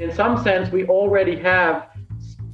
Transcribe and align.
In 0.00 0.12
some 0.12 0.42
sense, 0.42 0.72
we 0.72 0.86
already 0.86 1.36
have 1.36 1.88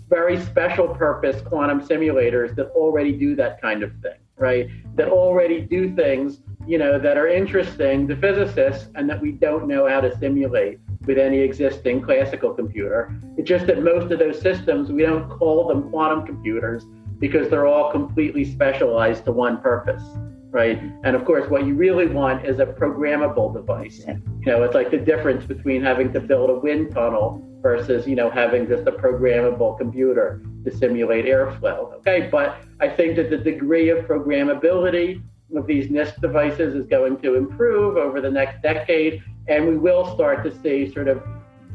very 0.08 0.38
special 0.40 0.88
purpose 0.88 1.40
quantum 1.40 1.80
simulators 1.80 2.54
that 2.56 2.66
already 2.70 3.12
do 3.12 3.34
that 3.36 3.62
kind 3.62 3.82
of 3.82 3.92
thing, 4.02 4.18
right? 4.36 4.68
That 4.96 5.08
already 5.08 5.60
do 5.60 5.94
things, 5.94 6.40
you 6.66 6.76
know, 6.76 6.98
that 6.98 7.16
are 7.16 7.28
interesting 7.28 8.06
to 8.08 8.16
physicists 8.16 8.88
and 8.94 9.08
that 9.08 9.20
we 9.22 9.32
don't 9.32 9.68
know 9.68 9.88
how 9.88 10.00
to 10.00 10.14
simulate 10.18 10.80
with 11.06 11.16
any 11.16 11.38
existing 11.38 12.02
classical 12.02 12.52
computer. 12.52 13.14
It's 13.38 13.48
just 13.48 13.66
that 13.68 13.82
most 13.82 14.12
of 14.12 14.18
those 14.18 14.40
systems, 14.40 14.90
we 14.90 15.02
don't 15.02 15.30
call 15.30 15.68
them 15.68 15.88
quantum 15.90 16.26
computers 16.26 16.84
because 17.18 17.48
they're 17.48 17.66
all 17.66 17.90
completely 17.90 18.44
specialized 18.44 19.24
to 19.26 19.32
one 19.32 19.62
purpose 19.62 20.02
right? 20.50 20.80
And 21.04 21.14
of 21.14 21.24
course, 21.24 21.48
what 21.48 21.66
you 21.66 21.74
really 21.74 22.06
want 22.06 22.44
is 22.44 22.58
a 22.58 22.66
programmable 22.66 23.52
device. 23.54 24.04
You 24.06 24.46
know, 24.46 24.62
it's 24.62 24.74
like 24.74 24.90
the 24.90 24.98
difference 24.98 25.44
between 25.44 25.82
having 25.82 26.12
to 26.12 26.20
build 26.20 26.50
a 26.50 26.54
wind 26.54 26.92
tunnel 26.92 27.42
versus, 27.62 28.06
you 28.06 28.16
know, 28.16 28.30
having 28.30 28.66
just 28.66 28.86
a 28.86 28.92
programmable 28.92 29.78
computer 29.78 30.42
to 30.64 30.76
simulate 30.76 31.26
airflow. 31.26 31.94
Okay, 31.98 32.28
but 32.30 32.58
I 32.80 32.88
think 32.88 33.16
that 33.16 33.30
the 33.30 33.38
degree 33.38 33.90
of 33.90 34.06
programmability 34.06 35.22
of 35.56 35.66
these 35.66 35.88
NISQ 35.88 36.20
devices 36.20 36.74
is 36.74 36.86
going 36.86 37.18
to 37.18 37.34
improve 37.34 37.96
over 37.96 38.20
the 38.20 38.30
next 38.30 38.62
decade, 38.62 39.22
and 39.48 39.66
we 39.66 39.76
will 39.76 40.14
start 40.14 40.44
to 40.44 40.62
see 40.62 40.92
sort 40.92 41.08
of, 41.08 41.22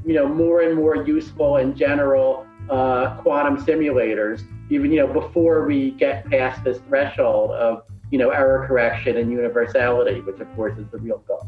you 0.06 0.14
know, 0.14 0.28
more 0.28 0.62
and 0.62 0.76
more 0.76 0.96
useful 0.96 1.58
and 1.58 1.76
general 1.76 2.46
uh, 2.70 3.18
quantum 3.18 3.64
simulators, 3.64 4.42
even 4.70 4.92
you 4.92 4.98
know 4.98 5.12
before 5.12 5.66
we 5.66 5.92
get 5.92 6.26
past 6.30 6.64
this 6.64 6.80
threshold 6.88 7.52
of 7.52 7.84
you 8.12 8.18
know, 8.18 8.30
error 8.30 8.66
correction 8.68 9.18
and 9.18 9.32
universality, 9.32 10.22
which 10.22 10.40
of 10.40 10.56
course 10.56 10.78
is 10.78 10.86
the 10.92 10.98
real 10.98 11.24
goal. 11.28 11.48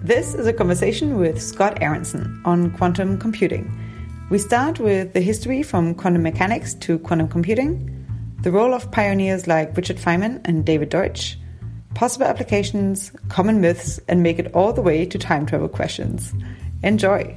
This 0.00 0.34
is 0.34 0.46
a 0.46 0.52
conversation 0.52 1.18
with 1.18 1.42
Scott 1.42 1.82
Aaronson 1.82 2.40
on 2.44 2.70
quantum 2.70 3.18
computing. 3.18 3.70
We 4.30 4.38
start 4.38 4.80
with 4.80 5.12
the 5.12 5.20
history 5.20 5.62
from 5.62 5.94
quantum 5.94 6.22
mechanics 6.22 6.74
to 6.74 6.98
quantum 7.00 7.28
computing, 7.28 7.96
the 8.42 8.50
role 8.50 8.72
of 8.72 8.90
pioneers 8.90 9.46
like 9.46 9.76
Richard 9.76 9.98
Feynman 9.98 10.40
and 10.46 10.64
David 10.64 10.88
Deutsch, 10.88 11.36
possible 11.94 12.26
applications, 12.26 13.12
common 13.28 13.60
myths, 13.60 14.00
and 14.08 14.22
make 14.22 14.38
it 14.38 14.54
all 14.54 14.72
the 14.72 14.80
way 14.80 15.04
to 15.04 15.18
time 15.18 15.44
travel 15.44 15.68
questions. 15.68 16.32
Enjoy! 16.82 17.36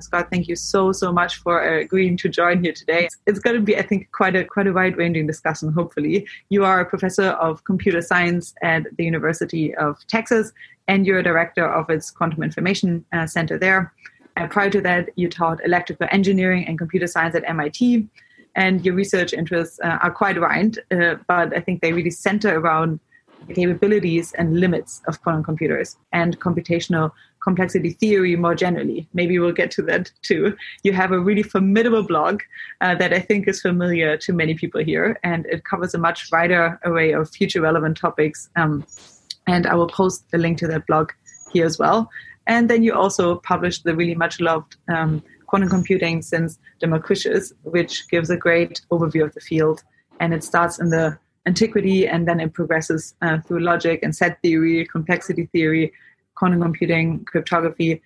Scott, 0.00 0.28
thank 0.30 0.48
you 0.48 0.56
so 0.56 0.92
so 0.92 1.12
much 1.12 1.36
for 1.36 1.62
uh, 1.62 1.80
agreeing 1.80 2.16
to 2.18 2.28
join 2.28 2.62
here 2.62 2.72
today. 2.72 3.08
It's 3.26 3.38
going 3.38 3.56
to 3.56 3.62
be, 3.62 3.76
I 3.76 3.82
think, 3.82 4.10
quite 4.12 4.34
a 4.36 4.44
quite 4.44 4.66
a 4.66 4.72
wide 4.72 4.96
ranging 4.96 5.26
discussion. 5.26 5.72
Hopefully, 5.72 6.26
you 6.48 6.64
are 6.64 6.80
a 6.80 6.84
professor 6.84 7.30
of 7.46 7.64
computer 7.64 8.02
science 8.02 8.54
at 8.62 8.84
the 8.96 9.04
University 9.04 9.74
of 9.74 9.98
Texas, 10.06 10.52
and 10.88 11.06
you're 11.06 11.18
a 11.18 11.22
director 11.22 11.66
of 11.66 11.90
its 11.90 12.10
quantum 12.10 12.42
information 12.42 13.04
uh, 13.12 13.26
center 13.26 13.58
there. 13.58 13.92
Uh, 14.36 14.46
prior 14.46 14.70
to 14.70 14.80
that, 14.80 15.10
you 15.16 15.28
taught 15.28 15.62
electrical 15.64 16.08
engineering 16.10 16.64
and 16.66 16.78
computer 16.78 17.06
science 17.06 17.34
at 17.34 17.48
MIT, 17.48 18.08
and 18.56 18.84
your 18.84 18.94
research 18.94 19.32
interests 19.32 19.78
uh, 19.84 19.98
are 20.02 20.10
quite 20.10 20.40
wide, 20.40 20.78
uh, 20.90 21.16
but 21.28 21.54
I 21.56 21.60
think 21.60 21.82
they 21.82 21.92
really 21.92 22.10
center 22.10 22.58
around 22.58 23.00
the 23.46 23.54
capabilities 23.54 24.32
and 24.34 24.60
limits 24.60 25.02
of 25.06 25.20
quantum 25.22 25.42
computers 25.42 25.96
and 26.12 26.38
computational 26.40 27.10
complexity 27.42 27.90
theory 27.90 28.36
more 28.36 28.54
generally. 28.54 29.08
Maybe 29.12 29.38
we'll 29.38 29.52
get 29.52 29.70
to 29.72 29.82
that 29.82 30.10
too. 30.22 30.56
You 30.82 30.92
have 30.92 31.12
a 31.12 31.18
really 31.18 31.42
formidable 31.42 32.02
blog 32.02 32.42
uh, 32.80 32.94
that 32.96 33.12
I 33.12 33.20
think 33.20 33.48
is 33.48 33.60
familiar 33.60 34.16
to 34.16 34.32
many 34.32 34.54
people 34.54 34.82
here, 34.82 35.18
and 35.22 35.46
it 35.46 35.64
covers 35.64 35.94
a 35.94 35.98
much 35.98 36.28
wider 36.30 36.78
array 36.84 37.12
of 37.12 37.30
future 37.30 37.60
relevant 37.60 37.96
topics. 37.96 38.48
Um, 38.56 38.86
and 39.46 39.66
I 39.66 39.74
will 39.74 39.88
post 39.88 40.30
the 40.30 40.38
link 40.38 40.58
to 40.58 40.68
that 40.68 40.86
blog 40.86 41.10
here 41.52 41.66
as 41.66 41.78
well. 41.78 42.08
And 42.46 42.68
then 42.70 42.82
you 42.82 42.94
also 42.94 43.36
published 43.36 43.84
the 43.84 43.94
really 43.94 44.14
much 44.14 44.40
loved 44.40 44.76
um, 44.88 45.22
Quantum 45.46 45.68
Computing 45.68 46.22
since 46.22 46.58
Democritus, 46.80 47.52
which 47.62 48.08
gives 48.08 48.30
a 48.30 48.36
great 48.36 48.80
overview 48.90 49.24
of 49.24 49.34
the 49.34 49.40
field. 49.40 49.82
And 50.18 50.32
it 50.32 50.42
starts 50.44 50.78
in 50.78 50.90
the 50.90 51.18
antiquity 51.46 52.06
and 52.06 52.26
then 52.26 52.40
it 52.40 52.52
progresses 52.52 53.14
uh, 53.22 53.38
through 53.40 53.60
logic 53.60 54.00
and 54.02 54.14
set 54.14 54.40
theory, 54.42 54.86
complexity 54.86 55.46
theory, 55.46 55.92
quantum 56.34 56.62
computing, 56.62 57.24
cryptography, 57.24 58.02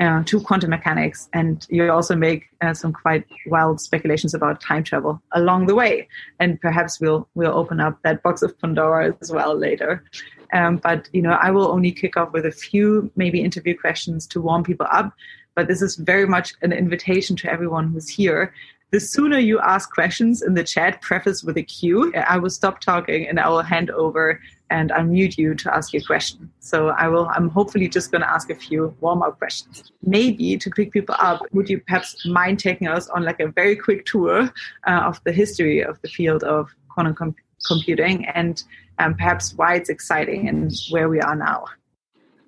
uh, 0.00 0.22
to 0.24 0.40
quantum 0.40 0.70
mechanics. 0.70 1.28
And 1.32 1.66
you 1.68 1.90
also 1.90 2.16
make 2.16 2.48
uh, 2.60 2.74
some 2.74 2.92
quite 2.92 3.26
wild 3.46 3.80
speculations 3.80 4.34
about 4.34 4.60
time 4.60 4.84
travel 4.84 5.22
along 5.32 5.66
the 5.66 5.74
way. 5.74 6.08
And 6.40 6.60
perhaps 6.60 7.00
we'll 7.00 7.28
we'll 7.34 7.56
open 7.56 7.80
up 7.80 7.98
that 8.02 8.22
box 8.22 8.42
of 8.42 8.58
Pandora 8.58 9.14
as 9.20 9.30
well 9.30 9.56
later. 9.56 10.04
Um, 10.52 10.76
but 10.76 11.08
you 11.12 11.22
know, 11.22 11.32
I 11.32 11.50
will 11.50 11.68
only 11.68 11.92
kick 11.92 12.16
off 12.16 12.32
with 12.32 12.46
a 12.46 12.52
few 12.52 13.10
maybe 13.16 13.42
interview 13.42 13.78
questions 13.78 14.26
to 14.28 14.40
warm 14.40 14.64
people 14.64 14.86
up. 14.90 15.12
But 15.54 15.68
this 15.68 15.82
is 15.82 15.96
very 15.96 16.26
much 16.26 16.54
an 16.62 16.72
invitation 16.72 17.36
to 17.36 17.50
everyone 17.50 17.92
who's 17.92 18.08
here 18.08 18.52
the 18.92 19.00
sooner 19.00 19.38
you 19.38 19.58
ask 19.60 19.90
questions 19.90 20.42
in 20.42 20.52
the 20.52 20.62
chat, 20.62 21.00
preface 21.00 21.42
with 21.42 21.56
a 21.56 21.62
cue, 21.62 22.12
I 22.14 22.36
will 22.36 22.50
stop 22.50 22.80
talking 22.80 23.26
and 23.26 23.40
I 23.40 23.48
will 23.48 23.62
hand 23.62 23.90
over 23.90 24.38
and 24.72 24.90
unmute 24.90 25.36
you 25.36 25.54
to 25.54 25.74
ask 25.76 25.92
your 25.92 26.02
question. 26.02 26.50
So 26.60 26.88
I 27.02 27.06
will. 27.08 27.28
I'm 27.36 27.48
hopefully 27.50 27.88
just 27.88 28.10
going 28.10 28.22
to 28.22 28.30
ask 28.36 28.48
a 28.50 28.54
few 28.54 28.96
warm 29.00 29.22
up 29.22 29.38
questions. 29.38 29.92
Maybe 30.02 30.56
to 30.56 30.70
pick 30.70 30.92
people 30.92 31.14
up, 31.18 31.42
would 31.52 31.68
you 31.68 31.78
perhaps 31.80 32.26
mind 32.26 32.58
taking 32.58 32.88
us 32.88 33.08
on 33.08 33.22
like 33.22 33.40
a 33.40 33.48
very 33.48 33.76
quick 33.76 34.06
tour 34.06 34.50
uh, 34.86 35.00
of 35.10 35.20
the 35.24 35.32
history 35.32 35.80
of 35.84 36.00
the 36.00 36.08
field 36.08 36.42
of 36.44 36.70
quantum 36.88 37.14
com- 37.14 37.36
computing 37.66 38.24
and 38.26 38.64
um, 38.98 39.14
perhaps 39.14 39.54
why 39.54 39.74
it's 39.74 39.90
exciting 39.90 40.48
and 40.48 40.72
where 40.90 41.08
we 41.10 41.20
are 41.20 41.36
now? 41.36 41.66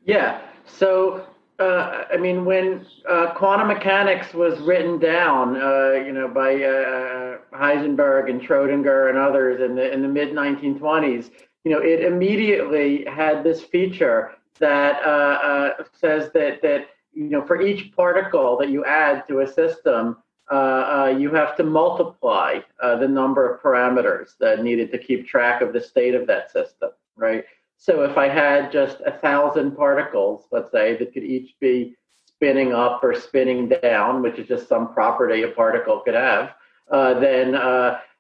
Yeah. 0.06 0.40
So 0.66 1.26
uh, 1.58 2.04
I 2.12 2.16
mean, 2.16 2.44
when 2.44 2.86
uh, 3.08 3.32
quantum 3.34 3.68
mechanics 3.68 4.34
was 4.34 4.58
written 4.60 4.98
down, 4.98 5.56
uh, 5.56 5.92
you 6.04 6.12
know, 6.12 6.26
by 6.26 6.54
uh, 6.54 7.38
Heisenberg 7.56 8.28
and 8.28 8.40
Schrodinger 8.40 9.08
and 9.10 9.18
others 9.18 9.60
in 9.60 9.76
the 9.76 9.92
in 9.92 10.02
the 10.02 10.08
mid 10.08 10.30
1920s, 10.32 11.30
you 11.64 11.70
know, 11.70 11.80
it 11.80 12.02
immediately 12.04 13.04
had 13.06 13.42
this 13.42 13.62
feature 13.62 14.32
that 14.58 15.02
uh, 15.04 15.08
uh, 15.08 15.84
says 15.92 16.30
that 16.32 16.62
that 16.62 16.88
you 17.12 17.30
know, 17.30 17.44
for 17.44 17.60
each 17.60 17.92
particle 17.92 18.56
that 18.58 18.70
you 18.70 18.84
add 18.84 19.26
to 19.28 19.40
a 19.40 19.46
system, 19.46 20.16
you 20.50 21.30
have 21.32 21.56
to 21.56 21.64
multiply 21.64 22.58
the 22.80 23.08
number 23.08 23.48
of 23.48 23.62
parameters 23.62 24.36
that 24.40 24.62
needed 24.62 24.90
to 24.92 24.98
keep 24.98 25.26
track 25.26 25.62
of 25.62 25.72
the 25.72 25.80
state 25.80 26.14
of 26.14 26.26
that 26.26 26.50
system, 26.50 26.90
right? 27.16 27.44
So 27.76 28.02
if 28.02 28.16
I 28.16 28.28
had 28.28 28.72
just 28.72 29.00
a 29.06 29.12
thousand 29.12 29.76
particles, 29.76 30.46
let's 30.50 30.72
say, 30.72 30.96
that 30.96 31.12
could 31.12 31.24
each 31.24 31.54
be 31.60 31.94
spinning 32.26 32.72
up 32.72 33.02
or 33.04 33.14
spinning 33.14 33.68
down, 33.68 34.22
which 34.22 34.38
is 34.38 34.48
just 34.48 34.68
some 34.68 34.92
property 34.92 35.42
a 35.42 35.48
particle 35.48 36.00
could 36.00 36.14
have, 36.14 36.54
uh, 36.90 37.18
then 37.20 37.54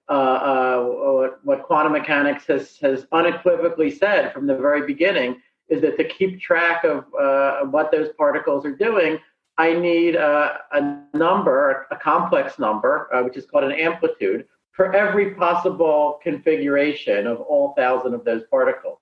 uh, 0.08 0.12
uh, 0.12 1.26
uh 1.26 1.30
what 1.44 1.62
quantum 1.62 1.92
mechanics 1.92 2.46
has, 2.46 2.76
has 2.78 3.06
unequivocally 3.12 3.90
said 3.90 4.32
from 4.32 4.46
the 4.46 4.56
very 4.56 4.86
beginning 4.86 5.40
is 5.68 5.80
that 5.80 5.96
to 5.96 6.04
keep 6.04 6.40
track 6.40 6.84
of 6.84 7.04
uh, 7.18 7.60
what 7.62 7.90
those 7.90 8.10
particles 8.18 8.66
are 8.66 8.76
doing, 8.76 9.18
I 9.56 9.72
need 9.72 10.16
uh, 10.16 10.58
a 10.72 11.02
number, 11.14 11.86
a 11.90 11.96
complex 11.96 12.58
number, 12.58 13.08
which 13.24 13.36
is 13.36 13.46
called 13.46 13.64
an 13.64 13.72
amplitude, 13.72 14.46
for 14.72 14.92
every 14.92 15.34
possible 15.34 16.18
configuration 16.22 17.26
of 17.26 17.40
all 17.40 17.72
thousand 17.76 18.12
of 18.12 18.24
those 18.24 18.42
particles. 18.50 18.98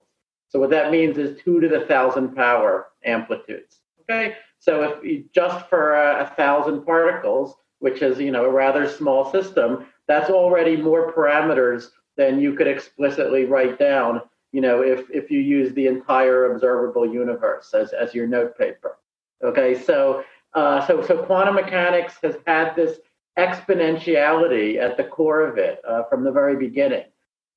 So 0.48 0.60
what 0.60 0.70
that 0.70 0.92
means 0.92 1.16
is 1.16 1.40
two 1.40 1.60
to 1.60 1.68
the 1.68 1.86
thousand 1.86 2.36
power 2.36 2.88
amplitudes. 3.04 3.80
Okay, 4.02 4.36
so 4.58 4.82
if 4.82 5.04
you, 5.04 5.24
just 5.34 5.66
for 5.68 5.94
a, 5.94 6.24
a 6.24 6.34
thousand 6.36 6.84
particles, 6.84 7.54
which 7.78 8.02
is 8.02 8.18
you 8.18 8.30
know 8.30 8.44
a 8.44 8.50
rather 8.50 8.86
small 8.86 9.32
system, 9.32 9.86
that's 10.08 10.30
already 10.30 10.76
more 10.76 11.12
parameters 11.12 11.88
than 12.16 12.40
you 12.40 12.54
could 12.54 12.66
explicitly 12.66 13.44
write 13.44 13.78
down. 13.78 14.20
You 14.52 14.60
know, 14.60 14.82
if 14.82 15.10
if 15.10 15.30
you 15.30 15.40
use 15.40 15.72
the 15.74 15.86
entire 15.86 16.52
observable 16.52 17.06
universe 17.06 17.72
as 17.74 17.92
as 17.92 18.14
your 18.14 18.26
note 18.26 18.56
paper. 18.58 18.98
Okay, 19.42 19.80
so 19.80 20.24
uh, 20.54 20.86
so 20.86 21.02
so 21.02 21.22
quantum 21.24 21.54
mechanics 21.54 22.14
has 22.22 22.36
had 22.46 22.74
this 22.76 22.98
exponentiality 23.38 24.76
at 24.76 24.96
the 24.96 25.04
core 25.04 25.46
of 25.46 25.56
it 25.56 25.80
uh, 25.88 26.02
from 26.04 26.22
the 26.22 26.30
very 26.30 26.56
beginning. 26.56 27.04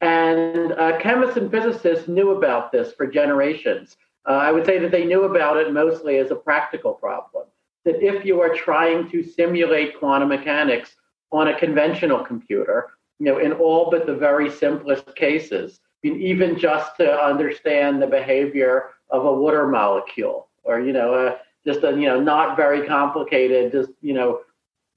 And 0.01 0.73
uh, 0.73 0.97
chemists 0.99 1.37
and 1.37 1.51
physicists 1.51 2.07
knew 2.07 2.31
about 2.31 2.71
this 2.71 2.93
for 2.93 3.07
generations. 3.07 3.97
Uh, 4.27 4.33
I 4.33 4.51
would 4.51 4.65
say 4.65 4.79
that 4.79 4.91
they 4.91 5.05
knew 5.05 5.23
about 5.23 5.57
it 5.57 5.73
mostly 5.73 6.17
as 6.17 6.31
a 6.31 6.35
practical 6.35 6.93
problem. 6.93 7.45
That 7.83 8.01
if 8.01 8.25
you 8.25 8.41
are 8.41 8.55
trying 8.55 9.09
to 9.11 9.23
simulate 9.23 9.99
quantum 9.99 10.29
mechanics 10.29 10.95
on 11.31 11.49
a 11.49 11.59
conventional 11.59 12.23
computer, 12.23 12.91
you 13.19 13.25
know, 13.25 13.39
in 13.39 13.53
all 13.53 13.89
but 13.89 14.05
the 14.05 14.15
very 14.15 14.49
simplest 14.49 15.15
cases, 15.15 15.79
I 16.03 16.09
mean, 16.09 16.21
even 16.21 16.57
just 16.57 16.97
to 16.97 17.11
understand 17.11 18.01
the 18.01 18.07
behavior 18.07 18.91
of 19.09 19.25
a 19.25 19.33
water 19.33 19.67
molecule, 19.67 20.49
or 20.63 20.79
you 20.79 20.93
know, 20.93 21.37
just 21.65 21.83
a 21.83 21.91
you 21.91 22.07
know 22.07 22.19
not 22.19 22.55
very 22.55 22.85
complicated, 22.87 23.71
just 23.71 23.91
you 24.01 24.13
know, 24.13 24.41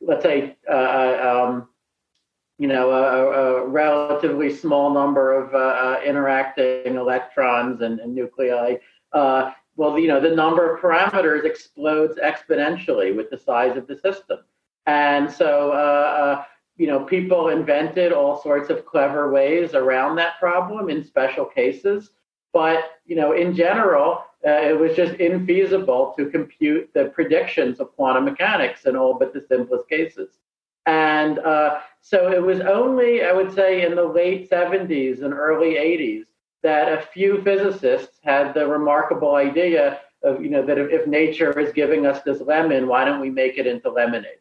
let's 0.01 0.23
say 0.23 0.57
uh, 0.69 0.73
uh, 0.73 1.47
um, 1.49 1.69
you 2.59 2.67
know, 2.67 2.91
a, 2.91 3.63
a 3.63 3.67
relatively 3.67 4.53
small 4.53 4.93
number 4.93 5.33
of 5.33 5.55
uh, 5.55 5.59
uh, 5.59 6.01
interacting 6.05 6.97
electrons 6.97 7.81
and, 7.83 8.01
and 8.01 8.15
nuclei, 8.15 8.75
uh, 9.13 9.53
well, 9.77 9.97
you 9.97 10.09
know, 10.09 10.21
the 10.21 10.35
number 10.35 10.75
of 10.75 10.81
parameters 10.81 11.45
explodes 11.45 12.19
exponentially 12.19 13.15
with 13.15 13.31
the 13.31 13.39
size 13.39 13.77
of 13.77 13.87
the 13.87 13.97
system. 13.97 14.39
And 14.89 15.31
so, 15.31 15.71
uh, 15.73 15.75
uh, 15.75 16.45
you 16.79 16.87
know, 16.87 17.05
people 17.05 17.49
invented 17.49 18.11
all 18.11 18.41
sorts 18.41 18.71
of 18.71 18.87
clever 18.87 19.31
ways 19.31 19.75
around 19.75 20.17
that 20.17 20.41
problem 20.41 20.89
in 20.89 21.05
special 21.05 21.45
cases. 21.45 22.13
But, 22.55 22.93
you 23.05 23.15
know, 23.15 23.33
in 23.33 23.55
general, 23.55 24.25
uh, 24.47 24.63
it 24.63 24.81
was 24.81 24.97
just 24.97 25.13
infeasible 25.15 26.17
to 26.17 26.31
compute 26.31 26.89
the 26.95 27.07
predictions 27.07 27.81
of 27.81 27.95
quantum 27.97 28.25
mechanics 28.25 28.87
in 28.87 28.97
all 28.97 29.13
but 29.13 29.35
the 29.35 29.45
simplest 29.47 29.87
cases. 29.91 30.39
And 30.87 31.39
uh, 31.41 31.81
so 32.01 32.33
it 32.33 32.43
was 32.43 32.61
only, 32.61 33.23
I 33.23 33.33
would 33.35 33.53
say, 33.53 33.85
in 33.85 33.95
the 33.95 34.05
late 34.05 34.49
70s 34.49 35.23
and 35.23 35.35
early 35.35 35.75
80s 35.75 36.25
that 36.63 36.91
a 36.91 37.03
few 37.03 37.43
physicists 37.43 38.21
had 38.23 38.55
the 38.55 38.67
remarkable 38.67 39.35
idea 39.35 40.01
of, 40.23 40.43
you 40.43 40.49
know, 40.49 40.65
that 40.65 40.79
if, 40.79 40.91
if 40.91 41.07
nature 41.07 41.61
is 41.61 41.73
giving 41.75 42.07
us 42.07 42.23
this 42.23 42.41
lemon, 42.41 42.87
why 42.87 43.05
don't 43.05 43.21
we 43.21 43.29
make 43.29 43.59
it 43.59 43.67
into 43.67 43.91
lemonade? 43.91 44.39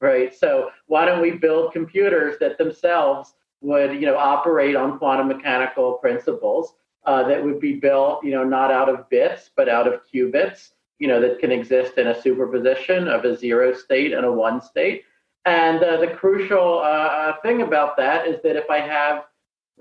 Right. 0.00 0.34
So 0.34 0.70
why 0.86 1.04
don't 1.04 1.20
we 1.20 1.32
build 1.32 1.72
computers 1.72 2.38
that 2.40 2.56
themselves 2.56 3.34
would, 3.60 3.92
you 3.92 4.06
know, 4.06 4.16
operate 4.16 4.74
on 4.74 4.98
quantum 4.98 5.28
mechanical 5.28 5.94
principles 5.94 6.74
uh, 7.04 7.22
that 7.28 7.42
would 7.44 7.60
be 7.60 7.74
built, 7.74 8.24
you 8.24 8.30
know, 8.30 8.44
not 8.44 8.70
out 8.70 8.88
of 8.88 9.08
bits, 9.10 9.50
but 9.54 9.68
out 9.68 9.86
of 9.86 10.00
qubits, 10.12 10.70
you 10.98 11.08
know, 11.08 11.20
that 11.20 11.38
can 11.38 11.52
exist 11.52 11.98
in 11.98 12.08
a 12.08 12.20
superposition 12.22 13.08
of 13.08 13.24
a 13.24 13.36
zero 13.36 13.74
state 13.74 14.12
and 14.12 14.24
a 14.24 14.32
one 14.32 14.60
state. 14.60 15.04
And 15.44 15.82
uh, 15.82 15.98
the 15.98 16.08
crucial 16.08 16.78
uh, 16.78 16.82
uh, 16.82 17.36
thing 17.42 17.62
about 17.62 17.96
that 17.96 18.26
is 18.26 18.40
that 18.42 18.56
if 18.56 18.68
I 18.70 18.80
have, 18.80 19.24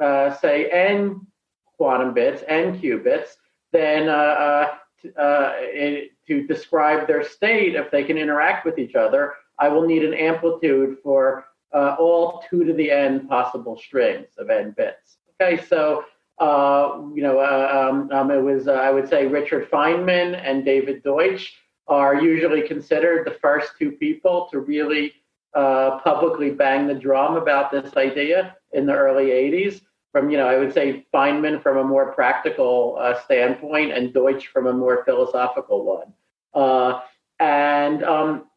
uh, 0.02 0.36
say, 0.36 0.70
n 0.70 1.26
quantum 1.78 2.14
bits, 2.14 2.44
n 2.48 2.80
qubits, 2.80 3.36
then 3.72 4.10
uh, 4.10 4.68
it, 5.04 6.12
to 6.28 6.46
describe 6.48 7.08
their 7.08 7.24
state, 7.24 7.76
if 7.76 7.92
they 7.92 8.04
can 8.04 8.18
interact 8.18 8.66
with 8.66 8.78
each 8.78 8.96
other, 8.96 9.34
I 9.60 9.70
will 9.70 9.86
need 9.86 10.04
an 10.04 10.14
amplitude 10.14 10.98
for 11.04 11.46
all 11.74 12.44
two 12.50 12.64
to 12.64 12.74
the 12.74 12.92
n 12.92 13.28
possible 13.28 13.78
strings 13.78 14.28
of 14.38 14.50
n 14.50 14.74
bits. 14.76 15.18
Okay, 15.42 15.64
so 15.66 16.04
you 16.42 17.22
know, 17.22 17.42
um, 17.42 18.10
um, 18.12 18.32
it 18.32 18.42
was 18.42 18.68
I 18.68 18.92
would 18.92 19.08
say 19.10 19.28
Richard 19.28 19.70
Feynman 19.70 20.40
and 20.44 20.66
David 20.66 21.04
Deutsch 21.04 21.54
are 21.88 22.22
usually 22.22 22.62
considered 22.62 23.26
the 23.26 23.38
first 23.42 23.74
two 23.78 23.92
people 23.92 24.48
to 24.52 24.60
really 24.60 25.14
uh, 25.56 26.00
publicly 26.00 26.52
bang 26.52 26.88
the 26.88 26.94
drum 26.94 27.36
about 27.36 27.72
this 27.72 27.98
idea 27.98 28.56
in 28.74 28.86
the 28.86 28.94
early 28.94 29.26
80s. 29.26 29.82
From, 30.12 30.30
you 30.30 30.38
know, 30.38 30.48
I 30.48 30.58
would 30.58 30.74
say 30.74 31.06
Feynman 31.14 31.62
from 31.62 31.78
a 31.78 31.84
more 31.84 32.14
practical 32.14 32.98
uh, 33.00 33.20
standpoint 33.22 33.92
and 33.92 34.14
Deutsch 34.14 34.48
from 34.48 34.68
a 34.68 34.74
more 34.74 35.04
philosophical 35.06 35.84
one. 35.84 36.14
Uh, 36.54 37.02
and, 37.40 38.04
um, 38.04 38.49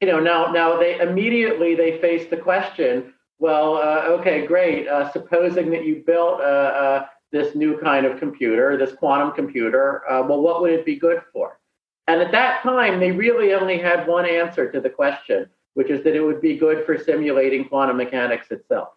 you 0.00 0.08
know, 0.08 0.20
now, 0.20 0.52
now 0.52 0.78
they 0.78 1.00
immediately 1.00 1.74
they 1.74 1.98
face 1.98 2.28
the 2.28 2.36
question, 2.36 3.14
well, 3.38 3.76
uh, 3.76 4.02
okay, 4.18 4.46
great. 4.46 4.88
Uh, 4.88 5.10
supposing 5.12 5.70
that 5.70 5.84
you 5.84 6.02
built 6.06 6.40
uh, 6.40 7.06
this 7.32 7.54
new 7.54 7.78
kind 7.80 8.06
of 8.06 8.18
computer, 8.18 8.76
this 8.76 8.94
quantum 8.94 9.32
computer, 9.32 10.02
well, 10.08 10.40
what 10.40 10.60
would 10.60 10.70
it 10.70 10.84
be 10.84 10.96
good 10.96 11.22
for? 11.32 11.58
And 12.06 12.20
at 12.20 12.32
that 12.32 12.62
time, 12.62 13.00
they 13.00 13.10
really 13.10 13.54
only 13.54 13.78
had 13.78 14.06
one 14.06 14.26
answer 14.26 14.70
to 14.70 14.80
the 14.80 14.90
question 14.90 15.48
which 15.74 15.90
is 15.90 16.02
that 16.04 16.16
it 16.16 16.20
would 16.20 16.40
be 16.40 16.56
good 16.56 16.86
for 16.86 16.96
simulating 16.96 17.68
quantum 17.68 17.96
mechanics 17.96 18.50
itself. 18.50 18.88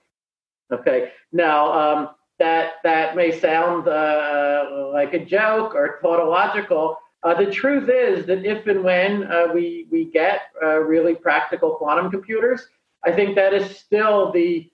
Okay, 0.71 1.11
now 1.31 1.71
um, 1.71 2.09
that 2.39 2.73
that 2.83 3.15
may 3.15 3.37
sound 3.37 3.87
uh, 3.87 4.89
like 4.93 5.13
a 5.13 5.25
joke 5.25 5.75
or 5.75 5.99
tautological. 6.01 6.97
Uh, 7.27 7.33
the 7.33 7.51
truth 7.51 7.89
is 7.89 8.25
that 8.25 8.45
if 8.45 8.65
and 8.67 8.85
when 8.85 9.29
uh, 9.29 9.47
we 9.53 9.85
we 9.91 10.05
get 10.05 10.43
uh, 10.63 10.79
really 10.79 11.13
practical 11.13 11.71
quantum 11.75 12.09
computers, 12.09 12.69
I 13.03 13.11
think 13.11 13.35
that 13.35 13.53
is 13.53 13.77
still 13.77 14.31
the 14.31 14.71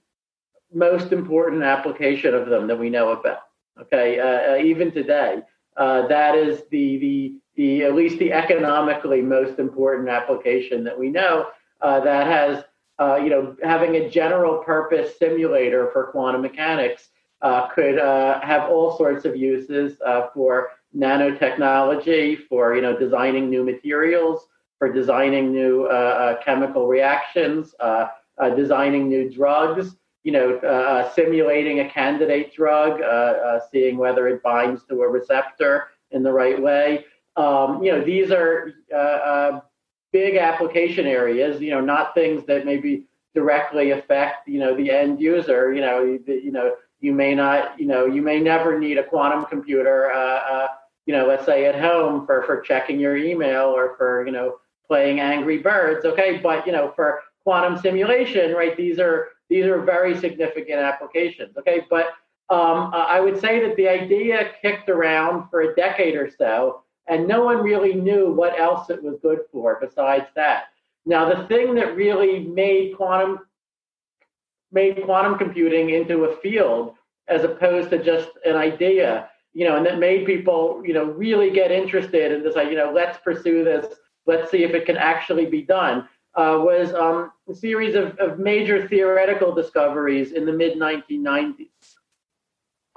most 0.71 1.11
important 1.11 1.63
application 1.63 2.35
of 2.35 2.50
them 2.50 2.67
that 2.67 2.77
we 2.77 2.91
know 2.91 3.09
about. 3.09 3.39
Okay, 3.81 4.19
uh, 4.19 4.53
uh, 4.53 4.57
even 4.57 4.91
today, 4.91 5.41
that 5.77 6.35
is 6.35 6.61
the 6.69 7.00
the 7.00 7.35
the 7.55 7.83
at 7.85 7.95
least 7.95 8.19
the 8.19 8.31
economically 8.31 9.23
most 9.23 9.57
important 9.57 10.07
application 10.07 10.83
that 10.83 11.00
we 11.00 11.09
know 11.09 11.47
uh, 11.81 12.01
that 12.01 12.27
has, 12.27 12.63
uh, 13.00 13.15
you 13.15 13.31
know, 13.31 13.55
having 13.63 13.95
a 13.95 14.09
general 14.11 14.59
purpose 14.63 15.17
simulator 15.17 15.89
for 15.91 16.11
quantum 16.11 16.44
mechanics 16.44 17.09
uh, 17.41 17.67
could 17.69 17.97
uh, 17.97 18.39
have 18.41 18.69
all 18.69 18.95
sorts 18.95 19.25
of 19.25 19.35
uses 19.35 20.00
uh, 20.05 20.27
for 20.35 20.69
nanotechnology, 20.95 22.48
for, 22.48 22.75
you 22.75 22.81
know, 22.81 22.98
designing 22.98 23.50
new 23.50 23.63
materials, 23.63 24.48
for 24.80 24.92
designing 24.92 25.51
new 25.51 25.86
uh, 25.86 25.88
uh, 25.90 26.44
chemical 26.44 26.88
reactions, 26.88 27.74
uh, 27.80 28.07
designing 28.56 29.07
new 29.07 29.30
drugs, 29.30 29.95
you 30.24 30.31
know, 30.31 31.12
simulating 31.16 31.80
a 31.81 31.90
candidate 31.90 32.54
drug, 32.54 33.01
seeing 33.72 33.98
whether 33.98 34.28
it 34.28 34.42
binds 34.44 34.84
to 34.86 35.01
a 35.01 35.07
receptor 35.07 35.88
in 36.12 36.24
the 36.24 36.31
right 36.31 36.62
way. 36.62 37.06
Um, 37.36 37.84
you 37.84 37.92
know, 37.92 38.04
these 38.04 38.31
are 38.31 38.74
big 40.12 40.36
application 40.38 41.07
areas, 41.07 41.60
you 41.60 41.72
know, 41.72 41.81
not 41.81 42.13
things 42.13 42.46
that 42.46 42.66
maybe 42.66 43.06
directly 43.34 43.92
affect, 43.92 44.48
you 44.48 44.60
know, 44.60 44.75
the 44.75 44.92
end 44.92 45.19
user. 45.19 45.74
You 45.74 45.81
know, 45.81 46.04
you, 46.04 46.24
you 46.28 46.51
know, 46.51 46.75
you 47.00 47.12
may 47.12 47.36
not, 47.36 47.80
you 47.80 47.88
know, 47.88 48.06
you 48.06 48.22
may 48.22 48.39
never 48.39 48.80
need 48.80 48.98
a 48.98 49.04
quantum 49.04 49.46
computer, 49.46 50.12
uh, 50.12 50.18
uh, 50.18 50.68
you 51.05 51.13
know, 51.13 51.27
let's 51.27 51.45
say 51.45 51.65
at 51.65 51.79
home 51.79 52.25
for 52.25 52.44
for 52.44 52.61
checking 52.61 53.00
your 53.00 53.17
email 53.17 53.65
or 53.65 53.95
for, 53.97 54.25
you 54.25 54.31
know, 54.31 54.57
playing 54.88 55.19
Angry 55.19 55.57
Birds. 55.57 56.05
Okay, 56.05 56.39
but 56.41 56.65
you 56.65 56.71
know, 56.71 56.91
for 56.95 57.21
quantum 57.44 57.77
simulation, 57.77 58.53
right? 58.53 58.75
These 58.75 59.00
are 59.00 59.29
these 59.50 59.65
are 59.65 59.81
very 59.81 60.17
significant 60.17 60.79
applications. 60.79 61.57
Okay, 61.57 61.85
but 61.89 62.07
um, 62.50 62.91
I 62.94 63.19
would 63.19 63.39
say 63.39 63.65
that 63.65 63.75
the 63.77 63.88
idea 63.88 64.51
kicked 64.61 64.89
around 64.89 65.50
for 65.50 65.61
a 65.61 65.75
decade 65.75 66.15
or 66.15 66.29
so 66.38 66.83
and 67.07 67.27
no 67.27 67.44
one 67.44 67.57
really 67.57 67.94
knew 67.94 68.31
what 68.31 68.59
else 68.59 68.89
it 68.89 69.01
was 69.01 69.17
good 69.21 69.39
for 69.51 69.77
besides 69.81 70.27
that. 70.35 70.65
Now, 71.05 71.27
the 71.33 71.47
thing 71.47 71.75
that 71.75 71.95
really 71.95 72.39
made 72.39 72.95
quantum 72.95 73.39
made 74.71 75.03
quantum 75.03 75.38
computing 75.38 75.91
into 75.91 76.25
a 76.25 76.38
field 76.38 76.95
as 77.27 77.43
opposed 77.43 77.89
to 77.91 78.03
just 78.03 78.29
an 78.45 78.55
idea, 78.55 79.29
you 79.53 79.65
know, 79.65 79.77
and 79.77 79.86
that 79.86 80.00
made 80.00 80.25
people, 80.25 80.81
you 80.83 80.93
know, 80.93 81.05
really 81.05 81.51
get 81.51 81.72
interested 81.72 82.31
in 82.31 82.43
this, 82.43 82.55
like, 82.55 82.69
you 82.69 82.75
know, 82.75 82.91
let's 82.93 83.19
pursue 83.19 83.63
this, 83.63 83.86
let's 84.25 84.50
see 84.50 84.63
if 84.63 84.72
it 84.72 84.86
can 84.86 84.98
actually 84.98 85.45
be 85.45 85.62
done, 85.62 86.07
uh, 86.36 86.57
was 86.60 86.93
um, 86.93 87.31
a 87.48 87.53
series 87.53 87.93
of, 87.95 88.17
of 88.17 88.39
major 88.39 88.88
theoretical 88.88 89.53
discoveries 89.53 90.31
in 90.31 90.45
the 90.45 90.53
mid 90.53 90.77
1990s. 90.77 91.67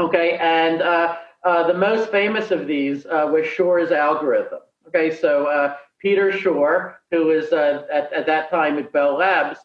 Okay, 0.01 0.39
and 0.39 0.83
uh, 0.83 1.17
uh, 1.45 1.67
the 1.67 1.75
most 1.75 2.11
famous 2.11 2.51
of 2.51 2.67
these 2.67 3.07
uh, 3.07 3.29
was 3.31 3.47
Shor's 3.47 3.93
algorithm. 3.93 4.61
Okay, 4.89 5.15
so 5.15 5.47
uh, 5.47 5.77
Peter 6.01 6.33
Shor, 6.33 7.01
who 7.11 7.27
was 7.27 7.53
uh, 7.53 7.87
at, 7.93 8.13
at, 8.13 8.27
that 8.27 8.51
time 8.51 8.79
at 8.79 8.93
Bell 8.93 9.17
Labs, 9.17 9.59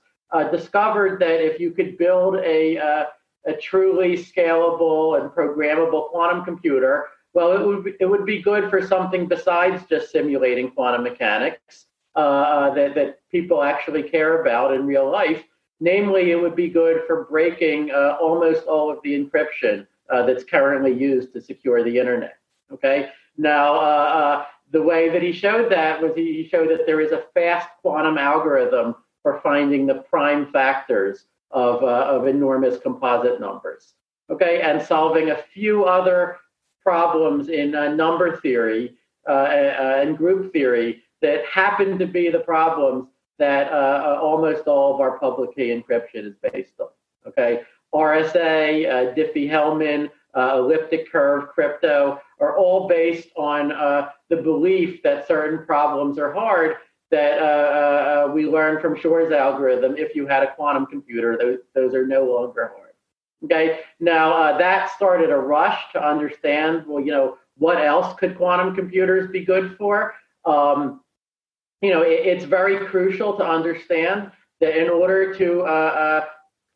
discovered 0.51 1.19
that 1.21 1.43
if 1.43 1.59
you 1.59 1.71
could 1.71 1.97
build 1.97 2.35
a, 2.37 3.07
a 3.45 3.53
truly 3.53 4.17
scalable 4.17 5.19
and 5.19 5.31
programmable 5.31 6.09
quantum 6.09 6.43
computer, 6.45 7.07
well, 7.33 7.53
it 7.53 7.65
would 7.65 7.83
be, 7.83 7.93
it 7.99 8.05
would 8.05 8.25
be 8.25 8.41
good 8.41 8.69
for 8.69 8.85
something 8.85 9.27
besides 9.27 9.83
just 9.89 10.11
simulating 10.11 10.71
quantum 10.71 11.03
mechanics 11.03 11.87
that 12.15 12.93
that 12.95 13.19
people 13.31 13.63
actually 13.63 14.03
care 14.03 14.41
about 14.41 14.73
in 14.73 14.85
real 14.85 15.09
life. 15.09 15.43
Namely, 15.79 16.31
it 16.31 16.35
would 16.35 16.55
be 16.55 16.69
good 16.69 17.03
for 17.07 17.23
breaking 17.25 17.91
almost 17.91 18.65
all 18.67 18.91
of 18.91 18.99
the 19.03 19.17
encryption 19.17 19.87
uh, 20.11 20.25
that's 20.25 20.43
currently 20.43 20.93
used 20.93 21.33
to 21.33 21.41
secure 21.41 21.83
the 21.83 21.97
internet. 21.97 22.37
Okay. 22.71 23.09
Now, 23.37 23.75
uh, 23.75 23.77
uh, 23.77 24.45
the 24.71 24.81
way 24.81 25.09
that 25.09 25.21
he 25.21 25.31
showed 25.31 25.71
that 25.71 26.01
was 26.01 26.13
he 26.15 26.47
showed 26.51 26.69
that 26.69 26.85
there 26.85 27.01
is 27.01 27.11
a 27.11 27.23
fast 27.33 27.69
quantum 27.81 28.17
algorithm 28.17 28.95
for 29.23 29.39
finding 29.41 29.85
the 29.85 30.03
prime 30.09 30.51
factors 30.51 31.25
of, 31.51 31.83
uh, 31.83 32.05
of 32.09 32.27
enormous 32.27 32.79
composite 32.79 33.39
numbers. 33.39 33.93
Okay, 34.29 34.61
and 34.61 34.81
solving 34.81 35.31
a 35.31 35.43
few 35.53 35.85
other 35.85 36.37
problems 36.81 37.49
in 37.49 37.71
number 37.71 38.37
theory 38.37 38.97
and 39.27 40.17
group 40.17 40.53
theory 40.53 41.03
that 41.21 41.45
happen 41.45 41.99
to 41.99 42.05
be 42.07 42.29
the 42.29 42.39
problems 42.39 43.07
that 43.39 43.71
almost 43.73 44.67
all 44.67 44.93
of 44.93 45.01
our 45.01 45.19
public 45.19 45.53
key 45.53 45.67
encryption 45.67 46.25
is 46.25 46.35
based 46.41 46.79
on. 46.79 46.87
Okay, 47.27 47.61
RSA, 47.93 48.89
uh, 48.89 49.13
Diffie-Hellman, 49.13 50.09
uh, 50.33 50.55
elliptic 50.57 51.11
curve, 51.11 51.49
crypto 51.49 52.19
are 52.39 52.57
all 52.57 52.87
based 52.87 53.29
on 53.35 53.71
uh, 53.71 54.09
the 54.29 54.37
belief 54.37 55.03
that 55.03 55.27
certain 55.27 55.65
problems 55.65 56.17
are 56.17 56.31
hard 56.31 56.77
that 57.11 57.39
uh, 57.39 57.43
uh, 58.29 58.31
we 58.33 58.45
learned 58.45 58.81
from 58.81 58.97
Shor's 58.97 59.31
algorithm. 59.31 59.95
If 59.97 60.15
you 60.15 60.25
had 60.25 60.43
a 60.43 60.55
quantum 60.55 60.85
computer, 60.85 61.37
those, 61.37 61.59
those 61.75 61.93
are 61.93 62.07
no 62.07 62.23
longer 62.23 62.71
hard. 62.75 62.91
Okay. 63.43 63.81
Now 63.99 64.33
uh, 64.33 64.57
that 64.57 64.91
started 64.91 65.29
a 65.29 65.37
rush 65.37 65.79
to 65.93 66.03
understand. 66.03 66.85
Well, 66.87 67.03
you 67.03 67.11
know, 67.11 67.37
what 67.57 67.83
else 67.83 68.17
could 68.17 68.37
quantum 68.37 68.75
computers 68.75 69.29
be 69.29 69.43
good 69.43 69.75
for? 69.77 70.15
Um, 70.45 71.01
you 71.81 71.91
know, 71.91 72.01
it, 72.01 72.25
it's 72.25 72.45
very 72.45 72.85
crucial 72.87 73.35
to 73.37 73.45
understand 73.45 74.31
that 74.61 74.79
in 74.79 74.89
order 74.89 75.33
to 75.35 75.61
uh, 75.61 76.23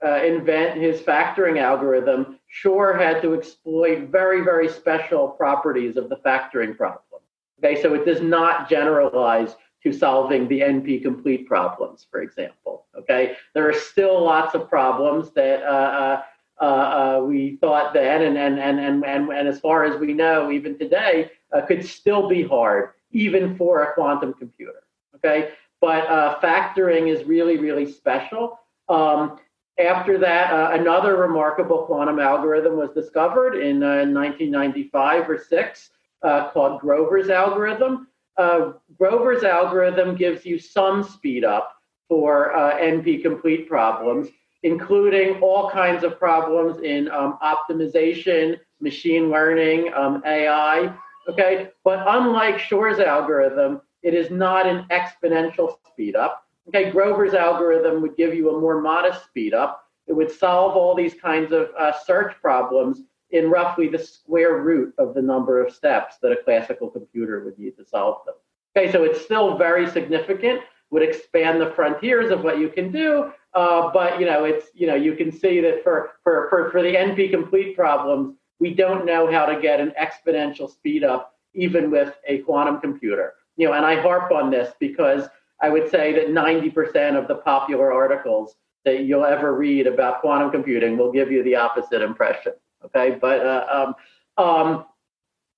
uh, 0.03 0.05
uh, 0.05 0.23
invent 0.23 0.81
his 0.81 0.99
factoring 1.01 1.59
algorithm, 1.59 2.39
Shor 2.47 2.97
had 2.97 3.21
to 3.21 3.35
exploit 3.35 4.09
very, 4.09 4.41
very 4.41 4.67
special 4.67 5.29
properties 5.29 5.95
of 5.97 6.09
the 6.09 6.17
factoring 6.17 6.75
problem. 6.75 7.21
Okay, 7.59 7.81
so 7.81 7.93
it 7.93 8.05
does 8.05 8.21
not 8.21 8.69
generalize 8.69 9.55
to 9.85 9.93
solving 9.93 10.47
the 10.47 10.61
NP 10.61 11.03
complete 11.03 11.47
problems, 11.47 12.07
for 12.09 12.21
example. 12.21 12.87
Okay, 12.97 13.35
there 13.53 13.69
are 13.69 13.73
still 13.73 14.23
lots 14.23 14.55
of 14.55 14.67
problems 14.67 15.31
that 15.33 15.61
uh, 15.61 16.23
uh, 16.59 16.63
uh, 16.63 17.21
we 17.23 17.57
thought 17.57 17.93
then, 17.93 18.23
and, 18.23 18.35
and, 18.35 18.59
and, 18.59 18.79
and, 18.79 19.05
and, 19.05 19.29
and 19.29 19.47
as 19.47 19.59
far 19.59 19.83
as 19.83 19.99
we 19.99 20.11
know, 20.11 20.51
even 20.51 20.77
today, 20.77 21.29
uh, 21.53 21.61
could 21.61 21.85
still 21.85 22.27
be 22.27 22.41
hard, 22.41 22.91
even 23.11 23.55
for 23.55 23.83
a 23.83 23.93
quantum 23.93 24.33
computer. 24.33 24.83
Okay, 25.17 25.51
but 25.81 26.07
uh, 26.07 26.39
factoring 26.41 27.13
is 27.13 27.27
really, 27.27 27.57
really 27.57 27.89
special. 27.89 28.59
Um, 28.89 29.37
after 29.77 30.17
that, 30.17 30.51
uh, 30.51 30.71
another 30.73 31.15
remarkable 31.15 31.85
quantum 31.85 32.19
algorithm 32.19 32.75
was 32.75 32.89
discovered 32.91 33.55
in 33.55 33.81
1995 33.81 35.29
or 35.29 35.37
six 35.37 35.91
called 36.23 36.81
Grover's 36.81 37.29
algorithm 37.29 38.07
uh, 38.37 38.73
Grover's 38.97 39.43
algorithm 39.43 40.15
gives 40.15 40.45
you 40.45 40.59
some 40.59 41.03
speed 41.03 41.43
up 41.43 41.75
for 42.07 42.55
uh, 42.55 42.77
NP 42.77 43.21
complete 43.21 43.67
problems, 43.67 44.29
including 44.63 45.41
all 45.41 45.69
kinds 45.69 46.03
of 46.03 46.19
problems 46.19 46.81
in 46.83 47.09
um, 47.11 47.37
optimization, 47.41 48.59
machine 48.79 49.29
learning, 49.29 49.93
um, 49.93 50.21
AI. 50.25 50.93
Okay, 51.27 51.69
but 51.83 52.03
unlike 52.07 52.59
Shor's 52.59 52.99
algorithm, 52.99 53.81
it 54.03 54.13
is 54.13 54.29
not 54.29 54.67
an 54.67 54.85
exponential 54.91 55.77
speed 55.91 56.15
up. 56.15 56.45
Okay, 56.67 56.91
Grover's 56.91 57.33
algorithm 57.33 58.01
would 58.01 58.15
give 58.15 58.33
you 58.33 58.55
a 58.55 58.59
more 58.59 58.81
modest 58.81 59.25
speed 59.25 59.53
up. 59.53 59.87
It 60.07 60.13
would 60.13 60.31
solve 60.31 60.75
all 60.75 60.93
these 60.95 61.15
kinds 61.15 61.51
of 61.51 61.69
uh, 61.79 61.91
search 62.05 62.35
problems 62.41 63.01
in 63.35 63.49
roughly 63.49 63.89
the 63.89 63.99
square 63.99 64.61
root 64.61 64.93
of 64.97 65.13
the 65.13 65.21
number 65.21 65.63
of 65.63 65.73
steps 65.73 66.15
that 66.21 66.31
a 66.31 66.41
classical 66.43 66.89
computer 66.89 67.43
would 67.43 67.59
need 67.59 67.75
to 67.75 67.85
solve 67.85 68.25
them. 68.25 68.35
Okay, 68.75 68.89
so 68.91 69.03
it's 69.03 69.21
still 69.21 69.57
very 69.57 69.89
significant, 69.89 70.61
would 70.89 71.03
expand 71.03 71.59
the 71.59 71.71
frontiers 71.71 72.31
of 72.31 72.43
what 72.43 72.59
you 72.59 72.69
can 72.69 72.91
do, 72.91 73.33
uh, 73.53 73.91
but 73.91 74.19
you 74.21 74.25
know, 74.25 74.45
it's 74.45 74.67
you 74.73 74.87
know, 74.87 74.95
you 74.95 75.15
can 75.15 75.31
see 75.31 75.59
that 75.59 75.83
for, 75.83 76.11
for, 76.23 76.47
for, 76.49 76.71
for 76.71 76.81
the 76.81 76.95
NP 76.95 77.29
complete 77.31 77.75
problems, 77.75 78.35
we 78.59 78.73
don't 78.73 79.05
know 79.05 79.29
how 79.29 79.45
to 79.45 79.59
get 79.61 79.81
an 79.81 79.93
exponential 79.99 80.71
speed 80.71 81.03
up 81.03 81.35
even 81.53 81.91
with 81.91 82.13
a 82.27 82.39
quantum 82.39 82.79
computer. 82.79 83.33
You 83.57 83.67
know, 83.67 83.73
and 83.73 83.85
I 83.85 84.01
harp 84.01 84.31
on 84.31 84.49
this 84.49 84.73
because 84.79 85.27
I 85.61 85.69
would 85.69 85.89
say 85.89 86.13
that 86.13 86.27
90% 86.27 87.17
of 87.17 87.27
the 87.27 87.35
popular 87.35 87.91
articles 87.91 88.55
that 88.85 89.03
you'll 89.03 89.25
ever 89.25 89.53
read 89.55 89.87
about 89.87 90.21
quantum 90.21 90.51
computing 90.51 90.97
will 90.97 91.11
give 91.11 91.31
you 91.31 91.43
the 91.43 91.55
opposite 91.55 92.01
impression. 92.01 92.53
Okay, 92.85 93.17
but 93.19 93.45
uh, 93.45 93.93
um, 94.37 94.45
um, 94.45 94.85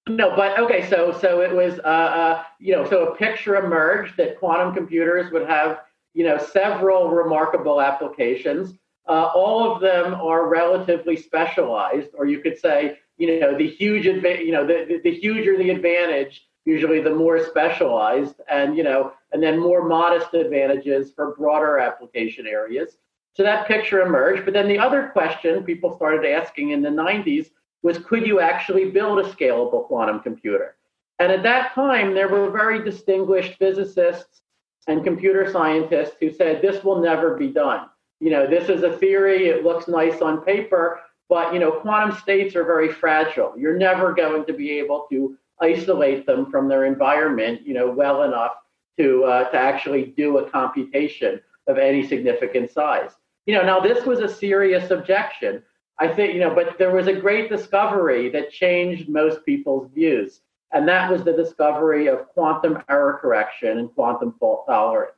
no, 0.07 0.35
but 0.35 0.57
okay. 0.59 0.87
So 0.89 1.11
so 1.11 1.41
it 1.41 1.53
was 1.53 1.79
uh, 1.79 1.87
uh, 1.87 2.43
you 2.59 2.73
know 2.73 2.87
so 2.89 3.07
a 3.07 3.15
picture 3.15 3.57
emerged 3.57 4.15
that 4.17 4.39
quantum 4.39 4.73
computers 4.73 5.31
would 5.31 5.47
have 5.47 5.81
you 6.13 6.23
know 6.23 6.37
several 6.37 7.09
remarkable 7.09 7.81
applications. 7.81 8.73
Uh, 9.07 9.29
all 9.33 9.71
of 9.71 9.81
them 9.81 10.13
are 10.15 10.47
relatively 10.49 11.15
specialized, 11.15 12.09
or 12.13 12.25
you 12.25 12.39
could 12.39 12.57
say 12.57 12.99
you 13.17 13.39
know 13.39 13.57
the 13.57 13.67
huge 13.67 14.05
adva- 14.05 14.45
you 14.45 14.51
know 14.51 14.65
the, 14.65 14.85
the, 14.87 15.01
the 15.03 15.19
huger 15.19 15.57
the 15.57 15.69
advantage, 15.69 16.47
usually 16.65 17.01
the 17.01 17.13
more 17.13 17.43
specialized, 17.43 18.35
and 18.49 18.77
you 18.77 18.83
know 18.83 19.11
and 19.33 19.43
then 19.43 19.59
more 19.59 19.87
modest 19.87 20.33
advantages 20.33 21.11
for 21.13 21.35
broader 21.35 21.79
application 21.79 22.47
areas. 22.47 22.97
So 23.37 23.43
that 23.43 23.67
picture 23.67 24.01
emerged. 24.01 24.45
But 24.45 24.55
then 24.55 24.67
the 24.67 24.79
other 24.79 25.09
question 25.09 25.63
people 25.63 25.95
started 25.95 26.25
asking 26.25 26.71
in 26.71 26.81
the 26.81 26.89
90s 26.89 27.51
was 27.83 27.99
could 27.99 28.25
you 28.25 28.39
actually 28.39 28.89
build 28.89 29.19
a 29.19 29.29
scalable 29.29 29.85
quantum 29.85 30.21
computer? 30.21 30.75
And 31.19 31.31
at 31.31 31.43
that 31.43 31.75
time, 31.75 32.15
there 32.15 32.29
were 32.29 32.49
very 32.49 32.83
distinguished 32.83 33.59
physicists 33.59 34.41
and 34.87 35.03
computer 35.03 35.51
scientists 35.51 36.15
who 36.19 36.31
said 36.31 36.63
this 36.63 36.83
will 36.83 36.99
never 36.99 37.35
be 37.37 37.49
done. 37.49 37.89
You 38.19 38.31
know, 38.31 38.47
this 38.47 38.69
is 38.69 38.81
a 38.81 38.97
theory, 38.97 39.49
it 39.49 39.63
looks 39.63 39.87
nice 39.87 40.19
on 40.19 40.41
paper, 40.41 41.01
but 41.29 41.53
you 41.53 41.59
know, 41.59 41.71
quantum 41.71 42.17
states 42.17 42.55
are 42.55 42.63
very 42.63 42.91
fragile. 42.91 43.53
You're 43.55 43.77
never 43.77 44.15
going 44.15 44.45
to 44.45 44.53
be 44.53 44.71
able 44.79 45.05
to 45.11 45.37
isolate 45.61 46.25
them 46.25 46.49
from 46.49 46.67
their 46.67 46.85
environment, 46.85 47.61
you 47.67 47.75
know, 47.75 47.87
well 47.87 48.23
enough 48.23 48.53
to 48.97 49.25
uh, 49.25 49.43
to 49.51 49.57
actually 49.57 50.05
do 50.17 50.39
a 50.39 50.49
computation 50.49 51.39
of 51.67 51.77
any 51.77 52.07
significant 52.07 52.71
size 52.71 53.11
you 53.47 53.55
know, 53.55 53.63
now 53.63 53.79
this 53.79 54.05
was 54.05 54.19
a 54.19 54.27
serious 54.27 54.91
objection. 54.91 55.63
I 55.99 56.07
think, 56.09 56.35
you 56.35 56.41
know, 56.41 56.53
but 56.53 56.77
there 56.77 56.93
was 56.93 57.07
a 57.07 57.13
great 57.13 57.49
discovery 57.49 58.29
that 58.29 58.51
changed 58.51 59.09
most 59.09 59.43
people's 59.45 59.89
views. 59.95 60.41
And 60.73 60.87
that 60.87 61.09
was 61.09 61.23
the 61.23 61.33
discovery 61.33 62.07
of 62.07 62.27
quantum 62.27 62.83
error 62.89 63.17
correction 63.19 63.79
and 63.79 63.91
quantum 63.95 64.35
fault 64.37 64.65
tolerance, 64.67 65.15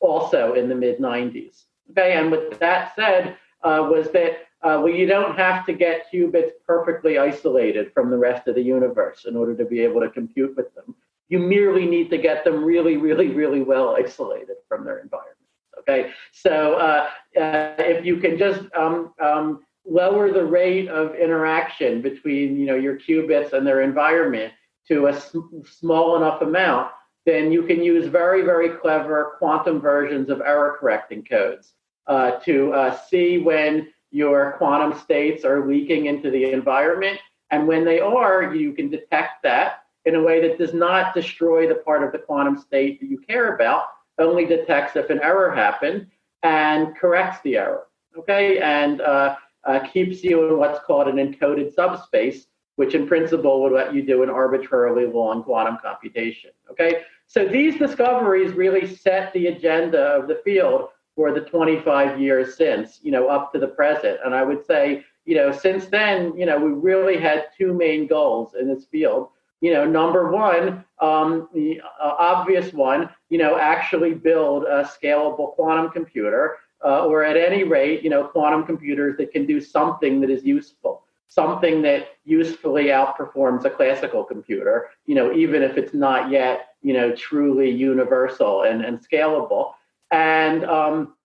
also 0.00 0.54
in 0.54 0.68
the 0.68 0.74
mid 0.74 0.98
90s. 0.98 1.64
Okay, 1.92 2.14
and 2.14 2.30
with 2.30 2.58
that 2.58 2.94
said, 2.96 3.38
uh, 3.62 3.86
was 3.88 4.10
that 4.10 4.48
uh, 4.62 4.80
well, 4.82 4.88
you 4.88 5.06
don't 5.06 5.36
have 5.36 5.64
to 5.66 5.72
get 5.72 6.06
qubits 6.12 6.50
perfectly 6.66 7.16
isolated 7.16 7.92
from 7.94 8.10
the 8.10 8.18
rest 8.18 8.48
of 8.48 8.56
the 8.56 8.62
universe 8.62 9.24
in 9.24 9.36
order 9.36 9.54
to 9.54 9.64
be 9.64 9.80
able 9.80 10.00
to 10.00 10.10
compute 10.10 10.56
with 10.56 10.74
them. 10.74 10.96
You 11.28 11.38
merely 11.38 11.86
need 11.86 12.10
to 12.10 12.18
get 12.18 12.44
them 12.44 12.64
really, 12.64 12.96
really, 12.96 13.28
really 13.28 13.62
well 13.62 13.96
isolated 13.96 14.56
from 14.68 14.84
their 14.84 14.98
environment. 14.98 15.37
Okay, 15.80 16.10
so 16.32 16.74
uh, 16.74 17.08
uh, 17.40 17.74
if 17.78 18.04
you 18.04 18.16
can 18.18 18.36
just 18.36 18.62
um, 18.74 19.14
um, 19.20 19.64
lower 19.84 20.32
the 20.32 20.44
rate 20.44 20.88
of 20.88 21.14
interaction 21.14 22.02
between 22.02 22.56
you 22.56 22.66
know 22.66 22.74
your 22.74 22.98
qubits 22.98 23.52
and 23.52 23.66
their 23.66 23.82
environment 23.82 24.52
to 24.88 25.06
a 25.06 25.20
sm- 25.20 25.62
small 25.64 26.16
enough 26.16 26.42
amount, 26.42 26.90
then 27.26 27.52
you 27.52 27.62
can 27.62 27.82
use 27.82 28.06
very 28.06 28.42
very 28.42 28.70
clever 28.70 29.36
quantum 29.38 29.80
versions 29.80 30.30
of 30.30 30.40
error 30.40 30.76
correcting 30.80 31.24
codes 31.24 31.74
uh, 32.06 32.32
to 32.40 32.72
uh, 32.72 32.96
see 33.08 33.38
when 33.38 33.88
your 34.10 34.54
quantum 34.58 34.98
states 34.98 35.44
are 35.44 35.68
leaking 35.68 36.06
into 36.06 36.30
the 36.30 36.52
environment, 36.52 37.18
and 37.50 37.68
when 37.68 37.84
they 37.84 38.00
are, 38.00 38.54
you 38.54 38.72
can 38.72 38.88
detect 38.88 39.42
that 39.42 39.84
in 40.06 40.14
a 40.14 40.22
way 40.22 40.40
that 40.40 40.58
does 40.58 40.72
not 40.72 41.14
destroy 41.14 41.68
the 41.68 41.74
part 41.74 42.02
of 42.02 42.12
the 42.12 42.18
quantum 42.18 42.56
state 42.56 42.98
that 43.00 43.06
you 43.06 43.18
care 43.18 43.54
about 43.54 43.88
only 44.18 44.44
detects 44.44 44.96
if 44.96 45.10
an 45.10 45.20
error 45.22 45.54
happened 45.54 46.06
and 46.42 46.96
corrects 46.96 47.40
the 47.42 47.56
error, 47.56 47.86
okay, 48.16 48.58
and 48.58 49.00
uh, 49.00 49.36
uh, 49.64 49.80
keeps 49.80 50.22
you 50.22 50.48
in 50.48 50.58
what's 50.58 50.84
called 50.84 51.08
an 51.08 51.16
encoded 51.16 51.74
subspace, 51.74 52.46
which 52.76 52.94
in 52.94 53.06
principle 53.06 53.62
would 53.62 53.72
let 53.72 53.94
you 53.94 54.02
do 54.02 54.22
an 54.22 54.30
arbitrarily 54.30 55.06
long 55.06 55.42
quantum 55.42 55.78
computation, 55.82 56.50
okay? 56.70 57.02
So 57.26 57.44
these 57.46 57.78
discoveries 57.78 58.52
really 58.52 58.86
set 58.86 59.32
the 59.32 59.48
agenda 59.48 59.98
of 59.98 60.28
the 60.28 60.40
field 60.44 60.88
for 61.14 61.32
the 61.32 61.40
25 61.40 62.20
years 62.20 62.56
since, 62.56 63.00
you 63.02 63.10
know, 63.10 63.28
up 63.28 63.52
to 63.52 63.58
the 63.58 63.66
present. 63.66 64.18
And 64.24 64.34
I 64.34 64.42
would 64.44 64.64
say, 64.64 65.04
you 65.24 65.34
know, 65.34 65.50
since 65.50 65.86
then, 65.86 66.32
you 66.38 66.46
know, 66.46 66.58
we 66.58 66.70
really 66.70 67.18
had 67.18 67.46
two 67.56 67.74
main 67.74 68.06
goals 68.06 68.54
in 68.54 68.72
this 68.72 68.86
field 68.86 69.30
you 69.60 69.72
know, 69.72 69.84
number 69.84 70.30
one, 70.30 70.84
um, 71.00 71.48
the 71.52 71.80
uh, 71.80 72.14
obvious 72.18 72.72
one, 72.72 73.10
you 73.28 73.38
know, 73.38 73.58
actually 73.58 74.14
build 74.14 74.64
a 74.64 74.84
scalable 74.84 75.54
quantum 75.54 75.90
computer, 75.90 76.58
uh, 76.84 77.04
or 77.06 77.24
at 77.24 77.36
any 77.36 77.64
rate, 77.64 78.02
you 78.02 78.10
know, 78.10 78.24
quantum 78.24 78.64
computers 78.64 79.16
that 79.16 79.32
can 79.32 79.46
do 79.46 79.60
something 79.60 80.20
that 80.20 80.30
is 80.30 80.44
useful, 80.44 81.02
something 81.26 81.82
that 81.82 82.08
usefully 82.24 82.86
outperforms 82.86 83.64
a 83.64 83.70
classical 83.70 84.22
computer, 84.22 84.90
you 85.06 85.14
know, 85.14 85.32
even 85.32 85.62
if 85.62 85.76
it's 85.76 85.94
not 85.94 86.30
yet, 86.30 86.68
you 86.82 86.92
know, 86.92 87.14
truly 87.14 87.70
universal 87.70 88.62
and, 88.62 88.84
and 88.84 89.00
scalable. 89.00 89.72
And, 90.10 90.64
um, 90.64 91.16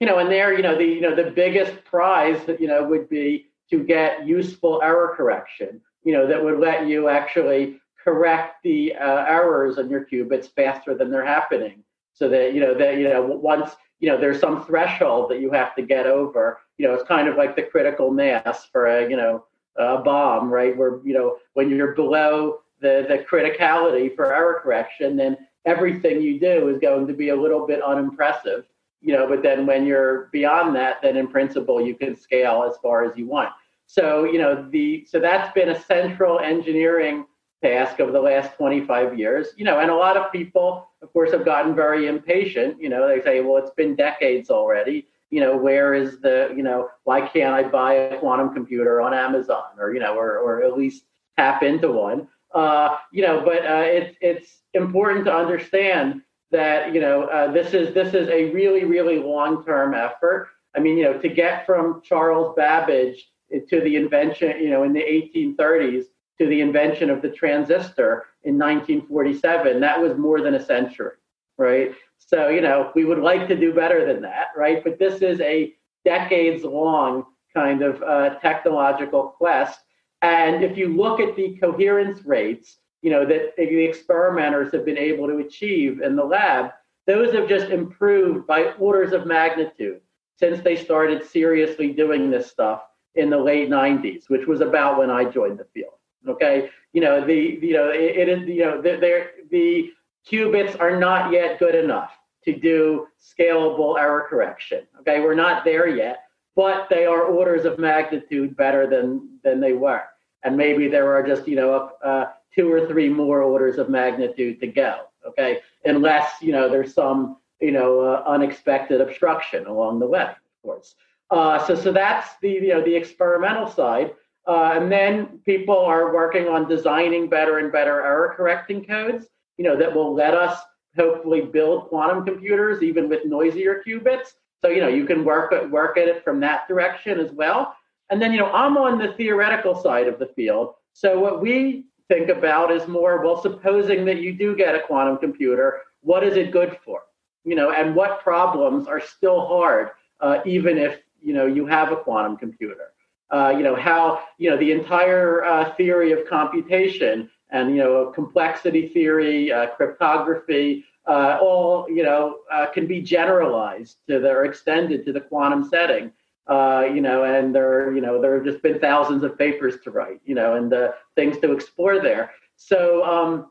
you 0.00 0.06
know, 0.06 0.18
and 0.18 0.30
there, 0.30 0.52
you 0.52 0.62
know, 0.62 0.76
the, 0.76 0.84
you 0.84 1.00
know, 1.00 1.14
the 1.14 1.30
biggest 1.30 1.84
prize 1.84 2.44
that, 2.44 2.60
you 2.60 2.68
know, 2.68 2.84
would 2.84 3.08
be 3.08 3.46
to 3.70 3.82
get 3.82 4.26
useful 4.26 4.82
error 4.82 5.14
correction 5.16 5.80
you 6.04 6.12
know, 6.12 6.26
that 6.26 6.42
would 6.42 6.58
let 6.58 6.86
you 6.86 7.08
actually 7.08 7.80
correct 8.02 8.62
the 8.62 8.94
uh, 8.94 9.24
errors 9.26 9.78
in 9.78 9.88
your 9.88 10.04
qubits 10.04 10.54
faster 10.54 10.94
than 10.94 11.10
they're 11.10 11.24
happening. 11.24 11.82
So 12.12 12.28
that, 12.28 12.54
you 12.54 12.60
know, 12.60 12.74
that, 12.74 12.98
you 12.98 13.08
know, 13.08 13.22
once, 13.22 13.70
you 13.98 14.08
know, 14.08 14.20
there's 14.20 14.38
some 14.38 14.64
threshold 14.64 15.30
that 15.30 15.40
you 15.40 15.50
have 15.50 15.74
to 15.76 15.82
get 15.82 16.06
over, 16.06 16.60
you 16.78 16.86
know, 16.86 16.94
it's 16.94 17.08
kind 17.08 17.26
of 17.26 17.36
like 17.36 17.56
the 17.56 17.62
critical 17.62 18.10
mass 18.10 18.66
for 18.70 18.86
a, 18.86 19.08
you 19.08 19.16
know, 19.16 19.44
a 19.76 19.98
bomb, 19.98 20.52
right? 20.52 20.76
Where, 20.76 21.00
you 21.04 21.14
know, 21.14 21.38
when 21.54 21.70
you're 21.70 21.94
below 21.94 22.60
the, 22.80 23.06
the 23.08 23.24
criticality 23.28 24.14
for 24.14 24.32
error 24.32 24.60
correction, 24.62 25.16
then 25.16 25.36
everything 25.64 26.20
you 26.20 26.38
do 26.38 26.68
is 26.68 26.78
going 26.78 27.06
to 27.06 27.14
be 27.14 27.30
a 27.30 27.36
little 27.36 27.66
bit 27.66 27.82
unimpressive, 27.82 28.66
you 29.00 29.12
know, 29.12 29.26
but 29.26 29.42
then 29.42 29.66
when 29.66 29.86
you're 29.86 30.28
beyond 30.32 30.76
that, 30.76 31.00
then 31.02 31.16
in 31.16 31.26
principle, 31.26 31.80
you 31.80 31.94
can 31.94 32.14
scale 32.14 32.64
as 32.68 32.76
far 32.82 33.04
as 33.04 33.16
you 33.16 33.26
want. 33.26 33.50
So, 33.86 34.24
you 34.24 34.38
know, 34.38 34.68
the, 34.70 35.06
so 35.08 35.20
that's 35.20 35.52
been 35.54 35.70
a 35.70 35.80
central 35.80 36.40
engineering 36.40 37.26
task 37.62 38.00
of 38.00 38.12
the 38.12 38.20
last 38.20 38.54
25 38.56 39.18
years, 39.18 39.48
you 39.56 39.64
know, 39.64 39.80
and 39.80 39.90
a 39.90 39.94
lot 39.94 40.16
of 40.16 40.30
people, 40.32 40.88
of 41.02 41.12
course, 41.12 41.32
have 41.32 41.44
gotten 41.44 41.74
very 41.74 42.06
impatient. 42.06 42.80
You 42.80 42.88
know, 42.88 43.08
they 43.08 43.22
say, 43.22 43.40
well, 43.40 43.62
it's 43.62 43.74
been 43.74 43.94
decades 43.96 44.50
already. 44.50 45.06
You 45.30 45.40
know, 45.40 45.56
where 45.56 45.94
is 45.94 46.20
the, 46.20 46.52
you 46.56 46.62
know, 46.62 46.88
why 47.04 47.22
can't 47.22 47.54
I 47.54 47.62
buy 47.62 47.94
a 47.94 48.18
quantum 48.18 48.54
computer 48.54 49.00
on 49.00 49.14
Amazon 49.14 49.64
or, 49.78 49.94
you 49.94 50.00
know, 50.00 50.14
or, 50.14 50.38
or 50.38 50.62
at 50.62 50.76
least 50.76 51.04
tap 51.36 51.62
into 51.62 51.90
one? 51.90 52.28
Uh, 52.54 52.98
you 53.10 53.22
know, 53.22 53.42
but 53.44 53.66
uh, 53.66 53.82
it's 53.84 54.16
it's 54.20 54.58
important 54.74 55.24
to 55.24 55.34
understand 55.34 56.22
that 56.52 56.94
you 56.94 57.00
know 57.00 57.24
uh, 57.24 57.50
this 57.50 57.74
is 57.74 57.92
this 57.94 58.14
is 58.14 58.28
a 58.28 58.52
really 58.52 58.84
really 58.84 59.18
long 59.18 59.64
term 59.64 59.92
effort. 59.92 60.50
I 60.76 60.80
mean, 60.80 60.96
you 60.96 61.04
know, 61.04 61.18
to 61.18 61.28
get 61.28 61.66
from 61.66 62.00
Charles 62.04 62.54
Babbage 62.56 63.28
to 63.50 63.80
the 63.80 63.96
invention, 63.96 64.58
you 64.60 64.70
know, 64.70 64.82
in 64.84 64.92
the 64.92 65.00
1830s 65.00 66.04
to 66.38 66.46
the 66.46 66.60
invention 66.60 67.10
of 67.10 67.22
the 67.22 67.30
transistor 67.30 68.26
in 68.42 68.58
1947, 68.58 69.80
that 69.80 70.00
was 70.00 70.16
more 70.18 70.40
than 70.40 70.54
a 70.54 70.64
century, 70.64 71.12
right? 71.58 71.94
So, 72.18 72.48
you 72.48 72.60
know, 72.60 72.90
we 72.94 73.04
would 73.04 73.18
like 73.18 73.46
to 73.48 73.56
do 73.56 73.72
better 73.72 74.04
than 74.04 74.22
that, 74.22 74.48
right? 74.56 74.82
But 74.82 74.98
this 74.98 75.22
is 75.22 75.40
a 75.40 75.74
decades 76.04 76.64
long 76.64 77.24
kind 77.54 77.82
of 77.82 78.02
uh, 78.02 78.34
technological 78.40 79.34
quest. 79.38 79.80
And 80.22 80.64
if 80.64 80.76
you 80.76 80.88
look 80.88 81.20
at 81.20 81.36
the 81.36 81.56
coherence 81.60 82.24
rates, 82.24 82.78
you 83.02 83.10
know, 83.10 83.24
that 83.26 83.54
the 83.56 83.84
experimenters 83.84 84.72
have 84.72 84.84
been 84.84 84.98
able 84.98 85.28
to 85.28 85.38
achieve 85.38 86.00
in 86.00 86.16
the 86.16 86.24
lab, 86.24 86.70
those 87.06 87.32
have 87.34 87.48
just 87.48 87.66
improved 87.66 88.46
by 88.46 88.72
orders 88.78 89.12
of 89.12 89.26
magnitude 89.26 90.00
since 90.36 90.60
they 90.62 90.74
started 90.74 91.24
seriously 91.24 91.92
doing 91.92 92.30
this 92.30 92.50
stuff 92.50 92.82
in 93.14 93.30
the 93.30 93.38
late 93.38 93.68
90s, 93.68 94.28
which 94.28 94.46
was 94.46 94.60
about 94.60 94.98
when 94.98 95.10
I 95.10 95.24
joined 95.24 95.58
the 95.58 95.66
field. 95.66 95.94
Okay, 96.26 96.70
you 96.92 97.00
know 97.00 97.24
the 97.24 97.58
you 97.60 97.74
know 97.74 97.90
it 97.90 98.28
is 98.28 98.48
you 98.48 98.64
know 98.64 98.80
the 98.80 99.30
the 99.50 99.90
qubits 100.26 100.80
are 100.80 100.98
not 100.98 101.30
yet 101.30 101.58
good 101.58 101.74
enough 101.74 102.12
to 102.44 102.54
do 102.58 103.06
scalable 103.20 103.98
error 103.98 104.26
correction. 104.28 104.86
Okay, 105.00 105.20
we're 105.20 105.34
not 105.34 105.64
there 105.64 105.86
yet, 105.88 106.24
but 106.56 106.88
they 106.88 107.04
are 107.04 107.22
orders 107.24 107.64
of 107.66 107.78
magnitude 107.78 108.56
better 108.56 108.86
than 108.86 109.38
than 109.42 109.60
they 109.60 109.74
were, 109.74 110.04
and 110.44 110.56
maybe 110.56 110.88
there 110.88 111.14
are 111.14 111.26
just 111.26 111.46
you 111.46 111.56
know 111.56 111.90
uh, 112.02 112.26
two 112.54 112.72
or 112.72 112.86
three 112.86 113.08
more 113.08 113.42
orders 113.42 113.76
of 113.78 113.90
magnitude 113.90 114.60
to 114.60 114.66
go. 114.66 115.00
Okay, 115.26 115.60
unless 115.84 116.40
you 116.40 116.52
know 116.52 116.70
there's 116.70 116.94
some 116.94 117.36
you 117.60 117.72
know 117.72 118.00
uh, 118.00 118.24
unexpected 118.26 119.02
obstruction 119.02 119.66
along 119.66 119.98
the 119.98 120.06
way, 120.06 120.22
of 120.22 120.62
course. 120.62 120.94
Uh, 121.30 121.64
so 121.66 121.74
so 121.74 121.92
that's 121.92 122.30
the 122.42 122.50
you 122.50 122.68
know 122.68 122.82
the 122.82 122.94
experimental 122.94 123.68
side. 123.68 124.12
Uh, 124.46 124.72
and 124.74 124.92
then 124.92 125.40
people 125.46 125.78
are 125.78 126.12
working 126.12 126.48
on 126.48 126.68
designing 126.68 127.28
better 127.28 127.58
and 127.58 127.72
better 127.72 128.02
error 128.02 128.34
correcting 128.36 128.84
codes, 128.84 129.26
you 129.56 129.64
know, 129.64 129.76
that 129.76 129.92
will 129.92 130.14
let 130.14 130.34
us 130.34 130.58
hopefully 130.96 131.40
build 131.40 131.88
quantum 131.88 132.24
computers 132.24 132.82
even 132.82 133.08
with 133.08 133.24
noisier 133.24 133.82
qubits. 133.86 134.34
So, 134.62 134.68
you 134.68 134.80
know, 134.80 134.88
you 134.88 135.06
can 135.06 135.24
work 135.24 135.52
at, 135.52 135.70
work 135.70 135.96
at 135.96 136.08
it 136.08 136.22
from 136.24 136.40
that 136.40 136.68
direction 136.68 137.18
as 137.18 137.32
well. 137.32 137.74
And 138.10 138.20
then, 138.20 138.32
you 138.32 138.38
know, 138.38 138.52
I'm 138.52 138.76
on 138.76 138.98
the 138.98 139.14
theoretical 139.14 139.74
side 139.80 140.08
of 140.08 140.18
the 140.18 140.26
field. 140.26 140.74
So 140.92 141.18
what 141.18 141.40
we 141.40 141.86
think 142.08 142.28
about 142.28 142.70
is 142.70 142.86
more, 142.86 143.24
well, 143.24 143.40
supposing 143.40 144.04
that 144.04 144.18
you 144.20 144.34
do 144.34 144.54
get 144.54 144.74
a 144.74 144.80
quantum 144.80 145.16
computer, 145.16 145.80
what 146.02 146.22
is 146.22 146.36
it 146.36 146.52
good 146.52 146.78
for? 146.84 147.00
You 147.44 147.56
know, 147.56 147.72
and 147.72 147.96
what 147.96 148.20
problems 148.20 148.86
are 148.86 149.00
still 149.00 149.46
hard, 149.46 149.90
uh, 150.20 150.40
even 150.44 150.76
if, 150.76 151.00
you 151.24 151.32
know, 151.32 151.46
you 151.46 151.66
have 151.66 151.90
a 151.90 151.96
quantum 151.96 152.36
computer 152.36 152.94
uh, 153.34 153.50
you 153.56 153.64
know, 153.64 153.74
how, 153.74 154.22
you 154.38 154.48
know, 154.48 154.56
the 154.56 154.70
entire 154.70 155.44
uh, 155.44 155.74
theory 155.74 156.12
of 156.12 156.26
computation 156.28 157.28
and, 157.50 157.70
you 157.70 157.76
know, 157.76 158.12
complexity 158.14 158.88
theory, 158.88 159.52
uh, 159.52 159.66
cryptography, 159.68 160.84
uh, 161.08 161.38
all, 161.40 161.86
you 161.88 162.02
know, 162.02 162.38
uh, 162.52 162.66
can 162.66 162.86
be 162.86 163.00
generalized 163.00 163.96
to 164.08 164.20
the, 164.20 164.30
or 164.30 164.44
extended 164.44 165.04
to 165.04 165.12
the 165.12 165.20
quantum 165.20 165.68
setting. 165.68 166.12
Uh, 166.46 166.86
you 166.92 167.00
know, 167.00 167.24
and 167.24 167.54
there, 167.54 167.92
you 167.92 168.02
know, 168.02 168.20
there 168.20 168.34
have 168.34 168.44
just 168.44 168.62
been 168.62 168.78
thousands 168.78 169.24
of 169.24 169.36
papers 169.36 169.76
to 169.82 169.90
write, 169.90 170.20
you 170.26 170.34
know, 170.34 170.54
and 170.54 170.72
things 171.16 171.38
to 171.38 171.52
explore 171.52 172.00
there. 172.00 172.30
So, 172.56 173.02
um, 173.02 173.50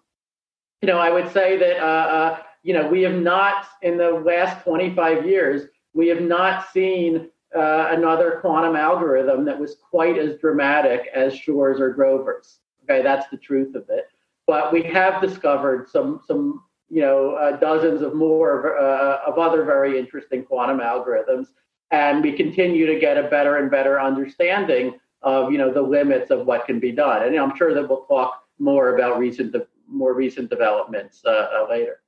you 0.81 0.87
know, 0.87 0.99
I 0.99 1.09
would 1.09 1.31
say 1.33 1.57
that, 1.57 2.45
you 2.61 2.73
know, 2.73 2.87
we 2.87 3.01
have 3.01 3.15
not, 3.15 3.65
in 3.81 3.97
the 3.97 4.11
last 4.11 4.63
25 4.63 5.25
years, 5.25 5.69
we 5.93 6.07
have 6.07 6.21
not 6.21 6.71
seen 6.71 7.29
uh, 7.55 7.89
another 7.91 8.39
quantum 8.41 8.75
algorithm 8.75 9.45
that 9.45 9.59
was 9.59 9.75
quite 9.89 10.17
as 10.17 10.37
dramatic 10.39 11.07
as 11.13 11.35
Shor's 11.35 11.79
or 11.79 11.91
Grover's. 11.91 12.59
Okay, 12.83 13.01
that's 13.01 13.29
the 13.29 13.37
truth 13.37 13.75
of 13.75 13.85
it. 13.89 14.07
But 14.45 14.73
we 14.73 14.83
have 14.83 15.21
discovered 15.21 15.89
some 15.89 16.21
some 16.25 16.63
you 16.89 17.01
know 17.01 17.35
uh, 17.35 17.57
dozens 17.57 18.01
of 18.01 18.13
more 18.13 18.77
uh, 18.77 19.19
of 19.25 19.37
other 19.37 19.63
very 19.63 19.97
interesting 19.97 20.43
quantum 20.43 20.79
algorithms, 20.79 21.47
and 21.91 22.23
we 22.23 22.33
continue 22.33 22.85
to 22.85 22.99
get 22.99 23.17
a 23.17 23.23
better 23.23 23.57
and 23.57 23.71
better 23.71 23.99
understanding 23.99 24.99
of 25.21 25.51
you 25.51 25.57
know 25.57 25.71
the 25.71 25.81
limits 25.81 26.29
of 26.31 26.45
what 26.45 26.65
can 26.65 26.79
be 26.79 26.91
done. 26.91 27.23
And 27.23 27.35
I'm 27.37 27.55
sure 27.55 27.73
that 27.73 27.87
we'll 27.87 28.05
talk 28.05 28.43
more 28.59 28.95
about 28.95 29.17
recent 29.17 29.55
more 29.87 30.13
recent 30.13 30.49
developments 30.49 31.21
uh, 31.25 31.29
uh, 31.29 31.67
later. 31.69 32.02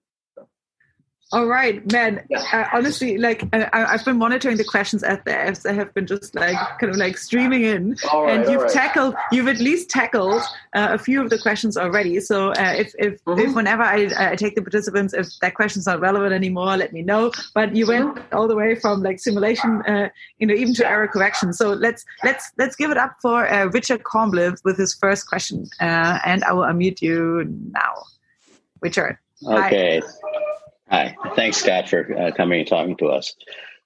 All 1.31 1.47
right, 1.47 1.91
man. 1.91 2.23
Yeah. 2.29 2.43
Uh, 2.53 2.77
honestly, 2.77 3.17
like 3.17 3.43
I, 3.51 3.91
have 3.91 4.05
been 4.05 4.17
monitoring 4.17 4.57
the 4.57 4.63
questions 4.63 5.03
at 5.03 5.25
the 5.25 5.33
Fs. 5.33 5.63
They 5.63 5.73
have 5.73 5.91
been 5.95 6.05
just 6.05 6.35
like 6.35 6.55
kind 6.79 6.91
of 6.91 6.97
like 6.97 7.17
streaming 7.17 7.63
in, 7.63 7.97
right, 8.13 8.29
and 8.29 8.49
you've 8.49 8.61
right. 8.61 8.71
tackled, 8.71 9.15
you've 9.31 9.47
at 9.47 9.57
least 9.57 9.89
tackled 9.89 10.41
uh, 10.75 10.89
a 10.91 10.99
few 10.99 11.23
of 11.23 11.31
the 11.31 11.39
questions 11.39 11.77
already. 11.77 12.19
So 12.19 12.51
uh, 12.51 12.75
if 12.77 12.93
if, 12.99 13.23
mm-hmm. 13.25 13.39
if 13.39 13.55
whenever 13.55 13.81
I, 13.81 14.07
I 14.17 14.35
take 14.35 14.53
the 14.53 14.61
participants, 14.61 15.15
if 15.15 15.27
that 15.41 15.55
question's 15.55 15.87
not 15.87 15.99
relevant 15.99 16.31
anymore, 16.31 16.77
let 16.77 16.93
me 16.93 17.01
know. 17.01 17.31
But 17.55 17.75
you 17.75 17.87
went 17.87 18.15
mm-hmm. 18.15 18.37
all 18.37 18.47
the 18.47 18.55
way 18.55 18.75
from 18.75 19.01
like 19.01 19.19
simulation, 19.19 19.81
uh, 19.87 20.09
you 20.37 20.45
know, 20.45 20.53
even 20.53 20.75
to 20.75 20.87
error 20.87 21.07
correction. 21.07 21.53
So 21.53 21.73
let's 21.73 22.05
let's 22.23 22.51
let's 22.59 22.75
give 22.75 22.91
it 22.91 22.97
up 22.97 23.15
for 23.19 23.51
uh, 23.51 23.65
Richard 23.65 24.03
Cornblyth 24.03 24.63
with 24.63 24.77
his 24.77 24.93
first 24.93 25.27
question, 25.27 25.65
uh, 25.81 26.19
and 26.23 26.43
I 26.43 26.53
will 26.53 26.65
unmute 26.65 27.01
you 27.01 27.45
now, 27.71 28.03
Richard. 28.79 29.17
Okay. 29.43 30.01
Hi. 30.03 30.41
Hi. 30.89 31.15
Thanks, 31.35 31.57
Scott, 31.57 31.89
for 31.89 32.15
uh, 32.15 32.31
coming 32.31 32.59
and 32.59 32.67
talking 32.67 32.95
to 32.97 33.07
us. 33.07 33.33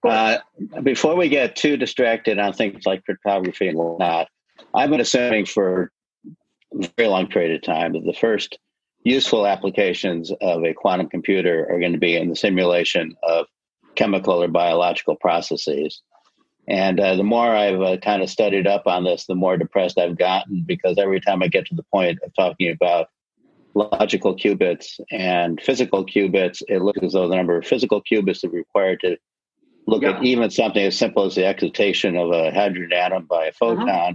Uh, 0.03 0.37
before 0.83 1.15
we 1.15 1.29
get 1.29 1.55
too 1.55 1.77
distracted 1.77 2.39
on 2.39 2.53
things 2.53 2.85
like 2.85 3.05
cryptography 3.05 3.67
and 3.67 3.77
whatnot, 3.77 4.27
I've 4.73 4.89
been 4.89 5.01
assuming 5.01 5.45
for 5.45 5.91
a 6.73 6.89
very 6.97 7.09
long 7.09 7.27
period 7.27 7.55
of 7.55 7.61
time 7.61 7.93
that 7.93 8.05
the 8.05 8.13
first 8.13 8.59
useful 9.03 9.47
applications 9.47 10.31
of 10.41 10.63
a 10.63 10.73
quantum 10.73 11.09
computer 11.09 11.67
are 11.69 11.79
going 11.79 11.93
to 11.93 11.99
be 11.99 12.15
in 12.15 12.29
the 12.29 12.35
simulation 12.35 13.15
of 13.23 13.47
chemical 13.95 14.43
or 14.43 14.47
biological 14.47 15.15
processes. 15.15 16.01
And 16.67 16.99
uh, 16.99 17.15
the 17.15 17.23
more 17.23 17.55
I've 17.55 17.81
uh, 17.81 17.97
kind 17.97 18.21
of 18.21 18.29
studied 18.29 18.67
up 18.67 18.85
on 18.85 19.03
this, 19.03 19.25
the 19.25 19.35
more 19.35 19.57
depressed 19.57 19.97
I've 19.97 20.17
gotten 20.17 20.63
because 20.67 20.97
every 20.97 21.19
time 21.19 21.41
I 21.41 21.47
get 21.47 21.65
to 21.67 21.75
the 21.75 21.85
point 21.91 22.19
of 22.23 22.33
talking 22.35 22.71
about 22.71 23.07
logical 23.79 24.35
qubits 24.35 24.99
and 25.11 25.61
physical 25.61 26.05
qubits, 26.05 26.61
it 26.67 26.81
looks 26.81 26.99
as 27.01 27.13
though 27.13 27.27
the 27.27 27.35
number 27.35 27.57
of 27.57 27.65
physical 27.65 28.01
qubits 28.03 28.41
that 28.41 28.49
are 28.49 28.57
required 28.57 28.99
to 29.01 29.17
look 29.87 30.03
yeah. 30.03 30.17
at 30.17 30.23
even 30.23 30.49
something 30.49 30.83
as 30.83 30.97
simple 30.97 31.23
as 31.25 31.35
the 31.35 31.45
excitation 31.45 32.15
of 32.17 32.31
a 32.31 32.51
hydrogen 32.51 32.93
atom 32.93 33.25
by 33.25 33.45
a 33.45 33.49
uh-huh. 33.49 33.57
photon 33.59 33.89
uh-huh. 33.89 34.13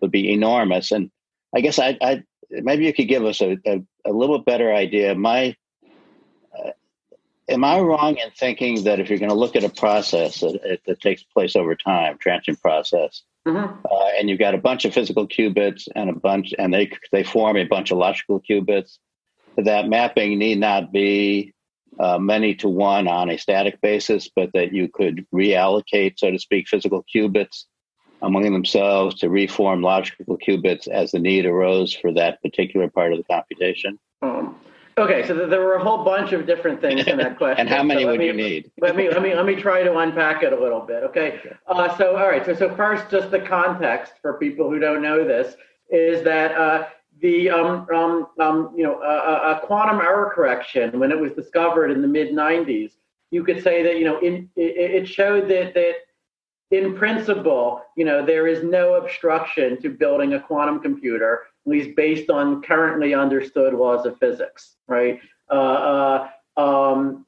would 0.00 0.10
be 0.10 0.32
enormous. 0.32 0.90
And 0.90 1.10
I 1.54 1.60
guess 1.60 1.78
I, 1.78 1.96
I, 2.02 2.22
maybe 2.50 2.84
you 2.84 2.92
could 2.92 3.08
give 3.08 3.24
us 3.24 3.40
a, 3.40 3.56
a, 3.66 3.82
a 4.04 4.12
little 4.12 4.40
better 4.40 4.74
idea. 4.74 5.14
My 5.14 5.54
am 7.48 7.64
I 7.64 7.80
wrong 7.80 8.16
in 8.16 8.30
thinking 8.30 8.84
that 8.84 9.00
if 9.00 9.08
you're 9.08 9.18
going 9.18 9.30
to 9.30 9.36
look 9.36 9.56
at 9.56 9.64
a 9.64 9.68
process 9.68 10.40
that, 10.40 10.80
that 10.86 11.00
takes 11.00 11.22
place 11.22 11.56
over 11.56 11.74
time, 11.74 12.18
transient 12.18 12.60
process, 12.60 13.22
Mm-hmm. 13.46 13.86
Uh, 13.88 14.08
and 14.18 14.28
you've 14.28 14.40
got 14.40 14.54
a 14.54 14.58
bunch 14.58 14.84
of 14.84 14.92
physical 14.92 15.28
qubits 15.28 15.86
and 15.94 16.10
a 16.10 16.12
bunch, 16.12 16.52
and 16.58 16.74
they 16.74 16.90
they 17.12 17.22
form 17.22 17.56
a 17.56 17.64
bunch 17.64 17.92
of 17.92 17.98
logical 17.98 18.40
qubits. 18.40 18.98
That 19.56 19.88
mapping 19.88 20.38
need 20.38 20.58
not 20.58 20.92
be 20.92 21.54
uh, 21.98 22.18
many 22.18 22.56
to 22.56 22.68
one 22.68 23.06
on 23.06 23.30
a 23.30 23.38
static 23.38 23.80
basis, 23.80 24.28
but 24.34 24.50
that 24.54 24.72
you 24.72 24.88
could 24.88 25.26
reallocate, 25.32 26.14
so 26.18 26.30
to 26.30 26.38
speak, 26.38 26.68
physical 26.68 27.04
qubits 27.14 27.64
among 28.20 28.52
themselves 28.52 29.20
to 29.20 29.30
reform 29.30 29.80
logical 29.80 30.38
qubits 30.38 30.88
as 30.88 31.12
the 31.12 31.20
need 31.20 31.46
arose 31.46 31.94
for 31.94 32.12
that 32.12 32.42
particular 32.42 32.88
part 32.90 33.12
of 33.12 33.18
the 33.18 33.24
computation. 33.24 33.98
Um, 34.22 34.56
Okay, 34.98 35.26
so 35.26 35.46
there 35.46 35.60
were 35.60 35.74
a 35.74 35.82
whole 35.82 36.04
bunch 36.04 36.32
of 36.32 36.46
different 36.46 36.80
things 36.80 37.06
in 37.06 37.18
that 37.18 37.36
question. 37.38 37.60
and 37.60 37.68
how 37.68 37.82
many 37.82 38.02
so 38.02 38.12
would 38.12 38.18
me, 38.18 38.26
you 38.26 38.32
need? 38.32 38.70
let 38.80 38.96
me 38.96 39.10
let 39.10 39.20
me 39.20 39.34
let 39.34 39.44
me 39.44 39.54
try 39.54 39.82
to 39.82 39.98
unpack 39.98 40.42
it 40.42 40.54
a 40.54 40.58
little 40.58 40.80
bit. 40.80 41.02
Okay, 41.04 41.38
uh, 41.66 41.94
so 41.98 42.16
all 42.16 42.26
right, 42.26 42.46
so 42.46 42.54
so 42.54 42.74
first, 42.74 43.10
just 43.10 43.30
the 43.30 43.40
context 43.40 44.14
for 44.22 44.38
people 44.38 44.70
who 44.70 44.78
don't 44.78 45.02
know 45.02 45.22
this 45.22 45.54
is 45.90 46.24
that 46.24 46.52
uh, 46.52 46.86
the 47.20 47.50
um, 47.50 47.86
um, 47.94 48.26
um, 48.40 48.72
you 48.74 48.84
know 48.84 49.00
a, 49.02 49.56
a, 49.56 49.60
quantum 49.66 50.00
error 50.00 50.32
correction 50.34 50.98
when 50.98 51.12
it 51.12 51.18
was 51.18 51.32
discovered 51.32 51.90
in 51.90 52.00
the 52.00 52.08
mid 52.08 52.30
90s, 52.30 52.92
you 53.30 53.44
could 53.44 53.62
say 53.62 53.82
that 53.82 53.98
you 53.98 54.04
know 54.04 54.18
in, 54.20 54.48
it, 54.56 55.02
it 55.02 55.08
showed 55.08 55.46
that 55.48 55.74
that 55.74 55.94
in 56.70 56.94
principle, 56.94 57.82
you 57.98 58.04
know 58.06 58.24
there 58.24 58.46
is 58.46 58.64
no 58.64 58.94
obstruction 58.94 59.80
to 59.82 59.90
building 59.90 60.32
a 60.32 60.40
quantum 60.40 60.80
computer, 60.80 61.42
at 61.66 61.70
least 61.70 61.96
based 61.96 62.30
on 62.30 62.62
currently 62.62 63.12
understood 63.12 63.74
laws 63.74 64.06
of 64.06 64.18
physics, 64.18 64.76
right? 64.86 65.20
Uh, 65.50 66.28
uh, 66.56 66.60
um, 66.60 67.26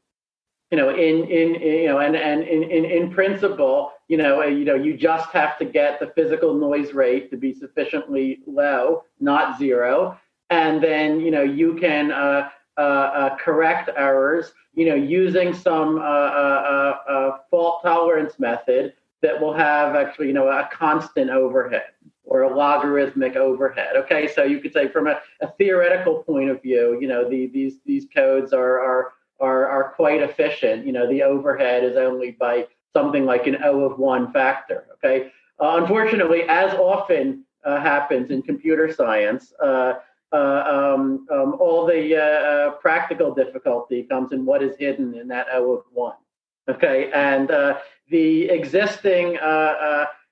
you 0.71 0.77
know, 0.79 0.91
in, 0.91 1.25
in, 1.25 1.55
you 1.61 1.87
know, 1.87 1.99
and 1.99 2.15
and 2.15 2.43
in, 2.43 2.63
in 2.65 2.85
in 2.85 3.11
principle, 3.11 3.93
you 4.09 4.17
know, 4.17 4.43
you 4.45 4.65
know, 4.65 4.75
you 4.75 4.97
just 4.97 5.31
have 5.31 5.59
to 5.59 5.65
get 5.65 5.99
the 5.99 6.13
physical 6.15 6.55
noise 6.55 6.93
rate 6.93 7.31
to 7.31 7.37
be 7.37 7.55
sufficiently 7.55 8.41
low, 8.47 9.05
not 9.19 9.59
zero, 9.59 10.19
and 10.51 10.83
then 10.83 11.21
you 11.21 11.31
know 11.31 11.43
you 11.43 11.75
can 11.75 12.13
uh, 12.13 12.51
uh, 12.77 12.81
uh, 12.81 13.37
correct 13.39 13.91
errors, 13.97 14.53
you 14.75 14.87
know, 14.87 14.95
using 14.95 15.53
some 15.53 15.99
uh, 15.99 16.01
uh, 16.01 16.97
uh, 17.09 17.39
fault 17.51 17.83
tolerance 17.83 18.39
method 18.39 18.93
that 19.21 19.41
will 19.41 19.53
have 19.53 19.97
actually, 19.97 20.29
you 20.29 20.33
know, 20.33 20.49
a 20.49 20.69
constant 20.73 21.31
overhead 21.31 21.87
or 22.29 22.43
a 22.43 22.55
logarithmic 22.55 23.37
overhead. 23.37 23.97
Okay, 23.97 24.29
so 24.29 24.45
you 24.45 24.61
could 24.61 24.73
say 24.73 24.89
from 24.89 25.09
a, 25.09 25.19
a 25.41 25.49
theoretical 25.59 26.23
point 26.23 26.51
of 26.51 26.63
view, 26.63 26.99
you 27.01 27.09
know, 27.09 27.29
the, 27.29 27.47
these 27.47 27.79
these 27.85 28.07
codes 28.15 28.53
are 28.53 28.79
are 28.79 29.13
are 29.41 29.67
are 29.67 29.93
quite 29.97 30.23
efficient. 30.23 30.87
You 30.87 30.93
know, 30.93 31.09
the 31.09 31.23
overhead 31.23 31.85
is 31.85 31.97
only 31.97 32.33
by 32.33 32.67
something 32.93 33.25
like 33.25 33.47
an 33.47 33.57
O 33.65 33.81
of 33.81 33.99
one 33.99 34.33
factor. 34.33 34.87
Okay, 34.95 35.31
uh, 35.61 35.81
unfortunately, 35.81 36.43
as 36.43 36.73
often 36.75 37.45
uh, 37.65 37.81
happens 37.81 38.31
in 38.31 38.43
computer 38.43 38.93
science, 38.93 39.53
uh, 39.63 39.95
uh 40.33 40.95
um, 40.97 41.27
um, 41.33 41.57
all 41.59 41.87
the 41.87 42.15
uh, 42.15 42.21
uh, 42.21 42.71
practical 42.73 43.35
difficulty 43.35 44.03
comes 44.03 44.33
in 44.33 44.45
what 44.45 44.63
is 44.63 44.77
hidden 44.79 45.15
in 45.15 45.29
that 45.29 45.47
O 45.53 45.73
of 45.73 45.85
one. 45.93 46.17
Okay, 46.69 47.11
and 47.13 47.49
the 48.11 48.51
existing, 48.51 49.39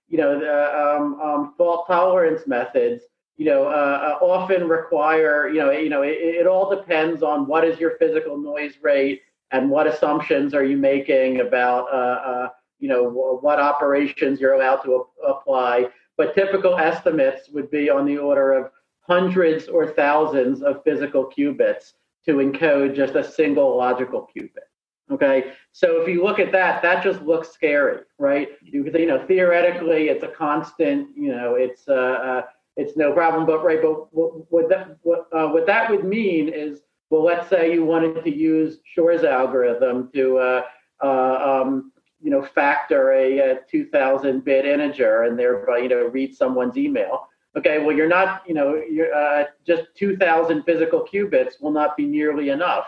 you 0.08 0.18
know, 0.18 0.38
the 0.38 0.96
um, 0.96 1.20
um, 1.20 1.54
fault 1.56 1.86
tolerance 1.86 2.46
methods 2.46 3.02
you 3.36 3.44
know, 3.44 3.64
uh, 3.64 4.18
uh, 4.20 4.24
often 4.24 4.66
require, 4.66 5.48
you 5.48 5.58
know, 5.58 5.70
you 5.70 5.90
know, 5.90 6.02
it, 6.02 6.16
it, 6.18 6.46
all 6.46 6.74
depends 6.74 7.22
on 7.22 7.46
what 7.46 7.64
is 7.64 7.78
your 7.78 7.96
physical 7.98 8.38
noise 8.38 8.78
rate 8.82 9.22
and 9.50 9.68
what 9.68 9.86
assumptions 9.86 10.54
are 10.54 10.64
you 10.64 10.76
making 10.76 11.40
about, 11.40 11.86
uh, 11.92 12.30
uh, 12.30 12.48
you 12.78 12.88
know, 12.88 13.08
what 13.08 13.60
operations 13.60 14.40
you're 14.40 14.54
allowed 14.54 14.76
to 14.76 15.06
apply. 15.26 15.88
But 16.16 16.34
typical 16.34 16.78
estimates 16.78 17.50
would 17.50 17.70
be 17.70 17.90
on 17.90 18.06
the 18.06 18.16
order 18.16 18.52
of 18.52 18.70
hundreds 19.00 19.68
or 19.68 19.88
thousands 19.88 20.62
of 20.62 20.82
physical 20.82 21.30
qubits 21.36 21.92
to 22.24 22.36
encode 22.36 22.96
just 22.96 23.14
a 23.14 23.22
single 23.22 23.76
logical 23.76 24.28
qubit. 24.34 24.66
Okay, 25.08 25.52
so 25.70 26.00
if 26.00 26.08
you 26.08 26.24
look 26.24 26.40
at 26.40 26.50
that, 26.50 26.82
that 26.82 27.02
just 27.02 27.22
looks 27.22 27.50
scary, 27.50 28.00
right? 28.18 28.48
You, 28.60 28.84
you 28.92 29.06
know, 29.06 29.24
theoretically, 29.24 30.08
it's 30.08 30.24
a 30.24 30.28
constant. 30.28 31.16
You 31.16 31.28
know, 31.28 31.54
it's 31.54 31.86
uh, 31.88 31.92
uh 31.92 32.42
it's 32.76 32.96
no 32.96 33.12
problem. 33.12 33.46
But 33.46 33.64
right, 33.64 33.80
but 33.80 34.12
what, 34.12 34.50
what 34.50 34.68
that 34.68 34.96
what 35.02 35.28
uh, 35.32 35.46
what 35.48 35.64
that 35.66 35.90
would 35.90 36.04
mean 36.04 36.48
is, 36.48 36.80
well, 37.10 37.22
let's 37.22 37.48
say 37.48 37.72
you 37.72 37.84
wanted 37.84 38.24
to 38.24 38.34
use 38.34 38.78
Shor's 38.84 39.22
algorithm 39.22 40.10
to 40.12 40.38
uh, 40.38 40.62
uh, 41.00 41.62
um, 41.62 41.92
you 42.20 42.30
know 42.30 42.42
factor 42.42 43.12
a, 43.12 43.38
a 43.38 43.58
2,000 43.70 44.44
bit 44.44 44.66
integer 44.66 45.22
and 45.22 45.38
thereby 45.38 45.78
you 45.78 45.88
know 45.88 46.08
read 46.08 46.34
someone's 46.34 46.76
email. 46.76 47.28
Okay, 47.56 47.78
well, 47.78 47.94
you're 47.96 48.08
not 48.08 48.42
you 48.44 48.54
know 48.54 48.74
you're 48.74 49.14
uh, 49.14 49.44
just 49.64 49.84
2,000 49.94 50.64
physical 50.64 51.06
qubits 51.06 51.60
will 51.60 51.70
not 51.70 51.96
be 51.96 52.06
nearly 52.06 52.48
enough 52.48 52.86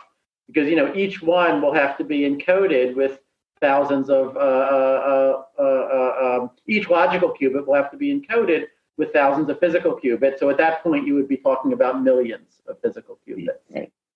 because 0.49 0.69
you 0.69 0.77
know 0.77 0.93
each 0.95 1.23
one 1.23 1.63
will 1.63 1.75
have 1.75 1.97
to 1.99 2.05
be 2.05 2.21
encoded 2.21 2.97
with 2.97 3.21
thousands 3.61 4.09
of 4.11 4.37
uh, 4.37 4.41
uh, 4.41 5.43
uh, 5.59 5.63
uh 5.63 6.39
um, 6.41 6.51
each 6.67 6.89
logical 6.89 7.35
qubit 7.41 7.67
will 7.67 7.75
have 7.75 7.91
to 7.91 7.97
be 7.97 8.13
encoded 8.13 8.67
with 8.97 9.13
thousands 9.13 9.49
of 9.49 9.59
physical 9.61 9.99
qubits. 10.03 10.41
So 10.41 10.51
at 10.51 10.59
that 10.59 10.83
point, 10.83 11.07
you 11.07 11.15
would 11.15 11.29
be 11.29 11.37
talking 11.37 11.73
about 11.73 12.03
millions 12.03 12.61
of 12.67 12.81
physical 12.81 13.19
qubits. 13.27 13.47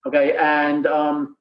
Okay, 0.07 0.37
and 0.37 0.87
um, 0.87 1.37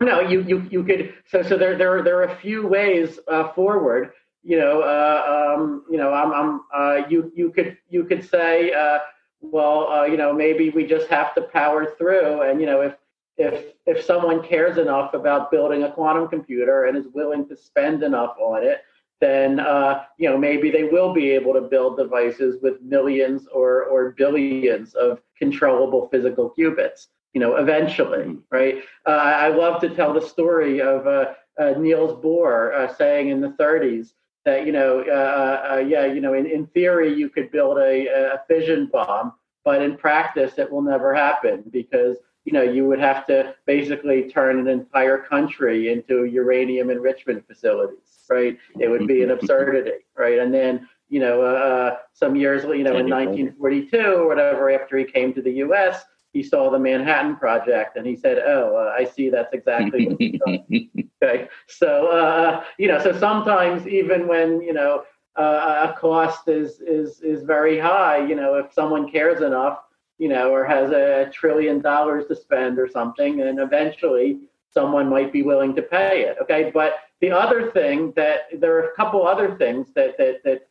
you 0.00 0.06
know, 0.06 0.20
you 0.20 0.42
you 0.42 0.66
you 0.70 0.84
could 0.84 1.14
so 1.26 1.42
so 1.42 1.56
there 1.56 1.76
there 1.76 2.02
there 2.02 2.18
are 2.18 2.24
a 2.24 2.36
few 2.36 2.66
ways 2.66 3.18
uh, 3.28 3.52
forward. 3.52 4.12
You 4.42 4.58
know, 4.58 4.82
uh, 4.82 5.56
um, 5.56 5.84
you 5.90 5.96
know, 5.96 6.12
I'm, 6.14 6.32
I'm 6.32 6.60
uh, 6.72 7.06
you 7.08 7.32
you 7.34 7.50
could 7.50 7.76
you 7.88 8.04
could 8.04 8.28
say, 8.28 8.72
uh, 8.72 8.98
well, 9.40 9.88
uh, 9.88 10.04
you 10.04 10.16
know, 10.16 10.32
maybe 10.32 10.70
we 10.70 10.86
just 10.86 11.08
have 11.08 11.34
to 11.34 11.42
power 11.42 11.94
through, 11.98 12.42
and 12.42 12.60
you 12.60 12.66
know, 12.66 12.80
if 12.82 12.94
if 13.38 13.74
if 13.86 14.04
someone 14.04 14.42
cares 14.42 14.78
enough 14.78 15.14
about 15.14 15.50
building 15.50 15.82
a 15.82 15.92
quantum 15.92 16.28
computer 16.28 16.84
and 16.84 16.96
is 16.96 17.06
willing 17.12 17.46
to 17.48 17.56
spend 17.56 18.02
enough 18.02 18.36
on 18.38 18.64
it, 18.64 18.82
then 19.20 19.60
uh, 19.60 20.04
you 20.18 20.28
know 20.28 20.38
maybe 20.38 20.70
they 20.70 20.84
will 20.84 21.12
be 21.12 21.30
able 21.30 21.52
to 21.54 21.60
build 21.60 21.98
devices 21.98 22.58
with 22.62 22.80
millions 22.82 23.46
or 23.52 23.84
or 23.84 24.12
billions 24.12 24.94
of 24.94 25.20
controllable 25.38 26.08
physical 26.08 26.54
qubits. 26.58 27.08
You 27.34 27.40
know, 27.40 27.56
eventually, 27.56 28.38
right? 28.50 28.76
Uh, 29.04 29.10
I 29.10 29.48
love 29.48 29.82
to 29.82 29.90
tell 29.90 30.14
the 30.14 30.22
story 30.22 30.80
of 30.80 31.06
uh, 31.06 31.34
uh 31.60 31.74
Niels 31.78 32.22
Bohr 32.24 32.74
uh, 32.74 32.94
saying 32.94 33.28
in 33.28 33.42
the 33.42 33.50
30s 33.60 34.12
that 34.46 34.64
you 34.64 34.72
know, 34.72 35.00
uh, 35.00 35.84
yeah, 35.86 36.06
you 36.06 36.22
know, 36.22 36.32
in, 36.32 36.46
in 36.46 36.66
theory 36.68 37.12
you 37.12 37.28
could 37.28 37.50
build 37.50 37.76
a, 37.76 38.06
a 38.06 38.42
fission 38.48 38.88
bomb, 38.90 39.34
but 39.66 39.82
in 39.82 39.98
practice 39.98 40.54
it 40.56 40.70
will 40.70 40.80
never 40.80 41.14
happen 41.14 41.64
because 41.70 42.16
you 42.46 42.52
know 42.52 42.62
you 42.62 42.86
would 42.86 43.00
have 43.00 43.26
to 43.26 43.54
basically 43.66 44.30
turn 44.30 44.58
an 44.58 44.68
entire 44.68 45.18
country 45.18 45.92
into 45.92 46.24
uranium 46.24 46.88
enrichment 46.88 47.46
facilities 47.46 48.16
right? 48.28 48.58
It 48.78 48.88
would 48.88 49.06
be 49.06 49.22
an 49.22 49.30
absurdity, 49.30 50.04
right? 50.16 50.38
And 50.38 50.52
then, 50.52 50.88
you 51.08 51.20
know, 51.20 51.42
uh, 51.42 51.44
uh 51.44 51.96
some 52.12 52.36
years, 52.36 52.64
you 52.64 52.84
know, 52.84 52.96
in 52.96 53.08
1942 53.08 53.98
or 53.98 54.26
whatever, 54.26 54.70
after 54.70 54.96
he 54.98 55.04
came 55.04 55.32
to 55.34 55.42
the 55.42 55.52
U.S., 55.52 56.04
he 56.32 56.42
saw 56.42 56.70
the 56.70 56.78
Manhattan 56.78 57.36
Project 57.36 57.96
and 57.96 58.06
he 58.06 58.14
said, 58.14 58.42
"Oh, 58.44 58.76
uh, 58.76 58.94
I 58.94 59.04
see. 59.04 59.30
That's 59.30 59.54
exactly 59.54 60.06
what." 60.06 60.20
okay." 61.22 61.48
So, 61.66 62.08
uh, 62.08 62.62
you 62.78 62.88
know, 62.88 62.98
so 62.98 63.18
sometimes 63.18 63.88
even 63.88 64.28
when 64.28 64.60
you 64.60 64.74
know 64.74 65.04
uh, 65.36 65.88
a 65.88 65.98
cost 65.98 66.48
is 66.48 66.80
is 66.80 67.22
is 67.22 67.42
very 67.42 67.78
high, 67.78 68.18
you 68.18 68.34
know, 68.34 68.56
if 68.56 68.70
someone 68.70 69.10
cares 69.10 69.40
enough, 69.40 69.78
you 70.18 70.28
know, 70.28 70.50
or 70.50 70.64
has 70.64 70.90
a 70.90 71.30
trillion 71.32 71.80
dollars 71.80 72.26
to 72.28 72.36
spend 72.36 72.78
or 72.78 72.88
something, 72.88 73.42
and 73.42 73.58
eventually 73.58 74.40
someone 74.72 75.08
might 75.08 75.32
be 75.32 75.42
willing 75.42 75.74
to 75.74 75.82
pay 75.82 76.22
it. 76.22 76.36
Okay, 76.42 76.70
but 76.72 76.94
the 77.20 77.30
other 77.30 77.70
thing 77.70 78.12
that 78.16 78.40
there 78.60 78.76
are 78.76 78.88
a 78.88 78.94
couple 78.94 79.26
other 79.26 79.56
things 79.56 79.88
that 79.94 80.16
that, 80.18 80.42
that 80.44 80.68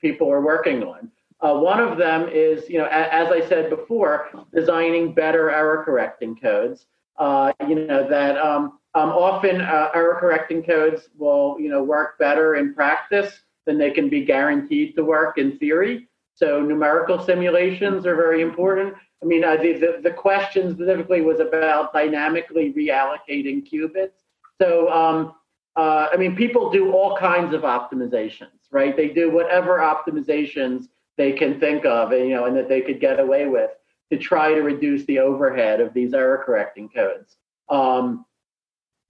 people 0.00 0.30
are 0.30 0.40
working 0.40 0.82
on. 0.82 1.10
Uh, 1.40 1.54
one 1.54 1.78
of 1.78 1.98
them 1.98 2.28
is, 2.28 2.68
you 2.68 2.78
know, 2.78 2.86
a, 2.86 3.14
as 3.14 3.30
I 3.30 3.46
said 3.48 3.70
before, 3.70 4.28
designing 4.52 5.14
better 5.14 5.50
error 5.50 5.84
correcting 5.84 6.36
codes. 6.36 6.86
Uh, 7.16 7.52
you 7.68 7.74
know 7.74 8.08
that 8.08 8.38
um, 8.38 8.78
um, 8.94 9.10
often 9.10 9.60
uh, 9.60 9.90
error 9.94 10.16
correcting 10.20 10.62
codes 10.62 11.08
will, 11.16 11.56
you 11.60 11.68
know, 11.68 11.82
work 11.82 12.18
better 12.18 12.56
in 12.56 12.74
practice 12.74 13.40
than 13.66 13.78
they 13.78 13.90
can 13.90 14.08
be 14.08 14.24
guaranteed 14.24 14.96
to 14.96 15.04
work 15.04 15.38
in 15.38 15.58
theory. 15.58 16.07
So 16.38 16.60
numerical 16.60 17.18
simulations 17.20 18.06
are 18.06 18.14
very 18.14 18.42
important. 18.42 18.94
I 19.20 19.26
mean, 19.26 19.40
the, 19.40 19.72
the, 19.80 20.00
the 20.08 20.14
question 20.14 20.72
specifically 20.72 21.20
was 21.20 21.40
about 21.40 21.92
dynamically 21.92 22.72
reallocating 22.72 23.68
qubits. 23.68 24.18
So 24.62 24.88
um, 24.92 25.34
uh, 25.74 26.06
I 26.12 26.16
mean, 26.16 26.36
people 26.36 26.70
do 26.70 26.92
all 26.92 27.16
kinds 27.16 27.52
of 27.54 27.62
optimizations, 27.62 28.60
right? 28.70 28.96
They 28.96 29.08
do 29.08 29.32
whatever 29.32 29.78
optimizations 29.78 30.86
they 31.16 31.32
can 31.32 31.58
think 31.58 31.84
of, 31.84 32.12
and, 32.12 32.28
you 32.28 32.34
know, 32.36 32.44
and 32.44 32.56
that 32.56 32.68
they 32.68 32.82
could 32.82 33.00
get 33.00 33.18
away 33.18 33.46
with 33.46 33.70
to 34.12 34.16
try 34.16 34.54
to 34.54 34.60
reduce 34.62 35.04
the 35.06 35.18
overhead 35.18 35.80
of 35.80 35.92
these 35.92 36.14
error 36.14 36.40
correcting 36.46 36.88
codes. 36.88 37.36
Um, 37.68 38.24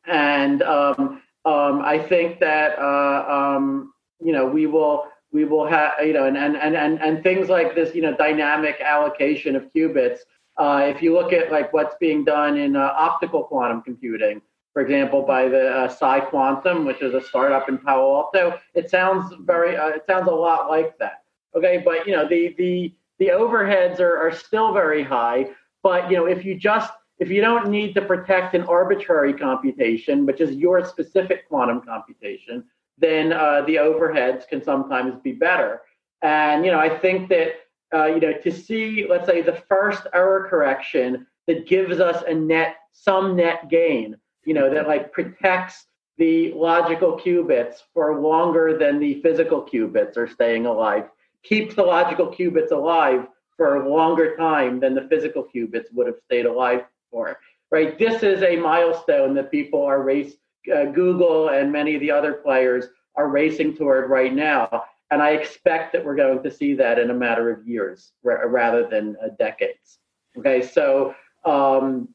and 0.06 0.62
um, 0.62 1.22
um, 1.44 1.82
I 1.82 1.98
think 2.08 2.40
that 2.40 2.78
uh, 2.78 3.24
um, 3.28 3.92
you 4.20 4.32
know 4.32 4.46
we 4.46 4.66
will 4.66 5.08
we 5.32 5.44
will 5.44 5.66
have 5.66 5.92
you 6.04 6.12
know 6.12 6.24
and, 6.24 6.36
and 6.36 6.56
and 6.56 6.76
and 6.76 7.00
and 7.00 7.22
things 7.22 7.48
like 7.48 7.74
this 7.74 7.94
you 7.94 8.02
know 8.02 8.16
dynamic 8.16 8.80
allocation 8.80 9.56
of 9.56 9.72
qubits. 9.72 10.20
Uh, 10.56 10.92
if 10.92 11.02
you 11.02 11.14
look 11.14 11.32
at 11.32 11.52
like 11.52 11.72
what's 11.72 11.94
being 12.00 12.24
done 12.24 12.56
in 12.56 12.74
uh, 12.74 12.92
optical 12.98 13.44
quantum 13.44 13.80
computing, 13.80 14.40
for 14.78 14.82
example, 14.82 15.22
by 15.22 15.48
the 15.48 15.70
uh, 15.70 15.88
PsiQuantum, 15.88 16.86
which 16.86 17.02
is 17.02 17.12
a 17.12 17.20
startup 17.20 17.68
in 17.68 17.78
Palo 17.78 18.14
Alto. 18.14 18.60
It 18.74 18.88
sounds 18.88 19.34
very, 19.40 19.76
uh, 19.76 19.88
it 19.88 20.04
sounds 20.06 20.28
a 20.28 20.32
lot 20.32 20.68
like 20.68 20.96
that. 20.98 21.24
Okay, 21.56 21.82
but 21.84 22.06
you 22.06 22.12
know 22.12 22.28
the 22.28 22.54
the 22.58 22.94
the 23.18 23.26
overheads 23.26 23.98
are, 23.98 24.16
are 24.18 24.32
still 24.32 24.72
very 24.72 25.02
high. 25.02 25.50
But 25.82 26.10
you 26.10 26.16
know 26.16 26.26
if 26.26 26.44
you 26.44 26.54
just 26.56 26.92
if 27.18 27.28
you 27.28 27.40
don't 27.40 27.68
need 27.68 27.92
to 27.94 28.02
protect 28.02 28.54
an 28.54 28.62
arbitrary 28.62 29.32
computation, 29.32 30.24
which 30.26 30.40
is 30.40 30.54
your 30.54 30.84
specific 30.84 31.48
quantum 31.48 31.80
computation, 31.80 32.64
then 32.98 33.32
uh, 33.32 33.62
the 33.66 33.76
overheads 33.76 34.46
can 34.48 34.62
sometimes 34.62 35.20
be 35.22 35.32
better. 35.32 35.82
And 36.22 36.64
you 36.64 36.72
know 36.72 36.80
I 36.80 36.98
think 36.98 37.28
that 37.30 37.54
uh, 37.94 38.06
you 38.06 38.20
know, 38.20 38.32
to 38.32 38.52
see, 38.52 39.06
let's 39.08 39.26
say, 39.26 39.40
the 39.40 39.62
first 39.68 40.06
error 40.12 40.46
correction 40.48 41.26
that 41.46 41.66
gives 41.66 42.00
us 42.00 42.22
a 42.26 42.34
net, 42.34 42.76
some 42.92 43.34
net 43.34 43.68
gain, 43.70 44.16
you 44.44 44.54
know, 44.54 44.72
that 44.72 44.86
like 44.86 45.12
protects 45.12 45.86
the 46.18 46.52
logical 46.52 47.18
qubits 47.18 47.76
for 47.94 48.20
longer 48.20 48.76
than 48.76 48.98
the 48.98 49.20
physical 49.22 49.62
qubits 49.62 50.16
are 50.16 50.28
staying 50.28 50.66
alive, 50.66 51.04
keeps 51.42 51.74
the 51.74 51.82
logical 51.82 52.26
qubits 52.26 52.72
alive 52.72 53.26
for 53.56 53.76
a 53.76 53.88
longer 53.88 54.36
time 54.36 54.80
than 54.80 54.94
the 54.94 55.08
physical 55.08 55.46
qubits 55.54 55.92
would 55.92 56.06
have 56.06 56.18
stayed 56.24 56.46
alive 56.46 56.82
for. 57.10 57.38
Right? 57.70 57.98
This 57.98 58.22
is 58.22 58.42
a 58.42 58.56
milestone 58.56 59.34
that 59.34 59.50
people 59.50 59.82
are 59.82 60.02
race. 60.02 60.34
Uh, 60.70 60.86
Google 60.86 61.50
and 61.50 61.72
many 61.72 61.94
of 61.94 62.00
the 62.00 62.10
other 62.10 62.34
players 62.34 62.86
are 63.16 63.28
racing 63.28 63.74
toward 63.76 64.10
right 64.10 64.34
now, 64.34 64.84
and 65.10 65.22
I 65.22 65.30
expect 65.30 65.92
that 65.92 66.04
we're 66.04 66.16
going 66.16 66.42
to 66.42 66.50
see 66.50 66.74
that 66.74 66.98
in 66.98 67.10
a 67.10 67.14
matter 67.14 67.50
of 67.50 67.66
years 67.66 68.12
rather 68.22 68.86
than 68.86 69.16
uh, 69.22 69.28
decades. 69.38 69.98
Okay, 70.36 70.62
so 70.62 71.14
um, 71.44 72.08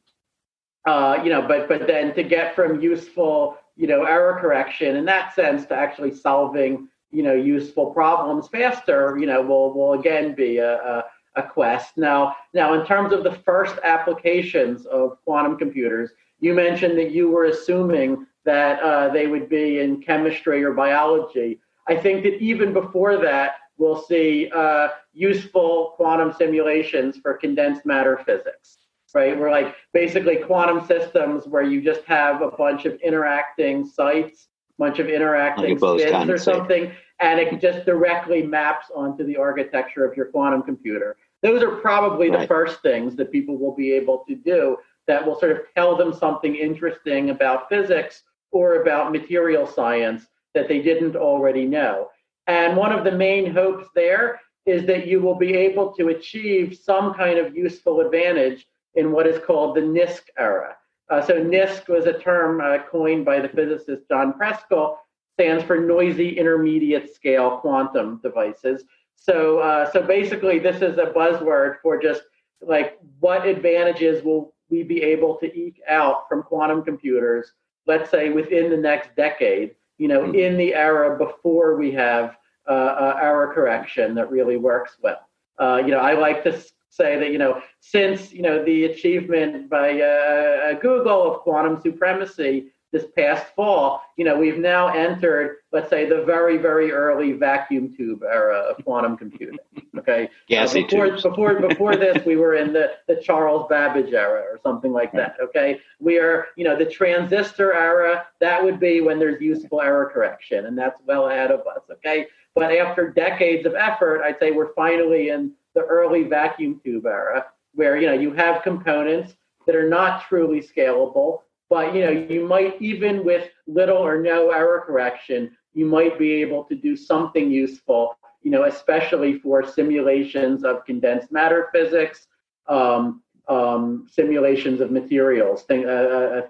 uh, 0.86 1.18
you 1.22 1.30
know, 1.30 1.42
but 1.46 1.68
but 1.68 1.86
then 1.86 2.14
to 2.14 2.22
get 2.22 2.54
from 2.54 2.80
useful, 2.80 3.56
you 3.76 3.86
know, 3.86 4.04
error 4.04 4.38
correction 4.40 4.96
in 4.96 5.04
that 5.06 5.34
sense 5.34 5.66
to 5.66 5.74
actually 5.74 6.14
solving, 6.14 6.88
you 7.10 7.22
know, 7.22 7.34
useful 7.34 7.86
problems 7.86 8.48
faster, 8.48 9.16
you 9.18 9.26
know, 9.26 9.40
will 9.40 9.72
will 9.72 9.94
again 9.94 10.34
be 10.34 10.58
a, 10.58 10.74
a, 10.76 11.04
a 11.36 11.42
quest. 11.42 11.96
Now, 11.96 12.36
now 12.52 12.74
in 12.74 12.86
terms 12.86 13.12
of 13.12 13.24
the 13.24 13.32
first 13.32 13.76
applications 13.82 14.84
of 14.86 15.18
quantum 15.24 15.56
computers, 15.56 16.10
you 16.40 16.54
mentioned 16.54 16.98
that 16.98 17.10
you 17.12 17.30
were 17.30 17.46
assuming 17.46 18.26
that 18.44 18.80
uh, 18.82 19.08
they 19.08 19.26
would 19.26 19.48
be 19.48 19.80
in 19.80 20.02
chemistry 20.02 20.62
or 20.62 20.72
biology. 20.72 21.60
I 21.88 21.96
think 21.96 22.22
that 22.24 22.40
even 22.40 22.72
before 22.72 23.16
that, 23.18 23.56
we'll 23.78 24.02
see 24.02 24.50
uh, 24.54 24.88
useful 25.12 25.94
quantum 25.96 26.32
simulations 26.32 27.18
for 27.18 27.34
condensed 27.34 27.84
matter 27.84 28.20
physics 28.24 28.78
right? 29.14 29.38
We're 29.38 29.50
like 29.50 29.76
basically 29.92 30.36
quantum 30.36 30.86
systems 30.86 31.46
where 31.46 31.62
you 31.62 31.80
just 31.80 32.04
have 32.04 32.42
a 32.42 32.50
bunch 32.50 32.84
of 32.84 32.94
interacting 32.96 33.86
sites, 33.86 34.48
a 34.76 34.82
bunch 34.82 34.98
of 34.98 35.08
interacting 35.08 35.78
spins 35.78 36.28
or 36.28 36.36
something, 36.36 36.92
and 37.20 37.38
it 37.40 37.60
just 37.60 37.86
directly 37.86 38.42
maps 38.42 38.86
onto 38.94 39.24
the 39.24 39.36
architecture 39.36 40.04
of 40.04 40.16
your 40.16 40.26
quantum 40.26 40.62
computer. 40.62 41.16
Those 41.42 41.62
are 41.62 41.76
probably 41.76 42.28
right. 42.28 42.40
the 42.40 42.46
first 42.46 42.82
things 42.82 43.14
that 43.16 43.30
people 43.30 43.56
will 43.56 43.74
be 43.74 43.92
able 43.92 44.24
to 44.28 44.34
do 44.34 44.76
that 45.06 45.24
will 45.24 45.38
sort 45.38 45.52
of 45.52 45.58
tell 45.74 45.96
them 45.96 46.12
something 46.12 46.56
interesting 46.56 47.30
about 47.30 47.68
physics 47.68 48.22
or 48.54 48.80
about 48.80 49.10
material 49.10 49.66
science 49.66 50.26
that 50.54 50.68
they 50.68 50.80
didn't 50.80 51.16
already 51.16 51.66
know. 51.66 52.08
And 52.46 52.76
one 52.76 52.92
of 52.92 53.04
the 53.04 53.12
main 53.12 53.52
hopes 53.52 53.88
there 53.94 54.40
is 54.64 54.86
that 54.86 55.08
you 55.08 55.20
will 55.20 55.34
be 55.34 55.54
able 55.54 55.92
to 55.94 56.08
achieve 56.08 56.78
some 56.80 57.14
kind 57.14 57.38
of 57.38 57.56
useful 57.56 58.00
advantage 58.00 58.66
in 58.94 59.10
what 59.10 59.26
is 59.26 59.44
called 59.44 59.74
the 59.74 59.80
NISQ 59.80 60.22
era. 60.38 60.76
Uh, 61.10 61.20
so 61.20 61.34
NISQ 61.34 61.88
was 61.88 62.06
a 62.06 62.18
term 62.18 62.60
uh, 62.60 62.78
coined 62.90 63.24
by 63.24 63.40
the 63.40 63.48
physicist 63.48 64.08
John 64.08 64.32
Preskill, 64.40 64.96
stands 65.34 65.64
for 65.64 65.80
noisy 65.80 66.38
intermediate 66.38 67.12
scale 67.12 67.58
quantum 67.58 68.20
devices. 68.22 68.84
So, 69.16 69.58
uh, 69.58 69.90
so 69.90 70.00
basically, 70.00 70.60
this 70.60 70.76
is 70.76 70.96
a 70.98 71.06
buzzword 71.06 71.76
for 71.82 72.00
just 72.00 72.22
like 72.62 72.98
what 73.18 73.46
advantages 73.46 74.22
will 74.22 74.54
we 74.70 74.84
be 74.84 75.02
able 75.02 75.36
to 75.38 75.46
eke 75.58 75.80
out 75.88 76.28
from 76.28 76.44
quantum 76.44 76.84
computers, 76.84 77.52
let's 77.86 78.10
say 78.10 78.30
within 78.30 78.70
the 78.70 78.76
next 78.76 79.14
decade, 79.16 79.74
you 79.98 80.08
know, 80.08 80.22
mm-hmm. 80.22 80.34
in 80.34 80.56
the 80.56 80.74
era 80.74 81.16
before 81.16 81.76
we 81.76 81.92
have 81.92 82.36
uh, 82.68 82.72
uh, 82.72 83.18
error 83.20 83.52
correction 83.54 84.14
that 84.14 84.30
really 84.30 84.56
works 84.56 84.96
well. 85.02 85.28
Uh, 85.58 85.82
you 85.84 85.90
know, 85.90 85.98
I 85.98 86.14
like 86.14 86.42
to 86.44 86.58
say 86.94 87.18
that 87.18 87.32
you 87.32 87.38
know 87.38 87.60
since 87.80 88.32
you 88.32 88.42
know 88.42 88.64
the 88.64 88.84
achievement 88.84 89.68
by 89.68 90.00
uh, 90.00 90.04
uh, 90.04 90.72
Google 90.74 91.30
of 91.30 91.40
quantum 91.40 91.80
supremacy 91.80 92.72
this 92.94 93.06
past 93.16 93.46
fall, 93.56 94.02
you 94.16 94.24
know 94.24 94.38
we've 94.38 94.58
now 94.58 94.86
entered, 94.86 95.56
let's 95.72 95.90
say, 95.90 96.08
the 96.08 96.22
very 96.22 96.56
very 96.56 96.92
early 96.92 97.32
vacuum 97.32 97.92
tube 97.94 98.22
era 98.22 98.56
of 98.56 98.82
quantum 98.84 99.16
computing. 99.16 99.58
Okay, 99.98 100.30
yeah, 100.48 100.62
uh, 100.62 100.72
before 100.72 101.10
before 101.10 101.60
before 101.68 101.96
this, 101.96 102.24
we 102.24 102.36
were 102.36 102.54
in 102.54 102.72
the 102.72 102.92
the 103.08 103.16
Charles 103.16 103.66
Babbage 103.68 104.14
era 104.14 104.42
or 104.42 104.60
something 104.62 104.92
like 104.92 105.10
that. 105.12 105.36
Okay, 105.42 105.80
we 105.98 106.18
are 106.18 106.46
you 106.56 106.62
know 106.62 106.78
the 106.78 106.86
transistor 106.86 107.74
era. 107.74 108.26
That 108.40 108.62
would 108.62 108.78
be 108.78 109.00
when 109.00 109.18
there's 109.18 109.42
useful 109.42 109.80
error 109.80 110.08
correction, 110.14 110.66
and 110.66 110.78
that's 110.78 111.00
well 111.04 111.28
ahead 111.28 111.50
of 111.50 111.60
us. 111.66 111.82
Okay, 111.90 112.28
but 112.54 112.72
after 112.72 113.10
decades 113.10 113.66
of 113.66 113.74
effort, 113.74 114.22
I'd 114.22 114.38
say 114.38 114.52
we're 114.52 114.72
finally 114.74 115.30
in 115.30 115.50
the 115.74 115.80
early 115.80 116.22
vacuum 116.22 116.80
tube 116.84 117.06
era, 117.06 117.46
where 117.74 117.96
you 117.96 118.06
know 118.06 118.14
you 118.14 118.32
have 118.34 118.62
components 118.62 119.34
that 119.66 119.74
are 119.74 119.88
not 119.88 120.28
truly 120.28 120.60
scalable, 120.60 121.40
but 121.70 121.94
you 121.94 122.04
know 122.04 122.10
you 122.10 122.46
might 122.46 122.80
even 122.80 123.24
with 123.24 123.48
little 123.66 123.96
or 123.98 124.20
no 124.20 124.50
error 124.50 124.82
correction, 124.86 125.56
you 125.72 125.86
might 125.86 126.18
be 126.18 126.32
able 126.32 126.64
to 126.64 126.74
do 126.74 126.96
something 126.96 127.50
useful. 127.50 128.16
You 128.42 128.50
know, 128.50 128.64
especially 128.64 129.38
for 129.38 129.66
simulations 129.66 130.64
of 130.64 130.84
condensed 130.84 131.32
matter 131.32 131.70
physics, 131.72 132.26
um, 132.68 133.22
um, 133.48 134.06
simulations 134.10 134.82
of 134.82 134.90
materials, 134.90 135.62
thing, 135.62 135.86
uh, 135.86 135.88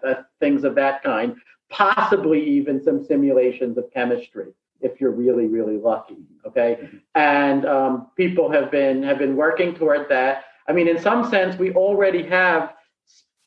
uh, 0.04 0.06
uh, 0.06 0.22
things 0.40 0.64
of 0.64 0.74
that 0.74 1.04
kind. 1.04 1.36
Possibly 1.70 2.44
even 2.44 2.82
some 2.82 3.04
simulations 3.04 3.78
of 3.78 3.92
chemistry 3.92 4.52
if 4.84 5.00
you're 5.00 5.10
really 5.10 5.46
really 5.46 5.78
lucky 5.78 6.18
okay 6.46 6.78
mm-hmm. 6.80 6.96
and 7.14 7.64
um, 7.66 8.08
people 8.16 8.50
have 8.50 8.70
been 8.70 9.02
have 9.02 9.18
been 9.18 9.34
working 9.34 9.74
toward 9.74 10.08
that 10.08 10.44
i 10.68 10.72
mean 10.72 10.86
in 10.86 10.98
some 10.98 11.28
sense 11.28 11.58
we 11.58 11.72
already 11.72 12.22
have 12.22 12.74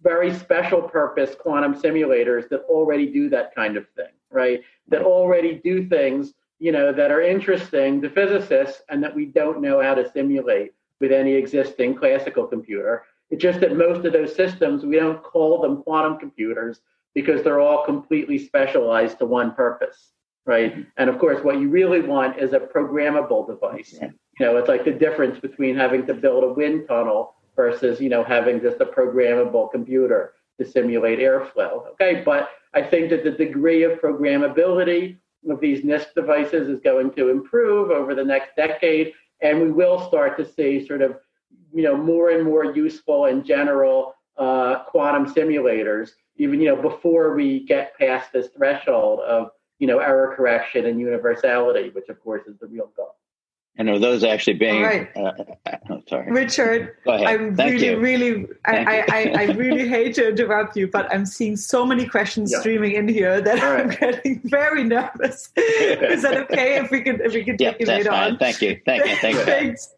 very 0.01 0.33
special 0.33 0.81
purpose 0.81 1.35
quantum 1.39 1.73
simulators 1.73 2.47
that 2.49 2.61
already 2.69 3.07
do 3.11 3.29
that 3.29 3.53
kind 3.55 3.77
of 3.77 3.87
thing 3.89 4.13
right 4.31 4.61
that 4.87 5.01
already 5.01 5.59
do 5.63 5.87
things 5.87 6.33
you 6.59 6.71
know 6.71 6.91
that 6.93 7.11
are 7.11 7.21
interesting 7.21 8.01
to 8.01 8.09
physicists 8.09 8.81
and 8.89 9.03
that 9.03 9.15
we 9.15 9.25
don't 9.25 9.61
know 9.61 9.81
how 9.81 9.93
to 9.93 10.09
simulate 10.11 10.73
with 10.99 11.11
any 11.11 11.33
existing 11.33 11.95
classical 11.95 12.45
computer 12.45 13.03
it's 13.29 13.41
just 13.41 13.59
that 13.59 13.75
most 13.75 14.05
of 14.05 14.13
those 14.13 14.35
systems 14.35 14.85
we 14.85 14.95
don't 14.95 15.23
call 15.23 15.61
them 15.61 15.83
quantum 15.83 16.17
computers 16.17 16.81
because 17.13 17.43
they're 17.43 17.61
all 17.61 17.83
completely 17.85 18.37
specialized 18.37 19.17
to 19.17 19.25
one 19.25 19.53
purpose 19.53 20.11
right? 20.47 20.87
And 20.95 21.09
of 21.09 21.19
course, 21.19 21.43
what 21.43 21.59
you 21.59 21.69
really 21.69 22.01
want 22.01 22.39
is 22.39 22.53
a 22.53 22.59
programmable 22.59 23.45
device. 23.45 23.93
You 24.01 24.45
know, 24.45 24.57
it's 24.57 24.69
like 24.69 24.85
the 24.85 24.91
difference 24.91 25.39
between 25.39 25.75
having 25.75 26.07
to 26.07 26.13
build 26.13 26.43
a 26.43 26.53
wind 26.53 26.87
tunnel 26.87 27.35
versus, 27.57 27.99
you 27.99 28.07
know, 28.07 28.23
having 28.23 28.61
just 28.61 28.79
a 28.79 28.85
programmable 28.85 29.69
computer 29.69 30.35
to 30.57 30.65
simulate 30.65 31.19
airflow. 31.19 31.87
Okay, 31.91 32.21
but 32.23 32.51
I 32.73 32.81
think 32.81 33.09
that 33.09 33.25
the 33.25 33.31
degree 33.31 33.83
of 33.83 33.99
programmability 33.99 35.17
of 35.49 35.59
these 35.59 35.83
NISQ 35.83 36.13
devices 36.15 36.69
is 36.69 36.79
going 36.79 37.11
to 37.11 37.29
improve 37.29 37.91
over 37.91 38.15
the 38.15 38.23
next 38.23 38.55
decade, 38.55 39.11
and 39.41 39.61
we 39.61 39.71
will 39.71 40.07
start 40.07 40.37
to 40.37 40.45
see 40.45 40.87
sort 40.87 41.01
of, 41.01 41.17
you 41.73 41.83
know, 41.83 41.97
more 41.97 42.29
and 42.29 42.45
more 42.45 42.63
useful 42.63 43.25
and 43.25 43.43
general 43.43 44.13
uh, 44.37 44.83
quantum 44.85 45.25
simulators, 45.25 46.11
even 46.37 46.61
you 46.61 46.69
know 46.69 46.81
before 46.81 47.35
we 47.35 47.65
get 47.65 47.97
past 47.97 48.31
this 48.31 48.47
threshold 48.55 49.19
of 49.21 49.49
you 49.79 49.87
know, 49.87 49.99
error 49.99 50.33
correction 50.35 50.85
and 50.85 50.99
universality, 50.99 51.89
which 51.89 52.09
of 52.09 52.19
course 52.21 52.47
is 52.47 52.57
the 52.59 52.67
real 52.67 52.91
goal. 52.95 53.15
And 53.79 53.89
are 53.89 53.99
those 53.99 54.23
actually 54.23 54.53
being? 54.53 54.81
Right. 54.81 55.15
Uh, 55.15 55.33
oh, 55.91 56.01
sorry, 56.09 56.31
Richard. 56.31 56.95
Go 57.05 57.11
ahead. 57.11 57.27
I'm 57.27 57.55
Thank 57.55 57.73
really, 57.73 57.87
you. 57.87 57.99
really, 57.99 58.47
I, 58.65 59.05
I, 59.07 59.33
I, 59.37 59.43
really 59.53 59.87
hate 59.95 60.15
to 60.15 60.29
interrupt 60.29 60.75
you, 60.75 60.87
but 60.87 61.13
I'm 61.13 61.27
seeing 61.27 61.55
so 61.55 61.85
many 61.85 62.07
questions 62.07 62.51
yeah. 62.51 62.59
streaming 62.59 62.93
in 62.93 63.07
here 63.07 63.39
that 63.39 63.61
right. 63.61 63.81
I'm 63.81 63.89
getting 63.89 64.41
very 64.45 64.83
nervous. 64.83 65.51
Is 65.57 66.23
that 66.23 66.37
okay 66.49 66.77
if 66.77 66.89
we 66.89 67.01
can 67.01 67.21
if 67.21 67.33
we 67.33 67.43
can 67.43 67.55
yep, 67.59 67.73
take 67.73 67.81
it 67.81 67.87
later 67.87 68.09
fine. 68.09 68.31
on? 68.31 68.37
Thank 68.39 68.63
you. 68.63 68.81
Thank 68.83 69.05
you. 69.05 69.15
Thank 69.17 69.37
you. 69.37 69.45
Thanks. 69.45 69.93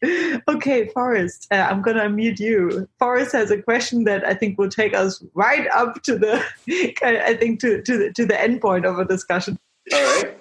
Okay, 0.49 0.89
Forrest. 0.89 1.47
Uh, 1.49 1.67
I'm 1.69 1.81
going 1.81 1.95
to 1.95 2.03
unmute 2.03 2.39
you. 2.39 2.87
Forrest 2.99 3.31
has 3.31 3.49
a 3.49 3.61
question 3.61 4.03
that 4.03 4.25
I 4.27 4.33
think 4.33 4.57
will 4.57 4.69
take 4.69 4.93
us 4.93 5.23
right 5.35 5.67
up 5.69 6.03
to 6.03 6.17
the, 6.17 6.43
I 7.01 7.33
think 7.35 7.61
to 7.61 7.81
to 7.81 7.97
the 7.97 8.11
to 8.13 8.25
the 8.25 8.39
end 8.39 8.59
point 8.59 8.85
of 8.85 8.99
a 8.99 9.05
discussion. 9.05 9.57
All 9.93 9.99
right. 9.99 10.38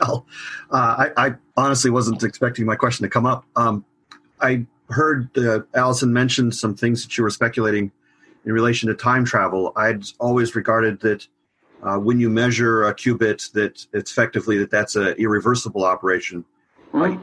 Well, 0.00 0.26
uh, 0.70 1.08
I, 1.16 1.26
I, 1.26 1.34
honestly 1.56 1.90
wasn't 1.90 2.22
expecting 2.24 2.66
my 2.66 2.74
question 2.74 3.04
to 3.04 3.08
come 3.08 3.26
up. 3.26 3.44
Um, 3.54 3.84
I 4.40 4.66
heard 4.90 5.36
uh, 5.38 5.60
Allison 5.74 6.12
mention 6.12 6.50
some 6.50 6.74
things 6.74 7.04
that 7.04 7.16
you 7.16 7.22
were 7.22 7.30
speculating 7.30 7.92
in 8.44 8.52
relation 8.52 8.88
to 8.88 8.94
time 8.94 9.24
travel. 9.24 9.72
I'd 9.76 10.04
always 10.18 10.56
regarded 10.56 11.00
that 11.00 11.26
uh, 11.82 11.98
when 11.98 12.18
you 12.18 12.28
measure 12.28 12.84
a 12.84 12.94
qubit, 12.94 13.52
that 13.52 13.86
it's 13.92 14.10
effectively 14.10 14.58
that 14.58 14.70
that's 14.70 14.96
an 14.96 15.14
irreversible 15.18 15.84
operation. 15.84 16.44
Right. 16.92 17.18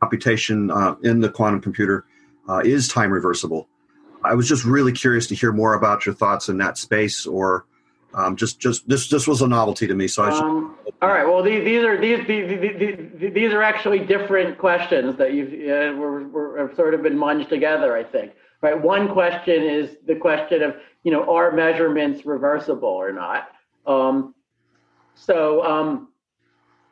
computation 0.00 0.70
uh, 0.70 0.96
in 1.02 1.20
the 1.20 1.28
quantum 1.28 1.60
computer 1.60 2.06
uh, 2.48 2.62
is 2.64 2.88
time 2.88 3.12
reversible. 3.12 3.68
I 4.24 4.34
was 4.34 4.48
just 4.48 4.64
really 4.64 4.92
curious 4.92 5.26
to 5.28 5.34
hear 5.34 5.52
more 5.52 5.74
about 5.74 6.06
your 6.06 6.14
thoughts 6.14 6.48
in 6.48 6.56
that 6.58 6.78
space, 6.78 7.26
or 7.26 7.66
Um, 8.14 8.36
just, 8.36 8.58
just 8.58 8.88
this, 8.88 9.08
this 9.08 9.26
was 9.26 9.40
a 9.42 9.48
novelty 9.48 9.86
to 9.86 9.94
me. 9.94 10.06
So 10.06 10.24
I 10.24 10.30
should, 10.30 10.44
Um, 10.44 10.76
all 11.00 11.08
right. 11.08 11.26
Well, 11.26 11.42
these, 11.42 11.64
these 11.64 11.82
are 11.82 12.00
these, 12.00 12.24
these 12.28 12.60
these 13.18 13.32
these 13.34 13.52
are 13.52 13.62
actually 13.62 13.98
different 14.00 14.56
questions 14.58 15.16
that 15.16 15.34
you've 15.34 15.52
uh, 15.52 15.98
were, 15.98 16.28
were 16.28 16.58
have 16.58 16.76
sort 16.76 16.94
of 16.94 17.02
been 17.02 17.16
munged 17.16 17.48
together. 17.48 17.96
I 17.96 18.04
think. 18.04 18.32
Right. 18.60 18.80
One 18.80 19.08
question 19.08 19.64
is 19.64 19.96
the 20.06 20.14
question 20.14 20.62
of 20.62 20.76
you 21.02 21.10
know 21.10 21.34
are 21.34 21.50
measurements 21.50 22.24
reversible 22.24 22.88
or 22.88 23.12
not. 23.12 23.48
Um, 23.86 24.34
so 25.14 25.64
um, 25.64 26.08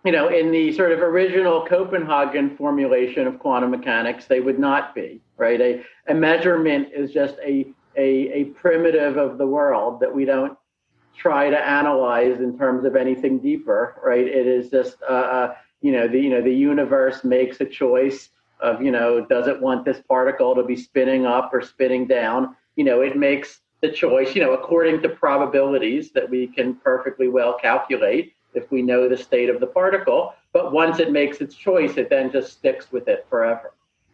you 0.05 0.11
know 0.11 0.29
in 0.29 0.51
the 0.51 0.73
sort 0.73 0.91
of 0.91 0.99
original 1.01 1.65
Copenhagen 1.67 2.57
formulation 2.57 3.29
of 3.29 3.39
quantum 3.39 3.71
mechanics, 3.71 4.25
they 4.27 4.41
would 4.41 4.59
not 4.59 4.93
be. 4.95 5.21
Right. 5.37 5.61
A 5.61 5.85
a 6.09 6.15
measurement 6.15 6.89
is 6.93 7.13
just 7.13 7.37
a 7.45 7.67
a, 7.97 8.33
a 8.33 8.45
primitive 8.47 9.19
of 9.19 9.39
the 9.39 9.47
world 9.47 10.01
that 10.01 10.13
we 10.13 10.25
don't 10.25 10.57
try 11.17 11.51
to 11.51 11.59
analyze 11.59 12.41
in 12.41 12.59
terms 12.59 12.85
of 12.85 12.97
anything 12.97 13.39
deeper, 13.39 14.01
right? 14.05 14.27
It 14.27 14.47
is 14.47 14.71
just, 14.71 14.97
uh, 15.03 15.13
uh, 15.13 15.55
you 15.83 15.93
know, 15.93 16.09
the 16.09 16.19
you 16.19 16.31
know 16.31 16.43
the 16.43 16.55
universe 16.55 17.25
makes 17.25 17.61
a 17.61 17.65
choice 17.65 18.31
of, 18.61 18.83
you 18.83 18.91
know, 18.91 19.25
does 19.25 19.47
it 19.47 19.61
want 19.61 19.85
this 19.85 20.01
particle 20.07 20.55
to 20.55 20.63
be 20.63 20.77
spinning 20.77 21.27
up 21.27 21.51
or 21.53 21.63
spinning 21.63 22.07
down? 22.07 22.57
You 22.77 22.85
know, 22.85 23.01
it 23.01 23.17
makes 23.17 23.61
the 23.81 23.91
choice, 23.91 24.35
you 24.35 24.43
know, 24.43 24.53
according 24.53 25.01
to 25.03 25.09
probabilities 25.09 26.13
that 26.13 26.29
we 26.29 26.47
can 26.47 26.75
perfectly 26.75 27.29
well 27.29 27.57
calculate 27.59 28.35
if 28.55 28.71
we 28.71 28.83
know 28.83 29.09
the 29.09 29.17
state 29.17 29.49
of 29.49 29.61
the 29.61 29.67
particle. 29.67 30.35
But 30.53 30.73
once 30.73 30.99
it 30.99 31.13
makes 31.13 31.41
its 31.41 31.55
choice, 31.55 31.97
it 31.97 32.11
then 32.11 32.31
just 32.31 32.53
sticks 32.53 32.93
with 32.93 33.09
it 33.09 33.27
forever. 33.31 33.73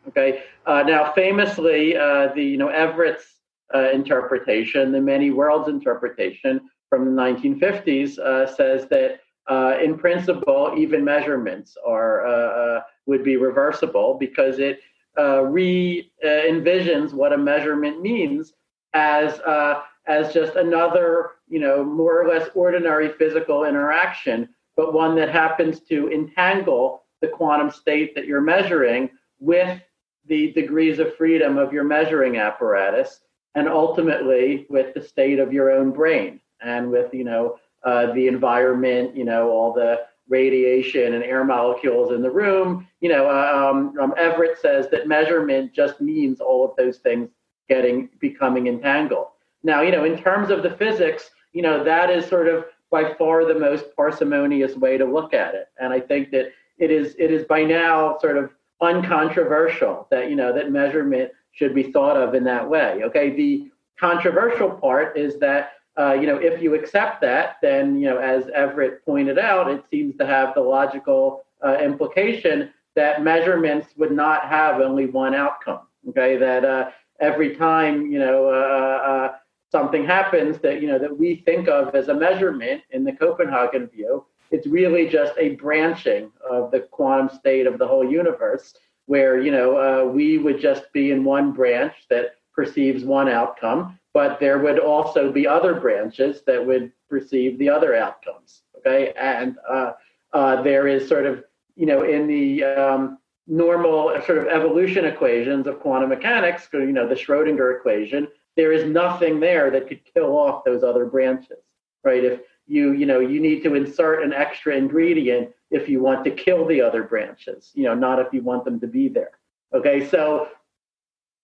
Okay. 0.09 0.43
Uh, 0.67 0.83
now, 0.83 1.13
famously, 1.13 1.97
uh, 1.97 2.29
the 2.35 2.45
you 2.45 2.57
know 2.57 2.69
Everett's 2.69 3.41
uh, 3.75 3.91
interpretation, 3.91 4.93
the 4.93 5.01
many 5.01 5.31
worlds 5.31 5.69
interpretation, 5.69 6.61
from 6.89 7.05
the 7.05 7.23
1950s 7.23 8.19
uh, 8.19 8.47
says 8.47 8.87
that 8.89 9.21
uh, 9.49 9.77
in 9.83 9.97
principle, 9.97 10.75
even 10.77 11.05
measurements 11.05 11.77
are 11.87 12.27
uh, 12.27 12.31
uh 12.31 12.81
would 13.07 13.23
be 13.23 13.37
reversible 13.37 14.17
because 14.19 14.59
it 14.59 14.81
uh, 15.19 15.43
re 15.43 16.11
envisions 16.25 17.13
what 17.13 17.33
a 17.33 17.39
measurement 17.39 18.01
means 18.03 18.55
as 18.95 19.39
uh, 19.41 19.83
as 20.07 20.33
just 20.33 20.57
another, 20.57 21.33
you 21.49 21.61
know, 21.61 21.85
more 21.85 22.21
or 22.21 22.29
less 22.29 22.49
ordinary 22.55 23.11
physical 23.11 23.65
interaction, 23.65 24.49
but 24.77 24.93
one 24.93 25.15
that 25.17 25.31
happens 25.31 25.81
to 25.81 26.11
entangle 26.11 27.05
the 27.21 27.29
quantum 27.29 27.71
state 27.71 28.15
that 28.15 28.27
you're 28.27 28.41
measuring 28.41 29.11
with 29.39 29.81
the 30.27 30.53
degrees 30.53 30.99
of 30.99 31.17
freedom 31.17 31.57
of 31.57 31.73
your 31.73 31.85
measuring 31.85 32.37
apparatus, 32.37 33.21
and 33.55 33.69
ultimately 33.69 34.67
with 34.69 34.93
the 34.95 35.03
state 35.03 35.39
of 35.39 35.53
your 35.53 35.71
own 35.71 35.93
brain 35.93 36.41
and 36.63 36.91
with 36.91 37.13
you 37.13 37.25
know 37.25 37.59
uh, 37.85 38.13
the 38.13 38.27
environment, 38.27 39.17
you 39.17 39.25
know 39.25 39.51
all 39.51 39.73
the 39.73 40.01
radiation 40.29 41.15
and 41.15 41.23
air 41.23 41.45
molecules 41.45 42.13
in 42.13 42.21
the 42.21 42.31
room. 42.31 42.87
You 43.01 43.11
know, 43.11 43.29
uh, 43.29 43.71
um, 43.71 43.97
um, 44.01 44.15
Everett 44.17 44.59
says 44.61 44.89
that 44.91 45.07
measurement 45.07 45.73
just 45.73 46.01
means 46.01 46.41
all 46.41 46.65
of 46.65 46.77
those 46.77 46.99
things 46.99 47.31
getting 47.69 48.09
becoming 48.21 48.67
entangled. 48.67 49.29
Now, 49.63 49.83
you 49.83 49.91
know, 49.91 50.05
in 50.05 50.19
terms 50.19 50.51
of 50.51 50.63
the 50.63 50.71
physics, 50.71 51.31
you 51.53 51.63
know 51.63 51.83
that 51.85 52.11
is 52.11 52.27
sort 52.27 52.49
of 52.49 52.67
by 52.91 53.15
far 53.15 53.45
the 53.45 53.59
most 53.59 53.85
parsimonious 53.97 54.77
way 54.77 54.97
to 54.99 55.05
look 55.05 55.35
at 55.35 55.55
it, 55.55 55.69
and 55.81 55.93
I 55.93 56.01
think 56.01 56.31
that 56.31 56.53
it 56.79 56.91
is 56.91 57.15
it 57.19 57.31
is 57.31 57.45
by 57.45 57.63
now 57.63 58.19
sort 58.19 58.37
of 58.37 58.51
uncontroversial 58.81 60.07
that 60.11 60.29
you 60.29 60.37
know 60.37 60.53
that 60.53 60.71
measurement 60.71 61.31
should 61.53 61.75
be 61.75 61.91
thought 61.91 62.17
of 62.17 62.35
in 62.35 62.45
that 62.45 62.69
way. 62.69 63.01
Okay, 63.05 63.31
the 63.35 63.71
controversial 63.99 64.71
part 64.71 65.17
is 65.17 65.39
that 65.39 65.73
uh, 65.99 66.13
you 66.13 66.27
know, 66.27 66.37
if 66.37 66.61
you 66.63 66.75
accept 66.75 67.21
that, 67.23 67.57
then, 67.63 67.99
you 67.99 68.07
know, 68.09 68.19
as 68.19 68.49
Everett 68.55 69.05
pointed 69.05 69.39
out, 69.39 69.71
it 69.71 69.85
seems 69.91 70.17
to 70.19 70.27
have 70.27 70.55
the 70.55 70.61
logical 70.61 71.45
uh, 71.65 71.79
implication 71.79 72.71
that 72.95 73.23
measurements 73.23 73.89
would 73.97 74.13
not 74.13 74.47
have 74.47 74.81
only 74.81 75.07
one 75.07 75.35
outcome. 75.35 75.81
Okay, 76.09 76.37
that 76.37 76.65
uh, 76.65 76.91
every 77.21 77.57
time, 77.57 78.11
you 78.13 78.19
know, 78.19 78.47
uh, 78.49 79.09
uh, 79.11 79.35
something 79.73 80.05
happens 80.05 80.59
that, 80.59 80.81
you 80.81 80.89
know, 80.89 80.99
that 80.99 81.17
we 81.17 81.37
think 81.47 81.69
of 81.69 81.95
as 81.95 82.09
a 82.09 82.15
measurement 82.15 82.83
in 82.91 83.03
the 83.03 83.13
Copenhagen 83.13 83.87
view, 83.89 84.25
it's 84.51 84.67
really 84.67 85.09
just 85.09 85.33
a 85.39 85.57
branching 85.57 86.31
of 86.49 86.71
the 86.71 86.81
quantum 86.81 87.29
state 87.37 87.67
of 87.67 87.79
the 87.79 87.87
whole 87.87 88.09
universe, 88.09 88.75
where, 89.07 89.41
you 89.41 89.51
know, 89.51 90.07
we 90.07 90.39
would 90.39 90.61
just 90.61 90.93
be 90.93 91.11
in 91.11 91.25
one 91.25 91.53
branch 91.53 91.95
that 92.11 92.37
perceives 92.55 93.05
one 93.05 93.29
outcome 93.29 93.99
but 94.17 94.41
there 94.41 94.59
would 94.61 94.79
also 94.79 95.31
be 95.31 95.47
other 95.47 95.75
branches 95.75 96.41
that 96.47 96.67
would 96.67 96.91
receive 97.11 97.59
the 97.59 97.69
other 97.69 97.95
outcomes. 97.95 98.63
Okay, 98.79 99.13
and 99.21 99.57
uh, 99.69 99.93
uh, 100.33 100.63
there 100.63 100.89
is 100.89 101.07
sort 101.07 101.27
of 101.27 101.45
you 101.75 101.85
know 101.85 102.03
in 102.03 102.27
the 102.27 102.65
um, 102.65 103.19
normal 103.47 104.19
sort 104.25 104.39
of 104.39 104.47
evolution 104.47 105.05
equations 105.05 105.67
of 105.67 105.81
quantum 105.81 106.09
mechanics, 106.09 106.67
you 106.73 106.93
know 106.93 107.07
the 107.07 107.15
Schrodinger 107.15 107.77
equation, 107.77 108.27
there 108.57 108.73
is 108.73 108.91
nothing 108.91 109.39
there 109.39 109.71
that 109.71 109.87
could 109.87 110.01
kill 110.15 110.33
off 110.35 110.65
those 110.65 110.83
other 110.83 111.05
branches, 111.05 111.63
right? 112.03 112.25
If 112.25 112.41
you 112.67 112.93
you 112.93 113.05
know 113.05 113.21
you 113.21 113.39
need 113.39 113.63
to 113.65 113.75
insert 113.75 114.23
an 114.23 114.33
extra 114.33 114.75
ingredient 114.75 115.51
if 115.71 115.91
you 115.91 116.01
want 116.01 116.25
to 116.25 116.31
kill 116.31 116.65
the 116.67 116.81
other 116.81 117.03
branches, 117.03 117.71
you 117.75 117.85
know, 117.85 117.95
not 117.95 118.19
if 118.19 118.33
you 118.33 118.41
want 118.41 118.65
them 118.65 118.81
to 118.81 118.87
be 118.87 119.09
there. 119.09 119.33
Okay, 119.75 120.09
so 120.09 120.49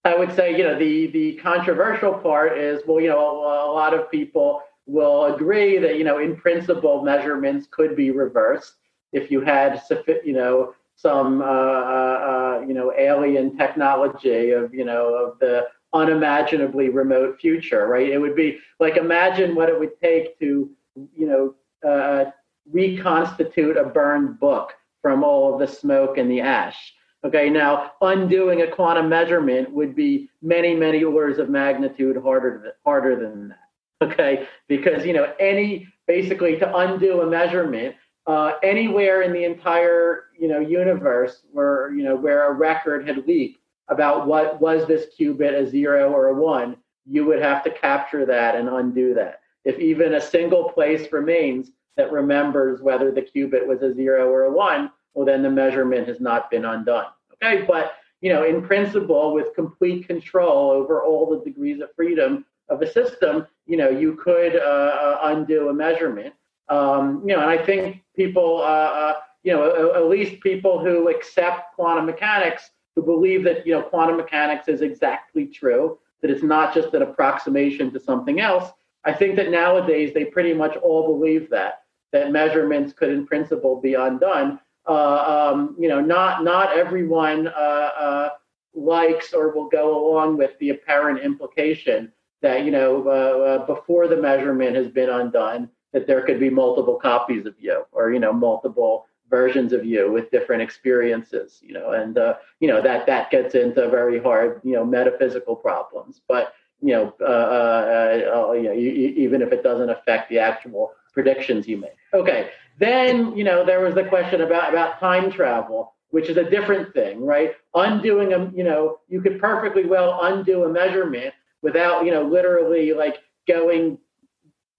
I 0.04 0.16
would 0.16 0.34
say, 0.34 0.56
you 0.56 0.64
know, 0.64 0.78
the 0.78 1.06
the 1.08 1.34
controversial 1.34 2.14
part 2.14 2.58
is, 2.58 2.82
well, 2.86 3.00
you 3.00 3.08
know, 3.08 3.18
a, 3.18 3.70
a 3.70 3.72
lot 3.72 3.94
of 3.94 4.10
people 4.10 4.62
will 4.86 5.26
agree 5.34 5.78
that, 5.78 5.96
you 5.96 6.04
know, 6.04 6.18
in 6.18 6.36
principle, 6.36 7.02
measurements 7.02 7.68
could 7.70 7.94
be 7.94 8.10
reversed 8.10 8.74
if 9.12 9.30
you 9.30 9.40
had, 9.40 9.80
you 10.24 10.32
know, 10.32 10.74
some, 10.96 11.40
uh, 11.40 11.44
uh, 11.44 11.48
uh, 11.48 12.64
you 12.66 12.74
know, 12.74 12.92
alien 12.98 13.56
technology 13.56 14.50
of, 14.50 14.74
you 14.74 14.84
know, 14.84 15.14
of 15.14 15.38
the 15.38 15.66
unimaginably 15.92 16.88
remote 16.88 17.38
future, 17.40 17.86
right? 17.86 18.08
It 18.08 18.18
would 18.18 18.34
be 18.34 18.58
like 18.80 18.96
imagine 18.96 19.54
what 19.54 19.68
it 19.68 19.78
would 19.78 20.00
take 20.00 20.38
to, 20.40 20.70
you 21.16 21.26
know, 21.26 21.54
uh, 21.88 22.30
reconstitute 22.70 23.76
a 23.76 23.84
burned 23.84 24.40
book 24.40 24.72
from 25.00 25.22
all 25.22 25.52
of 25.52 25.60
the 25.60 25.66
smoke 25.66 26.18
and 26.18 26.30
the 26.30 26.40
ash 26.40 26.94
Okay, 27.24 27.48
now 27.48 27.92
undoing 28.00 28.62
a 28.62 28.66
quantum 28.66 29.08
measurement 29.08 29.70
would 29.70 29.94
be 29.94 30.28
many, 30.42 30.74
many 30.74 31.04
orders 31.04 31.38
of 31.38 31.48
magnitude 31.48 32.16
harder 32.16 32.60
than, 32.62 32.72
harder 32.84 33.16
than 33.16 33.48
that. 33.48 33.58
Okay, 34.02 34.48
because 34.66 35.06
you 35.06 35.12
know 35.12 35.32
any 35.38 35.86
basically 36.08 36.58
to 36.58 36.76
undo 36.76 37.20
a 37.20 37.26
measurement 37.26 37.94
uh, 38.26 38.54
anywhere 38.64 39.22
in 39.22 39.32
the 39.32 39.44
entire 39.44 40.24
you 40.36 40.48
know 40.48 40.58
universe 40.58 41.42
where 41.52 41.94
you 41.94 42.02
know 42.02 42.16
where 42.16 42.50
a 42.50 42.52
record 42.52 43.06
had 43.06 43.24
leaked 43.28 43.60
about 43.88 44.26
what 44.26 44.60
was 44.60 44.88
this 44.88 45.06
qubit 45.16 45.54
a 45.54 45.68
zero 45.68 46.10
or 46.10 46.28
a 46.28 46.34
one, 46.34 46.76
you 47.06 47.24
would 47.24 47.40
have 47.40 47.62
to 47.62 47.70
capture 47.70 48.26
that 48.26 48.56
and 48.56 48.68
undo 48.68 49.14
that. 49.14 49.40
If 49.64 49.78
even 49.78 50.14
a 50.14 50.20
single 50.20 50.70
place 50.70 51.12
remains 51.12 51.70
that 51.96 52.10
remembers 52.10 52.80
whether 52.80 53.12
the 53.12 53.22
qubit 53.22 53.66
was 53.66 53.82
a 53.82 53.94
zero 53.94 54.28
or 54.30 54.44
a 54.44 54.52
one, 54.52 54.90
well, 55.14 55.26
then 55.26 55.42
the 55.42 55.50
measurement 55.50 56.08
has 56.08 56.20
not 56.20 56.50
been 56.50 56.64
undone. 56.64 57.06
Okay, 57.34 57.64
but 57.66 57.94
you 58.20 58.32
know, 58.32 58.44
in 58.44 58.62
principle, 58.62 59.34
with 59.34 59.54
complete 59.54 60.06
control 60.06 60.70
over 60.70 61.02
all 61.02 61.28
the 61.28 61.44
degrees 61.44 61.80
of 61.80 61.94
freedom 61.94 62.44
of 62.68 62.80
a 62.80 62.90
system, 62.90 63.46
you 63.66 63.76
know, 63.76 63.90
you 63.90 64.14
could 64.14 64.56
uh, 64.56 64.58
uh 64.58 65.18
undo 65.24 65.68
a 65.68 65.74
measurement. 65.74 66.34
Um, 66.68 67.22
you 67.26 67.34
know, 67.34 67.40
and 67.40 67.50
I 67.50 67.62
think 67.62 68.02
people, 68.16 68.58
uh, 68.58 68.64
uh, 68.64 69.14
you 69.42 69.52
know, 69.52 69.94
at 69.94 70.08
least 70.08 70.40
people 70.40 70.78
who 70.78 71.08
accept 71.08 71.74
quantum 71.74 72.06
mechanics, 72.06 72.70
who 72.94 73.02
believe 73.02 73.44
that 73.44 73.66
you 73.66 73.72
know 73.72 73.82
quantum 73.82 74.16
mechanics 74.16 74.68
is 74.68 74.80
exactly 74.80 75.46
true, 75.46 75.98
that 76.20 76.30
it's 76.30 76.42
not 76.42 76.72
just 76.72 76.94
an 76.94 77.02
approximation 77.02 77.90
to 77.92 78.00
something 78.00 78.40
else. 78.40 78.70
I 79.04 79.12
think 79.12 79.34
that 79.36 79.50
nowadays 79.50 80.14
they 80.14 80.24
pretty 80.24 80.54
much 80.54 80.76
all 80.76 81.06
believe 81.06 81.50
that 81.50 81.82
that 82.12 82.30
measurements 82.30 82.92
could, 82.92 83.10
in 83.10 83.26
principle, 83.26 83.80
be 83.80 83.94
undone 83.94 84.60
um, 84.86 85.76
you 85.78 85.88
know, 85.88 86.00
not 86.00 86.44
not 86.44 86.76
everyone 86.76 87.48
uh, 87.48 87.50
uh, 87.50 88.28
likes 88.74 89.32
or 89.32 89.54
will 89.54 89.68
go 89.68 90.06
along 90.06 90.36
with 90.36 90.58
the 90.58 90.70
apparent 90.70 91.20
implication 91.20 92.12
that 92.40 92.64
you 92.64 92.70
know 92.70 93.04
uh, 93.06 93.44
uh, 93.44 93.66
before 93.66 94.08
the 94.08 94.16
measurement 94.16 94.74
has 94.74 94.88
been 94.88 95.10
undone 95.10 95.68
that 95.92 96.06
there 96.06 96.22
could 96.22 96.40
be 96.40 96.50
multiple 96.50 96.96
copies 96.96 97.46
of 97.46 97.54
you 97.58 97.84
or 97.92 98.12
you 98.12 98.18
know 98.18 98.32
multiple 98.32 99.06
versions 99.30 99.72
of 99.72 99.84
you 99.84 100.10
with 100.10 100.30
different 100.30 100.60
experiences 100.60 101.60
you 101.62 101.72
know 101.72 101.92
and 101.92 102.18
uh, 102.18 102.34
you 102.60 102.68
know 102.68 102.82
that 102.82 103.06
that 103.06 103.30
gets 103.30 103.54
into 103.54 103.88
very 103.88 104.18
hard 104.18 104.60
you 104.64 104.72
know 104.72 104.84
metaphysical 104.84 105.56
problems. 105.56 106.20
But 106.28 106.54
you 106.84 106.94
know, 106.94 107.14
uh, 107.20 107.24
uh, 107.24 108.52
you 108.54 108.62
know 108.64 108.74
even 108.74 109.40
if 109.40 109.52
it 109.52 109.62
doesn't 109.62 109.90
affect 109.90 110.28
the 110.28 110.40
actual 110.40 110.92
predictions 111.12 111.68
you 111.68 111.76
make. 111.76 111.96
Okay 112.12 112.50
then, 112.78 113.36
you 113.36 113.44
know, 113.44 113.64
there 113.64 113.80
was 113.80 113.94
the 113.94 114.04
question 114.04 114.40
about, 114.40 114.70
about 114.70 114.98
time 114.98 115.30
travel, 115.30 115.94
which 116.10 116.28
is 116.28 116.36
a 116.36 116.48
different 116.48 116.92
thing, 116.94 117.24
right? 117.24 117.52
Undoing 117.74 118.32
a, 118.32 118.50
you 118.54 118.64
know, 118.64 118.98
you 119.08 119.20
could 119.20 119.40
perfectly 119.40 119.84
well 119.86 120.20
undo 120.22 120.64
a 120.64 120.68
measurement 120.68 121.34
without, 121.62 122.04
you 122.04 122.10
know, 122.10 122.22
literally 122.22 122.92
like 122.92 123.18
going 123.48 123.98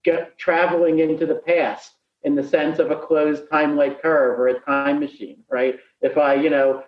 get, 0.04 0.36
traveling 0.38 0.98
into 1.00 1.26
the 1.26 1.36
past 1.46 1.92
in 2.22 2.34
the 2.34 2.42
sense 2.42 2.78
of 2.78 2.90
a 2.90 2.96
closed 2.96 3.44
time-like 3.50 4.00
curve 4.00 4.38
or 4.38 4.48
a 4.48 4.60
time 4.60 5.00
machine, 5.00 5.42
right? 5.50 5.78
If 6.00 6.16
I, 6.16 6.34
you 6.34 6.50
know, 6.50 6.84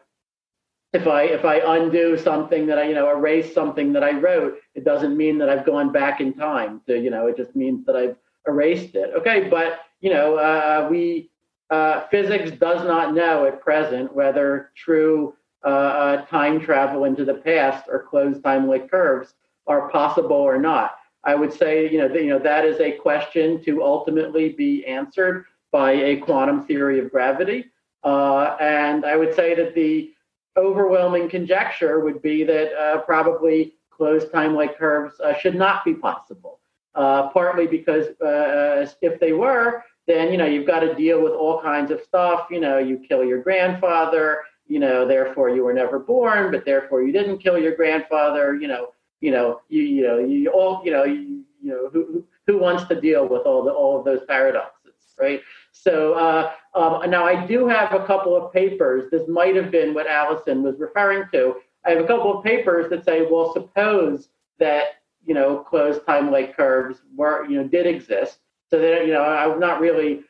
if 0.92 1.06
I 1.06 1.24
if 1.24 1.44
I 1.44 1.76
undo 1.76 2.16
something 2.16 2.66
that 2.66 2.78
I, 2.78 2.88
you 2.88 2.94
know, 2.94 3.10
erase 3.10 3.52
something 3.52 3.92
that 3.92 4.02
I 4.02 4.12
wrote, 4.12 4.58
it 4.74 4.84
doesn't 4.84 5.16
mean 5.16 5.38
that 5.38 5.48
I've 5.48 5.66
gone 5.66 5.92
back 5.92 6.20
in 6.20 6.32
time. 6.32 6.80
To, 6.86 6.98
you 6.98 7.10
know, 7.10 7.26
it 7.26 7.36
just 7.36 7.54
means 7.54 7.84
that 7.86 7.96
I've 7.96 8.16
erased 8.46 8.94
it. 8.94 9.10
Okay, 9.14 9.48
but 9.48 9.80
you 10.00 10.10
know, 10.10 10.36
uh, 10.36 10.88
we 10.90 11.30
uh, 11.70 12.06
physics 12.08 12.52
does 12.52 12.84
not 12.86 13.14
know 13.14 13.44
at 13.46 13.60
present 13.60 14.14
whether 14.14 14.70
true 14.76 15.34
uh, 15.64 15.68
uh 15.68 16.26
time 16.26 16.60
travel 16.60 17.04
into 17.04 17.24
the 17.24 17.34
past 17.34 17.88
or 17.88 18.04
closed 18.04 18.42
time-like 18.44 18.90
curves 18.90 19.34
are 19.66 19.90
possible 19.90 20.36
or 20.36 20.58
not. 20.58 20.96
I 21.24 21.34
would 21.34 21.52
say, 21.52 21.90
you 21.90 21.98
know, 21.98 22.06
you 22.14 22.28
know, 22.28 22.38
that 22.38 22.64
is 22.64 22.78
a 22.78 22.92
question 22.92 23.62
to 23.64 23.82
ultimately 23.82 24.50
be 24.50 24.84
answered 24.86 25.46
by 25.72 25.92
a 25.92 26.18
quantum 26.18 26.64
theory 26.66 27.00
of 27.00 27.10
gravity. 27.10 27.64
Uh, 28.04 28.56
and 28.60 29.04
I 29.04 29.16
would 29.16 29.34
say 29.34 29.54
that 29.56 29.74
the 29.74 30.12
overwhelming 30.56 31.28
conjecture 31.28 31.98
would 31.98 32.22
be 32.22 32.44
that 32.44 32.72
uh, 32.74 33.00
probably 33.00 33.74
closed 33.90 34.30
time-like 34.30 34.78
curves 34.78 35.20
should 35.40 35.56
not 35.56 35.84
be 35.84 35.94
possible. 35.94 36.55
Uh, 36.96 37.28
partly 37.28 37.66
because 37.66 38.06
uh, 38.22 38.86
if 39.02 39.20
they 39.20 39.32
were, 39.32 39.84
then 40.06 40.32
you 40.32 40.38
know 40.38 40.46
you've 40.46 40.66
got 40.66 40.80
to 40.80 40.94
deal 40.94 41.22
with 41.22 41.32
all 41.32 41.60
kinds 41.60 41.90
of 41.90 42.00
stuff. 42.00 42.46
You 42.50 42.58
know, 42.58 42.78
you 42.78 42.98
kill 42.98 43.22
your 43.22 43.42
grandfather. 43.42 44.42
You 44.66 44.80
know, 44.80 45.06
therefore 45.06 45.50
you 45.50 45.62
were 45.62 45.74
never 45.74 45.98
born, 45.98 46.50
but 46.50 46.64
therefore 46.64 47.02
you 47.02 47.12
didn't 47.12 47.38
kill 47.38 47.58
your 47.58 47.76
grandfather. 47.76 48.54
You 48.56 48.68
know, 48.68 48.88
you 49.20 49.30
know, 49.30 49.60
you 49.68 49.82
you 49.82 50.02
know, 50.02 50.18
you 50.18 50.50
all, 50.50 50.82
you 50.84 50.90
know, 50.90 51.04
you, 51.04 51.44
you 51.62 51.70
know, 51.70 51.90
who 51.92 52.24
who 52.46 52.58
wants 52.58 52.84
to 52.88 53.00
deal 53.00 53.28
with 53.28 53.42
all 53.42 53.62
the 53.62 53.70
all 53.70 53.98
of 53.98 54.04
those 54.04 54.20
paradoxes, 54.26 54.94
right? 55.20 55.42
So 55.72 56.14
uh, 56.14 56.52
um, 56.74 57.10
now 57.10 57.26
I 57.26 57.46
do 57.46 57.68
have 57.68 57.92
a 57.92 58.06
couple 58.06 58.34
of 58.34 58.52
papers. 58.52 59.10
This 59.10 59.28
might 59.28 59.54
have 59.54 59.70
been 59.70 59.92
what 59.92 60.06
Allison 60.06 60.62
was 60.62 60.78
referring 60.78 61.24
to. 61.32 61.56
I 61.84 61.90
have 61.90 62.02
a 62.02 62.06
couple 62.06 62.36
of 62.38 62.42
papers 62.44 62.88
that 62.90 63.04
say, 63.04 63.26
well, 63.30 63.52
suppose 63.52 64.28
that 64.58 64.84
you 65.26 65.34
know 65.34 65.58
closed 65.58 66.06
time-like 66.06 66.56
curves 66.56 67.02
were 67.14 67.44
you 67.46 67.60
know 67.60 67.68
did 67.68 67.86
exist. 67.86 68.38
So 68.70 68.78
that 68.80 69.06
you 69.06 69.12
know 69.12 69.22
I'm 69.22 69.60
not 69.60 69.80
really 69.80 70.24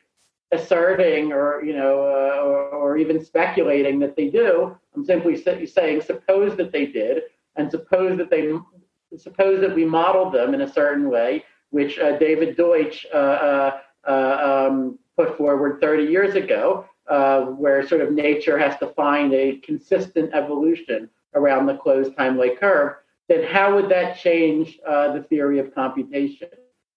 asserting 0.51 1.33
or 1.33 1.63
you 1.63 1.75
know 1.75 1.99
uh, 2.01 2.41
or, 2.43 2.69
or, 2.69 2.97
even 2.97 3.23
speculating 3.23 3.99
that 3.99 4.15
they 4.15 4.29
do. 4.29 4.77
I'm 4.95 5.03
simply 5.03 5.35
saying 5.35 6.01
suppose 6.01 6.55
that 6.57 6.71
they 6.71 6.85
did, 6.85 7.23
and 7.55 7.69
suppose 7.69 8.17
that 8.17 8.29
they 8.29 8.53
suppose 9.17 9.61
that 9.61 9.75
we 9.75 9.85
modeled 9.85 10.33
them 10.33 10.53
in 10.53 10.61
a 10.61 10.71
certain 10.71 11.09
way, 11.09 11.43
which 11.69 11.99
uh, 11.99 12.17
David 12.17 12.57
Deutsch 12.57 13.05
uh, 13.13 13.17
uh, 13.17 13.79
uh 14.07 14.67
um, 14.69 14.99
put 15.15 15.37
forward 15.37 15.81
30 15.81 16.03
years 16.03 16.35
ago, 16.35 16.85
uh, 17.09 17.41
where 17.41 17.87
sort 17.87 18.01
of 18.01 18.11
nature 18.13 18.57
has 18.57 18.77
to 18.79 18.87
find 18.87 19.33
a 19.33 19.57
consistent 19.57 20.33
evolution 20.33 21.09
around 21.33 21.65
the 21.65 21.77
closed 21.77 22.15
time-like 22.15 22.59
curve, 22.59 22.95
then 23.27 23.43
how 23.43 23.75
would 23.75 23.89
that 23.89 24.17
change 24.17 24.79
the 24.85 25.25
theory 25.29 25.59
of 25.59 25.73
computation? 25.73 26.49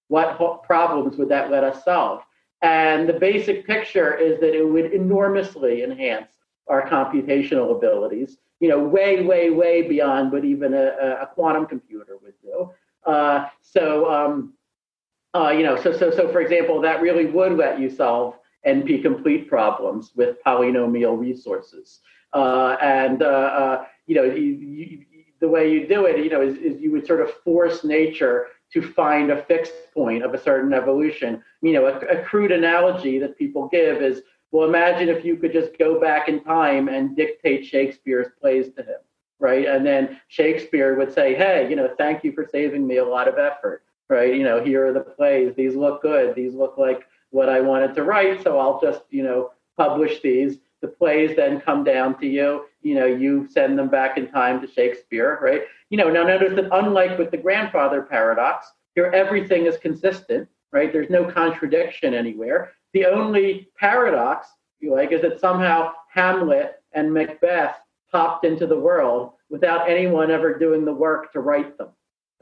What 0.09 0.63
problems 0.63 1.17
would 1.17 1.29
that 1.29 1.51
let 1.51 1.65
us 1.65 1.85
solve? 1.85 2.23
And 2.63 3.09
the 3.09 3.15
basic 3.15 3.67
picture 3.67 4.15
is 4.15 4.39
that 4.41 4.55
it 4.55 4.65
would 4.65 4.93
enormously 4.93 5.83
enhance 5.83 6.31
our 6.69 6.89
computational 6.89 7.75
abilities 7.77 8.39
you 8.61 8.69
know, 8.69 8.79
way, 8.79 9.23
way, 9.23 9.51
way 9.51 9.83
beyond 9.83 10.31
what 10.31 10.45
even 10.45 10.75
a, 10.75 11.19
a 11.23 11.27
quantum 11.35 11.67
computer 11.67 12.19
would 12.23 12.35
do. 12.43 12.71
Uh, 13.11 13.47
so, 13.63 14.11
um, 14.11 14.53
uh, 15.35 15.49
you 15.49 15.63
know, 15.63 15.81
so, 15.81 15.97
so, 15.97 16.11
so 16.11 16.31
for 16.31 16.41
example, 16.41 16.81
that 16.81 17.01
really 17.01 17.27
would 17.27 17.57
let 17.57 17.81
you 17.81 17.89
solve 17.89 18.37
NP 18.67 19.03
complete 19.03 19.49
problems 19.49 20.13
with 20.15 20.37
polynomial 20.47 21.19
resources. 21.19 22.01
Uh, 22.35 22.77
and, 22.83 23.23
uh, 23.23 23.27
uh, 23.27 23.85
you 24.07 24.15
know, 24.15 24.25
you, 24.25 24.43
you, 24.43 25.05
the 25.41 25.49
way 25.49 25.71
you 25.73 25.87
do 25.87 26.07
it, 26.07 26.23
you 26.23 26.31
know, 26.31 26.43
is, 26.43 26.57
is 26.59 26.81
you 26.81 26.93
would 26.93 27.07
sort 27.07 27.21
of 27.21 27.33
force 27.45 27.85
nature 27.85 28.49
to 28.73 28.83
find 28.83 29.31
a 29.31 29.43
fixed 29.45 29.73
point 29.93 30.23
of 30.23 30.35
a 30.35 30.41
certain 30.41 30.73
evolution. 30.73 31.43
You 31.63 31.73
know, 31.73 31.87
a, 31.87 31.99
a 31.99 32.23
crude 32.25 32.53
analogy 32.53 33.19
that 33.19 33.39
people 33.39 33.69
give 33.69 34.03
is 34.03 34.23
well, 34.53 34.69
imagine 34.69 35.09
if 35.09 35.25
you 35.25 35.37
could 35.37 35.53
just 35.53 35.79
go 35.79 36.01
back 36.01 36.29
in 36.29 36.43
time 36.43 36.89
and 36.89 37.15
dictate 37.15 37.65
Shakespeare's 37.65 38.29
plays 38.41 38.73
to 38.75 38.83
him, 38.83 38.99
right? 39.39 39.67
And 39.67 39.87
then 39.87 40.21
Shakespeare 40.29 40.97
would 40.97 41.13
say, 41.13 41.35
hey, 41.35 41.71
you 41.71 41.77
know, 41.77 41.95
thank 41.97 42.25
you 42.25 42.33
for 42.33 42.49
saving 42.51 42.87
me 42.87 42.97
a 42.97 43.05
lot 43.05 43.29
of 43.29 43.39
effort, 43.39 43.85
right? 44.09 44.35
You 44.35 44.43
know, 44.43 44.63
here 44.63 44.87
are 44.87 44.93
the 44.93 45.01
plays. 45.01 45.55
These 45.55 45.77
look 45.77 46.03
good. 46.03 46.35
These 46.35 46.55
look 46.55 46.79
like 46.79 47.07
what 47.31 47.49
I 47.49 47.61
wanted 47.61 47.95
to 47.95 48.03
write. 48.03 48.43
So 48.43 48.59
I'll 48.59 48.81
just, 48.81 49.03
you 49.11 49.23
know, 49.23 49.53
publish 49.77 50.21
these. 50.21 50.59
The 50.81 50.89
plays 50.89 51.37
then 51.37 51.61
come 51.61 51.85
down 51.85 52.19
to 52.19 52.27
you. 52.27 52.65
You 52.83 52.95
know, 52.95 53.07
you 53.07 53.49
send 53.51 53.79
them 53.79 53.89
back 53.89 54.17
in 54.17 54.29
time 54.29 54.61
to 54.61 54.67
Shakespeare, 54.67 55.39
right? 55.43 55.63
You 55.91 55.99
know, 55.99 56.11
now 56.11 56.25
notice 56.25 56.55
that 56.57 56.69
unlike 56.73 57.19
with 57.19 57.31
the 57.31 57.37
grandfather 57.37 58.03
paradox, 58.03 58.67
here 58.95 59.07
everything 59.07 59.67
is 59.67 59.77
consistent, 59.77 60.49
right? 60.73 60.93
There's 60.93 61.11
no 61.11 61.25
contradiction 61.31 62.15
anywhere. 62.15 62.73
The 62.93 63.07
only 63.07 63.69
paradox, 63.79 64.49
you 64.81 64.95
like, 64.95 65.13
is 65.13 65.23
that 65.23 65.41
somehow 65.41 65.93
Hamlet 66.13 66.83
and 66.93 67.13
Macbeth 67.13 67.77
popped 68.11 68.45
into 68.45 68.67
the 68.67 68.79
world 68.79 69.33
without 69.49 69.89
anyone 69.89 70.31
ever 70.31 70.59
doing 70.59 70.85
the 70.85 70.93
work 70.93 71.33
to 71.33 71.41
write 71.41 71.77
them. 71.79 71.89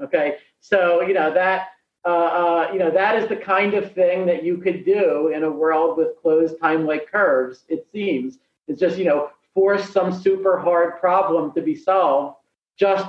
Okay, 0.01 0.37
so 0.61 1.03
you 1.03 1.15
know 1.15 1.33
that 1.35 1.69
uh, 2.05 2.09
uh, 2.09 2.71
you 2.73 2.79
know 2.79 2.91
that 2.91 3.21
is 3.21 3.29
the 3.29 3.37
kind 3.37 3.75
of 3.75 3.93
thing 3.93 4.27
that 4.27 4.45
you 4.45 4.59
could 4.59 4.85
do 4.85 5.33
in 5.35 5.43
a 5.43 5.51
world 5.51 5.99
with 5.99 6.17
closed 6.23 6.59
time-like 6.61 7.11
curves. 7.11 7.65
It 7.69 7.87
seems 7.91 8.39
it's 8.69 8.81
just 8.81 8.97
you 8.97 9.05
know 9.05 9.31
force 9.55 9.91
some 9.91 10.13
super 10.13 10.59
hard 10.59 11.01
problem 11.01 11.53
to 11.53 11.63
be 11.63 11.75
solved 11.75 12.37
just 12.79 13.07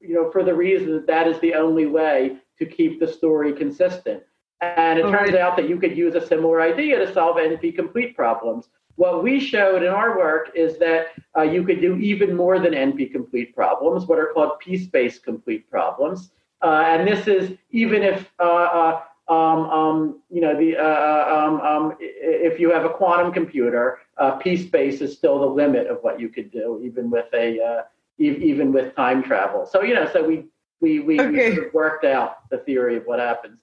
you 0.00 0.14
know 0.14 0.30
for 0.30 0.44
the 0.44 0.54
reason 0.54 0.92
that 0.92 1.06
that 1.06 1.26
is 1.26 1.38
the 1.40 1.54
only 1.54 1.86
way 1.86 2.36
to 2.58 2.66
keep 2.66 3.00
the 3.00 3.06
story 3.06 3.52
consistent. 3.52 4.22
And 4.60 4.98
it 4.98 5.02
turns 5.02 5.34
out 5.34 5.56
that 5.56 5.68
you 5.68 5.78
could 5.78 5.96
use 5.96 6.16
a 6.16 6.26
similar 6.26 6.60
idea 6.60 6.98
to 6.98 7.12
solve 7.12 7.36
NP 7.36 7.76
complete 7.76 8.16
problems. 8.16 8.68
What 8.96 9.22
we 9.22 9.38
showed 9.38 9.84
in 9.84 9.90
our 9.90 10.18
work 10.18 10.50
is 10.56 10.78
that 10.78 11.10
uh, 11.36 11.42
you 11.42 11.62
could 11.62 11.80
do 11.80 11.96
even 11.98 12.34
more 12.34 12.58
than 12.58 12.72
NP 12.72 13.12
complete 13.12 13.54
problems, 13.54 14.06
what 14.06 14.18
are 14.18 14.32
called 14.34 14.58
p-space 14.58 15.20
complete 15.20 15.70
problems. 15.70 16.32
Uh, 16.60 16.82
and 16.84 17.06
this 17.06 17.28
is 17.28 17.56
even 17.70 18.02
if 18.02 18.28
uh, 18.40 18.42
uh 18.42 19.02
um, 19.28 19.70
um, 19.70 20.22
you 20.30 20.40
know 20.40 20.58
the 20.58 20.76
uh, 20.76 20.82
uh, 20.82 21.46
um, 21.46 21.60
um, 21.60 21.96
if 22.00 22.58
you 22.58 22.70
have 22.70 22.84
a 22.84 22.90
quantum 22.90 23.32
computer, 23.32 23.98
uh, 24.16 24.32
p-space 24.32 25.00
is 25.00 25.16
still 25.16 25.38
the 25.38 25.46
limit 25.46 25.86
of 25.86 25.98
what 26.02 26.18
you 26.18 26.28
could 26.28 26.50
do, 26.50 26.80
even 26.82 27.10
with 27.10 27.26
a 27.34 27.60
uh 27.60 27.82
even 28.18 28.72
with 28.72 28.96
time 28.96 29.22
travel. 29.22 29.66
So 29.66 29.82
you 29.82 29.94
know, 29.94 30.08
so 30.12 30.24
we 30.24 30.46
we 30.80 31.00
we, 31.00 31.20
okay. 31.20 31.50
we 31.50 31.56
sort 31.56 31.68
of 31.68 31.74
worked 31.74 32.04
out 32.04 32.48
the 32.50 32.58
theory 32.58 32.96
of 32.96 33.04
what 33.04 33.18
happens. 33.18 33.58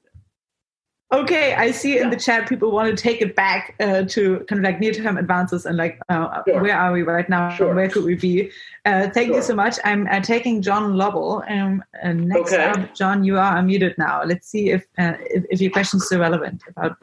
Okay, 1.11 1.53
I 1.53 1.69
see 1.69 1.99
in 1.99 2.09
the 2.09 2.15
chat 2.15 2.49
people 2.49 2.71
want 2.71 2.89
to 2.89 3.01
take 3.01 3.21
it 3.21 3.35
back 3.35 3.75
uh, 3.79 4.03
to 4.03 4.39
kind 4.49 4.59
of 4.59 4.63
like 4.63 4.79
near 4.79 4.91
term 4.91 5.17
advances 5.17 5.65
and 5.65 5.77
like 5.77 5.99
uh, 6.09 6.41
sure. 6.47 6.61
where 6.61 6.75
are 6.75 6.91
we 6.91 7.03
right 7.03 7.29
now? 7.29 7.49
Sure. 7.49 7.75
Where 7.75 7.87
could 7.87 8.05
we 8.05 8.15
be? 8.15 8.49
Uh, 8.85 9.09
thank 9.11 9.27
sure. 9.27 9.35
you 9.35 9.41
so 9.43 9.53
much. 9.53 9.77
I'm 9.83 10.07
uh, 10.07 10.19
taking 10.21 10.63
John 10.63 10.97
Lovell. 10.97 11.43
Um, 11.47 11.83
and 12.01 12.27
next 12.27 12.53
okay. 12.53 12.65
up, 12.65 12.95
John, 12.95 13.23
you 13.23 13.37
are 13.37 13.55
unmuted 13.55 13.95
now. 13.99 14.23
Let's 14.23 14.47
see 14.47 14.71
if, 14.71 14.87
uh, 14.97 15.13
if, 15.19 15.45
if 15.51 15.61
your 15.61 15.71
question 15.71 15.97
is 15.97 16.07
still 16.07 16.21
relevant. 16.21 16.63
About 16.69 16.97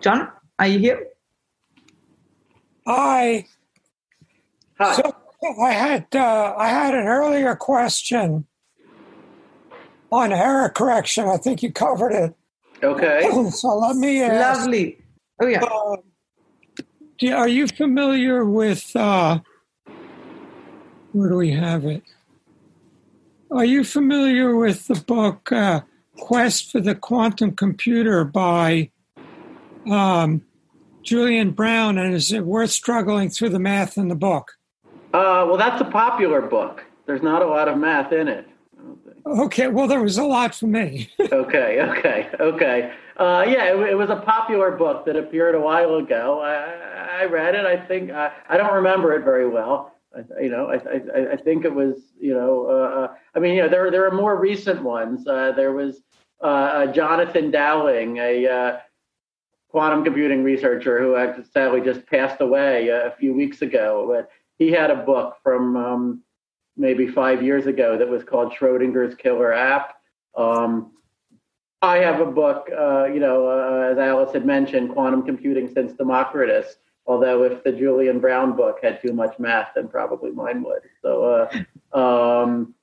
John, 0.00 0.28
are 0.60 0.68
you 0.68 0.78
here? 0.78 1.06
Hi. 2.86 3.46
Hi. 4.78 4.94
So 4.94 5.16
I 5.60 5.72
had 5.72 6.06
uh, 6.14 6.54
I 6.56 6.68
had 6.68 6.94
an 6.94 7.06
earlier 7.06 7.56
question 7.56 8.46
on 10.12 10.32
error 10.32 10.68
correction. 10.68 11.26
I 11.26 11.36
think 11.36 11.62
you 11.62 11.72
covered 11.72 12.12
it. 12.12 12.34
Okay. 12.82 13.28
So 13.50 13.78
let 13.78 13.96
me 13.96 14.22
ask. 14.22 14.60
Lovely. 14.60 14.98
Oh 15.40 15.46
yeah. 15.46 15.64
Uh, 15.64 15.96
do, 17.18 17.32
are 17.34 17.48
you 17.48 17.66
familiar 17.66 18.44
with? 18.44 18.94
Uh, 18.94 19.40
where 21.12 21.28
do 21.28 21.36
we 21.36 21.50
have 21.50 21.84
it? 21.84 22.02
Are 23.50 23.64
you 23.64 23.82
familiar 23.84 24.56
with 24.56 24.86
the 24.86 24.94
book 24.94 25.50
uh, 25.52 25.82
"Quest 26.16 26.70
for 26.70 26.80
the 26.80 26.94
Quantum 26.94 27.56
Computer" 27.56 28.24
by 28.24 28.90
um, 29.90 30.42
Julian 31.02 31.50
Brown? 31.50 31.98
And 31.98 32.14
is 32.14 32.32
it 32.32 32.44
worth 32.46 32.70
struggling 32.70 33.30
through 33.30 33.50
the 33.50 33.58
math 33.58 33.98
in 33.98 34.08
the 34.08 34.14
book? 34.14 34.52
Uh, 35.12 35.44
well, 35.48 35.56
that's 35.56 35.80
a 35.80 35.86
popular 35.86 36.40
book. 36.40 36.84
There's 37.06 37.22
not 37.22 37.42
a 37.42 37.46
lot 37.46 37.66
of 37.66 37.76
math 37.76 38.12
in 38.12 38.28
it. 38.28 38.46
Okay, 39.26 39.68
well, 39.68 39.86
there 39.86 40.02
was 40.02 40.18
a 40.18 40.24
lot 40.24 40.54
for 40.54 40.66
me. 40.66 41.10
okay, 41.20 41.80
okay, 41.80 42.30
okay. 42.38 42.92
Uh, 43.16 43.44
yeah, 43.46 43.74
it, 43.74 43.90
it, 43.90 43.94
was 43.94 44.08
a 44.08 44.16
popular 44.16 44.70
book 44.70 45.04
that 45.04 45.16
appeared 45.16 45.54
a 45.54 45.60
while 45.60 45.96
ago. 45.96 46.40
I, 46.40 47.22
I 47.22 47.24
read 47.26 47.54
it. 47.54 47.66
I 47.66 47.76
think 47.76 48.10
I, 48.10 48.32
I 48.48 48.56
don't 48.56 48.72
remember 48.72 49.14
it 49.14 49.24
very 49.24 49.48
well. 49.48 49.94
I, 50.16 50.42
you 50.42 50.48
know, 50.48 50.70
I, 50.70 51.32
I, 51.32 51.36
think 51.36 51.64
it 51.64 51.74
was, 51.74 52.00
you 52.18 52.34
know, 52.34 52.66
uh, 52.66 53.00
uh, 53.00 53.14
I 53.34 53.38
mean, 53.38 53.54
you 53.54 53.62
know, 53.62 53.68
there 53.68 53.90
there 53.90 54.06
are 54.06 54.14
more 54.14 54.40
recent 54.40 54.82
ones. 54.82 55.26
Uh, 55.26 55.52
there 55.52 55.72
was 55.72 56.02
uh, 56.42 56.46
uh, 56.46 56.86
Jonathan 56.92 57.50
Dowling, 57.50 58.18
a 58.18 58.80
quantum 59.68 60.02
computing 60.02 60.42
researcher 60.42 60.98
who 61.00 61.44
sadly 61.52 61.80
just 61.80 62.06
passed 62.06 62.40
away 62.40 62.88
a 62.88 63.14
few 63.18 63.34
weeks 63.34 63.62
ago. 63.62 64.06
But 64.10 64.30
he 64.58 64.72
had 64.72 64.90
a 64.90 64.96
book 64.96 65.36
from 65.42 65.76
um, 65.76 66.22
maybe 66.80 67.06
five 67.06 67.42
years 67.42 67.66
ago 67.66 67.98
that 67.98 68.08
was 68.08 68.24
called 68.24 68.52
Schrodinger's 68.52 69.14
Killer 69.14 69.52
App. 69.52 69.96
Um, 70.36 70.92
I 71.82 71.98
have 71.98 72.20
a 72.20 72.26
book, 72.26 72.68
uh, 72.76 73.04
you 73.04 73.20
know, 73.20 73.46
uh, 73.46 73.92
as 73.92 73.98
Alice 73.98 74.32
had 74.32 74.46
mentioned, 74.46 74.90
Quantum 74.90 75.22
Computing 75.22 75.72
Since 75.72 75.92
Democritus. 75.92 76.76
Although 77.06 77.44
if 77.44 77.62
the 77.64 77.72
Julian 77.72 78.20
Brown 78.20 78.56
book 78.56 78.78
had 78.82 79.00
too 79.02 79.12
much 79.12 79.38
math, 79.38 79.68
then 79.74 79.88
probably 79.88 80.30
mine 80.30 80.62
would. 80.62 80.82
So, 81.02 81.48
uh, 81.94 81.98
um, 81.98 82.74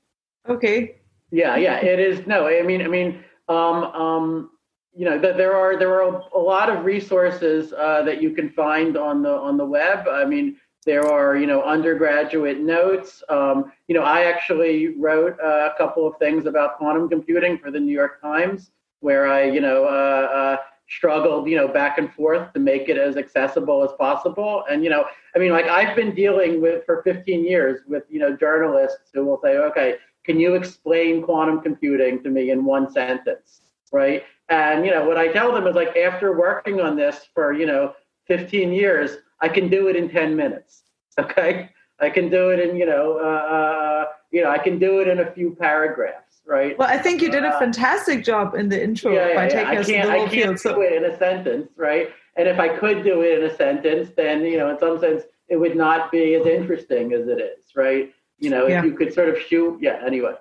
okay. 0.48 0.98
Yeah, 1.32 1.56
yeah, 1.58 1.78
it 1.78 2.00
is. 2.00 2.26
No, 2.26 2.48
I 2.48 2.62
mean, 2.62 2.82
I 2.82 2.88
mean, 2.88 3.24
um, 3.50 3.84
um, 3.84 4.50
you 4.94 5.06
know, 5.06 5.20
that 5.20 5.38
there 5.38 5.56
are 5.56 5.78
there 5.78 6.02
are 6.02 6.22
a 6.34 6.40
lot 6.40 6.70
of 6.70 6.86
resources 6.86 7.74
uh, 7.74 8.02
that 8.04 8.22
you 8.22 8.32
can 8.32 8.50
find 8.50 8.98
on 8.98 9.22
the 9.22 9.32
on 9.32 9.58
the 9.58 9.66
web. 9.66 10.08
I 10.08 10.26
mean, 10.26 10.58
there 10.88 11.06
are 11.06 11.36
you 11.36 11.46
know 11.46 11.62
undergraduate 11.62 12.62
notes. 12.62 13.22
Um, 13.30 13.72
you 13.88 13.94
know, 13.94 14.04
I 14.04 14.24
actually 14.24 14.96
wrote 14.98 15.38
uh, 15.44 15.70
a 15.72 15.78
couple 15.78 16.08
of 16.08 16.18
things 16.18 16.48
about 16.48 16.78
quantum 16.78 17.10
computing 17.10 17.60
for 17.60 17.70
the 17.70 17.80
New 17.80 17.92
York 17.92 18.22
Times, 18.22 18.72
where 19.02 19.28
I 19.28 19.44
you 19.44 19.62
know 19.62 19.84
uh, 19.84 20.28
uh 20.40 20.58
struggled 20.90 21.50
you 21.50 21.58
know 21.58 21.68
back 21.68 21.98
and 21.98 22.12
forth 22.14 22.54
to 22.54 22.60
make 22.62 22.88
it 22.88 22.98
as 22.98 23.18
accessible 23.18 23.84
as 23.84 23.92
possible. 24.00 24.64
And 24.72 24.84
you 24.84 24.90
know, 24.90 25.06
I 25.36 25.40
mean, 25.40 25.52
like 25.52 25.66
I've 25.66 25.96
been 25.96 26.16
dealing 26.16 26.62
with 26.62 26.86
for 26.86 27.04
15 27.04 27.44
years 27.44 27.82
with 27.86 28.04
you 28.10 28.20
know 28.20 28.36
journalists 28.36 29.12
who 29.14 29.26
will 29.26 29.42
say, 29.44 29.58
okay, 29.58 29.96
can 30.24 30.40
you 30.40 30.56
explain 30.56 31.22
quantum 31.22 31.60
computing 31.60 32.24
to 32.24 32.30
me 32.30 32.52
in 32.52 32.64
one 32.64 32.90
sentence, 32.90 33.62
right? 33.92 34.24
And 34.48 34.86
you 34.86 34.92
know 34.92 35.06
what 35.06 35.18
I 35.18 35.28
tell 35.28 35.52
them 35.52 35.68
is 35.68 35.76
like 35.76 35.98
after 35.98 36.38
working 36.38 36.80
on 36.80 36.96
this 36.96 37.28
for 37.34 37.52
you 37.52 37.66
know 37.66 37.94
15 38.28 38.72
years, 38.72 39.18
I 39.42 39.50
can 39.50 39.70
do 39.70 39.88
it 39.88 39.96
in 39.96 40.10
10 40.10 40.36
minutes. 40.36 40.84
Okay, 41.20 41.70
I 42.00 42.12
can 42.12 42.30
do 42.30 42.52
it 42.52 42.60
in 42.60 42.78
you 42.78 42.86
know 42.86 43.18
uh, 43.18 43.54
uh, 43.54 44.06
you 44.30 44.44
know 44.44 44.52
I 44.52 44.60
can 44.60 44.78
do 44.78 45.00
it 45.00 45.08
in 45.08 45.20
a 45.20 45.32
few 45.32 45.56
paragraphs, 45.56 46.42
right? 46.46 46.78
Well, 46.78 46.88
I 46.88 47.00
think 47.00 47.24
you 47.24 47.32
did 47.32 47.44
a 47.44 47.56
uh, 47.56 47.58
fantastic 47.58 48.24
job 48.24 48.54
in 48.54 48.70
the 48.70 48.82
intro 48.82 49.12
yeah, 49.14 49.30
yeah, 49.30 49.36
by 49.36 49.44
yeah. 49.46 49.50
taking 49.50 49.68
I 49.68 49.78
us 49.78 49.88
can't, 49.88 50.06
the 50.06 50.12
whole 50.12 50.22
I 50.22 50.30
can't 50.30 50.32
field. 50.32 50.60
So. 50.60 50.76
do 50.76 50.82
it 50.82 50.94
in 50.94 51.06
a 51.12 51.18
sentence, 51.18 51.72
right? 51.76 52.10
And 52.36 52.48
if 52.48 52.60
I 52.60 52.70
could 52.70 53.04
do 53.04 53.22
it 53.24 53.40
in 53.40 53.50
a 53.50 53.56
sentence, 53.56 54.12
then 54.16 54.42
you 54.46 54.58
know 54.58 54.70
in 54.70 54.78
some 54.78 55.00
sense 55.00 55.24
it 55.50 55.58
would 55.58 55.76
not 55.76 56.12
be 56.12 56.36
as 56.36 56.46
interesting 56.46 57.14
as 57.14 57.28
it 57.28 57.40
is, 57.40 57.76
right? 57.76 58.14
You 58.38 58.52
know, 58.52 58.68
if 58.68 58.86
you 58.86 58.94
could 58.94 59.12
sort 59.12 59.30
of 59.30 59.40
shoot, 59.42 59.80
yeah. 59.82 60.00
Anyway. 60.06 60.36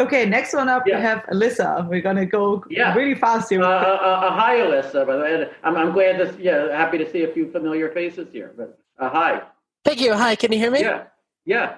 Okay, 0.00 0.24
next 0.24 0.54
one 0.54 0.70
up, 0.70 0.84
yeah. 0.86 0.96
we 0.96 1.02
have 1.02 1.26
Alyssa. 1.26 1.86
We're 1.86 2.00
gonna 2.00 2.24
go 2.24 2.64
yeah. 2.70 2.94
really 2.94 3.14
fast 3.14 3.50
here. 3.50 3.62
Uh, 3.62 3.68
uh, 3.68 3.70
uh, 3.70 4.30
hi, 4.32 4.56
Alyssa. 4.56 5.06
By 5.06 5.16
the 5.16 5.22
way, 5.22 5.50
I'm, 5.62 5.76
I'm 5.76 5.92
glad 5.92 6.16
to 6.18 6.42
yeah, 6.42 6.74
happy 6.74 6.96
to 6.96 7.10
see 7.10 7.24
a 7.24 7.32
few 7.32 7.52
familiar 7.52 7.90
faces 7.90 8.28
here. 8.32 8.54
But 8.56 8.78
uh, 8.98 9.10
hi. 9.10 9.42
Thank 9.84 10.00
you. 10.00 10.14
Hi, 10.14 10.36
can 10.36 10.52
you 10.52 10.58
hear 10.58 10.70
me? 10.70 10.80
Yeah. 10.80 11.04
Yeah. 11.44 11.76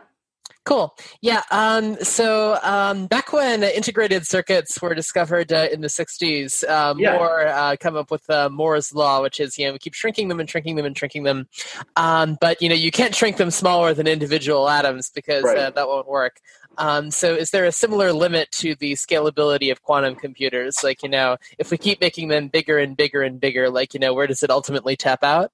Cool. 0.64 0.94
Yeah. 1.20 1.42
Um, 1.50 1.96
so 2.04 2.56
um, 2.62 3.06
back 3.08 3.32
when 3.32 3.64
integrated 3.64 4.28
circuits 4.28 4.80
were 4.80 4.94
discovered 4.94 5.52
uh, 5.52 5.66
in 5.72 5.80
the 5.80 5.88
60s, 5.88 6.62
uh, 6.62 6.94
yeah. 6.96 7.16
Moore 7.16 7.48
uh, 7.48 7.74
come 7.80 7.96
up 7.96 8.12
with 8.12 8.28
uh, 8.30 8.48
Moore's 8.48 8.94
law, 8.94 9.22
which 9.22 9.40
is 9.40 9.58
you 9.58 9.66
know 9.66 9.72
we 9.72 9.80
keep 9.80 9.94
shrinking 9.94 10.28
them 10.28 10.38
and 10.38 10.48
shrinking 10.48 10.76
them 10.76 10.86
and 10.86 10.96
shrinking 10.96 11.24
them, 11.24 11.48
um, 11.96 12.38
but 12.40 12.62
you 12.62 12.68
know 12.68 12.76
you 12.76 12.92
can't 12.92 13.14
shrink 13.14 13.38
them 13.38 13.50
smaller 13.50 13.92
than 13.92 14.06
individual 14.06 14.68
atoms 14.68 15.10
because 15.10 15.42
right. 15.42 15.58
Uh, 15.58 15.70
that 15.70 15.88
won't 15.88 16.06
work. 16.06 16.38
Um, 16.78 17.10
so 17.10 17.34
is 17.34 17.50
there 17.50 17.64
a 17.64 17.72
similar 17.72 18.12
limit 18.12 18.50
to 18.52 18.74
the 18.74 18.92
scalability 18.92 19.70
of 19.70 19.82
quantum 19.82 20.14
computers? 20.14 20.82
Like, 20.82 21.02
you 21.02 21.08
know, 21.08 21.36
if 21.58 21.70
we 21.70 21.78
keep 21.78 22.00
making 22.00 22.28
them 22.28 22.48
bigger 22.48 22.78
and 22.78 22.96
bigger 22.96 23.22
and 23.22 23.40
bigger, 23.40 23.70
like, 23.70 23.94
you 23.94 24.00
know, 24.00 24.14
where 24.14 24.26
does 24.26 24.42
it 24.42 24.50
ultimately 24.50 24.96
tap 24.96 25.22
out? 25.22 25.52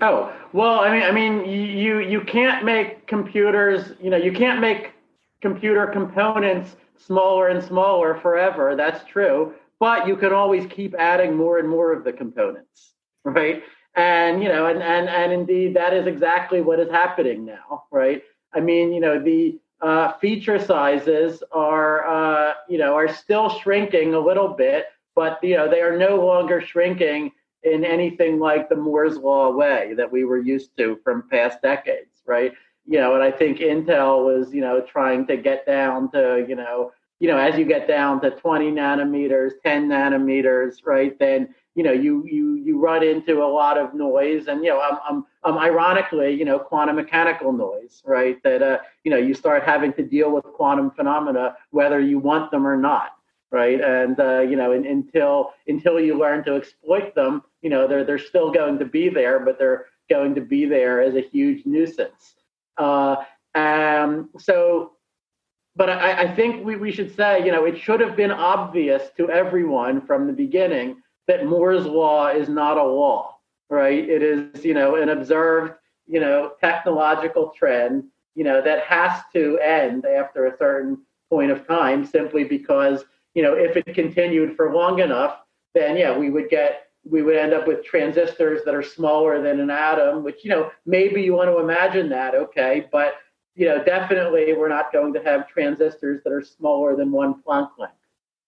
Oh, 0.00 0.32
well, 0.52 0.80
I 0.80 0.92
mean, 0.92 1.02
I 1.02 1.10
mean, 1.10 1.44
you, 1.48 2.00
you 2.00 2.20
can't 2.20 2.64
make 2.64 3.06
computers, 3.06 3.92
you 4.00 4.10
know, 4.10 4.16
you 4.16 4.32
can't 4.32 4.60
make 4.60 4.92
computer 5.40 5.86
components 5.86 6.76
smaller 6.96 7.48
and 7.48 7.62
smaller 7.62 8.18
forever. 8.20 8.76
That's 8.76 9.04
true. 9.08 9.54
But 9.80 10.06
you 10.06 10.16
can 10.16 10.32
always 10.32 10.66
keep 10.66 10.94
adding 10.98 11.36
more 11.36 11.58
and 11.58 11.68
more 11.68 11.92
of 11.92 12.04
the 12.04 12.12
components, 12.12 12.94
right? 13.24 13.62
And, 13.94 14.42
you 14.42 14.48
know, 14.48 14.66
and, 14.66 14.82
and, 14.82 15.08
and 15.08 15.32
indeed, 15.32 15.74
that 15.74 15.94
is 15.94 16.06
exactly 16.06 16.60
what 16.60 16.78
is 16.80 16.90
happening 16.90 17.44
now, 17.44 17.84
right? 17.90 18.22
I 18.52 18.60
mean, 18.60 18.92
you 18.92 19.00
know, 19.00 19.22
the, 19.22 19.58
uh, 19.80 20.12
feature 20.14 20.58
sizes 20.58 21.42
are 21.52 22.06
uh, 22.06 22.54
you 22.68 22.78
know 22.78 22.94
are 22.94 23.12
still 23.12 23.48
shrinking 23.48 24.14
a 24.14 24.18
little 24.18 24.48
bit, 24.48 24.86
but 25.14 25.38
you 25.42 25.56
know 25.56 25.68
they 25.68 25.80
are 25.80 25.96
no 25.96 26.16
longer 26.24 26.60
shrinking 26.60 27.32
in 27.62 27.84
anything 27.84 28.38
like 28.38 28.68
the 28.68 28.76
Moore's 28.76 29.16
law 29.16 29.50
way 29.50 29.94
that 29.96 30.10
we 30.10 30.24
were 30.24 30.38
used 30.38 30.76
to 30.78 30.98
from 31.02 31.28
past 31.28 31.62
decades, 31.62 32.22
right? 32.26 32.52
You 32.86 32.98
know, 32.98 33.14
and 33.14 33.22
I 33.22 33.30
think 33.30 33.58
Intel 33.58 34.24
was 34.24 34.52
you 34.52 34.60
know 34.60 34.80
trying 34.80 35.26
to 35.28 35.36
get 35.36 35.64
down 35.66 36.10
to 36.12 36.44
you 36.48 36.56
know 36.56 36.92
you 37.20 37.28
know 37.28 37.38
as 37.38 37.56
you 37.56 37.64
get 37.64 37.86
down 37.86 38.20
to 38.22 38.30
20 38.30 38.72
nanometers, 38.72 39.52
10 39.62 39.88
nanometers, 39.88 40.78
right? 40.84 41.16
Then 41.18 41.54
you 41.78 41.84
know 41.84 41.92
you 41.92 42.26
you 42.26 42.56
you 42.56 42.76
run 42.76 43.04
into 43.04 43.40
a 43.40 43.50
lot 43.60 43.78
of 43.78 43.94
noise 43.94 44.48
and 44.48 44.64
you 44.64 44.70
know 44.70 44.80
i'm 44.80 44.98
i'm, 45.08 45.24
I'm 45.44 45.58
ironically 45.58 46.32
you 46.34 46.44
know 46.44 46.58
quantum 46.58 46.96
mechanical 46.96 47.52
noise 47.52 48.02
right? 48.04 48.42
That 48.42 48.62
uh 48.62 48.78
you 49.04 49.12
know 49.12 49.16
you 49.16 49.32
start 49.32 49.62
having 49.62 49.92
to 49.92 50.02
deal 50.02 50.32
with 50.32 50.42
quantum 50.42 50.90
phenomena 50.90 51.56
whether 51.70 52.00
you 52.00 52.18
want 52.18 52.50
them 52.50 52.66
or 52.66 52.76
not 52.76 53.10
right? 53.52 53.80
And 53.80 54.18
uh 54.18 54.40
you 54.40 54.56
know 54.56 54.72
in, 54.72 54.84
until 54.86 55.52
until 55.68 56.00
you 56.00 56.18
learn 56.18 56.42
to 56.46 56.56
exploit 56.56 57.14
them 57.14 57.42
you 57.62 57.70
know 57.70 57.86
they're 57.86 58.04
they're 58.04 58.26
still 58.32 58.50
going 58.50 58.80
to 58.80 58.84
be 58.84 59.08
there 59.08 59.38
but 59.38 59.56
they're 59.60 59.86
going 60.10 60.34
to 60.34 60.40
be 60.40 60.64
there 60.64 61.00
as 61.00 61.14
a 61.14 61.20
huge 61.20 61.64
nuisance. 61.64 62.34
Uh 62.76 63.16
um 63.54 64.30
so 64.36 64.92
but 65.76 65.88
I, 65.88 66.22
I 66.24 66.34
think 66.34 66.66
we, 66.66 66.74
we 66.74 66.90
should 66.90 67.14
say, 67.14 67.46
you 67.46 67.52
know, 67.52 67.64
it 67.64 67.78
should 67.78 68.00
have 68.00 68.16
been 68.16 68.32
obvious 68.32 69.10
to 69.16 69.30
everyone 69.30 70.04
from 70.04 70.26
the 70.26 70.32
beginning 70.32 70.96
that 71.28 71.46
Moore's 71.46 71.86
law 71.86 72.28
is 72.28 72.48
not 72.48 72.76
a 72.76 72.82
law, 72.82 73.36
right? 73.70 74.08
It 74.08 74.22
is, 74.22 74.64
you 74.64 74.74
know, 74.74 74.96
an 74.96 75.10
observed, 75.10 75.74
you 76.06 76.20
know, 76.20 76.52
technological 76.60 77.52
trend, 77.56 78.04
you 78.34 78.42
know, 78.42 78.60
that 78.62 78.84
has 78.84 79.20
to 79.34 79.58
end 79.58 80.06
after 80.06 80.46
a 80.46 80.56
certain 80.56 80.98
point 81.30 81.50
of 81.50 81.66
time 81.66 82.04
simply 82.04 82.44
because, 82.44 83.04
you 83.34 83.42
know, 83.42 83.52
if 83.52 83.76
it 83.76 83.94
continued 83.94 84.56
for 84.56 84.72
long 84.72 85.00
enough, 85.00 85.40
then 85.74 85.96
yeah, 85.96 86.16
we 86.16 86.30
would 86.30 86.48
get 86.48 86.86
we 87.04 87.22
would 87.22 87.36
end 87.36 87.54
up 87.54 87.66
with 87.66 87.84
transistors 87.84 88.62
that 88.64 88.74
are 88.74 88.82
smaller 88.82 89.40
than 89.40 89.60
an 89.60 89.70
atom, 89.70 90.22
which, 90.24 90.44
you 90.44 90.50
know, 90.50 90.70
maybe 90.84 91.22
you 91.22 91.32
want 91.32 91.48
to 91.48 91.58
imagine 91.58 92.08
that, 92.08 92.34
okay, 92.34 92.86
but 92.90 93.14
you 93.54 93.66
know, 93.66 93.82
definitely 93.82 94.52
we're 94.52 94.68
not 94.68 94.92
going 94.92 95.12
to 95.12 95.22
have 95.24 95.48
transistors 95.48 96.22
that 96.24 96.32
are 96.32 96.42
smaller 96.42 96.96
than 96.96 97.10
one 97.10 97.42
Planck 97.42 97.70
length. 97.76 97.97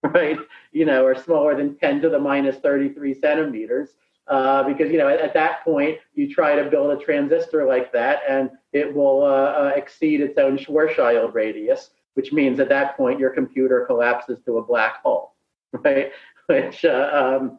right? 0.14 0.38
You 0.72 0.84
know, 0.84 1.04
or 1.04 1.14
smaller 1.14 1.56
than 1.56 1.76
10 1.76 2.02
to 2.02 2.08
the 2.08 2.18
minus 2.18 2.56
33 2.56 3.14
centimeters. 3.14 3.90
Uh, 4.28 4.62
because 4.62 4.92
you 4.92 4.98
know 4.98 5.08
at, 5.08 5.18
at, 5.18 5.34
that 5.34 5.64
point 5.64 5.98
you 6.14 6.32
try 6.32 6.54
to 6.54 6.70
build 6.70 6.92
a 6.92 7.04
transistor 7.04 7.66
like 7.66 7.92
that 7.92 8.20
and 8.28 8.48
it 8.72 8.94
will 8.94 9.24
uh, 9.24 9.26
uh, 9.26 9.72
exceed 9.74 10.20
its 10.20 10.38
own 10.38 10.56
Schwarzschild 10.56 11.34
radius, 11.34 11.90
which 12.14 12.32
means 12.32 12.60
at 12.60 12.68
that 12.68 12.96
point 12.96 13.18
your 13.18 13.30
computer 13.30 13.84
collapses 13.86 14.38
to 14.44 14.58
a 14.58 14.62
black 14.62 15.02
hole, 15.02 15.34
right? 15.72 16.12
Which 16.46 16.84
uh, 16.84 17.38
um, 17.40 17.58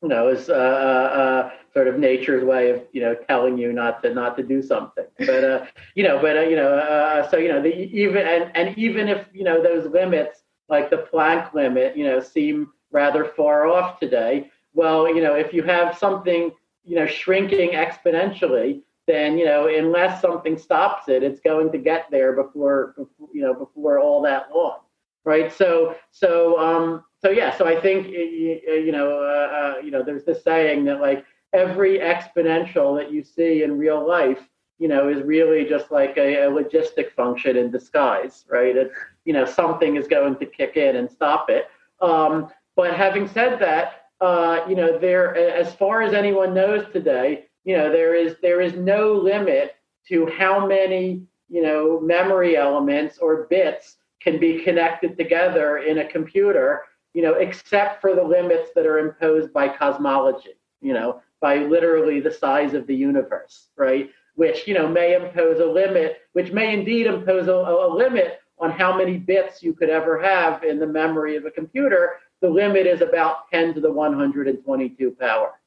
you 0.00 0.08
know 0.08 0.28
is 0.28 0.48
uh, 0.48 0.52
uh, 0.52 1.50
sort 1.72 1.88
of 1.88 1.98
nature's 1.98 2.44
way 2.44 2.70
of 2.70 2.84
you 2.92 3.00
know 3.00 3.16
telling 3.28 3.58
you 3.58 3.72
not 3.72 4.00
to 4.04 4.14
not 4.14 4.36
to 4.36 4.44
do 4.44 4.62
something. 4.62 5.06
But 5.18 5.72
you 5.96 6.04
know, 6.04 6.20
but 6.20 6.48
you 6.48 6.54
know, 6.54 7.26
so 7.32 7.36
you 7.36 7.48
know, 7.48 7.60
the, 7.60 7.74
even 7.74 8.24
and 8.24 8.52
and 8.54 8.78
even 8.78 9.08
if 9.08 9.26
you 9.32 9.42
know 9.42 9.60
those 9.60 9.90
limits 9.90 10.42
like 10.70 10.88
the 10.88 11.08
Planck 11.12 11.52
limit, 11.52 11.96
you 11.96 12.04
know, 12.04 12.20
seem 12.20 12.72
rather 12.92 13.24
far 13.24 13.66
off 13.66 13.98
today. 13.98 14.50
Well, 14.72 15.12
you 15.12 15.22
know, 15.22 15.34
if 15.34 15.52
you 15.52 15.62
have 15.64 15.98
something, 15.98 16.52
you 16.84 16.96
know, 16.96 17.06
shrinking 17.06 17.70
exponentially, 17.70 18.82
then 19.06 19.36
you 19.36 19.44
know, 19.44 19.66
unless 19.66 20.20
something 20.20 20.56
stops 20.56 21.08
it, 21.08 21.22
it's 21.22 21.40
going 21.40 21.72
to 21.72 21.78
get 21.78 22.06
there 22.10 22.32
before, 22.32 22.94
you 23.32 23.42
know, 23.42 23.52
before 23.52 23.98
all 23.98 24.22
that 24.22 24.46
long, 24.54 24.78
right? 25.24 25.52
So, 25.52 25.96
so, 26.12 26.58
um, 26.58 27.04
so 27.20 27.30
yeah, 27.30 27.56
so 27.56 27.66
I 27.66 27.78
think 27.80 28.08
you 28.08 28.92
know, 28.92 29.20
uh, 29.20 29.78
uh, 29.78 29.80
you 29.82 29.90
know, 29.90 30.02
there's 30.02 30.24
this 30.24 30.44
saying 30.44 30.84
that 30.84 31.00
like 31.00 31.24
every 31.52 31.98
exponential 31.98 32.96
that 32.96 33.10
you 33.10 33.24
see 33.24 33.64
in 33.64 33.76
real 33.76 34.06
life 34.06 34.48
you 34.80 34.88
know, 34.88 35.08
is 35.08 35.22
really 35.22 35.64
just 35.64 35.92
like 35.92 36.16
a, 36.16 36.46
a, 36.46 36.50
logistic 36.50 37.12
function 37.12 37.56
in 37.56 37.70
disguise, 37.70 38.44
right? 38.48 38.76
It's, 38.76 38.92
you 39.24 39.32
know, 39.32 39.44
something 39.44 39.94
is 39.94 40.08
going 40.08 40.36
to 40.36 40.46
kick 40.46 40.76
in 40.76 40.96
and 40.96 41.08
stop 41.08 41.48
it. 41.48 41.66
Um, 42.00 42.48
but 42.74 42.94
having 42.94 43.28
said 43.28 43.60
that, 43.60 44.06
uh, 44.20 44.60
you 44.68 44.74
know, 44.74 44.98
there, 44.98 45.36
as 45.36 45.74
far 45.74 46.02
as 46.02 46.12
anyone 46.12 46.52
knows 46.54 46.84
today, 46.92 47.44
you 47.64 47.76
know, 47.76 47.92
there 47.92 48.14
is 48.14 48.36
there 48.42 48.60
is 48.60 48.74
no 48.74 49.12
limit 49.12 49.76
to 50.08 50.26
how 50.26 50.66
many, 50.66 51.22
you 51.48 51.62
know, 51.62 52.00
memory 52.00 52.56
elements 52.56 53.18
or 53.18 53.46
bits 53.48 53.98
can 54.20 54.40
be 54.40 54.62
connected 54.64 55.16
together 55.16 55.78
in 55.78 55.98
a 55.98 56.10
computer 56.10 56.82
you 57.14 57.22
know, 57.22 57.34
except 57.34 58.00
for 58.00 58.14
the 58.14 58.22
limits 58.22 58.70
that 58.74 58.86
are 58.86 58.98
imposed 58.98 59.52
by 59.52 59.68
cosmology, 59.68 60.54
you 60.80 60.92
know, 60.92 61.20
by 61.40 61.56
literally 61.56 62.20
the 62.20 62.30
size 62.30 62.74
of 62.74 62.86
the 62.86 62.94
universe, 62.94 63.68
right? 63.76 64.10
Which, 64.40 64.66
you 64.66 64.72
know, 64.72 64.88
may 64.88 65.14
impose 65.14 65.60
a 65.60 65.66
limit, 65.66 66.22
which 66.32 66.50
may 66.50 66.72
indeed 66.72 67.06
impose 67.06 67.46
a, 67.46 67.52
a 67.52 67.88
limit 67.94 68.40
on 68.58 68.70
how 68.70 68.96
many 68.96 69.18
bits 69.18 69.62
you 69.62 69.74
could 69.74 69.90
ever 69.90 70.18
have 70.18 70.64
in 70.64 70.78
the 70.78 70.86
memory 70.86 71.36
of 71.36 71.44
a 71.44 71.50
computer. 71.50 72.12
The 72.40 72.48
limit 72.48 72.86
is 72.86 73.02
about 73.02 73.50
10 73.50 73.74
to 73.74 73.82
the 73.82 73.92
122 73.92 75.10
power. 75.20 75.60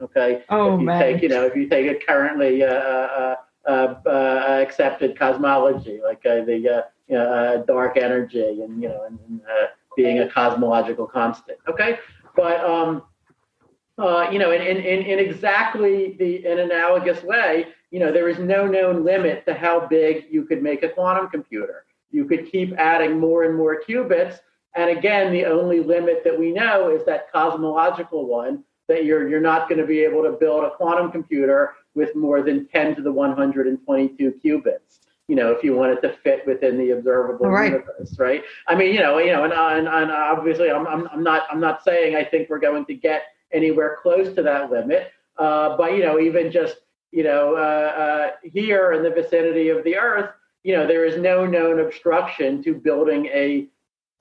Okay. 0.00 0.44
Oh, 0.48 0.74
if 0.74 0.80
you 0.80 0.86
man. 0.86 1.00
take, 1.02 1.22
you 1.22 1.28
know, 1.28 1.44
if 1.44 1.56
you 1.56 1.68
take 1.68 1.90
a 1.90 2.06
currently 2.06 2.62
uh, 2.62 2.68
uh, 2.68 3.36
uh, 3.66 3.94
uh, 4.06 4.60
accepted 4.62 5.18
cosmology, 5.18 5.98
like 6.00 6.24
uh, 6.24 6.44
the 6.44 6.84
uh, 7.12 7.14
uh, 7.16 7.56
dark 7.64 7.96
energy 7.96 8.62
and, 8.62 8.80
you 8.80 8.90
know, 8.90 9.06
and, 9.06 9.18
and 9.28 9.40
uh, 9.40 9.66
being 9.96 10.20
a 10.20 10.28
cosmological 10.28 11.08
constant. 11.08 11.58
Okay. 11.68 11.98
But, 12.36 12.64
um, 12.64 13.02
uh, 14.00 14.30
you 14.30 14.38
know, 14.38 14.50
in, 14.50 14.62
in, 14.62 15.02
in 15.02 15.18
exactly 15.18 16.16
the 16.18 16.46
in 16.46 16.58
analogous 16.60 17.22
way, 17.22 17.66
you 17.90 17.98
know, 17.98 18.12
there 18.12 18.28
is 18.28 18.38
no 18.38 18.66
known 18.66 19.04
limit 19.04 19.44
to 19.46 19.54
how 19.54 19.86
big 19.86 20.26
you 20.30 20.44
could 20.44 20.62
make 20.62 20.82
a 20.82 20.88
quantum 20.88 21.28
computer. 21.28 21.84
You 22.10 22.24
could 22.24 22.50
keep 22.50 22.72
adding 22.78 23.18
more 23.18 23.44
and 23.44 23.56
more 23.56 23.82
qubits. 23.86 24.38
And 24.74 24.96
again, 24.96 25.32
the 25.32 25.44
only 25.46 25.80
limit 25.80 26.22
that 26.24 26.38
we 26.38 26.52
know 26.52 26.90
is 26.90 27.04
that 27.06 27.30
cosmological 27.32 28.26
one 28.26 28.64
that 28.88 29.04
you're 29.04 29.28
you're 29.28 29.40
not 29.40 29.68
going 29.68 29.80
to 29.80 29.86
be 29.86 30.00
able 30.00 30.22
to 30.22 30.32
build 30.32 30.64
a 30.64 30.70
quantum 30.70 31.12
computer 31.12 31.74
with 31.94 32.14
more 32.16 32.42
than 32.42 32.66
10 32.68 32.96
to 32.96 33.02
the 33.02 33.12
122 33.12 34.40
qubits. 34.44 35.00
You 35.28 35.36
know, 35.36 35.52
if 35.52 35.62
you 35.62 35.76
want 35.76 35.92
it 35.92 36.00
to 36.02 36.12
fit 36.24 36.44
within 36.44 36.76
the 36.76 36.90
observable 36.90 37.46
right. 37.46 37.70
universe, 37.70 38.18
right? 38.18 38.42
I 38.66 38.74
mean, 38.74 38.92
you 38.92 38.98
know, 38.98 39.18
you 39.18 39.30
know, 39.32 39.44
and, 39.44 39.52
and, 39.52 39.86
and 39.86 40.10
obviously, 40.10 40.70
I'm, 40.70 40.88
I'm 40.88 41.06
I'm 41.12 41.22
not 41.22 41.42
I'm 41.50 41.60
not 41.60 41.84
saying 41.84 42.16
I 42.16 42.24
think 42.24 42.50
we're 42.50 42.58
going 42.58 42.84
to 42.86 42.94
get 42.94 43.22
anywhere 43.52 43.98
close 44.02 44.34
to 44.34 44.42
that 44.42 44.70
limit. 44.70 45.10
Uh, 45.36 45.76
but 45.76 45.92
you 45.92 46.02
know, 46.02 46.18
even 46.18 46.50
just 46.50 46.76
you 47.12 47.24
know, 47.24 47.56
uh, 47.56 47.58
uh, 47.58 48.30
here 48.44 48.92
in 48.92 49.02
the 49.02 49.10
vicinity 49.10 49.68
of 49.68 49.82
the 49.82 49.96
Earth, 49.96 50.30
you 50.62 50.76
know, 50.76 50.86
there 50.86 51.04
is 51.04 51.20
no 51.20 51.44
known 51.44 51.80
obstruction 51.80 52.62
to 52.62 52.74
building 52.74 53.26
a 53.26 53.66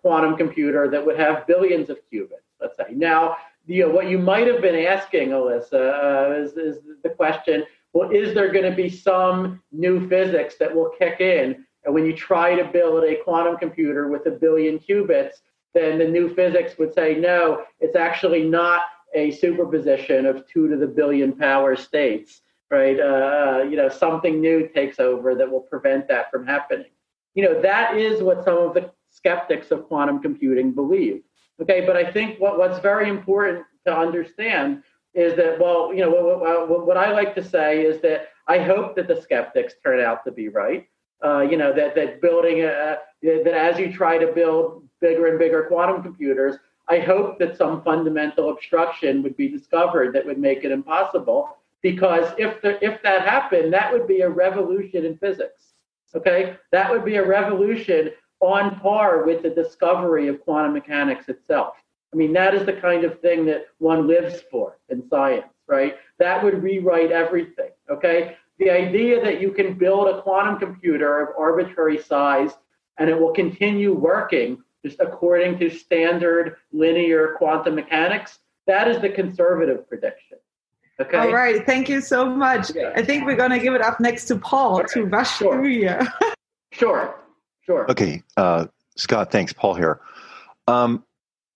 quantum 0.01 0.35
computer 0.35 0.89
that 0.89 1.05
would 1.05 1.19
have 1.19 1.45
billions 1.45 1.89
of 1.89 1.97
qubits. 2.11 2.47
Let's 2.59 2.75
say 2.77 2.93
now, 2.95 3.37
you 3.67 3.85
know, 3.85 3.93
what 3.93 4.09
you 4.09 4.17
might 4.17 4.47
have 4.47 4.61
been 4.61 4.75
asking, 4.75 5.29
Alyssa, 5.29 6.31
uh, 6.31 6.33
is, 6.33 6.53
is 6.53 6.79
the 7.03 7.09
question: 7.09 7.63
Well, 7.93 8.09
is 8.09 8.33
there 8.33 8.51
going 8.51 8.69
to 8.69 8.75
be 8.75 8.89
some 8.89 9.61
new 9.71 10.07
physics 10.09 10.55
that 10.59 10.73
will 10.73 10.91
kick 10.97 11.21
in, 11.21 11.65
and 11.85 11.93
when 11.93 12.05
you 12.05 12.15
try 12.15 12.55
to 12.55 12.63
build 12.63 13.03
a 13.03 13.17
quantum 13.23 13.57
computer 13.57 14.07
with 14.07 14.25
a 14.25 14.31
billion 14.31 14.79
qubits, 14.79 15.41
then 15.73 15.99
the 15.99 16.07
new 16.07 16.33
physics 16.33 16.77
would 16.77 16.93
say, 16.93 17.15
no, 17.15 17.63
it's 17.79 17.95
actually 17.95 18.43
not 18.43 18.81
a 19.13 19.31
superposition 19.31 20.25
of 20.25 20.47
two 20.47 20.67
to 20.67 20.77
the 20.77 20.87
billion 20.87 21.33
power 21.33 21.75
states, 21.75 22.41
right? 22.69 22.99
Uh, 22.99 23.63
you 23.69 23.75
know, 23.75 23.89
something 23.89 24.39
new 24.39 24.67
takes 24.67 24.99
over 24.99 25.35
that 25.35 25.49
will 25.49 25.61
prevent 25.61 26.07
that 26.07 26.29
from 26.31 26.45
happening. 26.45 26.91
You 27.35 27.43
know, 27.43 27.61
that 27.61 27.97
is 27.97 28.21
what 28.21 28.43
some 28.43 28.57
of 28.57 28.73
the 28.73 28.91
skeptics 29.09 29.71
of 29.71 29.87
quantum 29.87 30.19
computing 30.21 30.71
believe. 30.71 31.23
Okay, 31.61 31.85
but 31.85 31.97
I 31.97 32.09
think 32.11 32.39
what, 32.39 32.57
what's 32.57 32.79
very 32.79 33.09
important 33.09 33.65
to 33.85 33.95
understand 33.95 34.83
is 35.13 35.35
that, 35.35 35.59
well, 35.59 35.93
you 35.93 36.01
know, 36.01 36.09
what, 36.09 36.69
what, 36.69 36.87
what 36.87 36.97
I 36.97 37.11
like 37.11 37.35
to 37.35 37.43
say 37.43 37.81
is 37.81 38.01
that 38.01 38.29
I 38.47 38.59
hope 38.59 38.95
that 38.95 39.07
the 39.07 39.21
skeptics 39.21 39.73
turn 39.83 39.99
out 39.99 40.23
to 40.25 40.31
be 40.31 40.49
right. 40.49 40.87
Uh, 41.23 41.41
you 41.41 41.57
know, 41.57 41.73
that, 41.73 41.95
that 41.95 42.21
building, 42.21 42.61
a, 42.61 42.97
that 43.21 43.53
as 43.53 43.77
you 43.77 43.91
try 43.91 44.17
to 44.17 44.27
build 44.27 44.87
bigger 45.01 45.27
and 45.27 45.37
bigger 45.37 45.63
quantum 45.63 46.01
computers, 46.01 46.55
I 46.89 46.99
hope 46.99 47.37
that 47.39 47.55
some 47.55 47.83
fundamental 47.83 48.49
obstruction 48.49 49.21
would 49.21 49.37
be 49.37 49.47
discovered 49.47 50.13
that 50.13 50.25
would 50.25 50.39
make 50.39 50.63
it 50.63 50.71
impossible. 50.71 51.57
Because 51.81 52.33
if 52.37 52.61
the, 52.61 52.83
if 52.83 53.01
that 53.03 53.21
happened, 53.21 53.71
that 53.73 53.93
would 53.93 54.07
be 54.07 54.21
a 54.21 54.29
revolution 54.29 55.05
in 55.05 55.17
physics. 55.17 55.73
Okay, 56.15 56.55
that 56.71 56.89
would 56.89 57.05
be 57.05 57.15
a 57.15 57.25
revolution 57.25 58.09
on 58.39 58.79
par 58.79 59.25
with 59.25 59.43
the 59.43 59.49
discovery 59.49 60.27
of 60.27 60.41
quantum 60.41 60.73
mechanics 60.73 61.29
itself. 61.29 61.75
I 62.11 62.17
mean, 62.17 62.33
that 62.33 62.55
is 62.55 62.65
the 62.65 62.73
kind 62.73 63.03
of 63.03 63.19
thing 63.19 63.45
that 63.45 63.67
one 63.77 64.07
lives 64.07 64.41
for 64.49 64.79
in 64.89 65.07
science, 65.07 65.53
right? 65.67 65.97
That 66.17 66.43
would 66.43 66.63
rewrite 66.63 67.11
everything. 67.11 67.69
Okay, 67.91 68.35
the 68.57 68.71
idea 68.71 69.23
that 69.23 69.39
you 69.39 69.51
can 69.51 69.75
build 69.75 70.07
a 70.07 70.21
quantum 70.21 70.57
computer 70.57 71.21
of 71.21 71.35
arbitrary 71.37 72.01
size 72.01 72.51
and 72.97 73.09
it 73.09 73.19
will 73.19 73.31
continue 73.31 73.93
working 73.93 74.63
just 74.85 74.99
according 74.99 75.59
to 75.59 75.69
standard 75.69 76.57
linear 76.71 77.35
quantum 77.37 77.75
mechanics, 77.75 78.39
that 78.67 78.87
is 78.87 79.01
the 79.01 79.09
conservative 79.09 79.87
prediction. 79.87 80.37
Okay. 80.99 81.17
All 81.17 81.31
right. 81.31 81.65
Thank 81.65 81.87
you 81.87 82.01
so 82.01 82.25
much. 82.25 82.75
Yeah. 82.75 82.91
I 82.95 83.03
think 83.03 83.25
we're 83.25 83.37
going 83.37 83.51
to 83.51 83.59
give 83.59 83.73
it 83.73 83.81
up 83.81 83.99
next 83.99 84.25
to 84.25 84.35
Paul 84.35 84.79
okay. 84.81 84.93
to 84.93 85.05
rush 85.05 85.37
sure. 85.37 85.53
through 85.53 85.69
here. 85.69 86.07
sure. 86.73 87.15
Sure. 87.65 87.89
Okay. 87.89 88.21
Uh, 88.35 88.65
Scott, 88.97 89.31
thanks. 89.31 89.53
Paul 89.53 89.75
here. 89.75 90.01
Um, 90.67 91.03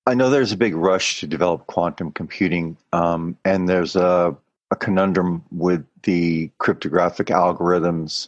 I 0.06 0.14
know 0.14 0.30
there's 0.30 0.52
a 0.52 0.58
big 0.58 0.76
rush 0.76 1.20
to 1.20 1.28
develop 1.28 1.68
quantum 1.68 2.12
computing, 2.12 2.78
um, 2.92 3.38
and 3.46 3.70
there's 3.70 3.96
a, 3.96 4.36
a 4.72 4.76
conundrum 4.76 5.44
with 5.52 5.86
the 6.04 6.50
cryptographic 6.58 7.28
algorithms. 7.28 8.28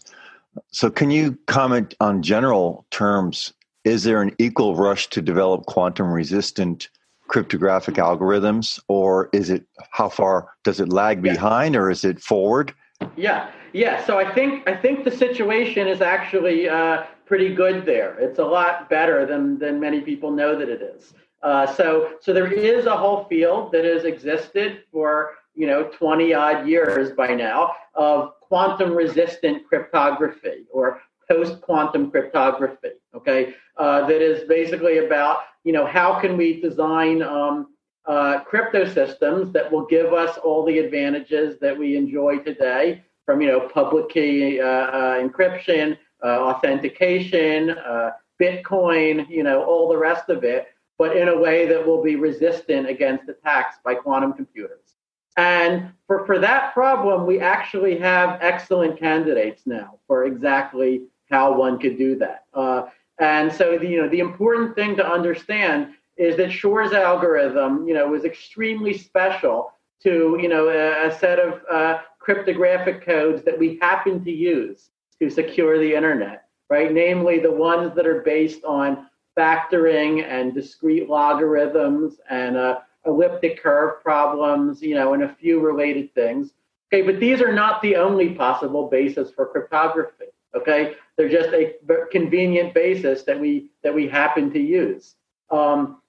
So, 0.72 0.90
can 0.90 1.12
you 1.12 1.38
comment 1.48 1.96
on 2.00 2.22
general 2.22 2.86
terms 2.92 3.54
is 3.86 4.04
there 4.04 4.22
an 4.22 4.36
equal 4.40 4.76
rush 4.76 5.08
to 5.12 5.22
develop 5.22 5.66
quantum 5.66 6.12
resistant 6.12 6.90
cryptographic 7.28 7.96
algorithms 7.96 8.80
or 8.88 9.30
is 9.34 9.50
it 9.50 9.66
how 9.92 10.10
far 10.10 10.50
does 10.64 10.80
it 10.80 10.90
lag 10.90 11.22
behind 11.22 11.76
or 11.76 11.90
is 11.90 12.04
it 12.04 12.20
forward? 12.22 12.74
Yeah 13.16 13.52
yeah 13.74 14.04
so 14.06 14.18
i 14.18 14.34
think 14.34 14.68
i 14.70 14.74
think 14.74 15.04
the 15.04 15.12
situation 15.12 15.88
is 15.88 16.02
actually 16.02 16.70
uh, 16.70 17.04
pretty 17.26 17.54
good 17.54 17.86
there. 17.86 18.18
It's 18.20 18.40
a 18.40 18.46
lot 18.46 18.90
better 18.90 19.26
than 19.26 19.58
than 19.60 19.80
many 19.80 20.02
people 20.02 20.32
know 20.32 20.58
that 20.58 20.70
it 20.70 20.82
is. 20.82 21.14
Uh, 21.44 21.66
so 21.66 22.14
so 22.22 22.34
there 22.34 22.52
is 22.52 22.86
a 22.86 22.96
whole 22.96 23.26
field 23.26 23.72
that 23.72 23.84
has 23.84 24.06
existed 24.06 24.84
for 24.92 25.32
you 25.54 25.68
know 25.68 25.86
20 25.86 26.34
odd 26.34 26.68
years 26.68 27.12
by 27.12 27.34
now 27.34 27.74
of 27.96 28.40
quantum 28.42 28.94
resistant 28.94 29.68
cryptography 29.68 30.66
or 30.72 31.02
post 31.28 31.62
quantum 31.62 32.12
cryptography. 32.12 32.92
Okay, 33.16 33.54
uh, 33.78 34.06
that 34.08 34.22
is 34.22 34.48
basically 34.48 35.00
about 35.00 35.40
you 35.64 35.74
know 35.74 35.86
how 35.86 36.20
can 36.20 36.38
we 36.38 36.62
design 36.62 37.22
um, 37.22 37.68
uh, 38.06 38.40
crypto 38.42 38.86
systems 38.86 39.52
that 39.52 39.72
will 39.72 39.86
give 39.86 40.14
us 40.14 40.38
all 40.38 40.66
the 40.66 40.80
advantages 40.80 41.58
that 41.60 41.78
we 41.78 41.96
enjoy 41.96 42.38
today, 42.40 43.04
from 43.26 43.42
you 43.42 43.48
know 43.48 43.68
public 43.70 44.10
key 44.10 44.60
uh, 44.60 44.66
uh 44.66 45.24
encryption, 45.24 45.98
uh, 46.24 46.28
authentication, 46.28 47.72
uh, 47.72 48.12
Bitcoin, 48.42 49.28
you 49.30 49.44
know 49.44 49.64
all 49.64 49.90
the 49.90 49.98
rest 49.98 50.30
of 50.30 50.44
it, 50.44 50.68
but 50.98 51.16
in 51.18 51.30
a 51.30 51.38
way 51.38 51.66
that 51.66 51.86
will 51.86 52.04
be 52.04 52.16
resistant 52.16 52.88
against 52.88 53.30
attacks 53.30 53.78
by 53.84 53.96
quantum 53.96 54.34
computers. 54.34 54.96
And 55.38 55.92
for, 56.08 56.26
for 56.26 56.40
that 56.40 56.74
problem, 56.74 57.26
we 57.26 57.40
actually 57.40 57.98
have 58.00 58.40
excellent 58.42 58.98
candidates 58.98 59.64
now 59.66 60.00
for 60.08 60.26
exactly 60.26 61.04
how 61.30 61.58
one 61.58 61.80
could 61.80 61.98
do 61.98 62.18
that. 62.18 62.46
Uh, 62.54 62.84
and 63.20 63.52
so, 63.52 63.78
the, 63.78 63.88
you 63.88 64.02
know, 64.02 64.10
the 64.10 64.20
important 64.20 64.76
thing 64.76 64.96
to 64.98 65.08
understand 65.08 65.94
is 66.18 66.38
that 66.38 66.52
Shor's 66.52 66.94
algorithm, 66.94 67.88
you 67.88 67.94
know, 67.94 68.08
was 68.08 68.26
extremely 68.26 68.98
special 68.98 69.72
to, 70.04 70.38
you 70.42 70.48
know, 70.48 70.70
a, 70.70 71.08
a 71.08 71.18
set 71.18 71.40
of 71.40 71.62
uh, 71.72 72.00
cryptographic 72.20 73.06
codes 73.06 73.44
that 73.44 73.58
we 73.58 73.78
happen 73.82 74.24
to 74.24 74.32
use 74.32 74.90
to 75.22 75.30
secure 75.30 75.80
the 75.80 75.96
internet, 75.96 76.46
right? 76.70 76.92
Namely, 76.92 77.40
the 77.40 77.52
ones 77.52 77.96
that 77.96 78.06
are 78.06 78.22
based 78.22 78.64
on 78.64 79.08
factoring 79.38 80.24
and 80.24 80.54
discrete 80.54 81.10
logarithms 81.10 82.20
and 82.30 82.58
uh, 82.58 82.80
elliptic 83.06 83.62
curve 83.62 84.02
problems, 84.02 84.82
you 84.82 84.96
know, 84.96 85.14
and 85.14 85.24
a 85.24 85.36
few 85.36 85.60
related 85.60 86.14
things. 86.14 86.52
Okay, 86.94 87.02
but 87.02 87.20
these 87.20 87.42
are 87.42 87.54
not 87.54 87.82
the 87.82 87.96
only 87.96 88.30
possible 88.30 88.88
basis 88.90 89.32
for 89.32 89.48
cryptography. 89.48 90.26
Okay, 90.56 90.96
they're 91.18 91.30
just 91.30 91.50
a 91.50 91.76
convenient 92.12 92.74
basis 92.74 93.24
that 93.24 93.40
we 93.40 93.70
that 93.84 93.94
we 93.94 94.08
happen 94.08 94.52
to 94.52 94.60
use. 94.60 95.16
Um, 95.50 96.02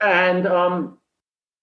and 0.00 0.46
um, 0.46 0.98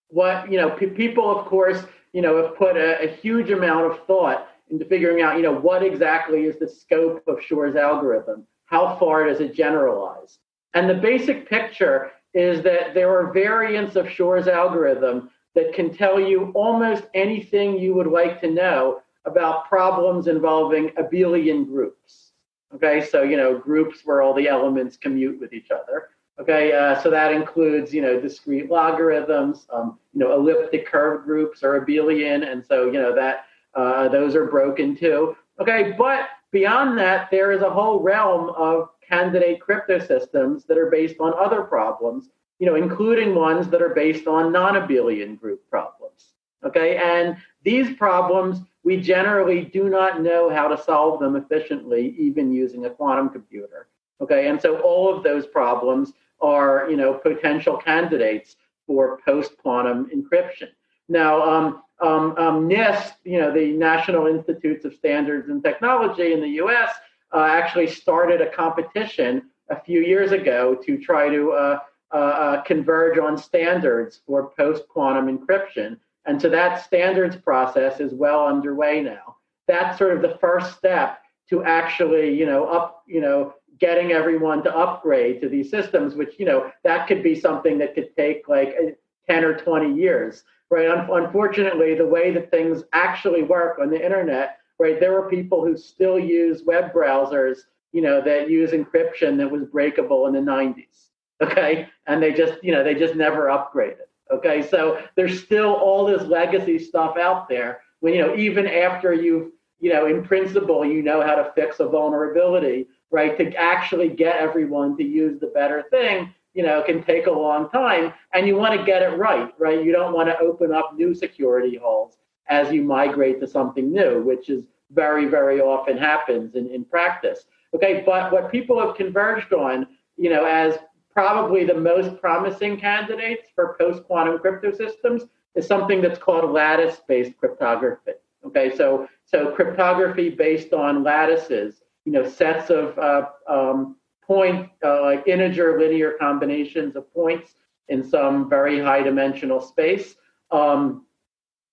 what 0.07 0.51
you 0.51 0.57
know, 0.57 0.71
p- 0.71 0.87
people, 0.87 1.29
of 1.29 1.45
course, 1.45 1.83
you 2.13 2.21
know, 2.21 2.41
have 2.43 2.55
put 2.55 2.77
a, 2.77 3.03
a, 3.03 3.15
huge 3.15 3.49
amount 3.49 3.91
of 3.91 4.05
thought 4.05 4.47
into 4.69 4.85
figuring 4.85 5.21
out, 5.21 5.35
you 5.35 5.43
know, 5.43 5.53
what 5.53 5.83
exactly 5.83 6.45
is 6.45 6.57
the 6.57 6.67
scope 6.67 7.23
of 7.27 7.41
Shor's 7.43 7.75
algorithm? 7.75 8.47
How 8.65 8.95
far 8.97 9.25
does 9.25 9.39
it 9.39 9.53
generalize? 9.53 10.39
And 10.73 10.89
the 10.89 10.95
basic 10.95 11.47
picture 11.47 12.11
is 12.33 12.63
that 12.63 12.93
there 12.93 13.15
are 13.15 13.31
variants 13.31 13.95
of 13.95 14.09
Shor's 14.09 14.47
algorithm 14.47 15.29
that 15.53 15.73
can 15.73 15.93
tell 15.93 16.19
you 16.19 16.51
almost 16.55 17.03
anything 17.13 17.77
you 17.77 17.93
would 17.93 18.07
like 18.07 18.41
to 18.41 18.49
know 18.49 19.01
about 19.25 19.69
problems 19.69 20.27
involving 20.27 20.89
abelian 20.91 21.65
groups. 21.65 22.32
Okay, 22.75 23.05
so 23.05 23.23
you 23.23 23.37
know 23.37 23.57
groups 23.57 24.01
where 24.03 24.21
all 24.21 24.33
the 24.33 24.47
elements 24.47 24.97
commute 24.97 25.39
with 25.39 25.53
each 25.53 25.71
other. 25.71 26.09
Okay, 26.39 26.73
uh, 26.73 26.99
so 26.99 27.11
that 27.11 27.31
includes, 27.31 27.93
you 27.93 28.01
know, 28.01 28.19
discrete 28.19 28.69
logarithms, 28.69 29.67
um, 29.71 29.99
you 30.13 30.19
know, 30.19 30.33
elliptic 30.33 30.87
curve 30.87 31.25
groups 31.25 31.61
are 31.61 31.79
abelian, 31.79 32.51
and 32.51 32.65
so, 32.65 32.85
you 32.85 32.93
know, 32.93 33.13
that 33.13 33.45
uh, 33.75 34.07
those 34.07 34.35
are 34.35 34.47
broken 34.47 34.95
too. 34.95 35.35
Okay, 35.59 35.93
but 35.95 36.29
beyond 36.51 36.97
that, 36.97 37.29
there 37.29 37.51
is 37.51 37.61
a 37.61 37.69
whole 37.69 37.99
realm 37.99 38.49
of 38.57 38.89
candidate 39.07 39.61
crypto 39.61 39.99
systems 39.99 40.65
that 40.65 40.77
are 40.77 40.89
based 40.89 41.17
on 41.19 41.33
other 41.37 41.61
problems, 41.61 42.29
you 42.57 42.65
know, 42.65 42.75
including 42.75 43.35
ones 43.35 43.67
that 43.67 43.81
are 43.81 43.93
based 43.93 44.25
on 44.25 44.51
non-abelian 44.51 45.39
group 45.39 45.61
problems. 45.69 46.33
Okay, 46.65 46.97
and 46.97 47.37
these 47.63 47.95
problems 47.95 48.61
we 48.83 48.97
generally 48.97 49.63
do 49.63 49.89
not 49.89 50.21
know 50.21 50.49
how 50.49 50.67
to 50.67 50.81
solve 50.81 51.19
them 51.19 51.35
efficiently, 51.35 52.15
even 52.17 52.51
using 52.51 52.85
a 52.85 52.89
quantum 52.89 53.29
computer. 53.29 53.87
Okay, 54.21 54.47
and 54.47 54.61
so 54.61 54.79
all 54.79 55.13
of 55.13 55.23
those 55.23 55.47
problems 55.47 56.13
are, 56.41 56.87
you 56.89 56.97
know, 56.97 57.13
potential 57.13 57.77
candidates 57.77 58.57
for 58.85 59.19
post-quantum 59.25 60.09
encryption. 60.13 60.69
Now, 61.09 61.41
um, 61.41 61.83
um, 62.01 62.37
um, 62.37 62.69
NIST, 62.69 63.13
you 63.23 63.39
know, 63.39 63.53
the 63.53 63.71
National 63.71 64.27
Institutes 64.27 64.85
of 64.85 64.93
Standards 64.93 65.49
and 65.49 65.63
Technology 65.63 66.33
in 66.33 66.41
the 66.41 66.49
U.S., 66.49 66.89
uh, 67.33 67.45
actually 67.49 67.87
started 67.87 68.41
a 68.41 68.49
competition 68.51 69.49
a 69.69 69.79
few 69.79 70.01
years 70.01 70.31
ago 70.31 70.75
to 70.85 70.97
try 70.97 71.29
to 71.29 71.51
uh, 71.51 71.79
uh, 72.11 72.15
uh 72.15 72.61
converge 72.61 73.17
on 73.17 73.37
standards 73.37 74.21
for 74.27 74.51
post-quantum 74.55 75.35
encryption. 75.35 75.97
And 76.25 76.41
so 76.41 76.49
that 76.49 76.83
standards 76.83 77.35
process 77.35 77.99
is 77.99 78.13
well 78.13 78.47
underway 78.47 79.01
now. 79.01 79.37
That's 79.67 79.97
sort 79.97 80.15
of 80.15 80.21
the 80.21 80.37
first 80.39 80.77
step 80.77 81.19
to 81.49 81.63
actually, 81.63 82.33
you 82.37 82.45
know, 82.45 82.65
up, 82.65 83.03
you 83.07 83.21
know, 83.21 83.53
getting 83.79 84.11
everyone 84.11 84.63
to 84.63 84.75
upgrade 84.75 85.41
to 85.41 85.49
these 85.49 85.69
systems, 85.69 86.15
which, 86.15 86.35
you 86.39 86.45
know, 86.45 86.71
that 86.83 87.07
could 87.07 87.23
be 87.23 87.35
something 87.35 87.77
that 87.77 87.93
could 87.95 88.15
take 88.15 88.47
like 88.47 88.75
uh, 88.81 88.91
10 89.29 89.43
or 89.43 89.55
20 89.55 89.93
years, 89.93 90.43
right? 90.69 90.87
Unfortunately, 90.87 91.95
the 91.95 92.05
way 92.05 92.31
that 92.31 92.51
things 92.51 92.83
actually 92.93 93.43
work 93.43 93.79
on 93.79 93.89
the 93.89 94.03
internet, 94.03 94.59
right, 94.79 94.99
there 94.99 95.17
are 95.17 95.29
people 95.29 95.65
who 95.65 95.77
still 95.77 96.19
use 96.19 96.63
web 96.65 96.93
browsers, 96.93 97.59
you 97.91 98.01
know, 98.01 98.21
that 98.21 98.49
use 98.49 98.71
encryption 98.71 99.37
that 99.37 99.49
was 99.49 99.63
breakable 99.65 100.27
in 100.27 100.33
the 100.33 100.39
90s, 100.39 101.07
okay? 101.41 101.87
And 102.07 102.21
they 102.21 102.33
just, 102.33 102.63
you 102.63 102.71
know, 102.71 102.83
they 102.83 102.95
just 102.95 103.15
never 103.15 103.47
upgraded, 103.47 104.07
okay? 104.31 104.61
So 104.67 105.01
there's 105.15 105.43
still 105.43 105.73
all 105.73 106.05
this 106.05 106.23
legacy 106.23 106.79
stuff 106.79 107.17
out 107.17 107.49
there 107.49 107.81
when, 107.99 108.13
you 108.13 108.21
know, 108.21 108.35
even 108.35 108.67
after 108.67 109.13
you've, 109.13 109.51
you 109.79 109.91
know, 109.91 110.07
in 110.07 110.23
principle, 110.23 110.85
you 110.85 111.01
know 111.01 111.21
how 111.21 111.35
to 111.35 111.51
fix 111.55 111.79
a 111.79 111.87
vulnerability, 111.87 112.87
right? 113.11 113.37
To 113.37 113.53
actually 113.55 114.09
get 114.09 114.37
everyone 114.37 114.97
to 114.97 115.03
use 115.03 115.39
the 115.39 115.47
better 115.47 115.85
thing, 115.89 116.33
you 116.53 116.63
know, 116.63 116.81
can 116.83 117.03
take 117.03 117.27
a 117.27 117.31
long 117.31 117.69
time. 117.69 118.13
And 118.33 118.47
you 118.47 118.55
want 118.55 118.79
to 118.79 118.85
get 118.85 119.01
it 119.01 119.17
right, 119.17 119.53
right? 119.59 119.83
You 119.83 119.91
don't 119.91 120.13
want 120.13 120.29
to 120.29 120.37
open 120.39 120.73
up 120.73 120.95
new 120.95 121.13
security 121.13 121.75
holes 121.75 122.17
as 122.47 122.71
you 122.71 122.83
migrate 122.83 123.39
to 123.39 123.47
something 123.47 123.91
new, 123.91 124.21
which 124.21 124.49
is 124.49 124.65
very, 124.91 125.25
very 125.25 125.59
often 125.59 125.97
happens 125.97 126.55
in, 126.55 126.67
in 126.67 126.85
practice. 126.85 127.45
Okay, 127.75 128.03
but 128.05 128.31
what 128.31 128.51
people 128.51 128.79
have 128.79 128.95
converged 128.95 129.53
on, 129.53 129.87
you 130.17 130.29
know, 130.29 130.45
as 130.45 130.77
probably 131.13 131.63
the 131.63 131.73
most 131.73 132.19
promising 132.19 132.77
candidates 132.77 133.49
for 133.53 133.75
post-quantum 133.79 134.39
crypto 134.39 134.71
systems 134.73 135.23
is 135.55 135.67
something 135.67 136.01
that's 136.01 136.19
called 136.19 136.51
lattice-based 136.51 137.37
cryptography. 137.37 138.13
Okay, 138.45 138.75
so 138.75 139.07
so 139.25 139.51
cryptography 139.51 140.29
based 140.29 140.73
on 140.73 141.03
lattices 141.03 141.81
you 142.05 142.11
know 142.11 142.27
sets 142.27 142.69
of 142.69 142.97
uh, 142.97 143.29
um, 143.47 143.95
point 144.25 144.69
uh, 144.83 145.01
like 145.01 145.27
integer 145.27 145.79
linear 145.79 146.15
combinations 146.19 146.95
of 146.95 147.11
points 147.13 147.55
in 147.89 148.03
some 148.03 148.49
very 148.49 148.79
high 148.79 149.01
dimensional 149.01 149.61
space. 149.61 150.15
Um, 150.51 151.05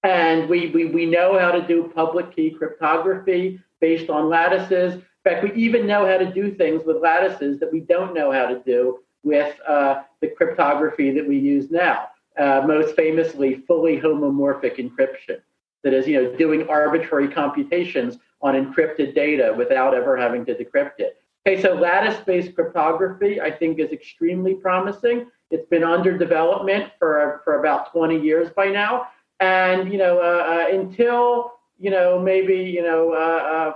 and 0.02 0.48
we, 0.48 0.68
we, 0.68 0.86
we 0.86 1.06
know 1.06 1.38
how 1.38 1.50
to 1.52 1.66
do 1.66 1.92
public 1.94 2.34
key 2.34 2.50
cryptography 2.50 3.60
based 3.80 4.10
on 4.10 4.28
lattices. 4.28 4.94
In 4.94 5.02
fact, 5.24 5.44
we 5.44 5.52
even 5.52 5.86
know 5.86 6.06
how 6.06 6.16
to 6.16 6.32
do 6.32 6.54
things 6.54 6.82
with 6.84 6.96
lattices 7.02 7.60
that 7.60 7.70
we 7.70 7.80
don't 7.80 8.14
know 8.14 8.32
how 8.32 8.46
to 8.46 8.60
do 8.64 9.00
with 9.22 9.54
uh, 9.66 10.02
the 10.20 10.28
cryptography 10.28 11.10
that 11.12 11.26
we 11.26 11.38
use 11.38 11.70
now. 11.70 12.08
Uh, 12.38 12.62
most 12.66 12.94
famously, 12.96 13.56
fully 13.66 14.00
homomorphic 14.00 14.78
encryption. 14.78 15.40
That 15.82 15.92
is, 15.92 16.06
you 16.06 16.22
know, 16.22 16.36
doing 16.36 16.68
arbitrary 16.68 17.28
computations 17.28 18.18
on 18.40 18.54
encrypted 18.54 19.14
data 19.14 19.54
without 19.56 19.94
ever 19.94 20.16
having 20.16 20.44
to 20.46 20.54
decrypt 20.54 20.98
it. 21.00 21.20
Okay, 21.46 21.60
so 21.60 21.74
lattice-based 21.74 22.54
cryptography, 22.54 23.40
I 23.40 23.50
think, 23.50 23.78
is 23.78 23.92
extremely 23.92 24.54
promising. 24.54 25.26
It's 25.50 25.66
been 25.66 25.82
under 25.82 26.16
development 26.16 26.92
for 26.98 27.40
for 27.44 27.58
about 27.60 27.90
20 27.92 28.20
years 28.20 28.50
by 28.50 28.66
now, 28.66 29.08
and 29.40 29.90
you 29.90 29.98
know, 29.98 30.18
uh, 30.18 30.66
uh, 30.70 30.74
until 30.74 31.52
you 31.78 31.90
know 31.90 32.18
maybe 32.20 32.56
you 32.56 32.82
know 32.82 33.12
uh, 33.12 33.16
uh, 33.16 33.72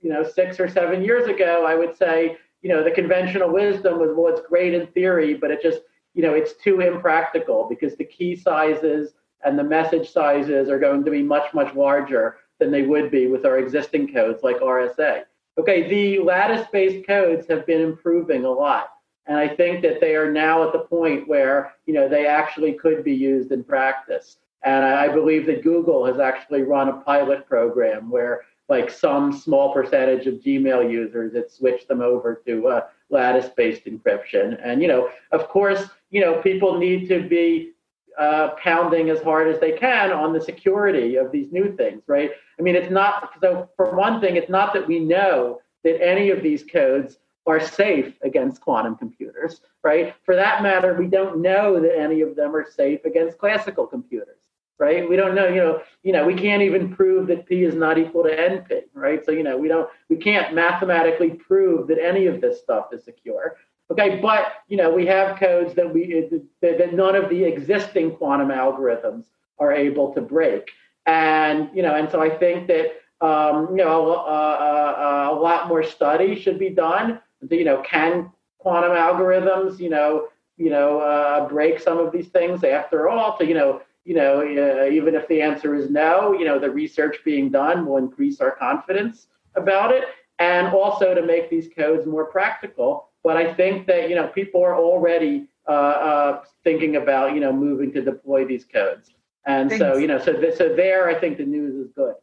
you 0.00 0.10
know 0.10 0.24
six 0.24 0.58
or 0.58 0.68
seven 0.68 1.04
years 1.04 1.28
ago, 1.28 1.64
I 1.66 1.74
would 1.74 1.96
say 1.96 2.38
you 2.64 2.70
know 2.70 2.82
the 2.82 2.90
conventional 2.90 3.52
wisdom 3.52 4.00
was 4.00 4.10
well, 4.16 4.34
it's 4.34 4.48
great 4.48 4.72
in 4.72 4.86
theory, 4.88 5.34
but 5.34 5.50
it 5.50 5.60
just 5.62 5.82
you 6.14 6.22
know 6.22 6.32
it's 6.32 6.54
too 6.54 6.80
impractical 6.80 7.66
because 7.68 7.94
the 7.94 8.04
key 8.04 8.34
sizes 8.34 9.12
and 9.44 9.58
the 9.58 9.62
message 9.62 10.10
sizes 10.10 10.70
are 10.70 10.78
going 10.78 11.04
to 11.04 11.10
be 11.10 11.22
much 11.22 11.52
much 11.52 11.74
larger 11.74 12.38
than 12.58 12.72
they 12.72 12.82
would 12.82 13.10
be 13.10 13.26
with 13.26 13.44
our 13.44 13.58
existing 13.58 14.12
codes 14.12 14.42
like 14.42 14.60
RSA. 14.60 15.24
Okay, 15.58 15.88
the 15.88 16.18
lattice 16.20 16.66
based 16.72 17.06
codes 17.06 17.46
have 17.48 17.66
been 17.66 17.82
improving 17.82 18.46
a 18.46 18.50
lot. 18.50 18.94
And 19.26 19.36
I 19.38 19.48
think 19.48 19.82
that 19.82 20.00
they 20.00 20.16
are 20.16 20.30
now 20.30 20.66
at 20.66 20.72
the 20.72 20.80
point 20.80 21.28
where, 21.28 21.74
you 21.86 21.94
know, 21.94 22.08
they 22.08 22.26
actually 22.26 22.74
could 22.74 23.04
be 23.04 23.14
used 23.14 23.52
in 23.52 23.64
practice. 23.64 24.36
And 24.64 24.84
I 24.84 25.08
believe 25.08 25.46
that 25.46 25.62
Google 25.62 26.04
has 26.06 26.18
actually 26.18 26.62
run 26.62 26.88
a 26.88 27.00
pilot 27.00 27.46
program 27.46 28.10
where 28.10 28.42
like 28.68 28.90
some 28.90 29.32
small 29.32 29.72
percentage 29.72 30.26
of 30.26 30.34
Gmail 30.34 30.90
users 30.90 31.32
that 31.34 31.50
switched 31.50 31.88
them 31.88 32.00
over 32.00 32.42
to 32.46 32.68
uh, 32.68 32.80
lattice 33.10 33.50
based 33.56 33.84
encryption. 33.84 34.58
And, 34.64 34.80
you 34.80 34.88
know, 34.88 35.10
of 35.32 35.48
course, 35.48 35.84
you 36.10 36.20
know, 36.20 36.40
people 36.40 36.78
need 36.78 37.08
to 37.08 37.28
be 37.28 37.72
uh, 38.18 38.50
pounding 38.62 39.10
as 39.10 39.20
hard 39.20 39.48
as 39.48 39.60
they 39.60 39.72
can 39.72 40.12
on 40.12 40.32
the 40.32 40.40
security 40.40 41.16
of 41.16 41.32
these 41.32 41.52
new 41.52 41.76
things, 41.76 42.02
right? 42.06 42.30
I 42.58 42.62
mean, 42.62 42.76
it's 42.76 42.90
not, 42.90 43.32
so 43.40 43.68
for 43.76 43.94
one 43.96 44.20
thing, 44.20 44.36
it's 44.36 44.48
not 44.48 44.72
that 44.74 44.86
we 44.86 45.00
know 45.00 45.60
that 45.82 46.02
any 46.02 46.30
of 46.30 46.42
these 46.42 46.64
codes 46.64 47.18
are 47.46 47.60
safe 47.60 48.14
against 48.22 48.60
quantum 48.60 48.96
computers, 48.96 49.60
right? 49.82 50.14
For 50.24 50.34
that 50.34 50.62
matter, 50.62 50.94
we 50.94 51.08
don't 51.08 51.42
know 51.42 51.78
that 51.80 51.98
any 51.98 52.22
of 52.22 52.36
them 52.36 52.56
are 52.56 52.70
safe 52.70 53.04
against 53.04 53.36
classical 53.36 53.86
computers, 53.86 54.43
right? 54.78 55.08
We 55.08 55.16
don't 55.16 55.34
know, 55.34 55.48
you 55.48 55.56
know, 55.56 55.82
you 56.02 56.12
know, 56.12 56.26
we 56.26 56.34
can't 56.34 56.62
even 56.62 56.94
prove 56.94 57.26
that 57.28 57.46
P 57.46 57.64
is 57.64 57.74
not 57.74 57.98
equal 57.98 58.24
to 58.24 58.36
NP, 58.36 58.82
right? 58.92 59.24
So, 59.24 59.30
you 59.32 59.42
know, 59.42 59.56
we 59.56 59.68
don't, 59.68 59.88
we 60.08 60.16
can't 60.16 60.54
mathematically 60.54 61.30
prove 61.30 61.86
that 61.88 61.98
any 62.02 62.26
of 62.26 62.40
this 62.40 62.60
stuff 62.60 62.86
is 62.92 63.04
secure. 63.04 63.56
Okay, 63.90 64.18
but 64.20 64.54
you 64.68 64.76
know 64.78 64.90
we 64.90 65.04
have 65.06 65.38
codes 65.38 65.74
that 65.74 65.92
we 65.92 66.28
that, 66.62 66.78
that 66.78 66.94
none 66.94 67.14
of 67.14 67.28
the 67.28 67.44
existing 67.44 68.16
quantum 68.16 68.48
algorithms 68.48 69.26
are 69.58 69.72
able 69.72 70.12
to 70.14 70.22
break, 70.22 70.70
and 71.04 71.68
you 71.74 71.82
know, 71.82 71.94
and 71.94 72.10
so 72.10 72.22
I 72.22 72.30
think 72.30 72.66
that 72.68 72.92
um, 73.20 73.68
you 73.70 73.84
know 73.84 74.10
uh, 74.10 74.16
uh, 74.16 75.28
uh, 75.30 75.34
a 75.34 75.38
lot 75.38 75.68
more 75.68 75.82
study 75.82 76.40
should 76.40 76.58
be 76.58 76.70
done. 76.70 77.20
You 77.50 77.64
know, 77.64 77.82
can 77.82 78.32
quantum 78.58 78.92
algorithms, 78.92 79.78
you 79.78 79.90
know, 79.90 80.28
you 80.56 80.70
know, 80.70 81.00
uh, 81.00 81.46
break 81.46 81.78
some 81.78 81.98
of 81.98 82.10
these 82.10 82.28
things? 82.28 82.64
After 82.64 83.10
all, 83.10 83.36
to 83.36 83.46
you 83.46 83.52
know, 83.52 83.82
you 84.04 84.14
know, 84.14 84.40
uh, 84.40 84.88
even 84.90 85.14
if 85.14 85.26
the 85.28 85.40
answer 85.40 85.74
is 85.74 85.90
no, 85.90 86.32
you 86.32 86.44
know, 86.44 86.58
the 86.58 86.70
research 86.70 87.16
being 87.24 87.50
done 87.50 87.86
will 87.86 87.96
increase 87.96 88.40
our 88.40 88.52
confidence 88.52 89.28
about 89.56 89.92
it, 89.92 90.04
and 90.38 90.68
also 90.68 91.14
to 91.14 91.22
make 91.22 91.50
these 91.50 91.68
codes 91.76 92.06
more 92.06 92.26
practical 92.26 93.10
but 93.24 93.38
I 93.38 93.54
think 93.54 93.86
that 93.88 94.08
you 94.08 94.14
know 94.14 94.28
people 94.28 94.62
are 94.62 94.76
already 94.76 95.48
uh, 95.66 95.72
uh, 95.72 96.44
thinking 96.62 96.96
about 96.96 97.34
you 97.34 97.40
know 97.40 97.52
moving 97.52 97.90
to 97.94 98.02
deploy 98.02 98.44
these 98.44 98.64
codes, 98.64 99.10
and 99.46 99.70
Thanks. 99.70 99.82
so 99.82 99.96
you 99.96 100.06
know 100.06 100.18
so 100.18 100.34
th- 100.34 100.56
so 100.56 100.76
there 100.76 101.08
I 101.08 101.18
think 101.18 101.38
the 101.38 101.46
news 101.46 101.74
is 101.74 101.90
good. 101.96 102.14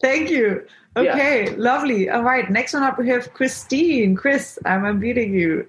Thank 0.00 0.30
you. 0.30 0.66
Okay, 0.96 1.44
yeah. 1.44 1.54
lovely. 1.56 2.10
All 2.10 2.24
right, 2.24 2.50
next 2.50 2.72
one 2.72 2.82
up 2.82 2.98
we 2.98 3.08
have 3.10 3.32
Christine. 3.34 4.16
Chris, 4.16 4.58
I'm 4.64 4.82
unmuting 4.82 5.32
you. 5.32 5.68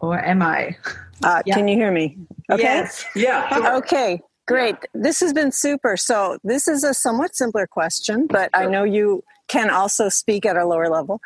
Or 0.00 0.18
am 0.18 0.42
I? 0.42 0.76
Uh, 1.22 1.42
yeah. 1.46 1.54
Can 1.54 1.68
you 1.68 1.76
hear 1.76 1.92
me? 1.92 2.18
Okay. 2.50 2.62
Yes. 2.62 3.04
Yeah. 3.14 3.48
Sure. 3.48 3.76
Okay. 3.78 4.20
Great. 4.46 4.76
This 4.94 5.20
has 5.20 5.32
been 5.32 5.52
super. 5.52 5.96
So, 5.96 6.38
this 6.42 6.66
is 6.66 6.82
a 6.82 6.92
somewhat 6.92 7.36
simpler 7.36 7.68
question, 7.68 8.26
but 8.26 8.50
I 8.52 8.66
know 8.66 8.82
you 8.82 9.22
can 9.46 9.70
also 9.70 10.08
speak 10.08 10.44
at 10.44 10.56
a 10.56 10.66
lower 10.66 10.88
level. 10.88 11.20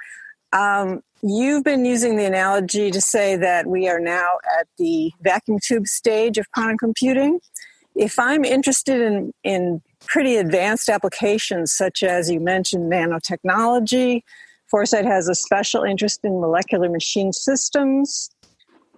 Um, 0.53 1.03
you've 1.23 1.65
been 1.65 1.87
using 1.87 2.17
the 2.17 2.27
analogy 2.27 2.91
to 2.91 3.01
say 3.01 3.37
that 3.37 3.67
we 3.67 3.89
are 3.89 3.99
now 3.99 4.37
at 4.61 4.67
the 4.77 5.11
vacuum 5.23 5.59
tube 5.59 5.87
stage 5.87 6.37
of 6.37 6.51
quantum 6.53 6.77
computing. 6.77 7.41
If 7.95 8.19
I'm 8.19 8.45
interested 8.45 9.01
in, 9.01 9.33
in 9.43 9.81
pretty 10.07 10.37
advanced 10.37 10.89
applications, 10.89 11.73
such 11.73 12.03
as 12.03 12.31
you 12.31 12.41
mentioned 12.41 12.93
nanotechnology. 12.93 14.23
Foresight 14.71 15.05
has 15.05 15.29
a 15.29 15.35
special 15.35 15.83
interest 15.83 16.21
in 16.25 16.41
molecular 16.41 16.89
machine 16.89 17.33
systems. 17.33 18.31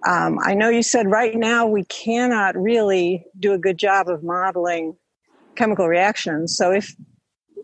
Um, 0.07 0.39
I 0.43 0.55
know 0.55 0.69
you 0.69 0.83
said 0.83 1.11
right 1.11 1.35
now 1.35 1.67
we 1.67 1.85
cannot 1.85 2.57
really 2.57 3.25
do 3.39 3.53
a 3.53 3.59
good 3.59 3.79
job 3.79 4.09
of 4.09 4.23
modeling 4.23 4.97
chemical 5.57 5.89
reactions. 5.89 6.57
So 6.57 6.71
if 6.73 6.95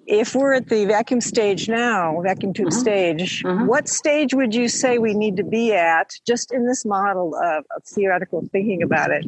if 0.07 0.35
we're 0.35 0.55
at 0.55 0.69
the 0.69 0.85
vacuum 0.87 1.21
stage 1.21 1.69
now, 1.69 2.21
vacuum 2.23 2.53
tube 2.53 2.69
mm-hmm. 2.69 2.79
stage, 2.79 3.43
mm-hmm. 3.45 3.67
what 3.67 3.89
stage 3.89 4.35
would 4.35 4.55
you 4.55 4.69
say 4.69 4.99
we 4.99 5.15
need 5.15 5.37
to 5.37 5.45
be 5.45 5.73
at, 5.73 6.11
just 6.27 6.53
in 6.53 6.67
this 6.67 6.85
model 6.85 7.37
of, 7.37 7.65
of 7.77 7.85
theoretical 7.85 8.43
thinking 8.51 8.83
about 8.83 9.11
it, 9.11 9.23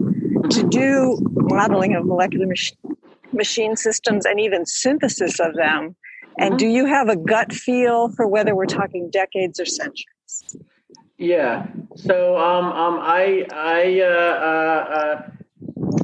to 0.51 0.69
do 0.69 1.19
modeling 1.35 1.95
of 1.95 2.05
molecular 2.05 2.47
mach- 2.47 2.97
machine 3.33 3.77
systems 3.77 4.27
and 4.27 4.41
even 4.41 4.67
synthesis 4.67 5.39
of 5.39 5.55
them? 5.55 5.95
And 6.39 6.51
mm-hmm. 6.51 6.57
do 6.57 6.67
you 6.67 6.87
have 6.87 7.09
a 7.09 7.17
gut 7.17 7.53
feel 7.53 8.09
for 8.11 8.27
whether 8.27 8.57
we're 8.57 8.67
talking 8.67 9.11
decades 9.11 9.61
or 9.61 9.67
centuries? 9.67 10.57
Yeah. 11.19 11.67
So 11.95 12.37
um, 12.37 12.67
um, 12.67 12.99
I 13.01 13.47
I 13.53 14.01
uh, 14.01 14.35
uh, 14.51 14.95
uh, 14.99 15.31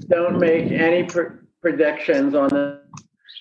don't 0.08 0.38
make 0.38 0.70
any 0.70 1.02
pr- 1.04 1.44
predictions 1.60 2.34
on 2.34 2.48
the 2.48 2.80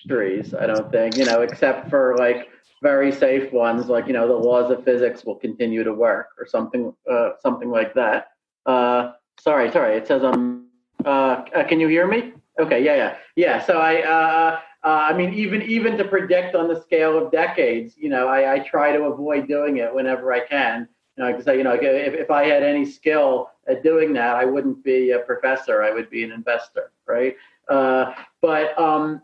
trees. 0.08 0.52
I 0.54 0.66
don't 0.66 0.90
think 0.90 1.16
you 1.16 1.24
know, 1.24 1.42
except 1.42 1.88
for 1.88 2.16
like 2.18 2.48
very 2.82 3.12
safe 3.12 3.52
ones, 3.52 3.86
like 3.86 4.06
you 4.06 4.12
know, 4.12 4.26
the 4.26 4.34
laws 4.34 4.70
of 4.70 4.84
physics 4.84 5.24
will 5.24 5.36
continue 5.36 5.84
to 5.84 5.92
work 5.92 6.28
or 6.38 6.46
something, 6.46 6.92
uh, 7.10 7.30
something 7.40 7.70
like 7.70 7.94
that. 7.94 8.28
Uh, 8.66 9.12
sorry, 9.38 9.70
sorry. 9.70 9.96
It 9.96 10.06
says 10.06 10.24
um. 10.24 10.66
Uh, 11.04 11.44
uh, 11.54 11.64
can 11.64 11.80
you 11.80 11.88
hear 11.88 12.06
me? 12.06 12.34
Okay. 12.58 12.84
Yeah. 12.84 12.96
Yeah. 12.96 13.16
Yeah. 13.36 13.64
So 13.64 13.78
I. 13.78 14.02
Uh, 14.02 14.60
uh, 14.82 15.08
I 15.10 15.12
mean, 15.12 15.34
even 15.34 15.60
even 15.62 15.98
to 15.98 16.04
predict 16.04 16.54
on 16.54 16.66
the 16.66 16.80
scale 16.80 17.18
of 17.18 17.30
decades, 17.30 17.96
you 17.98 18.08
know, 18.08 18.28
I, 18.28 18.54
I 18.54 18.58
try 18.60 18.92
to 18.92 19.04
avoid 19.04 19.46
doing 19.46 19.76
it 19.76 19.94
whenever 19.94 20.32
I 20.32 20.40
can. 20.46 20.88
Know, 21.20 21.28
I 21.28 21.32
can 21.34 21.42
say, 21.42 21.58
you 21.58 21.64
know, 21.64 21.74
if, 21.74 22.14
if 22.14 22.30
I 22.30 22.46
had 22.46 22.62
any 22.62 22.84
skill 22.86 23.50
at 23.68 23.82
doing 23.82 24.14
that, 24.14 24.36
I 24.36 24.46
wouldn't 24.46 24.82
be 24.82 25.10
a 25.10 25.18
professor. 25.18 25.82
I 25.82 25.92
would 25.92 26.08
be 26.08 26.24
an 26.24 26.32
investor, 26.32 26.92
right? 27.06 27.36
Uh, 27.68 28.14
but 28.40 28.76
um, 28.78 29.20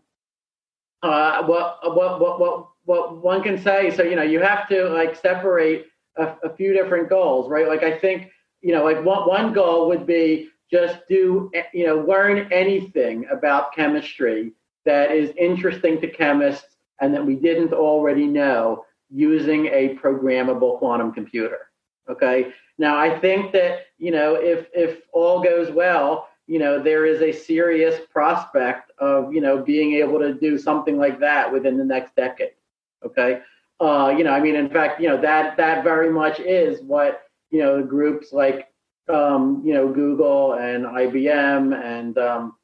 uh, 1.03 1.43
what, 1.45 1.79
what, 1.83 2.21
what, 2.21 2.39
what, 2.39 2.69
what 2.85 3.23
one 3.23 3.43
can 3.43 3.61
say, 3.61 3.91
so, 3.97 4.03
you 4.03 4.15
know, 4.15 4.23
you 4.23 4.41
have 4.41 4.69
to 4.69 4.91
like 4.91 5.17
separate 5.17 5.87
a, 6.17 6.35
a 6.45 6.55
few 6.55 6.75
different 6.75 7.09
goals, 7.09 7.49
right? 7.49 7.67
Like, 7.67 7.83
I 7.83 7.99
think, 7.99 8.31
you 8.61 8.75
know, 8.75 8.85
like 8.85 9.03
one, 9.03 9.27
one 9.27 9.53
goal 9.55 9.89
would 9.89 10.07
be 10.07 10.51
just 10.71 10.99
do, 11.09 11.51
you 11.73 11.87
know, 11.87 11.97
learn 11.97 12.53
anything 12.53 13.27
about 13.31 13.75
chemistry 13.75 14.53
that 14.85 15.13
is 15.13 15.31
interesting 15.39 16.01
to 16.03 16.09
chemists 16.09 16.77
and 17.01 17.15
that 17.15 17.25
we 17.25 17.37
didn't 17.37 17.73
already 17.73 18.27
know 18.27 18.85
using 19.11 19.67
a 19.67 19.97
programmable 19.97 20.79
quantum 20.79 21.13
computer. 21.13 21.66
Okay. 22.09 22.53
Now 22.79 22.97
I 22.97 23.19
think 23.19 23.53
that 23.53 23.87
you 23.99 24.11
know 24.11 24.35
if 24.35 24.67
if 24.73 25.01
all 25.13 25.43
goes 25.43 25.71
well, 25.71 26.29
you 26.47 26.59
know 26.59 26.83
there 26.83 27.07
is 27.07 27.23
a 27.23 27.33
serious 27.33 28.01
prospect 28.11 28.93
of 28.99 29.33
you 29.33 29.41
know 29.41 29.63
being 29.63 29.95
able 29.95 30.19
to 30.19 30.35
do 30.35 30.59
something 30.59 30.99
like 30.99 31.19
that 31.21 31.53
within 31.53 31.77
the 31.77 31.85
next 31.85 32.15
decade. 32.17 32.53
Okay. 33.05 33.41
Uh, 33.79 34.15
you 34.17 34.25
know, 34.25 34.31
I 34.31 34.41
mean, 34.41 34.57
in 34.57 34.71
fact, 34.71 35.01
you 35.01 35.09
know 35.09 35.21
that 35.21 35.57
that 35.57 35.85
very 35.85 36.11
much 36.11 36.41
is 36.41 36.81
what 36.83 37.23
you 37.51 37.61
know 37.61 37.83
groups 37.83 38.33
like 38.33 38.69
um, 39.09 39.63
you 39.65 39.75
know 39.75 39.93
Google 39.93 40.55
and 40.55 40.85
IBM 40.87 41.75
and 41.85 42.17
um, 42.19 42.57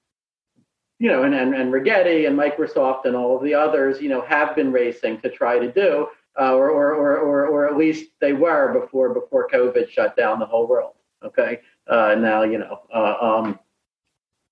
you 1.02 1.08
know, 1.08 1.24
and, 1.24 1.34
and, 1.34 1.52
and 1.52 1.72
Rigetti 1.72 2.28
and 2.28 2.38
Microsoft 2.38 3.06
and 3.06 3.16
all 3.16 3.36
of 3.36 3.42
the 3.42 3.52
others, 3.52 4.00
you 4.00 4.08
know, 4.08 4.20
have 4.20 4.54
been 4.54 4.70
racing 4.70 5.20
to 5.22 5.28
try 5.28 5.58
to 5.58 5.70
do, 5.72 6.06
uh, 6.40 6.54
or, 6.54 6.70
or, 6.70 6.94
or, 6.94 7.16
or, 7.18 7.46
or 7.46 7.68
at 7.68 7.76
least 7.76 8.10
they 8.20 8.32
were 8.32 8.78
before 8.80 9.12
before 9.12 9.48
COVID 9.48 9.90
shut 9.90 10.16
down 10.16 10.38
the 10.38 10.46
whole 10.46 10.66
world. 10.66 10.94
Okay, 11.24 11.60
uh, 11.88 12.14
now 12.18 12.42
you 12.42 12.58
know, 12.58 12.80
uh, 12.94 13.16
um, 13.20 13.58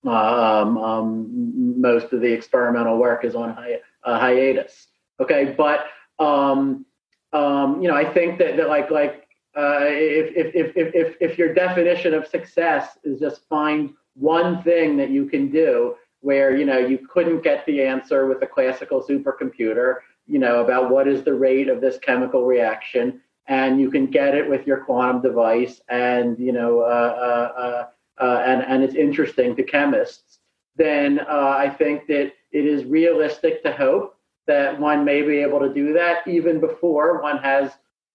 uh, 0.05 0.61
um, 0.61 0.77
um, 0.77 1.81
most 1.81 2.13
of 2.13 2.21
the 2.21 2.31
experimental 2.31 2.97
work 2.97 3.25
is 3.25 3.35
on 3.35 3.53
hi- 3.53 3.79
hiatus. 4.03 4.87
Okay, 5.19 5.53
but 5.57 5.85
um, 6.19 6.85
um, 7.33 7.81
you 7.81 7.87
know, 7.87 7.95
I 7.95 8.11
think 8.11 8.39
that, 8.39 8.57
that 8.57 8.67
like 8.69 8.91
like 8.91 9.27
uh, 9.55 9.79
if, 9.83 10.55
if, 10.55 10.75
if, 10.75 10.95
if, 10.95 11.15
if 11.19 11.37
your 11.37 11.53
definition 11.53 12.13
of 12.13 12.25
success 12.25 12.97
is 13.03 13.19
just 13.19 13.47
find 13.49 13.93
one 14.15 14.63
thing 14.63 14.95
that 14.97 15.09
you 15.09 15.25
can 15.25 15.51
do 15.51 15.95
where 16.21 16.55
you 16.55 16.65
know 16.65 16.77
you 16.77 16.99
couldn't 17.09 17.43
get 17.43 17.65
the 17.65 17.81
answer 17.81 18.27
with 18.27 18.41
a 18.43 18.47
classical 18.47 19.03
supercomputer 19.03 19.95
you 20.31 20.39
know 20.39 20.63
about 20.63 20.89
what 20.89 21.07
is 21.07 21.23
the 21.23 21.33
rate 21.33 21.67
of 21.67 21.81
this 21.81 21.97
chemical 21.99 22.45
reaction 22.45 23.21
and 23.47 23.79
you 23.79 23.89
can 23.91 24.05
get 24.05 24.35
it 24.35 24.49
with 24.49 24.65
your 24.65 24.77
quantum 24.85 25.21
device 25.21 25.81
and 25.89 26.37
you 26.39 26.51
know 26.51 26.79
uh, 26.81 26.83
uh, 26.83 27.61
uh, 27.61 28.23
uh 28.23 28.43
and 28.45 28.61
and 28.63 28.83
it's 28.83 28.95
interesting 28.95 29.55
to 29.55 29.63
chemists 29.63 30.39
then 30.75 31.19
uh, 31.19 31.55
i 31.57 31.69
think 31.69 32.07
that 32.07 32.31
it 32.51 32.65
is 32.65 32.85
realistic 32.85 33.63
to 33.63 33.71
hope 33.71 34.17
that 34.47 34.79
one 34.79 35.05
may 35.05 35.21
be 35.21 35.37
able 35.37 35.59
to 35.59 35.73
do 35.73 35.93
that 35.93 36.27
even 36.27 36.59
before 36.59 37.21
one 37.21 37.37
has 37.37 37.71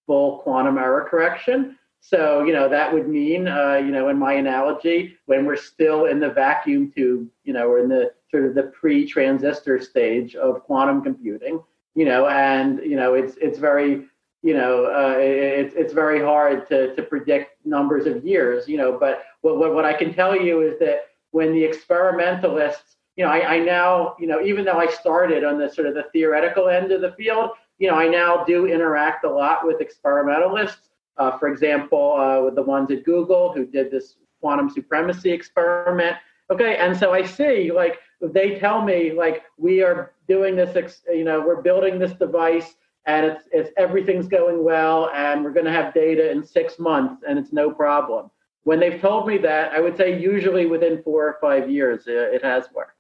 full 0.07 0.39
quantum 0.39 0.79
error 0.79 1.07
correction. 1.09 1.79
So, 2.01 2.45
you 2.45 2.53
know, 2.53 2.69
that 2.69 2.93
would 2.93 3.09
mean, 3.09 3.49
uh, 3.49 3.75
you 3.75 3.91
know, 3.91 4.09
in 4.09 4.19
my 4.19 4.35
analogy, 4.35 5.17
when 5.27 5.45
we're 5.45 5.57
still 5.57 6.05
in 6.05 6.21
the 6.21 6.31
vacuum 6.31 6.93
tube, 6.95 7.29
you 7.45 7.53
know, 7.53 7.69
we're 7.69 7.83
in 7.83 7.89
the 7.89 8.13
sort 8.31 8.45
of 8.45 8.55
the 8.55 8.65
pre-transistor 8.65 9.81
stage 9.81 10.37
of 10.37 10.63
quantum 10.63 11.03
computing, 11.03 11.61
you 11.97 12.05
know, 12.05 12.29
and, 12.29 12.79
you 12.85 12.95
know, 12.95 13.15
it's, 13.15 13.35
it's 13.41 13.59
very, 13.59 14.05
you 14.43 14.55
know, 14.55 14.85
uh, 14.85 15.17
it's, 15.19 15.75
it's 15.75 15.93
very 15.93 16.21
hard 16.21 16.69
to, 16.69 16.95
to 16.95 17.03
predict 17.03 17.57
numbers 17.67 18.07
of 18.07 18.25
years, 18.25 18.69
you 18.69 18.77
know, 18.77 18.97
but 18.97 19.25
what, 19.41 19.59
what, 19.59 19.75
what 19.75 19.85
I 19.85 19.93
can 19.93 20.15
tell 20.15 20.37
you 20.41 20.61
is 20.61 20.79
that 20.79 21.07
when 21.33 21.53
the 21.53 21.65
experimentalists, 21.65 22.97
you 23.17 23.25
know, 23.25 23.31
I, 23.33 23.57
I 23.57 23.59
now, 23.59 24.15
you 24.21 24.29
know, 24.29 24.41
even 24.41 24.65
though 24.65 24.79
I 24.79 24.87
started 24.87 25.43
on 25.43 25.59
the 25.59 25.69
sort 25.69 25.89
of 25.89 25.95
the 25.95 26.05
theoretical 26.13 26.69
end 26.69 26.93
of 26.93 27.01
the 27.01 27.13
field, 27.13 27.51
you 27.79 27.91
know, 27.91 27.97
I 27.97 28.07
now 28.07 28.45
do 28.45 28.67
interact 28.67 29.25
a 29.25 29.31
lot 29.31 29.67
with 29.67 29.81
experimentalists 29.81 30.87
uh, 31.19 31.39
for 31.39 31.49
example, 31.49 32.15
uh, 32.15 32.43
with 32.43 32.55
the 32.55 32.63
ones 32.63 32.91
at 32.91 33.05
Google 33.05 33.53
who 33.53 33.67
did 33.67 33.91
this 33.91 34.17
quantum 34.41 34.69
supremacy 34.69 35.31
experiment. 35.31 36.17
Okay, 36.51 36.77
and 36.77 36.97
so 36.97 37.13
I 37.13 37.25
see 37.25 37.73
like 37.73 37.99
they 38.29 38.59
tell 38.59 38.83
me 38.83 39.13
like 39.13 39.43
we 39.59 39.83
are 39.83 40.13
doing 40.29 40.57
this, 40.57 41.03
you 41.09 41.25
know, 41.25 41.41
we're 41.41 41.63
building 41.63 41.99
this 41.99 42.13
device 42.13 42.75
and 43.07 43.27
it's, 43.27 43.45
it's 43.53 43.71
everything's 43.77 44.29
going 44.29 44.65
well 44.65 45.11
and 45.15 45.45
we're 45.45 45.53
going 45.53 45.67
to 45.67 45.73
have 45.73 45.95
data 45.95 46.31
in 46.31 46.45
six 46.45 46.79
months 46.79 47.23
and 47.27 47.39
it's 47.39 47.53
no 47.53 47.71
problem. 47.71 48.31
When 48.65 48.81
they've 48.81 49.01
told 49.01 49.29
me 49.29 49.39
that, 49.39 49.73
I 49.73 49.81
would 49.81 49.97
say 49.97 50.21
usually 50.21 50.67
within 50.67 51.03
four 51.03 51.27
or 51.27 51.39
five 51.41 51.71
years 51.71 52.07
uh, 52.09 52.13
it 52.33 52.43
has 52.43 52.67
worked. 52.75 52.93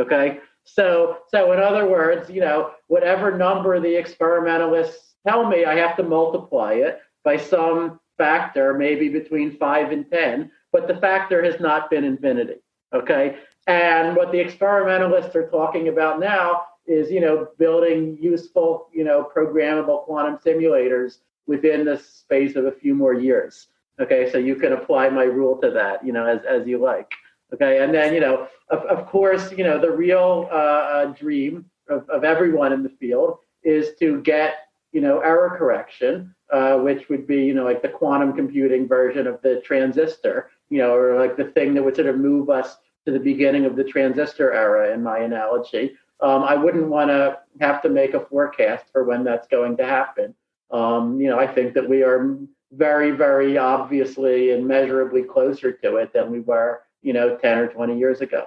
Okay, 0.00 0.40
so 0.64 1.18
so 1.28 1.52
in 1.52 1.60
other 1.60 1.88
words, 1.88 2.28
you 2.28 2.40
know, 2.40 2.72
whatever 2.88 3.36
number 3.36 3.78
the 3.78 3.94
experimentalists 3.94 5.14
tell 5.26 5.48
me, 5.48 5.64
I 5.64 5.76
have 5.76 5.96
to 5.98 6.02
multiply 6.02 6.72
it 6.72 7.00
by 7.22 7.36
some 7.36 8.00
factor, 8.18 8.74
maybe 8.74 9.08
between 9.08 9.56
five 9.56 9.92
and 9.92 10.10
10, 10.10 10.50
but 10.72 10.88
the 10.88 10.96
factor 10.96 11.42
has 11.44 11.60
not 11.60 11.90
been 11.90 12.04
infinity. 12.04 12.56
Okay. 12.92 13.36
And 13.66 14.16
what 14.16 14.32
the 14.32 14.38
experimentalists 14.38 15.34
are 15.34 15.48
talking 15.48 15.88
about 15.88 16.20
now 16.20 16.62
is, 16.86 17.10
you 17.10 17.20
know, 17.20 17.48
building 17.58 18.18
useful, 18.20 18.88
you 18.92 19.04
know, 19.04 19.28
programmable 19.34 20.04
quantum 20.04 20.38
simulators 20.38 21.18
within 21.46 21.84
the 21.84 21.98
space 21.98 22.56
of 22.56 22.66
a 22.66 22.72
few 22.72 22.94
more 22.94 23.14
years. 23.14 23.68
Okay. 24.00 24.30
So 24.30 24.38
you 24.38 24.56
can 24.56 24.72
apply 24.72 25.08
my 25.08 25.24
rule 25.24 25.56
to 25.62 25.70
that, 25.70 26.04
you 26.04 26.12
know, 26.12 26.26
as, 26.26 26.40
as 26.44 26.66
you 26.66 26.78
like. 26.78 27.10
Okay. 27.52 27.82
And 27.82 27.94
then, 27.94 28.12
you 28.12 28.20
know, 28.20 28.48
of, 28.68 28.80
of 28.80 29.06
course, 29.06 29.52
you 29.52 29.64
know, 29.64 29.78
the 29.78 29.90
real 29.90 30.48
uh, 30.50 30.54
uh 30.54 31.04
dream 31.06 31.64
of, 31.88 32.08
of 32.10 32.24
everyone 32.24 32.72
in 32.72 32.82
the 32.82 32.88
field 32.88 33.38
is 33.62 33.94
to 34.00 34.20
get, 34.22 34.68
you 34.92 35.00
know, 35.00 35.20
error 35.20 35.54
correction 35.56 36.34
uh, 36.54 36.76
which 36.78 37.08
would 37.08 37.26
be, 37.26 37.44
you 37.44 37.54
know, 37.54 37.64
like 37.64 37.82
the 37.82 37.88
quantum 37.88 38.32
computing 38.32 38.86
version 38.86 39.26
of 39.26 39.40
the 39.42 39.60
transistor, 39.64 40.50
you 40.68 40.78
know, 40.78 40.94
or 40.94 41.18
like 41.18 41.36
the 41.36 41.46
thing 41.46 41.74
that 41.74 41.82
would 41.82 41.96
sort 41.96 42.06
of 42.06 42.16
move 42.16 42.48
us 42.48 42.76
to 43.06 43.12
the 43.12 43.18
beginning 43.18 43.64
of 43.64 43.76
the 43.76 43.84
transistor 43.84 44.52
era, 44.52 44.92
in 44.92 45.02
my 45.02 45.18
analogy. 45.18 45.94
Um, 46.20 46.42
I 46.42 46.54
wouldn't 46.54 46.88
want 46.88 47.10
to 47.10 47.38
have 47.60 47.82
to 47.82 47.88
make 47.88 48.14
a 48.14 48.20
forecast 48.20 48.86
for 48.92 49.04
when 49.04 49.24
that's 49.24 49.48
going 49.48 49.76
to 49.76 49.84
happen. 49.84 50.34
Um, 50.70 51.20
you 51.20 51.28
know, 51.28 51.38
I 51.38 51.46
think 51.46 51.74
that 51.74 51.88
we 51.88 52.02
are 52.02 52.38
very, 52.72 53.10
very 53.10 53.58
obviously 53.58 54.52
and 54.52 54.66
measurably 54.66 55.22
closer 55.22 55.72
to 55.72 55.96
it 55.96 56.12
than 56.12 56.30
we 56.30 56.40
were, 56.40 56.82
you 57.02 57.12
know, 57.12 57.36
10 57.36 57.58
or 57.58 57.68
20 57.68 57.98
years 57.98 58.20
ago. 58.20 58.44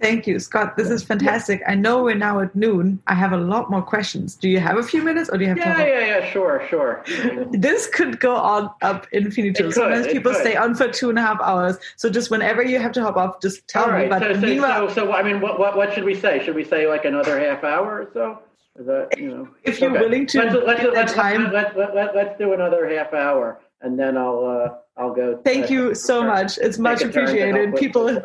Thank 0.00 0.26
you, 0.26 0.38
Scott. 0.38 0.78
This 0.78 0.88
is 0.88 1.02
fantastic. 1.02 1.62
I 1.68 1.74
know 1.74 2.02
we're 2.02 2.14
now 2.14 2.40
at 2.40 2.56
noon. 2.56 3.02
I 3.06 3.14
have 3.14 3.32
a 3.32 3.36
lot 3.36 3.70
more 3.70 3.82
questions. 3.82 4.34
Do 4.34 4.48
you 4.48 4.58
have 4.58 4.78
a 4.78 4.82
few 4.82 5.02
minutes, 5.02 5.28
or 5.28 5.36
do 5.36 5.44
you 5.44 5.48
have? 5.50 5.58
Yeah, 5.58 5.74
time? 5.74 5.86
yeah, 5.86 6.06
yeah. 6.06 6.32
Sure, 6.32 6.66
sure. 6.70 7.04
this 7.52 7.86
could 7.88 8.18
go 8.18 8.34
on 8.34 8.70
up 8.80 9.06
infinitum. 9.12 9.70
Sometimes 9.72 10.06
people 10.06 10.32
stay 10.32 10.56
on 10.56 10.74
for 10.74 10.88
two 10.88 11.10
and 11.10 11.18
a 11.18 11.22
half 11.22 11.38
hours. 11.42 11.76
So 11.96 12.08
just 12.08 12.30
whenever 12.30 12.62
you 12.62 12.78
have 12.78 12.92
to 12.92 13.02
hop 13.02 13.16
off, 13.16 13.42
just 13.42 13.68
tell 13.68 13.84
All 13.84 13.90
right. 13.90 14.04
me. 14.04 14.08
But 14.08 14.22
so, 14.22 14.32
so, 14.34 14.40
meanwhile, 14.40 14.88
so, 14.88 14.94
so, 14.94 15.12
I 15.12 15.22
mean, 15.22 15.40
what, 15.40 15.58
what, 15.58 15.76
what 15.76 15.92
should 15.92 16.04
we 16.04 16.14
say? 16.14 16.42
Should 16.44 16.54
we 16.54 16.64
say 16.64 16.86
like 16.86 17.04
another 17.04 17.38
half 17.38 17.62
hour 17.62 18.00
or 18.00 18.10
so? 18.14 18.38
Is 18.78 18.86
that 18.86 19.18
you 19.18 19.28
know? 19.28 19.48
if 19.64 19.80
you're 19.80 19.90
willing 19.90 20.26
to 20.28 20.42
let's, 20.42 20.54
let's, 20.66 20.94
let's, 20.94 21.12
time. 21.12 21.52
Let, 21.52 21.76
let, 21.76 21.94
let, 21.94 22.14
let's 22.14 22.38
do 22.38 22.54
another 22.54 22.88
half 22.88 23.12
hour, 23.12 23.60
and 23.82 23.98
then 23.98 24.16
I'll 24.16 24.46
uh, 24.46 25.00
I'll 25.00 25.12
go. 25.12 25.42
Thank 25.44 25.66
uh, 25.66 25.74
you 25.74 25.94
so 25.94 26.24
much. 26.24 26.56
It's 26.56 26.78
much 26.78 27.00
take 27.00 27.08
a 27.08 27.12
turn 27.12 27.26
to 27.26 27.30
appreciated. 27.32 27.72
with- 27.72 27.80
People. 27.80 28.08
uh, 28.08 28.20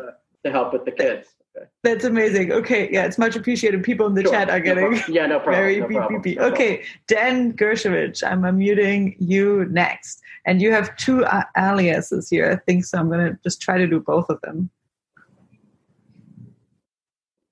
to 0.46 0.52
help 0.52 0.72
with 0.72 0.84
the 0.84 0.92
kids. 0.92 1.35
Okay. 1.56 1.66
That's 1.82 2.04
amazing. 2.04 2.52
Okay, 2.52 2.88
yeah, 2.92 3.06
it's 3.06 3.18
much 3.18 3.34
appreciated. 3.36 3.82
People 3.82 4.06
in 4.06 4.14
the 4.14 4.22
Sure. 4.22 4.32
chat 4.32 4.50
are 4.50 4.60
getting 4.60 4.88
problem. 4.94 5.14
yeah, 5.14 5.26
no 5.26 5.38
problem. 5.38 5.54
very 5.54 5.80
no 5.80 5.88
beep, 5.88 5.96
problem. 5.98 6.20
beep, 6.22 6.34
beep. 6.34 6.38
No. 6.38 6.46
Okay, 6.48 6.84
Dan 7.06 7.52
Gershowitz, 7.54 8.22
I'm 8.26 8.42
unmuting 8.42 9.16
you 9.18 9.66
next. 9.70 10.20
And 10.44 10.60
you 10.60 10.70
have 10.72 10.94
two 10.96 11.24
uh, 11.24 11.42
aliases 11.56 12.28
here, 12.28 12.50
I 12.52 12.56
think, 12.56 12.84
so 12.84 12.98
I'm 12.98 13.08
going 13.08 13.32
to 13.32 13.38
just 13.42 13.60
try 13.60 13.78
to 13.78 13.86
do 13.86 13.98
both 14.00 14.28
of 14.28 14.40
them. 14.42 14.70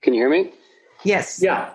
Can 0.03 0.15
you 0.15 0.21
hear 0.21 0.31
me? 0.31 0.53
Yes. 1.03 1.41
Yeah, 1.43 1.71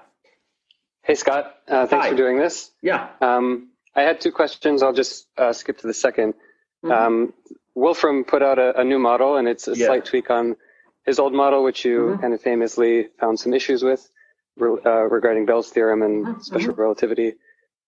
Hey, 1.04 1.16
Scott. 1.16 1.56
Uh, 1.68 1.88
thanks 1.88 2.06
Hi. 2.06 2.12
for 2.12 2.18
doing 2.18 2.38
this. 2.38 2.72
yeah. 2.84 3.10
Um, 3.22 3.70
I 3.96 4.02
had 4.04 4.22
two 4.22 4.32
questions. 4.32 4.84
I'll 4.84 4.94
just 4.94 5.28
uh, 5.38 5.52
skip 5.54 5.80
to 5.80 5.88
the 5.88 5.94
2nd 5.94 6.34
Mhm. 6.86 6.92
Um, 6.92 7.34
Wolfram 7.76 8.24
put 8.24 8.42
out 8.42 8.58
a, 8.60 8.80
a 8.80 8.84
new 8.84 9.00
model, 9.00 9.36
and 9.38 9.48
it's 9.48 9.68
a 9.68 9.76
Yeah. 9.76 9.88
slight 9.88 10.06
tweak 10.06 10.30
on 10.30 10.56
his 11.10 11.20
old 11.20 11.34
model, 11.34 11.64
which 11.64 11.84
you 11.84 11.98
Mhm. 12.00 12.22
kind 12.22 12.34
of 12.36 12.42
famously 12.42 12.94
found 13.20 13.40
some 13.40 13.54
issues 13.60 13.84
with 13.84 14.02
re- 14.58 14.80
uh, 14.86 15.04
regarding 15.18 15.46
Bell's 15.46 15.70
theorem 15.72 16.02
and 16.04 16.26
Mhm. 16.26 16.42
special 16.44 16.74
relativity. 16.76 17.30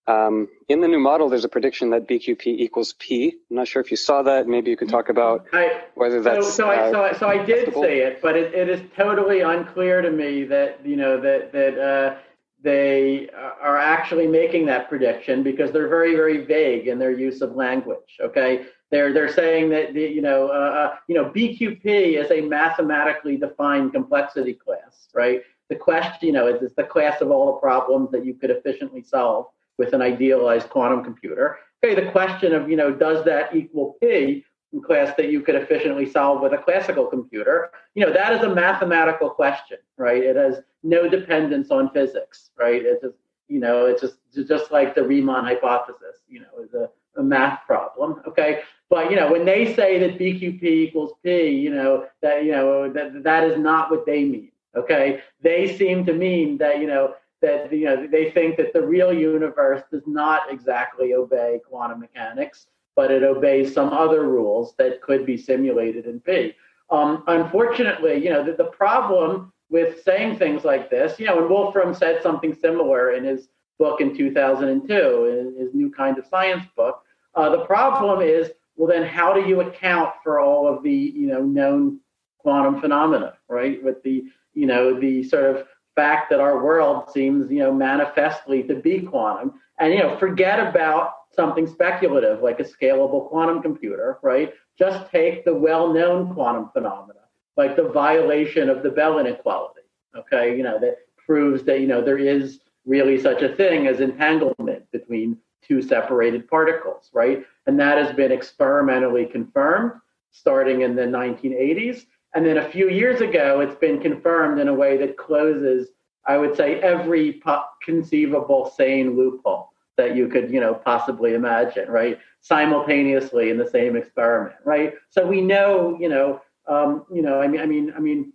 Um, 0.08 0.48
in 0.68 0.80
the 0.80 0.88
new 0.88 0.98
model, 0.98 1.28
there's 1.28 1.44
a 1.44 1.48
prediction 1.56 1.90
that 1.90 2.08
BQP 2.08 2.50
equals 2.66 2.94
P. 2.98 3.36
I'm 3.48 3.56
not 3.56 3.68
sure 3.68 3.80
if 3.80 3.92
you 3.92 3.96
saw 3.96 4.22
that. 4.22 4.48
Maybe 4.48 4.68
you 4.72 4.76
could 4.76 4.88
talk 4.88 5.08
about 5.08 5.46
I, 5.52 5.82
whether 5.94 6.18
so, 6.20 6.22
that's 6.28 6.52
so, 6.54 6.68
I, 6.68 6.76
uh, 6.78 6.90
so, 6.90 7.02
I, 7.04 7.12
so 7.12 7.28
I 7.28 7.38
did 7.38 7.50
acceptable. 7.60 7.82
say 7.82 8.00
it, 8.00 8.20
but 8.20 8.34
it, 8.36 8.52
it 8.52 8.68
is 8.68 8.80
totally 8.96 9.40
unclear 9.42 10.02
to 10.02 10.10
me 10.10 10.42
that 10.54 10.84
you 10.84 10.96
know 10.96 11.20
that 11.20 11.52
that 11.52 11.74
uh, 11.78 12.16
they 12.60 13.28
are 13.68 13.78
actually 13.78 14.26
making 14.26 14.66
that 14.66 14.88
prediction 14.88 15.44
because 15.44 15.70
they're 15.70 15.88
very 15.98 16.16
very 16.16 16.38
vague 16.38 16.88
in 16.88 16.98
their 16.98 17.12
use 17.12 17.40
of 17.40 17.54
language. 17.54 18.10
Okay, 18.20 18.52
they're 18.92 19.12
they're 19.12 19.32
saying 19.32 19.70
that 19.70 19.94
the, 19.94 20.02
you 20.02 20.22
know 20.22 20.48
uh, 20.48 20.50
uh, 20.92 20.96
you 21.08 21.16
know 21.16 21.24
BQP 21.30 21.84
is 22.22 22.30
a 22.30 22.42
mathematically 22.42 23.36
defined 23.36 23.92
complexity 23.92 24.54
class, 24.54 25.08
right? 25.14 25.42
The 25.68 25.76
question 25.76 26.28
you 26.28 26.32
know 26.32 26.46
is, 26.46 26.62
is 26.62 26.74
the 26.76 26.84
class 26.84 27.20
of 27.20 27.32
all 27.32 27.46
the 27.46 27.58
problems 27.58 28.12
that 28.12 28.24
you 28.24 28.34
could 28.34 28.50
efficiently 28.50 29.02
solve 29.02 29.46
with 29.78 29.94
an 29.94 30.02
idealized 30.02 30.68
quantum 30.68 31.02
computer. 31.02 31.58
Okay, 31.82 32.00
the 32.00 32.12
question 32.12 32.54
of 32.54 32.70
you 32.70 32.76
know 32.76 32.92
does 32.92 33.24
that 33.24 33.56
equal 33.56 33.96
P? 34.00 34.44
class 34.80 35.14
that 35.16 35.28
you 35.28 35.42
could 35.42 35.54
efficiently 35.54 36.08
solve 36.08 36.40
with 36.40 36.54
a 36.54 36.58
classical 36.58 37.04
computer 37.04 37.70
you 37.94 38.04
know 38.04 38.10
that 38.10 38.32
is 38.32 38.40
a 38.42 38.54
mathematical 38.54 39.28
question 39.28 39.76
right 39.98 40.22
it 40.22 40.34
has 40.34 40.62
no 40.82 41.08
dependence 41.08 41.70
on 41.70 41.90
physics 41.90 42.50
right 42.58 42.82
it's 42.82 43.02
just 43.02 43.16
you 43.48 43.60
know 43.60 43.84
it's 43.84 44.00
just 44.00 44.14
it's 44.32 44.48
just 44.48 44.72
like 44.72 44.94
the 44.94 45.02
riemann 45.02 45.44
hypothesis 45.44 46.22
you 46.26 46.40
know 46.40 46.64
is 46.64 46.72
a, 46.72 46.88
a 47.20 47.22
math 47.22 47.60
problem 47.66 48.22
okay 48.26 48.60
but 48.92 49.10
you 49.10 49.16
know 49.16 49.30
when 49.32 49.44
they 49.44 49.74
say 49.74 49.90
that 49.98 50.18
bqp 50.18 50.62
equals 50.62 51.12
p 51.24 51.48
you 51.48 51.72
know 51.74 52.06
that 52.20 52.44
you 52.44 52.52
know 52.52 52.92
that 52.92 53.22
that 53.22 53.42
is 53.44 53.58
not 53.58 53.90
what 53.90 54.04
they 54.04 54.24
mean 54.24 54.52
okay 54.76 55.20
they 55.40 55.60
seem 55.78 56.04
to 56.04 56.12
mean 56.12 56.58
that 56.58 56.78
you 56.80 56.86
know 56.86 57.14
that 57.40 57.72
you 57.72 57.86
know 57.86 58.06
they 58.06 58.30
think 58.30 58.56
that 58.56 58.72
the 58.72 58.82
real 58.94 59.12
universe 59.12 59.82
does 59.90 60.06
not 60.06 60.52
exactly 60.52 61.14
obey 61.14 61.60
quantum 61.68 62.00
mechanics 62.00 62.66
but 62.94 63.10
it 63.10 63.22
obeys 63.22 63.72
some 63.72 63.92
other 63.92 64.24
rules 64.24 64.74
that 64.76 65.00
could 65.00 65.24
be 65.24 65.36
simulated 65.36 66.06
in 66.06 66.20
P. 66.20 66.54
Um, 66.90 67.24
unfortunately, 67.26 68.22
you 68.22 68.30
know, 68.30 68.44
the, 68.44 68.52
the 68.52 68.64
problem 68.64 69.52
with 69.70 70.02
saying 70.02 70.38
things 70.38 70.64
like 70.64 70.90
this, 70.90 71.18
you 71.18 71.26
know, 71.26 71.38
and 71.40 71.48
Wolfram 71.48 71.94
said 71.94 72.22
something 72.22 72.54
similar 72.54 73.12
in 73.12 73.24
his 73.24 73.48
book 73.78 74.00
in 74.00 74.14
2002, 74.14 74.94
in 75.26 75.58
his 75.58 75.74
new 75.74 75.90
kind 75.90 76.18
of 76.18 76.26
science 76.26 76.64
book. 76.76 77.02
Uh, 77.34 77.48
the 77.48 77.64
problem 77.64 78.20
is, 78.20 78.50
well, 78.82 78.90
then 78.90 79.06
how 79.06 79.32
do 79.32 79.48
you 79.48 79.60
account 79.60 80.12
for 80.24 80.40
all 80.40 80.66
of 80.66 80.82
the, 80.82 80.90
you 80.90 81.28
know, 81.28 81.40
known 81.40 82.00
quantum 82.38 82.80
phenomena, 82.80 83.34
right? 83.48 83.80
With 83.80 84.02
the, 84.02 84.24
you 84.54 84.66
know, 84.66 84.98
the 84.98 85.22
sort 85.22 85.44
of 85.44 85.68
fact 85.94 86.30
that 86.30 86.40
our 86.40 86.64
world 86.64 87.08
seems, 87.08 87.48
you 87.48 87.60
know, 87.60 87.72
manifestly 87.72 88.64
to 88.64 88.74
be 88.74 89.02
quantum, 89.02 89.52
and 89.78 89.92
you 89.92 90.00
know, 90.00 90.16
forget 90.16 90.58
about 90.58 91.12
something 91.32 91.68
speculative 91.68 92.42
like 92.42 92.58
a 92.58 92.64
scalable 92.64 93.28
quantum 93.28 93.62
computer, 93.62 94.18
right? 94.20 94.52
Just 94.76 95.08
take 95.12 95.44
the 95.44 95.54
well-known 95.54 96.34
quantum 96.34 96.70
phenomena, 96.72 97.20
like 97.56 97.76
the 97.76 97.88
violation 97.88 98.68
of 98.68 98.82
the 98.82 98.90
Bell 98.90 99.20
inequality. 99.20 99.82
Okay, 100.16 100.56
you 100.56 100.64
know 100.64 100.80
that 100.80 100.96
proves 101.24 101.62
that 101.66 101.78
you 101.78 101.86
know 101.86 102.02
there 102.02 102.18
is 102.18 102.58
really 102.84 103.20
such 103.20 103.42
a 103.42 103.54
thing 103.54 103.86
as 103.86 104.00
entanglement 104.00 104.90
between 104.90 105.38
two 105.66 105.82
separated 105.82 106.48
particles, 106.48 107.10
right? 107.12 107.44
And 107.66 107.78
that 107.80 107.98
has 107.98 108.14
been 108.14 108.32
experimentally 108.32 109.26
confirmed 109.26 109.92
starting 110.30 110.80
in 110.80 110.96
the 110.96 111.02
1980s. 111.02 112.06
And 112.34 112.46
then 112.46 112.58
a 112.58 112.68
few 112.68 112.88
years 112.88 113.20
ago, 113.20 113.60
it's 113.60 113.78
been 113.78 114.00
confirmed 114.00 114.58
in 114.58 114.68
a 114.68 114.74
way 114.74 114.96
that 114.96 115.16
closes, 115.16 115.90
I 116.26 116.38
would 116.38 116.56
say, 116.56 116.80
every 116.80 117.40
conceivable 117.84 118.72
sane 118.76 119.16
loophole 119.16 119.72
that 119.98 120.16
you 120.16 120.28
could, 120.28 120.50
you 120.50 120.58
know, 120.58 120.74
possibly 120.74 121.34
imagine, 121.34 121.90
right? 121.90 122.18
Simultaneously 122.40 123.50
in 123.50 123.58
the 123.58 123.68
same 123.68 123.96
experiment, 123.96 124.56
right? 124.64 124.94
So 125.10 125.26
we 125.26 125.42
know, 125.42 125.96
you 126.00 126.08
know, 126.08 126.40
um, 126.66 127.04
you 127.12 127.22
know, 127.22 127.40
I 127.40 127.46
mean, 127.46 127.60
I 127.60 127.66
mean, 127.66 127.92
I 127.94 128.00
mean, 128.00 128.32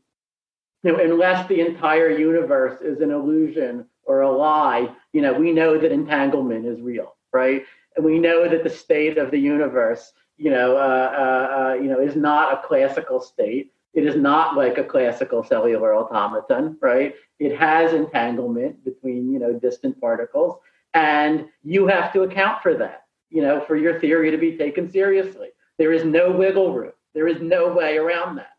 you 0.84 0.92
know, 0.92 1.00
unless 1.00 1.48
the 1.48 1.60
entire 1.60 2.10
universe 2.10 2.82
is 2.82 3.02
an 3.02 3.12
illusion 3.12 3.86
or 4.04 4.22
a 4.22 4.32
lie, 4.32 4.90
you 5.12 5.22
know, 5.22 5.34
we 5.34 5.52
know 5.52 5.78
that 5.78 5.92
entanglement 5.92 6.66
is 6.66 6.80
real, 6.80 7.16
right? 7.38 7.64
And 7.96 8.04
we 8.04 8.18
know 8.18 8.50
that 8.50 8.64
the 8.64 8.70
state 8.70 9.18
of 9.20 9.30
the 9.30 9.38
universe, 9.38 10.12
you 10.38 10.50
know, 10.50 10.76
uh, 10.76 11.12
uh, 11.24 11.58
uh, 11.60 11.74
you 11.76 11.90
know, 11.90 12.00
is 12.00 12.16
not 12.16 12.54
a 12.54 12.68
classical 12.68 13.20
state. 13.22 13.72
It 13.94 14.06
is 14.06 14.16
not 14.16 14.56
like 14.56 14.78
a 14.80 14.84
classical 14.84 15.44
cellular 15.44 15.94
automaton, 15.94 16.78
right? 16.82 17.14
It 17.40 17.56
has 17.58 17.94
entanglement 17.94 18.84
between, 18.84 19.32
you 19.32 19.40
know, 19.40 19.54
distant 19.54 20.00
particles, 20.02 20.58
and 20.94 21.46
you 21.64 21.88
have 21.88 22.12
to 22.14 22.24
account 22.24 22.64
for 22.64 22.74
that, 22.76 23.06
you 23.30 23.42
know, 23.42 23.62
for 23.68 23.76
your 23.76 24.00
theory 24.00 24.32
to 24.32 24.38
be 24.38 24.58
taken 24.58 24.90
seriously. 24.90 25.50
There 25.78 25.94
is 25.94 26.04
no 26.04 26.32
wiggle 26.32 26.74
room. 26.74 26.94
There 27.14 27.28
is 27.28 27.42
no 27.42 27.72
way 27.72 27.98
around 27.98 28.36
that. 28.38 28.56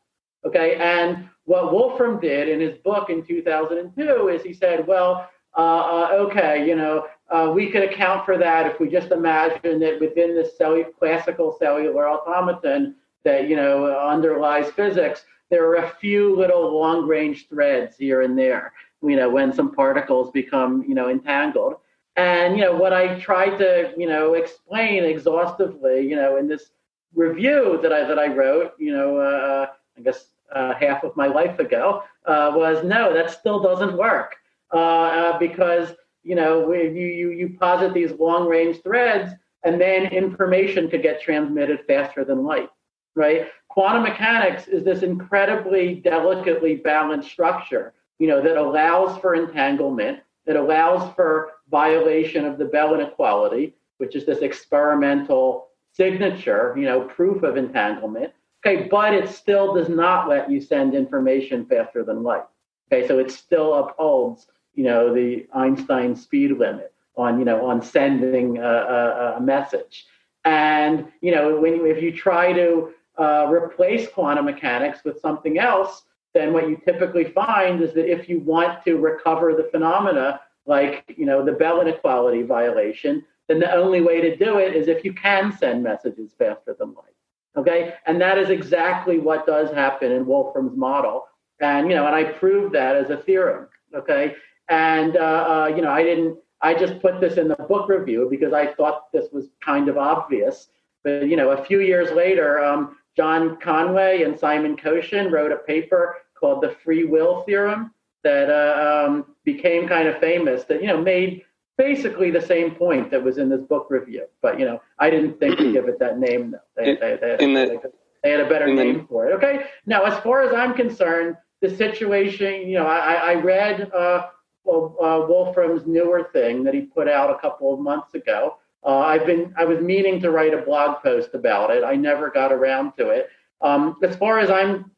Okay, 0.46 0.76
and 0.76 1.28
what 1.44 1.72
Wolfram 1.72 2.20
did 2.20 2.48
in 2.48 2.60
his 2.60 2.76
book 2.78 3.10
in 3.10 3.24
2002 3.24 4.28
is 4.28 4.42
he 4.42 4.52
said, 4.52 4.86
well, 4.86 5.28
uh, 5.56 5.60
uh, 5.60 6.08
okay, 6.24 6.66
you 6.68 6.76
know, 6.76 7.06
uh, 7.30 7.50
we 7.54 7.70
could 7.70 7.82
account 7.82 8.24
for 8.24 8.38
that 8.38 8.66
if 8.66 8.80
we 8.80 8.88
just 8.88 9.10
imagine 9.10 9.78
that 9.80 10.00
within 10.00 10.34
the 10.34 10.92
classical 10.98 11.56
cellular 11.58 12.08
automaton 12.08 12.94
that, 13.24 13.48
you 13.48 13.56
know, 13.56 13.86
underlies 13.98 14.70
physics, 14.70 15.24
there 15.50 15.66
are 15.68 15.76
a 15.76 15.90
few 16.00 16.36
little 16.36 16.78
long 16.78 17.06
range 17.06 17.48
threads 17.48 17.96
here 17.96 18.22
and 18.22 18.38
there, 18.38 18.72
you 19.02 19.16
know, 19.16 19.28
when 19.28 19.52
some 19.52 19.74
particles 19.74 20.30
become, 20.30 20.84
you 20.86 20.94
know, 20.94 21.08
entangled. 21.08 21.76
And, 22.16 22.56
you 22.56 22.64
know, 22.64 22.74
what 22.74 22.92
I 22.92 23.18
tried 23.20 23.58
to, 23.58 23.92
you 23.96 24.08
know, 24.08 24.34
explain 24.34 25.04
exhaustively, 25.04 26.00
you 26.08 26.16
know, 26.16 26.36
in 26.36 26.48
this 26.48 26.70
review 27.14 27.78
that 27.82 27.92
I, 27.92 28.04
that 28.04 28.18
I 28.18 28.26
wrote, 28.26 28.72
you 28.78 28.92
know, 28.92 29.18
uh, 29.18 29.66
I 29.96 30.00
guess 30.00 30.30
uh, 30.52 30.74
half 30.74 31.04
of 31.04 31.16
my 31.16 31.26
life 31.26 31.58
ago, 31.58 32.02
uh, 32.24 32.52
was 32.54 32.84
no, 32.84 33.12
that 33.14 33.30
still 33.30 33.60
doesn't 33.60 33.96
work 33.96 34.36
uh, 34.72 34.76
uh, 34.76 35.38
because 35.38 35.92
you 36.28 36.34
know 36.34 36.72
you 36.72 37.06
you 37.06 37.30
you 37.30 37.56
posit 37.58 37.94
these 37.94 38.12
long 38.12 38.48
range 38.48 38.82
threads, 38.82 39.32
and 39.64 39.80
then 39.80 40.06
information 40.06 40.88
could 40.88 41.02
get 41.02 41.22
transmitted 41.22 41.80
faster 41.86 42.24
than 42.24 42.44
light, 42.44 42.68
right? 43.14 43.48
Quantum 43.68 44.02
mechanics 44.02 44.68
is 44.68 44.84
this 44.84 45.02
incredibly 45.02 45.94
delicately 45.96 46.76
balanced 46.76 47.30
structure, 47.30 47.94
you 48.18 48.28
know, 48.28 48.42
that 48.42 48.56
allows 48.56 49.18
for 49.20 49.34
entanglement, 49.34 50.20
that 50.46 50.56
allows 50.56 51.14
for 51.14 51.52
violation 51.70 52.44
of 52.44 52.58
the 52.58 52.64
Bell 52.64 52.94
inequality, 52.94 53.74
which 53.98 54.16
is 54.16 54.26
this 54.26 54.40
experimental 54.40 55.68
signature, 55.92 56.74
you 56.76 56.84
know, 56.84 57.02
proof 57.02 57.42
of 57.42 57.56
entanglement 57.56 58.32
Okay, 58.64 58.88
but 58.90 59.14
it 59.14 59.28
still 59.28 59.74
does 59.74 59.88
not 59.88 60.28
let 60.28 60.50
you 60.50 60.60
send 60.60 60.94
information 60.94 61.64
faster 61.66 62.02
than 62.02 62.22
light. 62.22 62.44
Okay, 62.90 63.06
so 63.06 63.18
it 63.18 63.30
still 63.30 63.74
upholds, 63.74 64.48
you 64.78 64.84
know, 64.84 65.12
the 65.12 65.44
Einstein 65.52 66.14
speed 66.14 66.52
limit 66.52 66.92
on, 67.16 67.40
you 67.40 67.44
know, 67.44 67.66
on 67.66 67.82
sending 67.82 68.58
a, 68.58 68.62
a, 68.62 69.34
a 69.38 69.40
message. 69.40 70.06
And 70.44 71.08
you 71.20 71.34
know, 71.34 71.58
when 71.58 71.74
you, 71.74 71.86
if 71.86 72.00
you 72.00 72.12
try 72.12 72.52
to 72.52 72.92
uh, 73.18 73.48
replace 73.50 74.06
quantum 74.08 74.44
mechanics 74.44 75.00
with 75.04 75.20
something 75.20 75.58
else, 75.58 76.04
then 76.32 76.52
what 76.52 76.68
you 76.68 76.80
typically 76.84 77.24
find 77.24 77.82
is 77.82 77.92
that 77.94 78.08
if 78.08 78.28
you 78.28 78.38
want 78.38 78.84
to 78.84 78.98
recover 78.98 79.52
the 79.52 79.68
phenomena, 79.72 80.40
like 80.64 81.12
you 81.16 81.26
know 81.26 81.44
the 81.44 81.50
Bell 81.50 81.80
inequality 81.80 82.42
violation, 82.42 83.24
then 83.48 83.58
the 83.58 83.72
only 83.74 84.00
way 84.00 84.20
to 84.20 84.36
do 84.36 84.58
it 84.58 84.76
is 84.76 84.86
if 84.86 85.04
you 85.04 85.12
can 85.12 85.50
send 85.58 85.82
messages 85.82 86.30
faster 86.38 86.76
than 86.78 86.94
light. 86.94 87.16
Okay, 87.56 87.94
and 88.06 88.20
that 88.20 88.38
is 88.38 88.50
exactly 88.50 89.18
what 89.18 89.44
does 89.44 89.72
happen 89.72 90.12
in 90.12 90.24
Wolfram's 90.24 90.76
model, 90.76 91.26
and 91.60 91.88
you 91.88 91.96
know, 91.96 92.06
and 92.06 92.14
I 92.14 92.22
proved 92.22 92.72
that 92.76 92.94
as 92.94 93.10
a 93.10 93.16
theorem. 93.16 93.66
Okay, 93.92 94.36
and 94.68 95.16
uh, 95.16 95.20
uh, 95.20 95.72
you 95.74 95.82
know, 95.82 95.90
I 95.90 96.02
didn't. 96.02 96.38
I 96.60 96.74
just 96.74 97.00
put 97.00 97.20
this 97.20 97.36
in 97.36 97.48
the 97.48 97.54
book 97.54 97.88
review 97.88 98.26
because 98.28 98.52
I 98.52 98.66
thought 98.74 99.12
this 99.12 99.28
was 99.32 99.48
kind 99.64 99.88
of 99.88 99.96
obvious. 99.96 100.68
But 101.04 101.28
you 101.28 101.36
know, 101.36 101.50
a 101.50 101.64
few 101.64 101.80
years 101.80 102.10
later, 102.10 102.62
um, 102.64 102.96
John 103.16 103.58
Conway 103.60 104.22
and 104.22 104.38
Simon 104.38 104.76
Kochen 104.76 105.30
wrote 105.30 105.52
a 105.52 105.56
paper 105.56 106.16
called 106.38 106.62
the 106.62 106.74
free 106.84 107.04
will 107.04 107.42
theorem 107.42 107.92
that 108.24 108.50
uh, 108.50 109.06
um, 109.06 109.34
became 109.44 109.88
kind 109.88 110.08
of 110.08 110.18
famous. 110.18 110.64
That 110.64 110.82
you 110.82 110.88
know 110.88 111.00
made 111.00 111.44
basically 111.76 112.30
the 112.30 112.42
same 112.42 112.74
point 112.74 113.10
that 113.10 113.22
was 113.22 113.38
in 113.38 113.48
this 113.48 113.62
book 113.62 113.86
review. 113.88 114.26
But 114.42 114.58
you 114.58 114.66
know, 114.66 114.82
I 114.98 115.10
didn't 115.10 115.38
think 115.38 115.58
to 115.58 115.72
give 115.72 115.88
it 115.88 115.98
that 116.00 116.18
name. 116.18 116.50
Though. 116.50 116.58
They, 116.76 116.96
they, 116.96 117.18
they, 117.20 117.36
the, 117.38 117.92
they 118.22 118.30
had 118.32 118.40
a 118.40 118.48
better 118.48 118.66
name 118.66 118.98
the, 118.98 119.04
for 119.04 119.28
it. 119.28 119.34
Okay. 119.34 119.66
Now, 119.86 120.04
as 120.04 120.18
far 120.22 120.42
as 120.42 120.52
I'm 120.52 120.74
concerned, 120.74 121.36
the 121.60 121.74
situation, 121.74 122.68
you 122.68 122.74
know, 122.74 122.86
I, 122.86 123.14
I 123.14 123.34
read 123.34 123.90
uh, 123.92 124.26
uh, 124.68 125.26
Wolfram's 125.26 125.86
newer 125.86 126.28
thing 126.32 126.62
that 126.64 126.74
he 126.74 126.82
put 126.82 127.08
out 127.08 127.30
a 127.30 127.38
couple 127.38 127.72
of 127.72 127.80
months 127.80 128.14
ago. 128.14 128.58
Uh, 128.84 128.98
I've 128.98 129.26
been, 129.26 129.52
I 129.56 129.64
was 129.64 129.80
meaning 129.80 130.20
to 130.20 130.30
write 130.30 130.54
a 130.54 130.62
blog 130.62 131.02
post 131.02 131.30
about 131.34 131.70
it. 131.70 131.82
I 131.84 131.96
never 131.96 132.30
got 132.30 132.52
around 132.52 132.92
to 132.98 133.10
it. 133.10 133.28
Um, 133.60 133.96
as 134.02 134.16
far 134.16 134.38
as 134.38 134.50
I'm, 134.50 134.90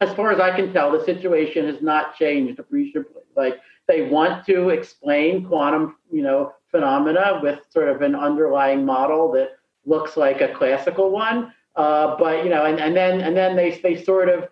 as 0.00 0.12
far 0.14 0.32
as 0.32 0.40
I 0.40 0.54
can 0.54 0.72
tell, 0.72 0.92
the 0.92 1.04
situation 1.04 1.66
has 1.66 1.82
not 1.82 2.16
changed 2.16 2.58
appreciably. 2.58 3.22
Like 3.36 3.60
they 3.88 4.08
want 4.08 4.46
to 4.46 4.70
explain 4.70 5.44
quantum, 5.44 5.96
you 6.10 6.22
know, 6.22 6.52
phenomena 6.70 7.40
with 7.42 7.60
sort 7.70 7.88
of 7.88 8.02
an 8.02 8.14
underlying 8.14 8.84
model 8.84 9.32
that 9.32 9.50
looks 9.84 10.16
like 10.16 10.40
a 10.40 10.54
classical 10.54 11.10
one. 11.10 11.52
Uh, 11.76 12.16
but 12.18 12.44
you 12.44 12.50
know, 12.50 12.64
and, 12.66 12.78
and 12.78 12.96
then 12.96 13.20
and 13.20 13.36
then 13.36 13.56
they 13.56 13.78
they 13.82 14.02
sort 14.02 14.28
of, 14.28 14.48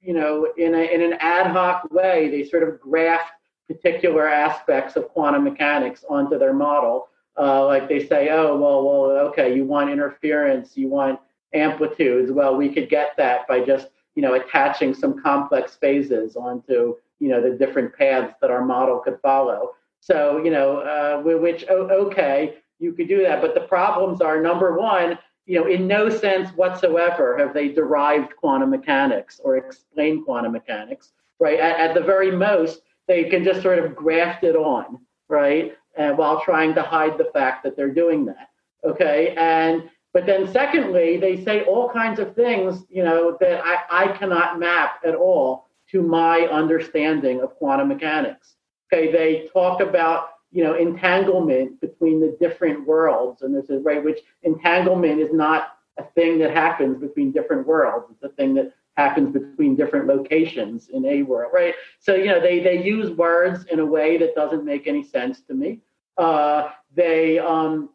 you 0.00 0.14
know, 0.14 0.48
in 0.56 0.74
a 0.74 0.94
in 0.94 1.02
an 1.02 1.14
ad 1.20 1.48
hoc 1.48 1.90
way, 1.90 2.28
they 2.30 2.44
sort 2.44 2.62
of 2.62 2.80
graft 2.80 3.32
particular 3.68 4.28
aspects 4.28 4.96
of 4.96 5.08
quantum 5.08 5.44
mechanics 5.44 6.04
onto 6.08 6.38
their 6.38 6.52
model. 6.52 7.08
Uh, 7.38 7.66
like 7.66 7.88
they 7.88 8.06
say, 8.06 8.30
oh 8.30 8.56
well, 8.56 8.84
well, 8.84 9.18
okay, 9.28 9.54
you 9.54 9.64
want 9.64 9.90
interference, 9.90 10.76
you 10.76 10.88
want 10.88 11.20
amplitudes. 11.52 12.32
Well, 12.32 12.56
we 12.56 12.72
could 12.72 12.88
get 12.88 13.16
that 13.16 13.46
by 13.46 13.60
just 13.60 13.88
you 14.14 14.22
know 14.22 14.34
attaching 14.34 14.94
some 14.94 15.22
complex 15.22 15.76
phases 15.76 16.36
onto 16.36 16.96
you 17.18 17.28
know 17.28 17.42
the 17.42 17.56
different 17.56 17.94
paths 17.94 18.34
that 18.40 18.50
our 18.50 18.64
model 18.64 18.98
could 19.00 19.20
follow. 19.20 19.72
So 20.00 20.42
you 20.42 20.50
know, 20.50 20.78
uh, 20.78 21.20
which 21.22 21.64
okay, 21.68 22.56
you 22.78 22.92
could 22.92 23.08
do 23.08 23.22
that, 23.22 23.40
but 23.40 23.54
the 23.54 23.60
problems 23.62 24.20
are 24.20 24.40
number 24.40 24.78
one, 24.78 25.18
you 25.46 25.58
know, 25.58 25.66
in 25.66 25.86
no 25.86 26.08
sense 26.08 26.50
whatsoever 26.50 27.38
have 27.38 27.54
they 27.54 27.68
derived 27.68 28.36
quantum 28.36 28.70
mechanics 28.70 29.40
or 29.42 29.56
explained 29.56 30.24
quantum 30.24 30.52
mechanics, 30.52 31.12
right? 31.38 31.58
At, 31.58 31.90
at 31.90 31.94
the 31.94 32.02
very 32.02 32.30
most, 32.30 32.82
they 33.08 33.24
can 33.24 33.44
just 33.44 33.62
sort 33.62 33.78
of 33.78 33.94
graft 33.94 34.44
it 34.44 34.56
on, 34.56 34.98
right? 35.28 35.76
And 35.96 36.18
while 36.18 36.40
trying 36.40 36.74
to 36.74 36.82
hide 36.82 37.18
the 37.18 37.30
fact 37.32 37.64
that 37.64 37.76
they're 37.76 37.92
doing 37.92 38.26
that, 38.26 38.50
okay? 38.84 39.34
And 39.36 39.88
but 40.12 40.24
then 40.24 40.50
secondly, 40.50 41.18
they 41.18 41.44
say 41.44 41.64
all 41.64 41.90
kinds 41.90 42.18
of 42.20 42.34
things, 42.34 42.84
you 42.88 43.04
know, 43.04 43.36
that 43.38 43.60
I, 43.62 44.04
I 44.04 44.16
cannot 44.16 44.58
map 44.58 45.00
at 45.04 45.14
all 45.14 45.68
to 45.90 46.00
my 46.00 46.46
understanding 46.46 47.40
of 47.40 47.54
quantum 47.56 47.88
mechanics. 47.88 48.54
Okay, 48.90 49.12
they 49.12 49.48
talk 49.52 49.80
about 49.80 50.30
you 50.52 50.64
know 50.64 50.74
entanglement 50.74 51.80
between 51.80 52.20
the 52.20 52.36
different 52.40 52.86
worlds, 52.86 53.42
and 53.42 53.54
this 53.54 53.68
is 53.68 53.84
right, 53.84 54.02
which 54.02 54.20
entanglement 54.42 55.20
is 55.20 55.32
not 55.32 55.76
a 55.98 56.04
thing 56.14 56.38
that 56.38 56.50
happens 56.50 56.98
between 56.98 57.32
different 57.32 57.66
worlds. 57.66 58.06
It's 58.10 58.22
a 58.22 58.34
thing 58.36 58.54
that 58.54 58.72
happens 58.96 59.32
between 59.32 59.76
different 59.76 60.06
locations 60.06 60.88
in 60.88 61.04
a 61.04 61.22
world, 61.22 61.52
right? 61.54 61.74
So 62.00 62.14
you 62.14 62.26
know 62.26 62.40
they 62.40 62.60
they 62.60 62.82
use 62.82 63.10
words 63.10 63.64
in 63.66 63.80
a 63.80 63.86
way 63.86 64.16
that 64.18 64.34
doesn't 64.34 64.64
make 64.64 64.86
any 64.86 65.02
sense 65.02 65.40
to 65.42 65.54
me. 65.54 65.80
Uh, 66.16 66.70
they 66.94 67.38
um, 67.38 67.90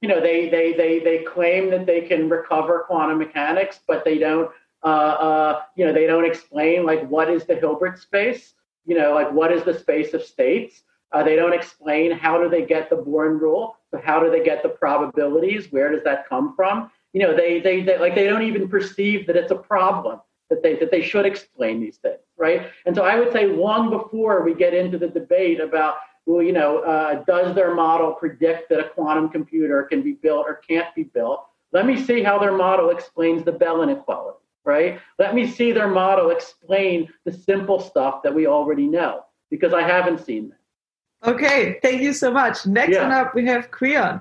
you 0.00 0.08
know 0.08 0.20
they 0.20 0.48
they 0.48 0.72
they 0.72 1.00
they 1.00 1.18
claim 1.24 1.70
that 1.70 1.86
they 1.86 2.02
can 2.02 2.28
recover 2.28 2.84
quantum 2.86 3.18
mechanics, 3.18 3.80
but 3.86 4.04
they 4.04 4.18
don't 4.18 4.50
uh, 4.84 4.86
uh, 4.86 5.62
you 5.76 5.84
know, 5.84 5.92
they 5.92 6.06
don't 6.06 6.24
explain 6.24 6.84
like 6.84 7.06
what 7.08 7.30
is 7.30 7.44
the 7.44 7.54
Hilbert 7.54 7.98
space, 7.98 8.54
you 8.84 8.96
know, 8.98 9.14
like 9.14 9.30
what 9.32 9.52
is 9.52 9.62
the 9.64 9.78
space 9.78 10.12
of 10.14 10.22
states. 10.22 10.82
Uh, 11.12 11.22
they 11.22 11.36
don't 11.36 11.52
explain 11.52 12.10
how 12.10 12.42
do 12.42 12.48
they 12.48 12.64
get 12.64 12.90
the 12.90 12.96
Born 12.96 13.38
rule. 13.38 13.76
So 13.90 14.00
how 14.02 14.18
do 14.20 14.30
they 14.30 14.42
get 14.42 14.62
the 14.62 14.70
probabilities? 14.70 15.70
Where 15.70 15.92
does 15.92 16.02
that 16.04 16.28
come 16.28 16.56
from? 16.56 16.90
You 17.12 17.22
know, 17.22 17.36
they, 17.36 17.60
they, 17.60 17.82
they 17.82 17.98
like 17.98 18.14
they 18.14 18.24
don't 18.24 18.42
even 18.42 18.68
perceive 18.68 19.26
that 19.26 19.36
it's 19.36 19.50
a 19.50 19.56
problem 19.56 20.20
that 20.50 20.62
they 20.62 20.76
that 20.76 20.90
they 20.90 21.02
should 21.02 21.26
explain 21.26 21.80
these 21.80 21.96
things, 21.98 22.20
right? 22.38 22.68
And 22.86 22.94
so 22.94 23.04
I 23.04 23.18
would 23.18 23.32
say 23.32 23.46
long 23.46 23.90
before 23.90 24.42
we 24.42 24.54
get 24.54 24.74
into 24.74 24.98
the 24.98 25.08
debate 25.08 25.60
about 25.60 25.96
well, 26.24 26.42
you 26.42 26.52
know, 26.52 26.78
uh, 26.78 27.24
does 27.24 27.54
their 27.54 27.74
model 27.74 28.12
predict 28.12 28.68
that 28.68 28.78
a 28.78 28.88
quantum 28.90 29.28
computer 29.28 29.82
can 29.82 30.02
be 30.02 30.12
built 30.12 30.46
or 30.46 30.54
can't 30.68 30.94
be 30.94 31.02
built? 31.02 31.44
Let 31.72 31.84
me 31.84 32.00
see 32.00 32.22
how 32.22 32.38
their 32.38 32.56
model 32.56 32.90
explains 32.90 33.44
the 33.44 33.52
Bell 33.52 33.82
inequality 33.82 34.38
right? 34.64 35.00
Let 35.18 35.34
me 35.34 35.46
see 35.46 35.72
their 35.72 35.88
model 35.88 36.30
explain 36.30 37.08
the 37.24 37.32
simple 37.32 37.80
stuff 37.80 38.22
that 38.22 38.34
we 38.34 38.46
already 38.46 38.86
know 38.86 39.24
because 39.50 39.72
I 39.72 39.82
haven't 39.82 40.24
seen 40.24 40.50
that. 40.50 41.30
Okay, 41.30 41.78
thank 41.82 42.02
you 42.02 42.12
so 42.12 42.30
much. 42.30 42.66
Next 42.66 42.94
yeah. 42.94 43.02
one 43.02 43.12
up, 43.12 43.34
we 43.34 43.46
have 43.46 43.70
Creon. 43.70 44.20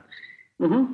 Mm-hmm. 0.61 0.93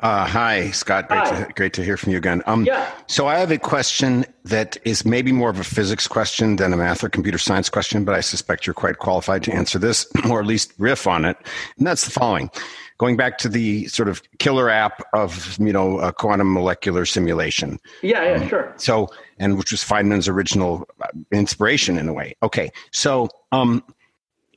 Uh, 0.00 0.24
hi, 0.26 0.70
Scott. 0.70 1.08
Great, 1.08 1.20
hi. 1.20 1.44
To, 1.44 1.52
great 1.54 1.72
to 1.72 1.84
hear 1.84 1.96
from 1.96 2.12
you 2.12 2.18
again. 2.18 2.42
Um, 2.46 2.64
yeah. 2.64 2.88
So 3.08 3.26
I 3.26 3.38
have 3.38 3.50
a 3.50 3.58
question 3.58 4.24
that 4.44 4.76
is 4.84 5.04
maybe 5.04 5.32
more 5.32 5.50
of 5.50 5.58
a 5.58 5.64
physics 5.64 6.06
question 6.06 6.56
than 6.56 6.72
a 6.72 6.76
math 6.76 7.02
or 7.02 7.08
computer 7.08 7.38
science 7.38 7.68
question, 7.68 8.04
but 8.04 8.14
I 8.14 8.20
suspect 8.20 8.66
you're 8.66 8.74
quite 8.74 8.98
qualified 8.98 9.42
to 9.44 9.52
answer 9.52 9.78
this, 9.78 10.06
or 10.30 10.38
at 10.40 10.46
least 10.46 10.72
riff 10.78 11.08
on 11.08 11.24
it. 11.24 11.36
And 11.78 11.86
that's 11.86 12.04
the 12.04 12.12
following 12.12 12.50
going 12.98 13.16
back 13.16 13.38
to 13.38 13.48
the 13.48 13.86
sort 13.86 14.08
of 14.08 14.22
killer 14.38 14.68
app 14.68 15.02
of 15.14 15.56
you 15.58 15.72
know 15.72 15.98
a 16.00 16.12
quantum 16.12 16.52
molecular 16.52 17.06
simulation. 17.06 17.78
Yeah, 18.02 18.22
yeah, 18.24 18.42
um, 18.42 18.48
sure. 18.48 18.74
So, 18.76 19.08
and 19.38 19.56
which 19.56 19.72
was 19.72 19.82
Feynman's 19.82 20.28
original 20.28 20.86
uh, 21.00 21.06
inspiration 21.32 21.96
in 21.96 22.08
a 22.08 22.12
way. 22.12 22.36
Okay, 22.42 22.70
so 22.90 23.28
um, 23.52 23.82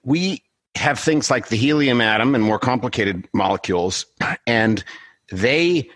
we 0.03 0.43
have 0.75 0.99
things 0.99 1.29
like 1.29 1.47
the 1.47 1.55
helium 1.55 2.01
atom 2.01 2.35
and 2.35 2.43
more 2.43 2.59
complicated 2.59 3.27
molecules, 3.33 4.05
and 4.45 4.83
they, 5.31 5.89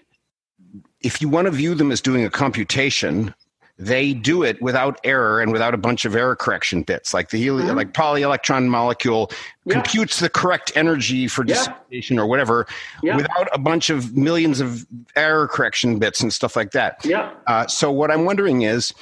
if 1.02 1.22
you 1.22 1.30
want 1.30 1.46
to 1.46 1.52
view 1.52 1.76
them 1.76 1.92
as 1.92 2.02
doing 2.02 2.24
a 2.26 2.30
computation, 2.30 3.34
they 3.78 4.14
do 4.14 4.42
it 4.42 4.62
without 4.62 5.00
error 5.04 5.42
and 5.42 5.52
without 5.52 5.74
a 5.74 5.78
bunch 5.78 6.06
of 6.06 6.16
error 6.16 6.36
correction 6.36 6.82
bits. 6.82 7.14
Like 7.14 7.30
the 7.30 7.38
helium, 7.38 7.68
mm-hmm. 7.68 7.78
like 7.78 7.94
polyelectron 7.94 8.68
molecule 8.68 9.30
yeah. 9.66 9.74
computes 9.74 10.20
the 10.20 10.30
correct 10.30 10.72
energy 10.76 11.28
for 11.28 11.44
dissociation 11.44 12.16
yeah. 12.16 12.22
or 12.22 12.26
whatever 12.26 12.68
yeah. 13.04 13.18
without 13.18 13.50
a 13.52 13.60
bunch 13.60 13.90
of 13.90 14.16
millions 14.16 14.62
of 14.62 14.86
error 15.16 15.48
correction 15.48 16.00
bits 16.00 16.22
and 16.22 16.34
stuff 16.34 16.56
like 16.56 16.72
that. 16.72 17.04
Yeah. 17.04 17.34
Uh, 17.48 17.68
so 17.68 17.92
what 17.92 18.12
I'm 18.12 18.24
wondering 18.24 18.62
is, 18.62 18.94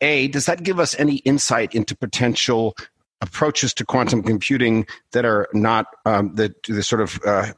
a, 0.00 0.28
does 0.28 0.46
that 0.46 0.62
give 0.62 0.78
us 0.78 0.94
any 0.98 1.16
insight 1.16 1.74
into 1.74 1.96
potential 1.96 2.76
approaches 3.20 3.74
to 3.74 3.84
quantum 3.84 4.22
computing 4.22 4.86
that 5.12 5.24
are 5.24 5.48
not 5.52 5.86
um, 6.04 6.34
the, 6.34 6.54
the 6.68 6.82
sort 6.82 7.00
of 7.00 7.18
uh, 7.26 7.52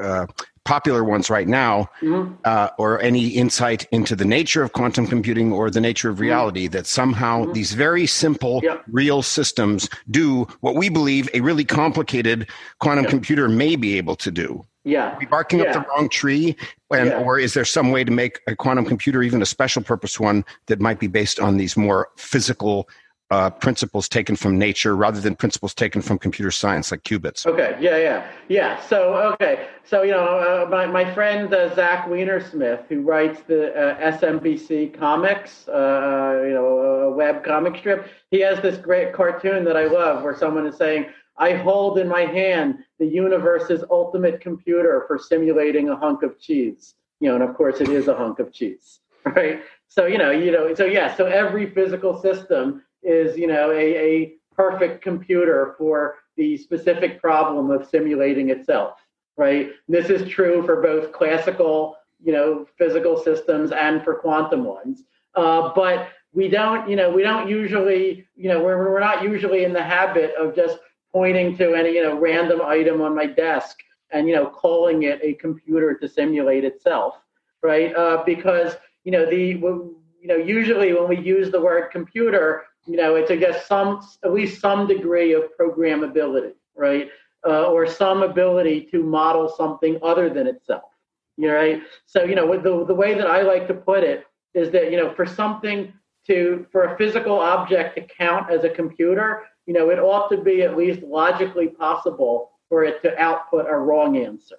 uh, 0.00 0.26
popular 0.64 1.04
ones 1.04 1.30
right 1.30 1.48
now, 1.48 1.88
mm-hmm. 2.00 2.34
uh, 2.44 2.68
or 2.78 3.00
any 3.00 3.28
insight 3.28 3.86
into 3.92 4.16
the 4.16 4.24
nature 4.24 4.62
of 4.62 4.72
quantum 4.72 5.06
computing 5.06 5.52
or 5.52 5.70
the 5.70 5.80
nature 5.80 6.08
of 6.08 6.16
mm-hmm. 6.16 6.24
reality, 6.24 6.64
mm-hmm. 6.64 6.72
that 6.72 6.86
somehow 6.86 7.42
mm-hmm. 7.42 7.52
these 7.52 7.72
very 7.72 8.06
simple, 8.06 8.62
real 8.88 9.22
systems 9.22 9.88
do 10.10 10.46
what 10.60 10.74
we 10.74 10.88
believe 10.88 11.28
a 11.34 11.40
really 11.40 11.64
complicated 11.64 12.48
quantum 12.78 13.04
computer 13.04 13.48
may 13.48 13.76
be 13.76 13.96
able 13.96 14.16
to 14.16 14.30
do. 14.30 14.64
Yeah. 14.84 15.12
Are 15.12 15.18
we 15.18 15.26
barking 15.26 15.60
yeah. 15.60 15.66
up 15.66 15.72
the 15.72 15.90
wrong 15.90 16.08
tree? 16.10 16.56
And, 16.90 17.08
yeah. 17.08 17.18
Or 17.18 17.38
is 17.38 17.54
there 17.54 17.64
some 17.64 17.90
way 17.90 18.04
to 18.04 18.10
make 18.10 18.40
a 18.46 18.54
quantum 18.54 18.84
computer, 18.84 19.22
even 19.22 19.40
a 19.40 19.46
special 19.46 19.82
purpose 19.82 20.20
one, 20.20 20.44
that 20.66 20.78
might 20.78 21.00
be 21.00 21.06
based 21.06 21.40
on 21.40 21.56
these 21.56 21.76
more 21.76 22.08
physical 22.16 22.88
uh, 23.30 23.50
principles 23.50 24.08
taken 24.08 24.36
from 24.36 24.58
nature 24.58 24.94
rather 24.94 25.20
than 25.20 25.34
principles 25.34 25.74
taken 25.74 26.02
from 26.02 26.18
computer 26.18 26.50
science 26.50 26.90
like 26.90 27.02
qubits. 27.04 27.46
Okay, 27.46 27.76
yeah, 27.80 27.96
yeah, 27.96 28.26
yeah. 28.48 28.80
So, 28.82 29.14
okay, 29.32 29.66
so 29.84 30.02
you 30.02 30.12
know, 30.12 30.24
uh, 30.24 30.68
my 30.70 30.86
my 30.86 31.12
friend 31.14 31.52
uh, 31.52 31.74
Zach 31.74 32.06
Weinersmith, 32.06 32.86
who 32.86 33.00
writes 33.00 33.40
the 33.46 33.74
uh, 33.74 34.18
SMBC 34.18 34.98
comics, 34.98 35.66
uh, 35.68 36.42
you 36.44 36.52
know, 36.52 37.14
web 37.16 37.42
comic 37.42 37.76
strip, 37.78 38.08
he 38.30 38.40
has 38.40 38.60
this 38.60 38.76
great 38.76 39.12
cartoon 39.14 39.64
that 39.64 39.76
I 39.76 39.86
love, 39.86 40.22
where 40.22 40.36
someone 40.36 40.66
is 40.66 40.76
saying, 40.76 41.06
"I 41.38 41.54
hold 41.54 41.98
in 41.98 42.08
my 42.08 42.26
hand 42.26 42.84
the 42.98 43.06
universe's 43.06 43.84
ultimate 43.90 44.42
computer 44.42 45.04
for 45.06 45.18
simulating 45.18 45.88
a 45.88 45.96
hunk 45.96 46.22
of 46.22 46.38
cheese." 46.38 46.94
You 47.20 47.28
know, 47.28 47.36
and 47.36 47.44
of 47.44 47.56
course, 47.56 47.80
it 47.80 47.88
is 47.88 48.06
a 48.08 48.14
hunk 48.14 48.38
of 48.38 48.52
cheese, 48.52 49.00
right? 49.24 49.62
So 49.88 50.04
you 50.04 50.18
know, 50.18 50.30
you 50.30 50.52
know, 50.52 50.74
so 50.74 50.84
yeah, 50.84 51.16
so 51.16 51.24
every 51.24 51.70
physical 51.70 52.20
system 52.20 52.82
is 53.04 53.36
you 53.36 53.46
know 53.46 53.70
a, 53.70 53.96
a 53.96 54.34
perfect 54.56 55.02
computer 55.02 55.74
for 55.78 56.16
the 56.36 56.56
specific 56.56 57.20
problem 57.20 57.70
of 57.70 57.88
simulating 57.88 58.50
itself, 58.50 58.98
right? 59.36 59.70
This 59.88 60.10
is 60.10 60.28
true 60.28 60.64
for 60.64 60.82
both 60.82 61.12
classical, 61.12 61.96
you 62.22 62.32
know, 62.32 62.66
physical 62.76 63.16
systems 63.16 63.72
and 63.72 64.02
for 64.02 64.14
quantum 64.14 64.64
ones. 64.64 65.04
Uh, 65.34 65.72
but 65.74 66.08
we 66.32 66.48
don't, 66.48 66.88
you 66.88 66.96
know, 66.96 67.10
we 67.10 67.22
don't 67.22 67.48
usually, 67.48 68.26
you 68.36 68.48
know, 68.48 68.62
we're, 68.62 68.78
we're 68.90 69.00
not 69.00 69.22
usually 69.22 69.64
in 69.64 69.72
the 69.72 69.82
habit 69.82 70.34
of 70.38 70.54
just 70.54 70.78
pointing 71.12 71.56
to 71.56 71.74
any, 71.74 71.94
you 71.94 72.02
know, 72.02 72.18
random 72.18 72.60
item 72.62 73.00
on 73.00 73.14
my 73.14 73.26
desk 73.26 73.78
and, 74.10 74.28
you 74.28 74.34
know, 74.34 74.46
calling 74.46 75.04
it 75.04 75.20
a 75.22 75.34
computer 75.34 75.94
to 75.94 76.08
simulate 76.08 76.64
itself, 76.64 77.14
right? 77.62 77.94
Uh, 77.94 78.22
because, 78.26 78.74
you 79.04 79.12
know, 79.12 79.28
the, 79.28 79.36
you 79.36 80.28
know, 80.28 80.36
usually 80.36 80.92
when 80.92 81.08
we 81.08 81.18
use 81.18 81.50
the 81.50 81.60
word 81.60 81.90
computer, 81.92 82.64
you 82.86 82.96
know, 82.96 83.16
it's, 83.16 83.30
I 83.30 83.36
guess, 83.36 83.66
some, 83.66 84.06
at 84.24 84.32
least 84.32 84.60
some 84.60 84.86
degree 84.86 85.32
of 85.32 85.44
programmability, 85.58 86.52
right? 86.76 87.08
Uh, 87.46 87.66
or 87.66 87.86
some 87.86 88.22
ability 88.22 88.88
to 88.90 89.02
model 89.02 89.52
something 89.56 89.98
other 90.02 90.30
than 90.30 90.46
itself, 90.46 90.90
you 91.36 91.48
know, 91.48 91.54
right? 91.54 91.82
So, 92.06 92.24
you 92.24 92.34
know, 92.34 92.50
the, 92.56 92.86
the 92.86 92.94
way 92.94 93.14
that 93.14 93.26
I 93.26 93.42
like 93.42 93.68
to 93.68 93.74
put 93.74 94.02
it 94.02 94.26
is 94.54 94.70
that, 94.72 94.90
you 94.90 94.96
know, 94.96 95.14
for 95.14 95.26
something 95.26 95.92
to 96.26 96.66
for 96.72 96.84
a 96.84 96.96
physical 96.96 97.38
object 97.38 97.96
to 97.96 98.02
count 98.02 98.50
as 98.50 98.64
a 98.64 98.70
computer, 98.70 99.42
you 99.66 99.74
know, 99.74 99.90
it 99.90 99.98
ought 99.98 100.28
to 100.30 100.38
be 100.38 100.62
at 100.62 100.76
least 100.76 101.02
logically 101.02 101.68
possible 101.68 102.52
for 102.68 102.84
it 102.84 103.02
to 103.02 103.18
output 103.20 103.66
a 103.68 103.76
wrong 103.76 104.16
answer. 104.16 104.56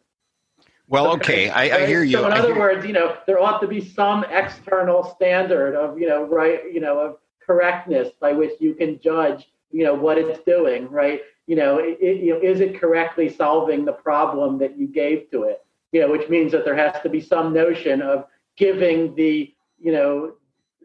Well, 0.87 1.11
okay, 1.13 1.49
I, 1.49 1.63
I 1.63 1.85
hear 1.87 2.03
you. 2.03 2.17
So 2.17 2.27
in 2.27 2.33
I 2.33 2.37
other 2.37 2.55
words, 2.55 2.85
you 2.85 2.93
know, 2.93 3.17
there 3.25 3.39
ought 3.39 3.59
to 3.61 3.67
be 3.67 3.83
some 3.83 4.23
external 4.25 5.03
standard 5.15 5.75
of, 5.75 5.99
you 5.99 6.07
know, 6.07 6.23
right, 6.25 6.71
you 6.71 6.79
know, 6.79 6.99
of 6.99 7.17
correctness 7.45 8.09
by 8.19 8.33
which 8.33 8.53
you 8.59 8.73
can 8.73 8.99
judge, 8.99 9.47
you 9.71 9.83
know, 9.83 9.93
what 9.93 10.17
it's 10.17 10.39
doing, 10.45 10.89
right? 10.89 11.21
You 11.47 11.55
know, 11.55 11.77
it, 11.77 11.97
it, 12.01 12.23
you 12.23 12.33
know, 12.33 12.39
is 12.39 12.59
it 12.59 12.79
correctly 12.79 13.29
solving 13.29 13.85
the 13.85 13.93
problem 13.93 14.57
that 14.59 14.77
you 14.77 14.87
gave 14.87 15.29
to 15.31 15.43
it? 15.43 15.63
You 15.91 16.01
know, 16.01 16.11
which 16.11 16.29
means 16.29 16.51
that 16.51 16.65
there 16.65 16.75
has 16.75 17.01
to 17.03 17.09
be 17.09 17.21
some 17.21 17.53
notion 17.53 18.01
of 18.01 18.25
giving 18.57 19.15
the, 19.15 19.53
you 19.79 19.91
know, 19.91 20.33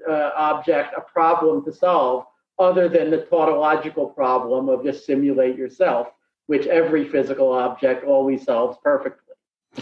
uh, 0.09 0.31
object 0.37 0.95
a 0.97 1.01
problem 1.01 1.65
to 1.65 1.73
solve 1.73 2.27
other 2.59 2.89
than 2.89 3.11
the 3.11 3.19
tautological 3.23 4.07
problem 4.07 4.69
of 4.69 4.85
just 4.85 5.07
simulate 5.07 5.57
yourself, 5.57 6.09
which 6.47 6.67
every 6.67 7.09
physical 7.09 7.53
object 7.53 8.05
always 8.05 8.45
solves 8.45 8.77
perfectly. 8.83 9.35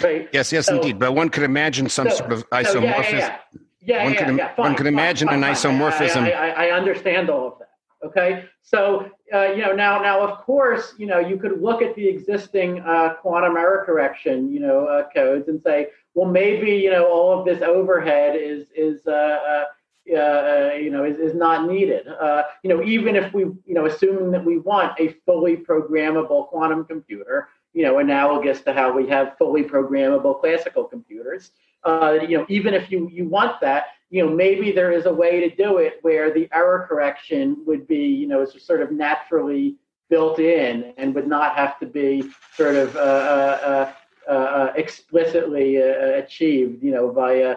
Right? 0.03 0.29
Yes, 0.33 0.53
yes, 0.53 0.67
So- 0.67 0.77
indeed. 0.77 0.99
But 0.99 1.15
one 1.15 1.29
could 1.29 1.43
imagine 1.43 1.89
some 1.89 2.09
so- 2.11 2.17
sort 2.17 2.33
of 2.33 2.41
so 2.41 2.47
yeah, 2.53 2.63
isomorphism. 2.63 3.19
Yeah, 3.19 3.39
yeah, 3.81 4.05
One 4.05 4.13
yeah, 4.13 4.25
could 4.27 4.37
yeah, 4.37 4.47
one 4.47 4.55
fine, 4.57 4.75
could 4.77 4.87
fine, 4.87 4.93
imagine 4.95 5.29
fine, 5.29 5.45
an 5.45 5.51
isomorphism. 5.53 6.23
I, 6.23 6.33
I, 6.33 6.67
I 6.67 6.71
understand 6.73 7.31
all 7.31 7.47
of 7.47 7.59
that. 7.59 7.69
Okay, 8.05 8.45
so 8.63 9.11
uh, 9.35 9.47
you 9.47 9.63
know 9.63 9.73
now, 9.73 10.01
now 10.01 10.21
of 10.21 10.39
course, 10.39 10.95
you 10.99 11.07
know 11.07 11.19
you 11.19 11.37
could 11.37 11.61
look 11.61 11.83
at 11.83 11.95
the 11.97 12.07
existing 12.07 12.81
uh, 12.81 13.15
quantum 13.21 13.57
error 13.57 13.83
correction, 13.85 14.53
you 14.53 14.61
know, 14.61 14.87
uh, 14.87 15.09
codes 15.15 15.49
and 15.49 15.61
say, 15.63 15.89
well, 16.15 16.29
maybe 16.29 16.71
you 16.71 16.91
know 16.91 17.07
all 17.07 17.39
of 17.39 17.45
this 17.45 17.63
overhead 17.63 18.37
is 18.37 18.69
is 18.77 19.07
uh, 19.07 19.65
uh, 20.11 20.17
uh, 20.17 20.73
you 20.75 20.91
know 20.91 21.05
is, 21.05 21.19
is 21.19 21.35
not 21.35 21.69
needed. 21.69 22.07
Uh, 22.09 22.43
you 22.63 22.71
know, 22.71 22.83
even 22.83 23.17
if 23.17 23.33
we 23.33 23.43
you 23.43 23.75
know 23.75 23.87
assuming 23.87 24.31
that 24.31 24.45
we 24.45 24.59
want 24.59 24.99
a 25.01 25.15
fully 25.27 25.57
programmable 25.57 26.49
quantum 26.49 26.85
computer, 26.85 27.49
you 27.73 27.83
know, 27.83 27.99
analogous 27.99 28.61
to 28.63 28.73
how 28.73 28.93
we 28.93 29.09
have 29.09 29.37
fully 29.39 29.63
programmable 29.63 30.41
classical 30.41 30.85
computers. 30.85 31.51
Uh, 31.85 32.19
you 32.29 32.37
know, 32.37 32.47
even 32.49 32.75
if 32.75 32.91
you 32.91 33.09
you 33.13 33.29
want 33.29 33.61
that, 33.61 33.87
you 34.11 34.25
know, 34.25 34.31
maybe 34.33 34.73
there 34.73 34.91
is 34.93 35.07
a 35.07 35.13
way 35.13 35.41
to 35.41 35.55
do 35.55 35.79
it 35.79 35.99
where 36.03 36.33
the 36.33 36.49
error 36.53 36.87
correction 36.89 37.57
would 37.67 37.87
be, 37.87 38.05
you 38.07 38.27
know, 38.27 38.45
sort 38.45 38.81
of 38.81 38.91
naturally 38.91 39.77
built 40.11 40.39
in 40.39 40.95
and 40.97 41.15
would 41.15 41.29
not 41.29 41.55
have 41.55 41.79
to 41.79 41.87
be 41.87 42.25
sort 42.55 42.75
of 42.75 42.97
uh, 42.97 42.99
uh, 42.99 43.93
uh, 44.29 44.31
uh, 44.31 44.73
explicitly 44.77 45.81
uh, 45.83 46.17
achieved, 46.17 46.83
you 46.83 46.91
know, 46.91 47.11
via 47.11 47.57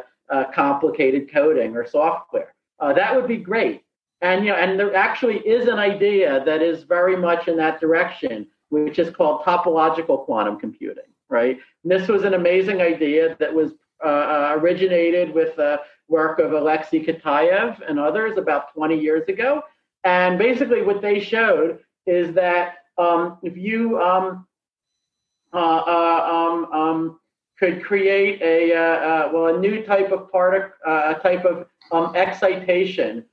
complicated 0.53 1.31
coding 1.31 1.76
or 1.76 1.85
software. 1.85 2.53
That 2.80 3.15
would 3.15 3.27
be 3.27 3.38
great. 3.38 3.84
And 4.22 4.45
you 4.45 4.52
know, 4.52 4.57
and 4.57 4.80
there 4.80 4.95
actually 4.95 5.39
is 5.39 5.68
an 5.68 5.80
idea 5.80 6.43
that 6.45 6.61
is 6.61 6.84
very 6.84 7.18
much 7.18 7.48
in 7.48 7.57
that 7.57 7.81
direction, 7.81 8.48
which 8.69 8.99
is 8.99 9.10
called 9.10 9.43
topological 9.43 10.26
quantum 10.26 10.60
computing. 10.60 11.03
Right. 11.27 11.60
And 11.84 11.91
this 11.91 12.07
was 12.07 12.23
an 12.23 12.34
amazing 12.34 12.81
idea 12.81 13.38
that 13.39 13.53
was 13.53 13.72
uh, 14.03 14.07
uh, 14.07 14.56
originated 14.57 15.34
with 15.34 15.56
the 15.56 15.82
work 16.07 16.40
of 16.40 16.53
Alexei 16.53 17.03
Kitaev 17.03 17.80
and 17.88 17.99
others 17.99 18.38
about 18.38 18.73
20 18.73 18.99
years 18.99 19.28
ago. 19.28 19.61
And 20.03 20.38
basically, 20.38 20.82
what 20.82 21.02
they 21.02 21.19
showed 21.19 21.80
is 22.06 22.34
that 22.36 22.76
um, 22.98 23.38
if 23.44 23.56
you 23.56 23.99
um, 24.02 24.48
uh, 25.53 25.57
uh, 25.57 26.30
um, 26.32 26.73
um, 26.73 27.19
could 27.60 27.84
create 27.84 28.41
a 28.41 28.73
uh, 28.73 28.80
uh, 28.80 29.30
well 29.34 29.56
a 29.56 29.60
new 29.60 29.84
type 29.84 30.11
of 30.11 30.32
particle, 30.32 30.72
uh, 30.88 31.14
a 31.15 31.22
type 31.22 31.45
of 31.45 31.68
um, 31.91 32.15
excitation, 32.15 33.26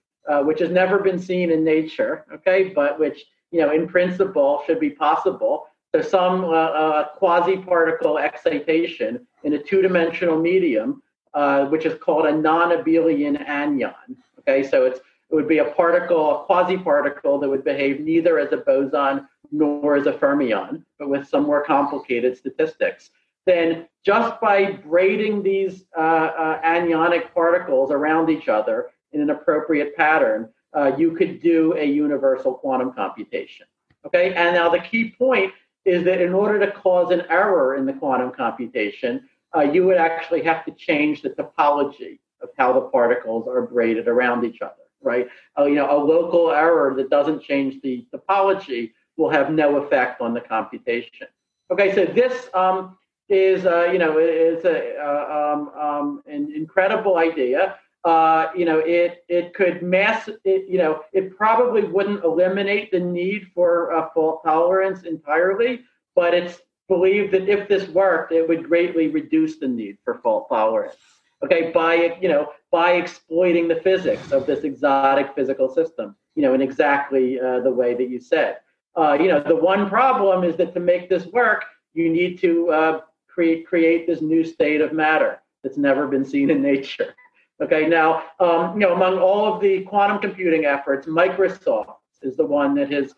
which 0.43 0.61
has 0.61 0.71
never 0.71 0.99
been 0.99 1.19
seen 1.19 1.51
in 1.51 1.65
nature. 1.65 2.27
Okay, 2.35 2.73
but 2.75 2.99
which 2.99 3.25
you 3.51 3.61
know 3.61 3.73
in 3.73 3.87
principle 3.89 4.63
should 4.67 4.81
be 4.81 4.91
possible. 4.91 5.67
So 5.95 6.03
some 6.03 6.45
uh, 6.45 7.05
quasi-particle 7.17 8.19
excitation 8.19 9.27
in 9.45 9.55
a 9.55 9.63
two-dimensional 9.63 10.39
medium, 10.39 11.03
uh, 11.35 11.67
which 11.67 11.85
is 11.87 11.99
called 12.01 12.27
a 12.27 12.33
non-abelian 12.33 13.47
anyon. 13.47 14.17
Okay, 14.41 14.63
so 14.63 14.85
it's 14.85 15.01
it 15.31 15.35
would 15.35 15.49
be 15.49 15.59
a 15.59 15.65
particle, 15.65 16.41
a 16.41 16.45
quasi-particle 16.45 17.39
that 17.39 17.49
would 17.49 17.65
behave 17.65 18.01
neither 18.01 18.39
as 18.39 18.53
a 18.53 18.57
boson 18.57 19.29
nor 19.53 19.97
as 19.97 20.07
a 20.07 20.13
fermion, 20.13 20.83
but 20.99 21.09
with 21.09 21.29
some 21.29 21.45
more 21.45 21.63
complicated 21.63 22.37
statistics. 22.37 23.11
Then 23.45 23.89
just 24.05 24.41
by 24.41 24.73
braiding 24.73 25.43
these 25.43 25.85
uh, 25.97 26.01
uh, 26.01 26.63
anyonic 26.63 27.33
particles 27.35 27.91
around 27.91 28.31
each 28.31 28.49
other 28.49 28.91
in 29.13 29.21
an 29.21 29.31
appropriate 29.31 29.97
pattern, 29.97 30.49
uh, 30.75 30.93
you 30.97 31.13
could 31.13 31.43
do 31.43 31.75
a 31.77 31.85
universal 31.85 32.55
quantum 32.55 32.93
computation. 32.93 33.67
Okay, 34.07 34.33
and 34.35 34.55
now 34.55 34.69
the 34.69 34.79
key 34.79 35.15
point 35.19 35.53
is 35.85 36.05
that 36.05 36.21
in 36.21 36.35
order 36.35 36.59
to 36.65 36.71
cause 36.73 37.11
an 37.11 37.23
error 37.31 37.77
in 37.77 37.87
the 37.87 37.93
quantum 37.93 38.31
computation, 38.31 39.29
uh, 39.57 39.61
you 39.61 39.87
would 39.87 39.97
actually 39.97 40.43
have 40.43 40.65
to 40.65 40.73
change 40.73 41.23
the 41.23 41.31
topology 41.31 42.19
of 42.43 42.51
how 42.57 42.73
the 42.73 42.83
particles 42.83 43.49
are 43.49 43.63
braided 43.63 44.07
around 44.09 44.45
each 44.45 44.61
other, 44.61 44.75
right? 45.03 45.29
Uh, 45.59 45.65
you 45.65 45.75
know, 45.75 45.91
a 45.91 45.99
local 45.99 46.51
error 46.51 46.95
that 46.95 47.11
doesn't 47.11 47.43
change 47.43 47.81
the 47.83 48.07
topology 48.15 48.93
will 49.17 49.31
have 49.31 49.51
no 49.51 49.77
effect 49.77 50.21
on 50.21 50.35
the 50.35 50.41
computation. 50.41 51.27
Okay, 51.71 51.95
so 51.95 52.05
this 52.05 52.49
um, 52.55 52.97
is, 53.29 53.67
uh, 53.67 53.85
you 53.93 53.99
know, 53.99 54.19
is 54.19 54.65
uh, 54.65 55.53
um, 55.55 55.69
um, 55.79 56.23
an 56.27 56.53
incredible 56.55 57.17
idea. 57.17 57.77
Uh, 58.05 58.47
you 58.57 58.65
know, 58.65 58.79
it 58.79 59.25
it 59.29 59.53
could 59.55 59.83
mass, 59.83 60.29
it, 60.45 60.69
you 60.69 60.79
know, 60.79 61.03
it 61.13 61.37
probably 61.37 61.83
wouldn't 61.83 62.23
eliminate 62.25 62.91
the 62.93 63.01
need 63.01 63.49
for 63.55 63.93
uh, 63.93 64.09
fault 64.15 64.43
tolerance 64.45 65.03
entirely, 65.03 65.81
but 66.15 66.33
it's 66.33 66.61
believed 66.87 67.33
that 67.33 67.49
if 67.49 67.69
this 67.69 67.89
worked, 67.89 68.33
it 68.33 68.49
would 68.49 68.65
greatly 68.65 69.09
reduce 69.09 69.59
the 69.59 69.67
need 69.67 69.99
for 70.05 70.21
fault 70.21 70.49
tolerance. 70.49 70.97
Okay, 71.45 71.73
by 71.73 72.17
you 72.21 72.29
know, 72.29 72.53
by 72.71 72.93
exploiting 72.93 73.67
the 73.67 73.77
physics 73.77 74.31
of 74.31 74.47
this 74.47 74.61
exotic 74.61 75.35
physical 75.35 75.69
system, 75.69 76.15
you 76.37 76.43
know, 76.43 76.55
in 76.55 76.63
exactly 76.63 77.41
uh, 77.41 77.61
the 77.61 77.71
way 77.71 77.95
that 77.95 78.09
you 78.09 78.21
said. 78.21 78.59
Uh, 78.97 79.17
you 79.21 79.29
know, 79.29 79.41
the 79.43 79.55
one 79.55 79.89
problem 79.89 80.45
is 80.45 80.57
that 80.57 80.73
to 80.75 80.81
make 80.81 81.09
this 81.09 81.27
work, 81.27 81.65
you 81.95 82.09
need 82.11 82.39
to 82.41 83.03
create 83.27 83.67
create 83.67 84.07
this 84.07 84.21
new 84.21 84.45
state 84.45 84.81
of 84.81 84.93
matter 84.93 85.41
that's 85.63 85.77
never 85.77 86.07
been 86.07 86.25
seen 86.25 86.51
in 86.51 86.63
nature. 86.63 87.15
Okay, 87.61 87.89
now, 87.89 88.23
um, 88.39 88.75
you 88.75 88.87
know, 88.87 88.95
among 88.95 89.19
all 89.19 89.53
of 89.53 89.61
the 89.61 89.83
quantum 89.83 90.21
computing 90.21 90.65
efforts, 90.65 91.07
Microsoft 91.07 91.97
is 92.23 92.37
the 92.37 92.47
one 92.47 92.75
that 92.75 92.91
has 92.93 93.15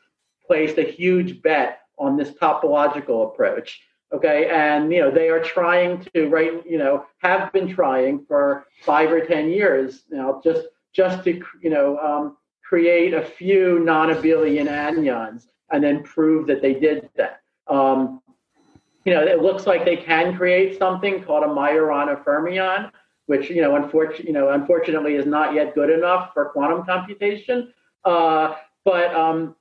placed 0.47 0.79
a 0.79 0.83
huge 0.83 1.43
bet 1.43 1.81
on 1.99 2.17
this 2.17 2.31
topological 2.31 3.29
approach. 3.29 3.81
Okay, 4.12 4.49
and 4.51 4.93
you 4.93 5.01
know 5.01 5.11
they 5.11 5.29
are 5.29 5.41
trying 5.41 6.05
to 6.15 6.29
right, 6.29 6.67
you 6.67 6.79
know, 6.79 7.07
have 7.19 7.53
been 7.53 7.69
trying 7.69 8.25
for 8.27 8.67
five 8.83 9.12
or 9.12 9.21
ten 9.21 9.49
years 9.49 10.03
now, 10.11 10.41
just 10.43 10.67
just 10.93 11.23
to 11.25 11.41
you 11.62 11.71
know 11.71 11.97
um, 11.99 12.37
create 12.65 13.15
a 13.15 13.23
few 13.23 13.79
non-abelian 13.81 14.67
anyons 14.67 15.47
and 15.71 15.85
then 15.85 16.03
prove 16.03 16.47
that 16.49 16.61
they 16.62 16.75
did 16.75 17.09
that. 17.17 17.41
Um, 17.69 18.21
you 19.05 19.15
know, 19.15 19.23
it 19.23 19.43
looks 19.43 19.67
like 19.67 19.85
they 19.85 19.97
can 19.97 20.37
create 20.37 20.79
something 20.79 21.23
called 21.23 21.45
a 21.45 21.47
Majorana 21.47 22.23
fermion, 22.25 22.91
which 23.31 23.48
you 23.48 23.62
know, 23.62 23.77
unfortunately, 23.77 24.27
you 24.27 24.32
know, 24.32 24.48
unfortunately, 24.51 25.15
is 25.15 25.24
not 25.24 25.55
yet 25.55 25.73
good 25.73 25.89
enough 25.89 26.35
for 26.35 26.47
quantum 26.47 26.85
computation. 26.85 27.73
Uh, 28.05 28.57
but 28.85 29.15
um, 29.15 29.55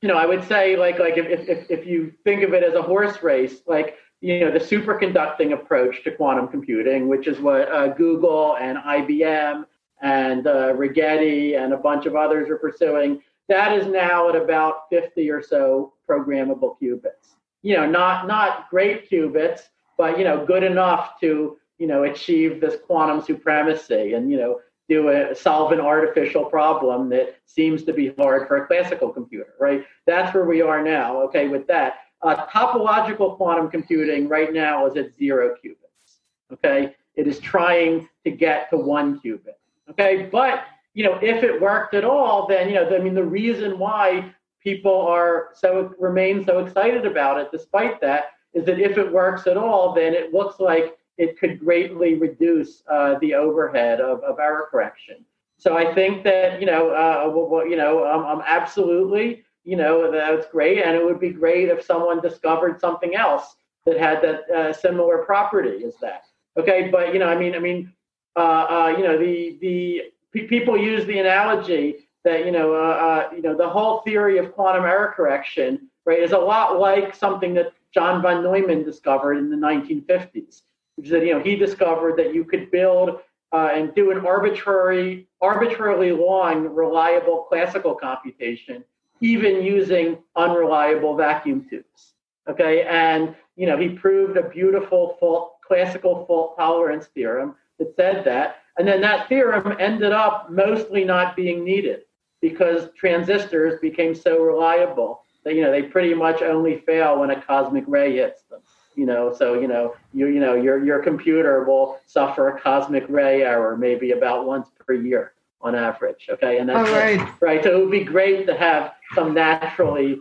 you 0.00 0.08
know, 0.08 0.16
I 0.16 0.24
would 0.24 0.42
say 0.48 0.74
like 0.74 0.98
like 0.98 1.18
if, 1.18 1.26
if 1.26 1.70
if 1.70 1.86
you 1.86 2.14
think 2.24 2.42
of 2.42 2.54
it 2.54 2.62
as 2.62 2.72
a 2.72 2.80
horse 2.80 3.22
race, 3.22 3.60
like 3.66 3.98
you 4.22 4.40
know, 4.40 4.50
the 4.50 4.58
superconducting 4.58 5.52
approach 5.52 6.02
to 6.04 6.12
quantum 6.12 6.48
computing, 6.48 7.08
which 7.08 7.26
is 7.26 7.38
what 7.40 7.70
uh, 7.70 7.88
Google 7.88 8.56
and 8.56 8.78
IBM 8.78 9.66
and 10.00 10.46
uh, 10.46 10.72
Rigetti 10.72 11.62
and 11.62 11.74
a 11.74 11.76
bunch 11.76 12.06
of 12.06 12.16
others 12.16 12.48
are 12.48 12.56
pursuing, 12.56 13.20
that 13.50 13.76
is 13.76 13.86
now 13.86 14.30
at 14.30 14.34
about 14.34 14.88
50 14.88 15.28
or 15.30 15.42
so 15.42 15.92
programmable 16.08 16.76
qubits. 16.80 17.36
You 17.60 17.76
know, 17.76 17.86
not 17.86 18.26
not 18.26 18.70
great 18.70 19.10
qubits, 19.10 19.60
but 19.98 20.16
you 20.16 20.24
know, 20.24 20.46
good 20.46 20.62
enough 20.62 21.20
to 21.20 21.57
you 21.78 21.86
know 21.86 22.04
achieve 22.04 22.60
this 22.60 22.76
quantum 22.86 23.22
supremacy 23.22 24.14
and 24.14 24.30
you 24.30 24.36
know 24.36 24.60
do 24.88 25.08
a 25.10 25.34
solve 25.34 25.72
an 25.72 25.80
artificial 25.80 26.44
problem 26.44 27.08
that 27.10 27.36
seems 27.44 27.84
to 27.84 27.92
be 27.92 28.14
hard 28.18 28.48
for 28.48 28.56
a 28.56 28.66
classical 28.66 29.10
computer, 29.10 29.54
right? 29.60 29.84
That's 30.06 30.34
where 30.34 30.46
we 30.46 30.62
are 30.62 30.82
now. 30.82 31.20
Okay, 31.24 31.48
with 31.48 31.66
that, 31.66 31.96
uh, 32.22 32.46
topological 32.46 33.36
quantum 33.36 33.70
computing 33.70 34.28
right 34.28 34.52
now 34.52 34.86
is 34.86 34.96
at 34.96 35.16
zero 35.18 35.54
qubits. 35.62 36.20
Okay, 36.52 36.94
it 37.14 37.26
is 37.26 37.38
trying 37.38 38.08
to 38.24 38.30
get 38.30 38.70
to 38.70 38.78
one 38.78 39.20
qubit. 39.20 39.56
Okay, 39.90 40.28
but 40.32 40.64
you 40.94 41.04
know, 41.04 41.18
if 41.22 41.44
it 41.44 41.60
worked 41.60 41.94
at 41.94 42.04
all, 42.04 42.46
then 42.46 42.68
you 42.68 42.76
know, 42.76 42.88
I 42.88 42.98
mean, 42.98 43.14
the 43.14 43.24
reason 43.24 43.78
why 43.78 44.32
people 44.62 45.02
are 45.02 45.50
so 45.54 45.94
remain 45.98 46.44
so 46.46 46.60
excited 46.60 47.06
about 47.06 47.38
it, 47.38 47.48
despite 47.52 48.00
that, 48.00 48.30
is 48.54 48.64
that 48.64 48.80
if 48.80 48.96
it 48.96 49.12
works 49.12 49.46
at 49.46 49.56
all, 49.56 49.92
then 49.92 50.14
it 50.14 50.32
looks 50.32 50.58
like 50.58 50.96
it 51.18 51.38
could 51.38 51.58
greatly 51.58 52.14
reduce 52.14 52.82
uh, 52.90 53.18
the 53.20 53.34
overhead 53.34 54.00
of, 54.00 54.22
of 54.22 54.38
error 54.38 54.68
correction. 54.70 55.24
So 55.58 55.76
I 55.76 55.92
think 55.92 56.22
that 56.24 56.60
you 56.60 56.66
know, 56.66 56.90
uh, 56.90 57.28
well, 57.28 57.66
you 57.66 57.76
know, 57.76 58.06
um, 58.06 58.24
um, 58.24 58.42
absolutely, 58.46 59.44
you 59.64 59.76
know, 59.76 60.10
that's 60.10 60.46
great, 60.50 60.78
and 60.78 60.96
it 60.96 61.04
would 61.04 61.20
be 61.20 61.30
great 61.30 61.68
if 61.68 61.84
someone 61.84 62.20
discovered 62.20 62.80
something 62.80 63.16
else 63.16 63.56
that 63.84 63.98
had 63.98 64.22
that 64.22 64.48
uh, 64.50 64.72
similar 64.72 65.18
property 65.18 65.84
as 65.84 65.96
that. 66.00 66.24
Okay, 66.56 66.88
but 66.90 67.12
you 67.12 67.18
know, 67.18 67.28
I 67.28 67.36
mean, 67.36 67.54
I 67.54 67.58
mean, 67.58 67.92
uh, 68.36 68.66
uh, 68.70 68.94
you 68.96 69.02
know, 69.02 69.18
the 69.18 69.58
the 69.60 70.02
people 70.46 70.78
use 70.78 71.04
the 71.06 71.18
analogy 71.18 72.08
that 72.24 72.44
you 72.44 72.52
know, 72.52 72.74
uh, 72.74 72.78
uh, 72.78 73.34
you 73.34 73.42
know, 73.42 73.56
the 73.56 73.68
whole 73.68 74.00
theory 74.02 74.38
of 74.38 74.52
quantum 74.52 74.84
error 74.84 75.12
correction, 75.16 75.88
right, 76.04 76.20
is 76.20 76.32
a 76.32 76.38
lot 76.38 76.78
like 76.78 77.14
something 77.14 77.54
that 77.54 77.72
John 77.92 78.22
von 78.22 78.42
Neumann 78.42 78.84
discovered 78.84 79.38
in 79.38 79.50
the 79.50 79.56
1950s, 79.56 80.62
which 80.98 81.06
is 81.06 81.12
that 81.12 81.24
you 81.24 81.32
know 81.32 81.40
he 81.40 81.54
discovered 81.54 82.16
that 82.18 82.34
you 82.34 82.44
could 82.44 82.72
build 82.72 83.20
uh, 83.52 83.70
and 83.72 83.94
do 83.94 84.10
an 84.10 84.26
arbitrary, 84.26 85.28
arbitrarily 85.40 86.10
long, 86.10 86.68
reliable 86.74 87.46
classical 87.48 87.94
computation, 87.94 88.84
even 89.20 89.62
using 89.62 90.18
unreliable 90.34 91.16
vacuum 91.16 91.64
tubes. 91.70 92.14
Okay, 92.50 92.82
and 92.82 93.34
you 93.54 93.66
know 93.66 93.78
he 93.78 93.90
proved 93.90 94.36
a 94.36 94.48
beautiful 94.48 95.16
fault, 95.20 95.60
classical 95.64 96.26
fault 96.26 96.56
tolerance 96.58 97.06
theorem 97.06 97.54
that 97.78 97.94
said 97.94 98.24
that. 98.24 98.56
And 98.76 98.86
then 98.86 99.00
that 99.02 99.28
theorem 99.28 99.76
ended 99.78 100.12
up 100.12 100.50
mostly 100.50 101.04
not 101.04 101.36
being 101.36 101.64
needed 101.64 102.00
because 102.40 102.90
transistors 102.96 103.80
became 103.80 104.16
so 104.16 104.42
reliable 104.42 105.22
that 105.44 105.54
you 105.54 105.62
know 105.62 105.70
they 105.70 105.82
pretty 105.82 106.12
much 106.12 106.42
only 106.42 106.78
fail 106.80 107.20
when 107.20 107.30
a 107.30 107.40
cosmic 107.40 107.84
ray 107.86 108.16
hits 108.16 108.42
them. 108.50 108.60
You 108.98 109.06
know, 109.06 109.32
so 109.32 109.54
you 109.54 109.68
know, 109.68 109.94
you 110.12 110.26
you 110.26 110.40
know, 110.40 110.54
your 110.54 110.84
your 110.84 111.00
computer 111.00 111.62
will 111.62 112.00
suffer 112.06 112.48
a 112.48 112.60
cosmic 112.60 113.04
ray 113.08 113.42
error 113.42 113.76
maybe 113.76 114.10
about 114.10 114.44
once 114.44 114.68
per 114.84 114.92
year 114.92 115.34
on 115.60 115.76
average. 115.76 116.26
Okay, 116.28 116.58
and 116.58 116.68
that's 116.68 116.90
right. 116.90 117.40
right. 117.40 117.62
So 117.62 117.76
it 117.76 117.80
would 117.80 117.92
be 117.92 118.02
great 118.02 118.46
to 118.46 118.56
have 118.56 118.94
some 119.14 119.34
naturally 119.34 120.20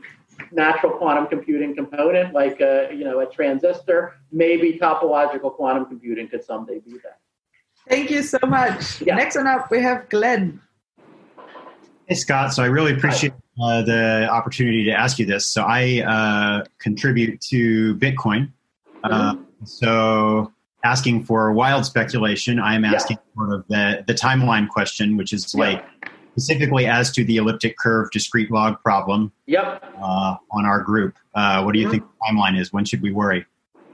natural 0.51 0.91
quantum 0.91 1.25
computing 1.25 1.73
component 1.75 2.35
like 2.35 2.61
a, 2.61 2.89
you 2.93 3.03
know 3.03 3.19
a 3.19 3.25
transistor. 3.25 4.13
Maybe 4.31 4.77
topological 4.79 5.51
quantum 5.55 5.85
computing 5.87 6.27
could 6.27 6.43
someday 6.43 6.77
be 6.77 6.91
that. 7.03 7.19
Thank 7.89 8.11
you 8.11 8.21
so 8.21 8.37
much. 8.45 9.01
Yeah. 9.01 9.15
Next 9.15 9.37
one 9.37 9.47
up, 9.47 9.71
we 9.71 9.81
have 9.81 10.07
Glenn. 10.09 10.61
Hey, 12.05 12.15
Scott. 12.15 12.53
So 12.53 12.61
I 12.61 12.67
really 12.67 12.93
appreciate 12.93 13.33
uh, 13.59 13.81
the 13.81 14.29
opportunity 14.29 14.83
to 14.85 14.91
ask 14.91 15.17
you 15.17 15.25
this. 15.25 15.47
So 15.47 15.63
I 15.63 16.03
uh, 16.05 16.65
contribute 16.79 17.41
to 17.49 17.95
Bitcoin. 17.95 18.51
Uh, 19.03 19.33
mm-hmm. 19.33 19.65
so 19.65 20.51
asking 20.83 21.23
for 21.23 21.51
wild 21.51 21.85
speculation, 21.85 22.59
I'm 22.59 22.85
asking 22.85 23.17
yeah. 23.17 23.43
sort 23.43 23.53
of 23.53 23.67
the, 23.67 24.03
the 24.07 24.13
timeline 24.13 24.69
question, 24.69 25.17
which 25.17 25.33
is 25.33 25.53
like 25.55 25.83
yeah. 26.03 26.09
specifically 26.31 26.85
as 26.85 27.11
to 27.11 27.23
the 27.23 27.37
elliptic 27.37 27.77
curve 27.77 28.09
discrete 28.11 28.51
log 28.51 28.81
problem. 28.81 29.31
Yep. 29.45 29.83
Uh, 30.01 30.35
on 30.51 30.65
our 30.65 30.81
group, 30.81 31.15
uh, 31.35 31.63
what 31.63 31.73
do 31.73 31.79
you 31.79 31.87
mm-hmm. 31.87 31.99
think 31.99 32.03
the 32.03 32.33
timeline 32.33 32.59
is? 32.59 32.73
When 32.73 32.85
should 32.85 33.01
we 33.01 33.11
worry? 33.11 33.45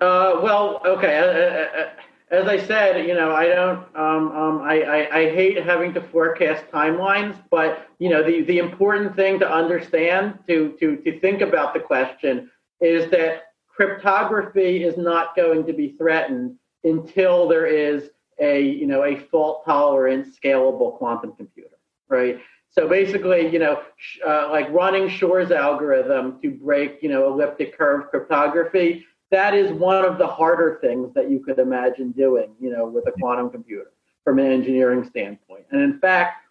Uh, 0.02 0.40
well, 0.42 0.82
okay 0.86 1.92
as 2.34 2.48
I 2.48 2.58
said, 2.66 3.08
you 3.08 3.14
know, 3.14 3.32
I 3.32 3.46
don't, 3.46 3.80
um, 3.96 4.32
um, 4.32 4.62
I, 4.64 4.82
I, 4.82 5.18
I, 5.20 5.30
hate 5.30 5.64
having 5.64 5.94
to 5.94 6.02
forecast 6.02 6.66
timelines, 6.72 7.38
but 7.52 7.88
you 8.00 8.10
know, 8.10 8.24
the, 8.24 8.42
the 8.42 8.58
important 8.58 9.16
thing 9.16 9.40
to 9.40 9.50
understand 9.50 10.40
to, 10.48 10.76
to, 10.80 10.98
to 10.98 11.20
think 11.20 11.42
about 11.42 11.76
the 11.76 11.80
question 11.80 12.50
is 12.82 13.10
that 13.12 13.53
cryptography 13.76 14.84
is 14.84 14.98
not 14.98 15.36
going 15.36 15.66
to 15.66 15.74
be 15.74 15.96
threatened 15.98 16.56
until 16.84 17.48
there 17.48 17.66
is 17.66 18.10
a, 18.40 18.62
you 18.62 18.88
know, 18.88 19.04
a 19.04 19.20
fault 19.32 19.64
tolerant 19.66 20.28
scalable 20.36 20.98
quantum 20.98 21.34
computer, 21.34 21.78
right? 22.10 22.40
So 22.70 22.88
basically, 22.88 23.50
you 23.50 23.60
know, 23.60 23.82
uh, 24.26 24.50
like 24.50 24.70
running 24.72 25.08
Shor's 25.08 25.52
algorithm 25.52 26.42
to 26.42 26.52
break, 26.52 27.00
you 27.02 27.10
know, 27.10 27.32
elliptic 27.32 27.78
curve 27.78 28.10
cryptography 28.10 29.06
that 29.34 29.56
is 29.56 29.72
one 29.72 30.06
of 30.06 30.20
the 30.20 30.28
harder 30.28 30.78
things 30.80 31.12
that 31.16 31.28
you 31.28 31.40
could 31.40 31.58
imagine 31.58 32.12
doing, 32.12 32.54
you 32.62 32.72
know, 32.72 32.86
with 32.86 33.08
a 33.08 33.12
quantum 33.14 33.50
computer 33.50 33.92
from 34.24 34.38
an 34.38 34.46
engineering 34.46 35.04
standpoint. 35.04 35.66
And 35.72 35.82
in 35.82 36.00
fact, 36.00 36.46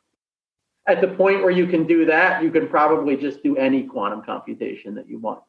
at 0.88 1.00
the 1.00 1.06
point 1.06 1.42
where 1.42 1.52
you 1.52 1.68
can 1.68 1.86
do 1.86 2.04
that, 2.06 2.42
you 2.42 2.50
can 2.50 2.68
probably 2.68 3.16
just 3.16 3.40
do 3.44 3.56
any 3.56 3.84
quantum 3.84 4.20
computation 4.22 4.96
that 4.96 5.08
you 5.08 5.20
want. 5.20 5.44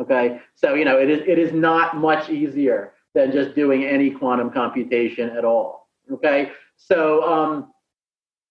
Okay, 0.00 0.40
so 0.54 0.74
you 0.74 0.84
know 0.84 0.98
it 0.98 1.10
is 1.10 1.20
it 1.26 1.38
is 1.38 1.52
not 1.52 1.96
much 1.96 2.30
easier 2.30 2.94
than 3.14 3.32
just 3.32 3.54
doing 3.54 3.84
any 3.84 4.10
quantum 4.10 4.50
computation 4.50 5.30
at 5.30 5.44
all. 5.44 5.88
Okay, 6.10 6.52
so 6.76 7.22
um, 7.22 7.72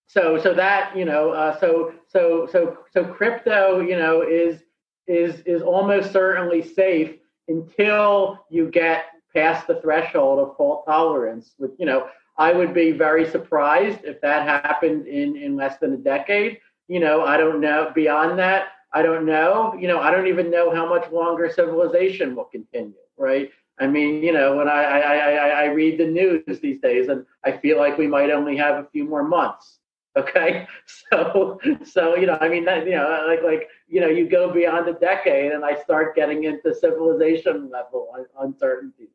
so 0.07 0.37
so 0.37 0.53
that 0.53 0.95
you 0.95 1.05
know 1.05 1.31
uh, 1.31 1.59
so 1.59 1.93
so 2.07 2.47
so 2.51 2.77
so 2.91 3.03
crypto 3.03 3.79
you 3.79 3.97
know 3.97 4.21
is 4.21 4.61
is 5.07 5.41
is 5.41 5.61
almost 5.63 6.11
certainly 6.11 6.61
safe 6.61 7.15
until 7.47 8.45
you 8.49 8.69
get 8.69 9.05
past 9.35 9.67
the 9.67 9.81
threshold 9.81 10.39
of 10.39 10.55
fault 10.55 10.85
tolerance. 10.85 11.53
With 11.57 11.71
you 11.79 11.85
know, 11.87 12.07
I 12.37 12.53
would 12.53 12.73
be 12.75 12.91
very 12.91 13.27
surprised 13.29 13.99
if 14.03 14.21
that 14.21 14.47
happened 14.47 15.07
in 15.07 15.35
in 15.35 15.55
less 15.55 15.79
than 15.79 15.93
a 15.93 15.97
decade. 15.97 16.59
You 16.87 16.99
know, 16.99 17.23
I 17.23 17.37
don't 17.37 17.59
know. 17.59 17.91
Beyond 17.95 18.37
that, 18.39 18.67
I 18.93 19.01
don't 19.01 19.25
know. 19.25 19.75
You 19.79 19.87
know, 19.87 19.99
I 19.99 20.11
don't 20.11 20.27
even 20.27 20.49
know 20.49 20.73
how 20.73 20.87
much 20.87 21.11
longer 21.11 21.49
civilization 21.49 22.35
will 22.35 22.45
continue. 22.45 22.93
Right. 23.17 23.51
I 23.79 23.87
mean, 23.87 24.23
you 24.23 24.33
know, 24.33 24.57
when 24.57 24.67
I, 24.67 24.83
I, 24.83 25.15
I, 25.15 25.47
I 25.47 25.65
read 25.65 25.97
the 25.97 26.05
news 26.05 26.59
these 26.59 26.81
days, 26.81 27.07
and 27.07 27.25
I 27.45 27.53
feel 27.53 27.77
like 27.77 27.97
we 27.97 28.07
might 28.07 28.29
only 28.29 28.57
have 28.57 28.75
a 28.75 28.87
few 28.91 29.05
more 29.05 29.23
months. 29.23 29.77
Okay, 30.17 30.67
so 31.11 31.59
so 31.85 32.15
you 32.15 32.25
know, 32.25 32.37
I 32.41 32.49
mean, 32.49 32.65
that, 32.65 32.83
you 32.83 32.95
know, 32.95 33.25
like 33.27 33.43
like 33.43 33.69
you 33.87 34.01
know, 34.01 34.07
you 34.07 34.27
go 34.27 34.51
beyond 34.51 34.89
a 34.89 34.93
decade, 34.93 35.51
and 35.51 35.63
I 35.63 35.75
start 35.83 36.15
getting 36.15 36.45
into 36.45 36.73
civilization 36.73 37.69
level 37.69 38.11
uncertainty. 38.39 39.09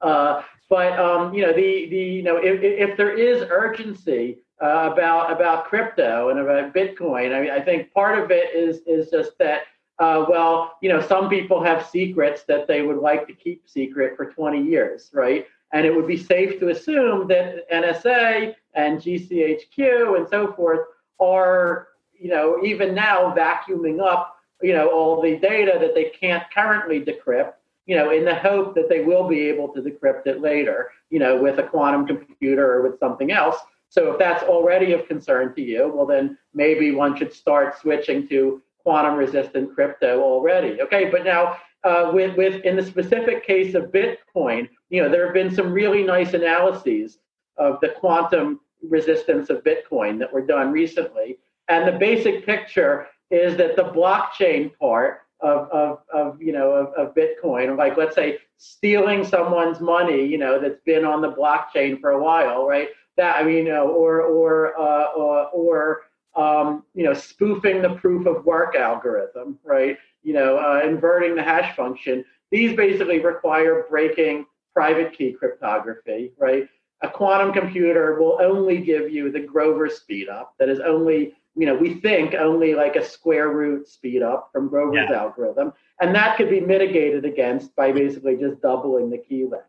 Uh, 0.00 0.42
but 0.68 0.98
um, 0.98 1.32
you 1.32 1.46
know, 1.46 1.52
the 1.52 1.88
the 1.88 1.96
you 1.96 2.22
know, 2.24 2.36
if 2.36 2.62
if 2.62 2.96
there 2.96 3.16
is 3.16 3.42
urgency 3.48 4.40
uh, 4.62 4.90
about 4.92 5.32
about 5.32 5.66
crypto 5.66 6.28
and 6.28 6.38
about 6.38 6.74
Bitcoin, 6.74 7.34
I 7.34 7.40
mean, 7.40 7.50
I 7.50 7.60
think 7.60 7.92
part 7.92 8.18
of 8.18 8.30
it 8.30 8.54
is 8.54 8.80
is 8.86 9.10
just 9.10 9.38
that. 9.38 9.62
Uh, 9.98 10.24
well, 10.30 10.78
you 10.80 10.88
know, 10.88 10.98
some 10.98 11.28
people 11.28 11.62
have 11.62 11.86
secrets 11.86 12.44
that 12.44 12.66
they 12.66 12.80
would 12.80 12.96
like 12.96 13.26
to 13.26 13.34
keep 13.34 13.68
secret 13.68 14.16
for 14.16 14.32
20 14.32 14.62
years, 14.62 15.10
right? 15.12 15.44
And 15.72 15.84
it 15.84 15.94
would 15.94 16.06
be 16.06 16.16
safe 16.16 16.58
to 16.60 16.70
assume 16.70 17.28
that 17.28 17.70
NSA 17.70 18.54
and 18.74 18.98
GCHQ 18.98 20.16
and 20.16 20.28
so 20.28 20.52
forth 20.54 20.86
are, 21.20 21.88
you 22.18 22.28
know, 22.28 22.60
even 22.64 22.94
now 22.94 23.34
vacuuming 23.34 24.00
up, 24.00 24.36
you 24.62 24.72
know, 24.72 24.90
all 24.90 25.20
the 25.20 25.36
data 25.36 25.78
that 25.80 25.94
they 25.94 26.10
can't 26.18 26.44
currently 26.52 27.00
decrypt, 27.00 27.52
you 27.86 27.96
know, 27.96 28.10
in 28.10 28.24
the 28.24 28.34
hope 28.34 28.74
that 28.74 28.88
they 28.88 29.00
will 29.00 29.28
be 29.28 29.40
able 29.48 29.68
to 29.68 29.80
decrypt 29.80 30.26
it 30.26 30.40
later, 30.40 30.90
you 31.10 31.18
know, 31.18 31.40
with 31.40 31.58
a 31.58 31.62
quantum 31.62 32.06
computer 32.06 32.72
or 32.72 32.82
with 32.82 32.98
something 32.98 33.32
else. 33.32 33.56
So 33.90 34.12
if 34.12 34.18
that's 34.18 34.44
already 34.44 34.92
of 34.92 35.06
concern 35.08 35.52
to 35.56 35.60
you, 35.60 35.92
well, 35.94 36.06
then 36.06 36.38
maybe 36.54 36.92
one 36.92 37.16
should 37.16 37.34
start 37.34 37.78
switching 37.78 38.26
to 38.28 38.62
quantum 38.82 39.16
resistant 39.16 39.74
crypto 39.74 40.22
already. 40.22 40.80
Okay, 40.80 41.10
but 41.10 41.24
now 41.24 41.56
uh, 41.82 42.10
with, 42.14 42.36
with 42.36 42.64
in 42.64 42.76
the 42.76 42.84
specific 42.84 43.44
case 43.44 43.74
of 43.74 43.92
Bitcoin, 43.92 44.68
you 44.90 45.02
know, 45.02 45.10
there 45.10 45.24
have 45.24 45.34
been 45.34 45.54
some 45.54 45.72
really 45.72 46.04
nice 46.04 46.34
analyses 46.34 47.18
of 47.56 47.78
the 47.80 47.88
quantum 47.88 48.60
resistance 48.88 49.50
of 49.50 49.64
Bitcoin 49.64 50.18
that 50.20 50.32
were 50.32 50.46
done 50.46 50.70
recently. 50.70 51.38
And 51.68 51.86
the 51.86 51.98
basic 51.98 52.46
picture 52.46 53.08
is 53.30 53.56
that 53.56 53.76
the 53.76 53.84
blockchain 53.84 54.76
part 54.78 55.22
of, 55.42 55.68
of, 55.70 55.98
of 56.12 56.42
you 56.42 56.52
know 56.52 56.70
of, 56.70 56.92
of 56.94 57.14
Bitcoin, 57.14 57.76
like 57.76 57.96
let's 57.96 58.14
say 58.14 58.38
stealing 58.56 59.24
someone's 59.24 59.80
money, 59.80 60.22
you 60.24 60.36
know, 60.36 60.60
that's 60.60 60.80
been 60.84 61.04
on 61.04 61.22
the 61.22 61.32
blockchain 61.32 61.98
for 61.98 62.10
a 62.10 62.22
while, 62.22 62.66
right? 62.66 62.88
That 63.16 63.36
I 63.36 63.42
mean, 63.42 63.66
you 63.66 63.72
know, 63.72 63.88
or 63.88 64.20
or 64.22 64.78
uh, 64.78 65.06
or, 65.16 65.48
or 65.48 66.00
um, 66.36 66.84
you 66.94 67.04
know, 67.04 67.14
spoofing 67.14 67.82
the 67.82 67.94
proof 67.94 68.26
of 68.26 68.44
work 68.44 68.76
algorithm, 68.76 69.58
right? 69.64 69.96
You 70.22 70.34
know, 70.34 70.58
uh, 70.58 70.86
inverting 70.86 71.34
the 71.34 71.42
hash 71.42 71.74
function. 71.74 72.24
These 72.50 72.76
basically 72.76 73.20
require 73.20 73.86
breaking 73.88 74.46
private 74.74 75.16
key 75.16 75.32
cryptography, 75.32 76.32
right? 76.38 76.68
A 77.02 77.08
quantum 77.08 77.52
computer 77.52 78.20
will 78.20 78.38
only 78.42 78.78
give 78.78 79.10
you 79.10 79.32
the 79.32 79.40
Grover 79.40 79.88
speed 79.88 80.28
up. 80.28 80.54
That 80.58 80.68
is 80.68 80.80
only 80.80 81.34
you 81.56 81.66
know, 81.66 81.74
we 81.74 81.94
think 81.94 82.34
only 82.34 82.74
like 82.74 82.96
a 82.96 83.04
square 83.04 83.50
root 83.50 83.88
speed 83.88 84.22
up 84.22 84.50
from 84.52 84.68
Grover's 84.68 85.08
yeah. 85.10 85.16
algorithm. 85.16 85.72
And 86.00 86.14
that 86.14 86.36
could 86.36 86.48
be 86.48 86.60
mitigated 86.60 87.24
against 87.24 87.74
by 87.76 87.92
basically 87.92 88.36
just 88.36 88.62
doubling 88.62 89.10
the 89.10 89.18
key 89.18 89.44
length. 89.44 89.66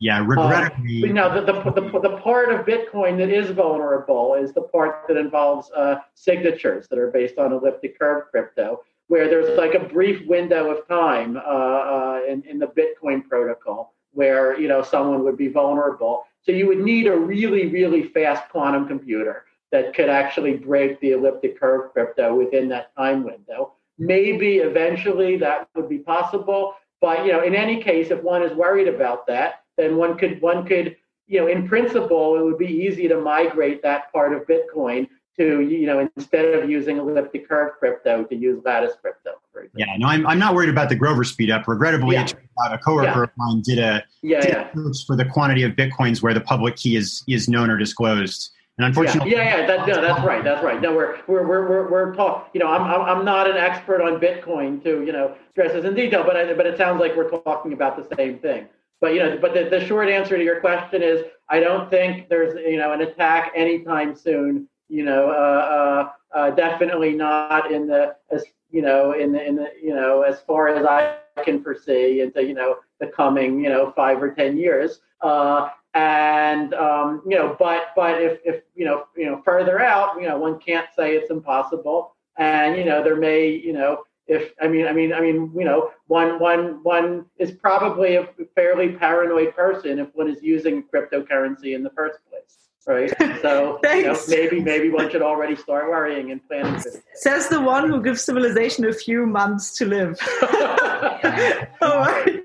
Yeah, 0.00 0.24
regrettably. 0.26 0.92
You 0.92 1.12
know, 1.12 1.32
the, 1.32 1.52
the, 1.52 1.70
the, 1.70 2.00
the, 2.00 2.16
part 2.18 2.52
of 2.52 2.66
Bitcoin 2.66 3.16
that 3.18 3.30
is 3.30 3.50
vulnerable 3.50 4.34
is 4.34 4.52
the 4.52 4.62
part 4.62 5.06
that 5.08 5.16
involves 5.16 5.70
uh, 5.70 5.96
signatures 6.14 6.88
that 6.88 6.98
are 6.98 7.10
based 7.10 7.38
on 7.38 7.52
elliptic 7.52 7.98
curve 7.98 8.24
crypto, 8.30 8.82
where 9.06 9.28
there's 9.28 9.56
like 9.56 9.74
a 9.74 9.78
brief 9.78 10.26
window 10.26 10.70
of 10.70 10.86
time 10.88 11.36
uh, 11.36 11.40
uh, 11.40 12.20
in, 12.28 12.42
in 12.42 12.58
the 12.58 12.66
Bitcoin 12.66 13.26
protocol 13.26 13.94
where, 14.12 14.58
you 14.60 14.68
know, 14.68 14.82
someone 14.82 15.24
would 15.24 15.36
be 15.36 15.48
vulnerable. 15.48 16.24
So 16.42 16.52
you 16.52 16.66
would 16.66 16.80
need 16.80 17.06
a 17.06 17.16
really, 17.16 17.66
really 17.66 18.04
fast 18.04 18.48
quantum 18.50 18.86
computer 18.86 19.44
that 19.74 19.92
could 19.92 20.08
actually 20.08 20.54
break 20.54 21.00
the 21.00 21.10
elliptic 21.10 21.58
curve 21.58 21.92
crypto 21.92 22.32
within 22.32 22.68
that 22.68 22.94
time 22.96 23.24
window. 23.24 23.72
Maybe 23.98 24.58
eventually 24.58 25.36
that 25.38 25.68
would 25.74 25.88
be 25.88 25.98
possible, 25.98 26.74
but 27.00 27.26
you 27.26 27.32
know, 27.32 27.42
in 27.42 27.56
any 27.56 27.82
case, 27.82 28.12
if 28.12 28.22
one 28.22 28.44
is 28.44 28.52
worried 28.52 28.86
about 28.86 29.26
that, 29.26 29.64
then 29.76 29.96
one 29.96 30.16
could 30.16 30.40
one 30.40 30.64
could 30.64 30.96
you 31.26 31.40
know, 31.40 31.48
in 31.48 31.66
principle, 31.66 32.38
it 32.38 32.44
would 32.44 32.58
be 32.58 32.66
easy 32.66 33.08
to 33.08 33.18
migrate 33.18 33.82
that 33.82 34.12
part 34.12 34.32
of 34.32 34.46
Bitcoin 34.46 35.08
to 35.36 35.62
you 35.62 35.86
know 35.86 36.08
instead 36.16 36.44
of 36.44 36.70
using 36.70 36.98
elliptic 36.98 37.48
curve 37.48 37.72
crypto 37.80 38.22
to 38.22 38.36
use 38.36 38.62
lattice 38.64 38.92
crypto. 39.00 39.32
Yeah, 39.74 39.86
no, 39.98 40.06
I'm, 40.06 40.26
I'm 40.26 40.38
not 40.38 40.54
worried 40.54 40.68
about 40.68 40.88
the 40.88 40.94
Grover 40.94 41.24
speed 41.24 41.50
up. 41.50 41.66
Regrettably, 41.66 42.14
yeah. 42.14 42.28
a 42.70 42.78
coworker 42.78 43.06
yeah. 43.06 43.22
of 43.22 43.30
mine 43.36 43.62
did 43.62 43.78
a 43.80 44.04
yeah, 44.22 44.40
did 44.40 44.50
yeah. 44.50 44.92
for 45.06 45.16
the 45.16 45.24
quantity 45.24 45.64
of 45.64 45.72
bitcoins 45.72 46.22
where 46.22 46.34
the 46.34 46.40
public 46.40 46.76
key 46.76 46.94
is 46.96 47.24
is 47.26 47.48
known 47.48 47.70
or 47.70 47.76
disclosed. 47.76 48.50
And 48.78 48.86
unfortunately, 48.86 49.30
yeah, 49.30 49.44
yeah, 49.44 49.58
yeah 49.58 49.66
that, 49.66 49.86
no, 49.86 50.00
that's 50.00 50.24
right, 50.24 50.42
that's 50.42 50.64
right. 50.64 50.80
No, 50.80 50.94
we're 50.94 51.20
we're 51.28 51.46
we're 51.46 51.68
we're, 51.68 51.90
we're 51.90 52.14
talk, 52.14 52.50
You 52.54 52.60
know, 52.60 52.68
I'm, 52.68 52.82
I'm 52.82 53.18
I'm 53.18 53.24
not 53.24 53.48
an 53.48 53.56
expert 53.56 54.02
on 54.02 54.18
Bitcoin 54.20 54.82
to 54.82 55.04
you 55.04 55.12
know 55.12 55.36
stress 55.52 55.72
this 55.72 55.84
in 55.84 55.94
detail, 55.94 56.24
but 56.24 56.36
I, 56.36 56.52
but 56.54 56.66
it 56.66 56.76
sounds 56.76 57.00
like 57.00 57.14
we're 57.14 57.30
talking 57.30 57.72
about 57.72 57.96
the 57.96 58.16
same 58.16 58.38
thing. 58.40 58.66
But 59.00 59.14
you 59.14 59.20
know, 59.20 59.38
but 59.40 59.54
the, 59.54 59.68
the 59.68 59.86
short 59.86 60.08
answer 60.08 60.36
to 60.36 60.42
your 60.42 60.60
question 60.60 61.02
is, 61.02 61.24
I 61.48 61.60
don't 61.60 61.88
think 61.88 62.28
there's 62.28 62.58
you 62.58 62.78
know 62.78 62.92
an 62.92 63.02
attack 63.02 63.52
anytime 63.54 64.16
soon. 64.16 64.68
You 64.88 65.04
know, 65.04 65.28
uh, 65.30 66.08
uh, 66.34 66.36
uh, 66.36 66.50
definitely 66.50 67.14
not 67.14 67.70
in 67.70 67.86
the 67.86 68.16
as 68.32 68.44
you 68.70 68.82
know 68.82 69.12
in 69.12 69.30
the 69.30 69.46
in 69.46 69.54
the 69.54 69.70
you 69.80 69.94
know 69.94 70.22
as 70.22 70.40
far 70.40 70.66
as 70.66 70.84
I 70.84 71.18
can 71.44 71.62
foresee 71.62 72.22
into 72.22 72.42
you 72.42 72.54
know 72.54 72.78
the 72.98 73.06
coming 73.06 73.62
you 73.62 73.68
know 73.68 73.92
five 73.94 74.20
or 74.20 74.32
ten 74.32 74.56
years. 74.56 75.00
Uh, 75.20 75.68
and 75.94 76.74
um, 76.74 77.22
you 77.26 77.36
know, 77.36 77.56
but 77.58 77.88
but 77.96 78.20
if 78.20 78.40
if 78.44 78.62
you 78.74 78.84
know 78.84 79.04
you 79.16 79.26
know 79.26 79.40
further 79.44 79.80
out, 79.80 80.20
you 80.20 80.28
know, 80.28 80.38
one 80.38 80.58
can't 80.58 80.88
say 80.96 81.16
it's 81.16 81.30
impossible, 81.30 82.14
and 82.36 82.76
you 82.76 82.84
know, 82.84 83.02
there 83.02 83.16
may 83.16 83.48
you 83.48 83.72
know 83.72 84.02
if 84.26 84.52
I 84.60 84.68
mean 84.68 84.86
I 84.86 84.92
mean 84.92 85.12
I 85.12 85.20
mean 85.20 85.52
you 85.54 85.64
know 85.64 85.90
one 86.06 86.38
one 86.38 86.82
one 86.82 87.26
is 87.38 87.52
probably 87.52 88.16
a 88.16 88.28
fairly 88.54 88.92
paranoid 88.92 89.54
person 89.54 89.98
if 89.98 90.08
one 90.14 90.28
is 90.28 90.42
using 90.42 90.84
cryptocurrency 90.84 91.74
in 91.74 91.82
the 91.82 91.90
first 91.90 92.18
place 92.28 92.64
right? 92.86 93.12
So 93.40 93.78
you 93.82 94.02
know, 94.04 94.18
maybe 94.28 94.60
maybe 94.60 94.90
one 94.90 95.10
should 95.10 95.22
already 95.22 95.56
start 95.56 95.88
worrying 95.88 96.30
and 96.30 96.46
planning. 96.46 96.82
Says 97.14 97.48
the 97.48 97.60
one 97.60 97.88
who 97.88 98.02
gives 98.02 98.22
civilization 98.22 98.84
a 98.84 98.92
few 98.92 99.26
months 99.26 99.76
to 99.78 99.86
live. 99.86 100.18
All 101.80 102.00
right. 102.00 102.43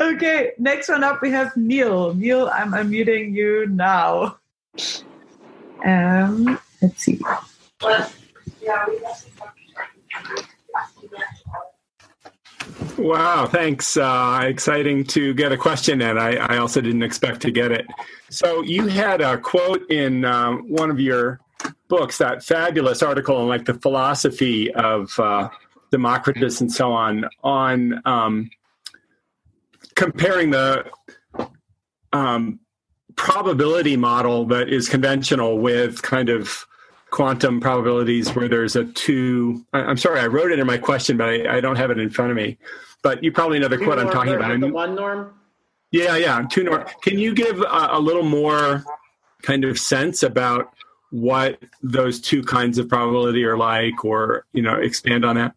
Okay, 0.00 0.52
next 0.58 0.88
one 0.88 1.04
up 1.04 1.22
we 1.22 1.30
have 1.30 1.56
Neil. 1.56 2.14
Neil, 2.14 2.48
I'm 2.48 2.72
unmuting 2.72 3.32
you 3.32 3.66
now. 3.66 4.38
Um, 5.84 6.58
let's 6.82 7.02
see. 7.02 7.20
Wow, 12.98 13.46
thanks. 13.46 13.96
Uh, 13.96 14.40
exciting 14.44 15.04
to 15.04 15.34
get 15.34 15.52
a 15.52 15.56
question 15.56 16.00
and 16.00 16.18
I, 16.18 16.36
I, 16.36 16.58
also 16.58 16.80
didn't 16.80 17.02
expect 17.02 17.42
to 17.42 17.50
get 17.50 17.70
it. 17.72 17.86
So, 18.30 18.62
you 18.62 18.86
had 18.86 19.20
a 19.20 19.36
quote 19.38 19.90
in 19.90 20.24
um, 20.24 20.68
one 20.68 20.90
of 20.90 20.98
your 20.98 21.40
books, 21.88 22.18
that 22.18 22.42
fabulous 22.42 23.02
article 23.02 23.36
on 23.36 23.48
like 23.48 23.64
the 23.64 23.74
philosophy 23.74 24.72
of 24.74 25.10
uh, 25.18 25.48
Democritus 25.90 26.60
and 26.60 26.72
so 26.72 26.92
on, 26.92 27.28
on 27.42 28.00
um, 28.04 28.50
comparing 29.94 30.50
the 30.50 30.86
um, 32.12 32.60
probability 33.16 33.96
model 33.96 34.46
that 34.46 34.68
is 34.68 34.88
conventional 34.88 35.58
with 35.58 36.02
kind 36.02 36.28
of 36.28 36.66
quantum 37.10 37.60
probabilities 37.60 38.34
where 38.34 38.48
there's 38.48 38.74
a 38.74 38.84
two. 38.84 39.64
I'm 39.72 39.96
sorry, 39.96 40.20
I 40.20 40.26
wrote 40.26 40.50
it 40.50 40.58
in 40.58 40.66
my 40.66 40.78
question, 40.78 41.16
but 41.16 41.28
I, 41.28 41.58
I 41.58 41.60
don't 41.60 41.76
have 41.76 41.90
it 41.90 41.98
in 41.98 42.10
front 42.10 42.30
of 42.30 42.36
me. 42.36 42.58
But 43.02 43.22
you 43.22 43.30
probably 43.30 43.58
know 43.58 43.68
the 43.68 43.76
two 43.76 43.84
quote 43.84 43.98
I'm 43.98 44.10
talking 44.10 44.34
about. 44.34 44.58
The 44.58 44.68
one 44.68 44.94
norm. 44.94 45.34
Yeah, 45.92 46.16
yeah, 46.16 46.44
two 46.50 46.64
norm. 46.64 46.84
Can 47.02 47.18
you 47.18 47.34
give 47.34 47.60
a, 47.60 47.88
a 47.92 48.00
little 48.00 48.24
more 48.24 48.82
kind 49.42 49.64
of 49.64 49.78
sense 49.78 50.22
about 50.22 50.74
what 51.10 51.60
those 51.82 52.20
two 52.20 52.42
kinds 52.42 52.78
of 52.78 52.88
probability 52.88 53.44
are 53.44 53.56
like, 53.56 54.04
or 54.04 54.46
you 54.52 54.62
know, 54.62 54.74
expand 54.74 55.24
on 55.24 55.36
that? 55.36 55.54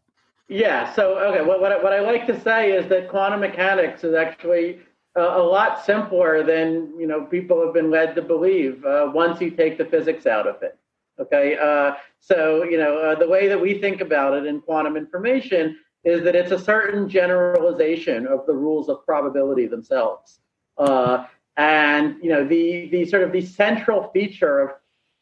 Yeah. 0.50 0.94
So, 0.94 1.18
okay. 1.20 1.44
What 1.44 1.60
what 1.60 1.72
I, 1.72 1.84
what 1.84 1.94
I 1.94 2.00
like 2.00 2.26
to 2.28 2.40
say 2.40 2.72
is 2.72 2.88
that 2.90 3.10
quantum 3.10 3.42
mechanics 3.42 4.04
is 4.04 4.14
actually 4.16 4.80
a, 5.16 5.22
a 5.22 5.44
lot 5.44 5.84
simpler 5.84 6.44
than 6.44 6.94
you 6.98 7.08
know 7.08 7.26
people 7.26 7.64
have 7.66 7.74
been 7.74 7.92
led 7.92 8.16
to 8.16 8.22
believe. 8.22 8.84
Uh, 8.86 9.12
once 9.14 9.42
you 9.42 9.52
take 9.52 9.78
the 9.78 9.86
physics 9.86 10.26
out 10.26 10.48
of 10.48 10.62
it. 10.62 10.78
Okay, 11.20 11.58
uh, 11.58 11.96
so 12.20 12.64
you 12.64 12.78
know 12.78 12.98
uh, 12.98 13.16
the 13.16 13.28
way 13.28 13.48
that 13.48 13.60
we 13.60 13.80
think 13.80 14.02
about 14.02 14.34
it 14.34 14.46
in 14.46 14.62
quantum 14.62 14.96
information 14.96 15.78
is 16.04 16.24
that 16.24 16.36
it's 16.36 16.52
a 16.52 16.60
certain 16.60 17.10
generalization 17.10 18.28
of 18.28 18.46
the 18.46 18.54
rules 18.54 18.88
of 18.88 19.04
probability 19.06 19.66
themselves, 19.66 20.40
uh, 20.78 21.26
and 21.58 22.16
you 22.22 22.30
know 22.30 22.48
the 22.48 22.88
the 22.90 23.06
sort 23.06 23.24
of 23.24 23.34
the 23.34 23.42
central 23.42 24.10
feature 24.14 24.60
of 24.60 24.70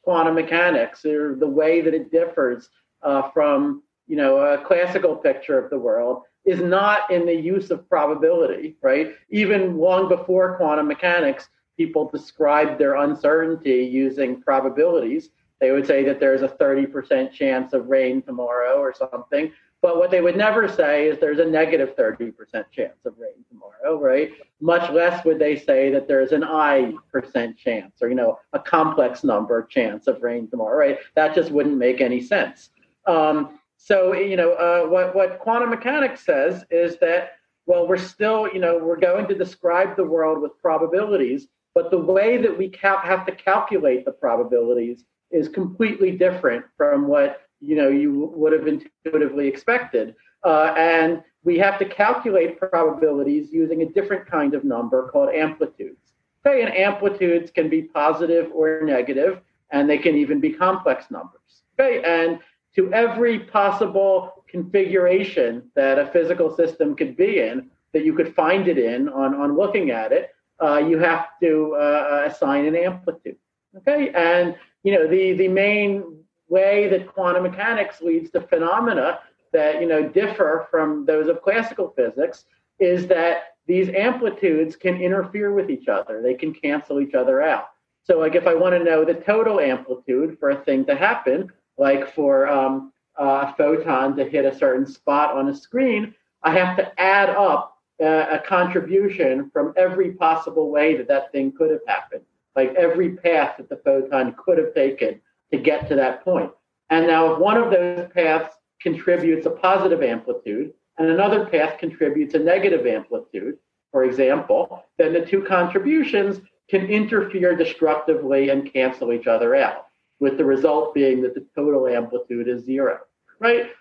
quantum 0.03 0.35
mechanics, 0.35 1.03
or 1.05 1.35
the 1.35 1.47
way 1.47 1.81
that 1.81 1.95
it 1.95 2.11
differs 2.11 2.69
uh, 3.01 3.31
from 3.31 3.81
you 4.07 4.15
know 4.15 4.37
a 4.37 4.57
classical 4.57 5.15
picture 5.15 5.57
of 5.57 5.69
the 5.69 5.79
world, 5.79 6.23
is 6.45 6.59
not 6.61 7.09
in 7.11 7.25
the 7.25 7.35
use 7.35 7.71
of 7.71 7.87
probability. 7.89 8.75
Right, 8.81 9.13
even 9.29 9.77
long 9.77 10.09
before 10.09 10.57
quantum 10.57 10.87
mechanics, 10.87 11.49
people 11.77 12.09
described 12.09 12.79
their 12.79 12.95
uncertainty 12.95 13.83
using 13.83 14.41
probabilities 14.41 15.29
they 15.59 15.71
would 15.71 15.87
say 15.87 16.03
that 16.03 16.19
there's 16.19 16.41
a 16.41 16.47
30% 16.47 17.31
chance 17.31 17.73
of 17.73 17.87
rain 17.87 18.21
tomorrow 18.21 18.77
or 18.77 18.93
something. 18.93 19.51
But 19.81 19.97
what 19.97 20.09
they 20.09 20.21
would 20.21 20.35
never 20.35 20.67
say 20.67 21.07
is 21.07 21.19
there's 21.19 21.39
a 21.39 21.45
negative 21.45 21.95
30% 21.95 22.33
chance 22.71 23.05
of 23.05 23.13
rain 23.17 23.45
tomorrow, 23.49 23.99
right? 23.99 24.31
Much 24.59 24.89
less 24.91 25.23
would 25.25 25.37
they 25.37 25.55
say 25.55 25.91
that 25.91 26.07
there's 26.07 26.31
an 26.31 26.43
I 26.43 26.93
percent 27.11 27.57
chance 27.57 28.01
or, 28.01 28.09
you 28.09 28.15
know, 28.15 28.39
a 28.53 28.59
complex 28.59 29.23
number 29.23 29.63
chance 29.63 30.07
of 30.07 30.23
rain 30.23 30.49
tomorrow, 30.49 30.77
right? 30.77 30.97
That 31.15 31.35
just 31.35 31.51
wouldn't 31.51 31.77
make 31.77 32.01
any 32.01 32.21
sense. 32.21 32.71
Um, 33.05 33.59
so, 33.85 34.15
you 34.15 34.35
know, 34.35 34.53
uh, 34.53 34.89
what, 34.89 35.13
what 35.13 35.37
quantum 35.37 35.69
mechanics 35.69 36.25
says 36.25 36.65
is 36.71 36.97
that, 37.01 37.33
well, 37.67 37.87
we're 37.87 37.97
still, 37.97 38.49
you 38.51 38.57
know, 38.57 38.79
we're 38.79 38.99
going 38.99 39.27
to 39.27 39.35
describe 39.35 39.95
the 39.95 40.03
world 40.03 40.41
with 40.41 40.59
probabilities, 40.59 41.49
but 41.75 41.91
the 41.91 41.99
way 41.99 42.37
that 42.37 42.57
we 42.57 42.67
cal- 42.67 42.97
have 42.97 43.27
to 43.27 43.31
calculate 43.31 44.03
the 44.03 44.11
probabilities 44.11 45.05
is 45.29 45.47
completely 45.47 46.09
different 46.09 46.65
from 46.75 47.07
what 47.07 47.41
you 47.59 47.75
know 47.75 47.89
you 47.89 48.31
would 48.33 48.53
have 48.53 48.67
intuitively 48.67 49.47
expected. 49.47 50.15
Uh, 50.43 50.73
and 50.75 51.21
we 51.43 51.59
have 51.59 51.77
to 51.77 51.85
calculate 51.85 52.57
probabilities 52.57 53.53
using 53.53 53.83
a 53.83 53.85
different 53.85 54.25
kind 54.25 54.55
of 54.55 54.63
number 54.63 55.09
called 55.09 55.29
amplitudes. 55.29 56.13
Okay, 56.43 56.63
and 56.63 56.73
amplitudes 56.73 57.51
can 57.51 57.69
be 57.69 57.83
positive 57.83 58.49
or 58.51 58.81
negative, 58.83 59.41
and 59.69 59.87
they 59.87 59.99
can 59.99 60.15
even 60.15 60.39
be 60.39 60.51
complex 60.51 61.11
numbers. 61.11 61.61
Okay, 61.79 62.01
and 62.03 62.39
to 62.75 62.91
every 62.93 63.39
possible 63.39 64.43
configuration 64.47 65.63
that 65.75 65.97
a 65.97 66.07
physical 66.07 66.55
system 66.55 66.95
could 66.95 67.15
be 67.15 67.39
in, 67.39 67.69
that 67.93 68.05
you 68.05 68.13
could 68.13 68.35
find 68.35 68.67
it 68.67 68.77
in 68.77 69.09
on, 69.09 69.33
on 69.35 69.55
looking 69.55 69.91
at 69.91 70.11
it, 70.11 70.31
uh, 70.61 70.77
you 70.77 70.97
have 70.97 71.27
to 71.41 71.75
uh, 71.75 72.23
assign 72.27 72.65
an 72.65 72.75
amplitude. 72.75 73.37
Okay, 73.77 74.09
and 74.15 74.55
you 74.83 74.93
know 74.93 75.07
the 75.07 75.33
the 75.33 75.49
main 75.49 76.23
way 76.47 76.87
that 76.87 77.07
quantum 77.07 77.43
mechanics 77.43 78.01
leads 78.01 78.29
to 78.31 78.39
phenomena 78.39 79.19
that 79.51 79.81
you 79.81 79.87
know 79.87 80.07
differ 80.07 80.67
from 80.71 81.05
those 81.05 81.27
of 81.27 81.41
classical 81.41 81.93
physics 81.95 82.45
is 82.79 83.07
that 83.07 83.55
these 83.67 83.89
amplitudes 83.89 84.75
can 84.75 85.01
interfere 85.01 85.53
with 85.53 85.69
each 85.69 85.87
other. 85.87 86.21
They 86.21 86.35
can 86.35 86.53
cancel 86.53 87.01
each 87.01 87.15
other 87.15 87.41
out. 87.41 87.69
So, 88.03 88.19
like 88.19 88.35
if 88.35 88.47
I 88.47 88.53
want 88.53 88.75
to 88.75 88.83
know 88.83 89.03
the 89.03 89.15
total 89.15 89.59
amplitude 89.59 90.37
for 90.39 90.51
a 90.51 90.63
thing 90.63 90.85
to 90.85 90.95
happen, 90.95 91.51
like 91.77 92.13
for 92.13 92.47
um, 92.47 92.93
a 93.17 93.53
photon 93.55 94.15
to 94.17 94.25
hit 94.25 94.45
a 94.45 94.57
certain 94.57 94.85
spot 94.85 95.35
on 95.35 95.49
a 95.49 95.55
screen, 95.55 96.13
I 96.43 96.51
have 96.51 96.77
to 96.77 96.99
add 96.99 97.29
up 97.29 97.77
uh, 98.01 98.27
a 98.31 98.39
contribution 98.45 99.49
from 99.51 99.73
every 99.77 100.11
possible 100.11 100.69
way 100.69 100.95
that 100.97 101.07
that 101.07 101.31
thing 101.31 101.51
could 101.57 101.71
have 101.71 101.85
happened, 101.87 102.23
like 102.55 102.73
every 102.75 103.15
path 103.17 103.57
that 103.57 103.69
the 103.69 103.77
photon 103.77 104.35
could 104.37 104.57
have 104.57 104.73
taken 104.73 105.21
to 105.51 105.57
get 105.57 105.87
to 105.87 105.95
that 105.95 106.23
point. 106.23 106.51
And 106.89 107.07
now, 107.07 107.33
if 107.33 107.39
one 107.39 107.57
of 107.57 107.71
those 107.71 108.09
paths 108.13 108.55
contributes 108.81 109.45
a 109.45 109.51
positive 109.51 110.03
amplitude 110.03 110.73
and 110.97 111.09
another 111.09 111.45
path 111.45 111.79
contributes 111.79 112.35
a 112.35 112.39
negative 112.39 112.85
amplitude, 112.85 113.57
for 113.91 114.03
example, 114.03 114.83
then 114.97 115.13
the 115.13 115.25
two 115.25 115.41
contributions 115.43 116.41
can 116.69 116.85
interfere 116.87 117.55
destructively 117.55 118.49
and 118.49 118.71
cancel 118.71 119.13
each 119.13 119.27
other 119.27 119.55
out, 119.55 119.87
with 120.19 120.37
the 120.37 120.45
result 120.45 120.93
being 120.93 121.21
that 121.21 121.33
the 121.33 121.45
total 121.55 121.87
amplitude 121.87 122.47
is 122.47 122.63
zero, 122.63 122.99
right? 123.39 123.71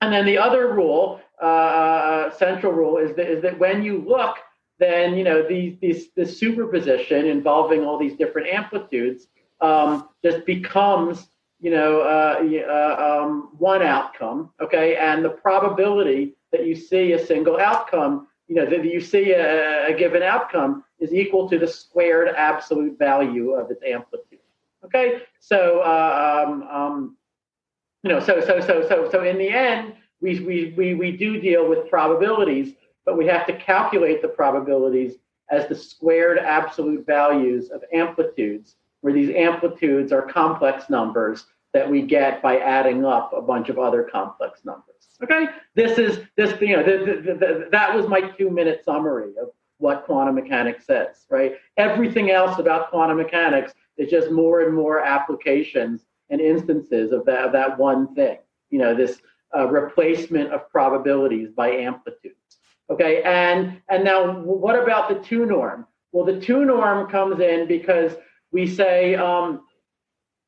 And 0.00 0.12
then 0.12 0.26
the 0.26 0.38
other 0.38 0.72
rule, 0.72 1.20
uh, 1.40 2.30
central 2.30 2.72
rule, 2.72 2.98
is 2.98 3.14
that, 3.16 3.28
is 3.28 3.42
that 3.42 3.58
when 3.58 3.82
you 3.82 4.04
look, 4.06 4.36
then 4.78 5.16
you 5.16 5.24
know 5.24 5.42
these 5.42 6.08
this 6.14 6.38
superposition 6.38 7.26
involving 7.26 7.82
all 7.82 7.98
these 7.98 8.14
different 8.14 8.48
amplitudes 8.48 9.28
um, 9.62 10.08
just 10.22 10.44
becomes 10.44 11.28
you 11.60 11.70
know 11.70 12.00
uh, 12.00 12.44
uh, 12.68 13.22
um, 13.22 13.50
one 13.56 13.82
outcome, 13.82 14.50
okay, 14.60 14.96
and 14.96 15.24
the 15.24 15.30
probability 15.30 16.34
that 16.52 16.66
you 16.66 16.74
see 16.74 17.12
a 17.12 17.26
single 17.26 17.58
outcome, 17.58 18.28
you 18.48 18.54
know, 18.54 18.66
that 18.66 18.84
you 18.84 19.00
see 19.00 19.32
a, 19.32 19.86
a 19.88 19.94
given 19.94 20.22
outcome 20.22 20.84
is 20.98 21.12
equal 21.12 21.48
to 21.48 21.58
the 21.58 21.66
squared 21.66 22.28
absolute 22.36 22.98
value 22.98 23.52
of 23.52 23.70
its 23.70 23.82
amplitude. 23.82 24.25
Okay, 24.86 25.22
so 25.40 25.80
uh, 25.80 26.44
um, 26.46 26.62
um, 26.62 27.16
you 28.02 28.10
know, 28.10 28.20
so 28.20 28.40
so 28.40 28.60
so 28.60 28.86
so 28.88 29.08
so 29.10 29.22
in 29.22 29.36
the 29.36 29.48
end, 29.48 29.94
we 30.20 30.40
we 30.40 30.74
we 30.76 30.94
we 30.94 31.16
do 31.16 31.40
deal 31.40 31.68
with 31.68 31.90
probabilities, 31.90 32.74
but 33.04 33.16
we 33.16 33.26
have 33.26 33.46
to 33.46 33.56
calculate 33.56 34.22
the 34.22 34.28
probabilities 34.28 35.14
as 35.50 35.68
the 35.68 35.74
squared 35.74 36.38
absolute 36.38 37.04
values 37.04 37.70
of 37.70 37.82
amplitudes, 37.92 38.76
where 39.00 39.12
these 39.12 39.34
amplitudes 39.34 40.12
are 40.12 40.22
complex 40.22 40.88
numbers 40.88 41.46
that 41.72 41.90
we 41.90 42.02
get 42.02 42.40
by 42.42 42.58
adding 42.58 43.04
up 43.04 43.32
a 43.32 43.42
bunch 43.42 43.68
of 43.68 43.78
other 43.78 44.04
complex 44.04 44.64
numbers. 44.64 44.84
Okay, 45.22 45.46
this 45.74 45.98
is 45.98 46.20
this 46.36 46.58
you 46.60 46.76
know 46.76 46.82
the, 46.82 47.68
that 47.72 47.94
was 47.94 48.06
my 48.06 48.20
two 48.20 48.50
minute 48.50 48.82
summary 48.84 49.32
of 49.40 49.48
what 49.78 50.04
quantum 50.04 50.34
mechanics 50.34 50.86
says, 50.86 51.26
right? 51.30 51.56
Everything 51.76 52.30
else 52.30 52.58
about 52.58 52.90
quantum 52.90 53.18
mechanics 53.18 53.74
is 53.98 54.10
just 54.10 54.30
more 54.30 54.62
and 54.62 54.74
more 54.74 55.00
applications 55.00 56.06
and 56.30 56.40
instances 56.40 57.12
of 57.12 57.24
that, 57.26 57.44
of 57.44 57.52
that 57.52 57.78
one 57.78 58.14
thing, 58.14 58.38
you 58.70 58.78
know, 58.78 58.94
this 58.94 59.20
uh, 59.54 59.66
replacement 59.68 60.52
of 60.52 60.68
probabilities 60.70 61.50
by 61.50 61.70
amplitudes. 61.70 62.36
Okay, 62.88 63.22
and 63.22 63.80
and 63.88 64.04
now 64.04 64.40
what 64.40 64.80
about 64.80 65.08
the 65.08 65.16
two 65.16 65.44
norm? 65.44 65.86
Well, 66.12 66.24
the 66.24 66.40
two 66.40 66.64
norm 66.64 67.10
comes 67.10 67.40
in 67.40 67.66
because 67.66 68.12
we 68.52 68.66
say, 68.66 69.16
um, 69.16 69.62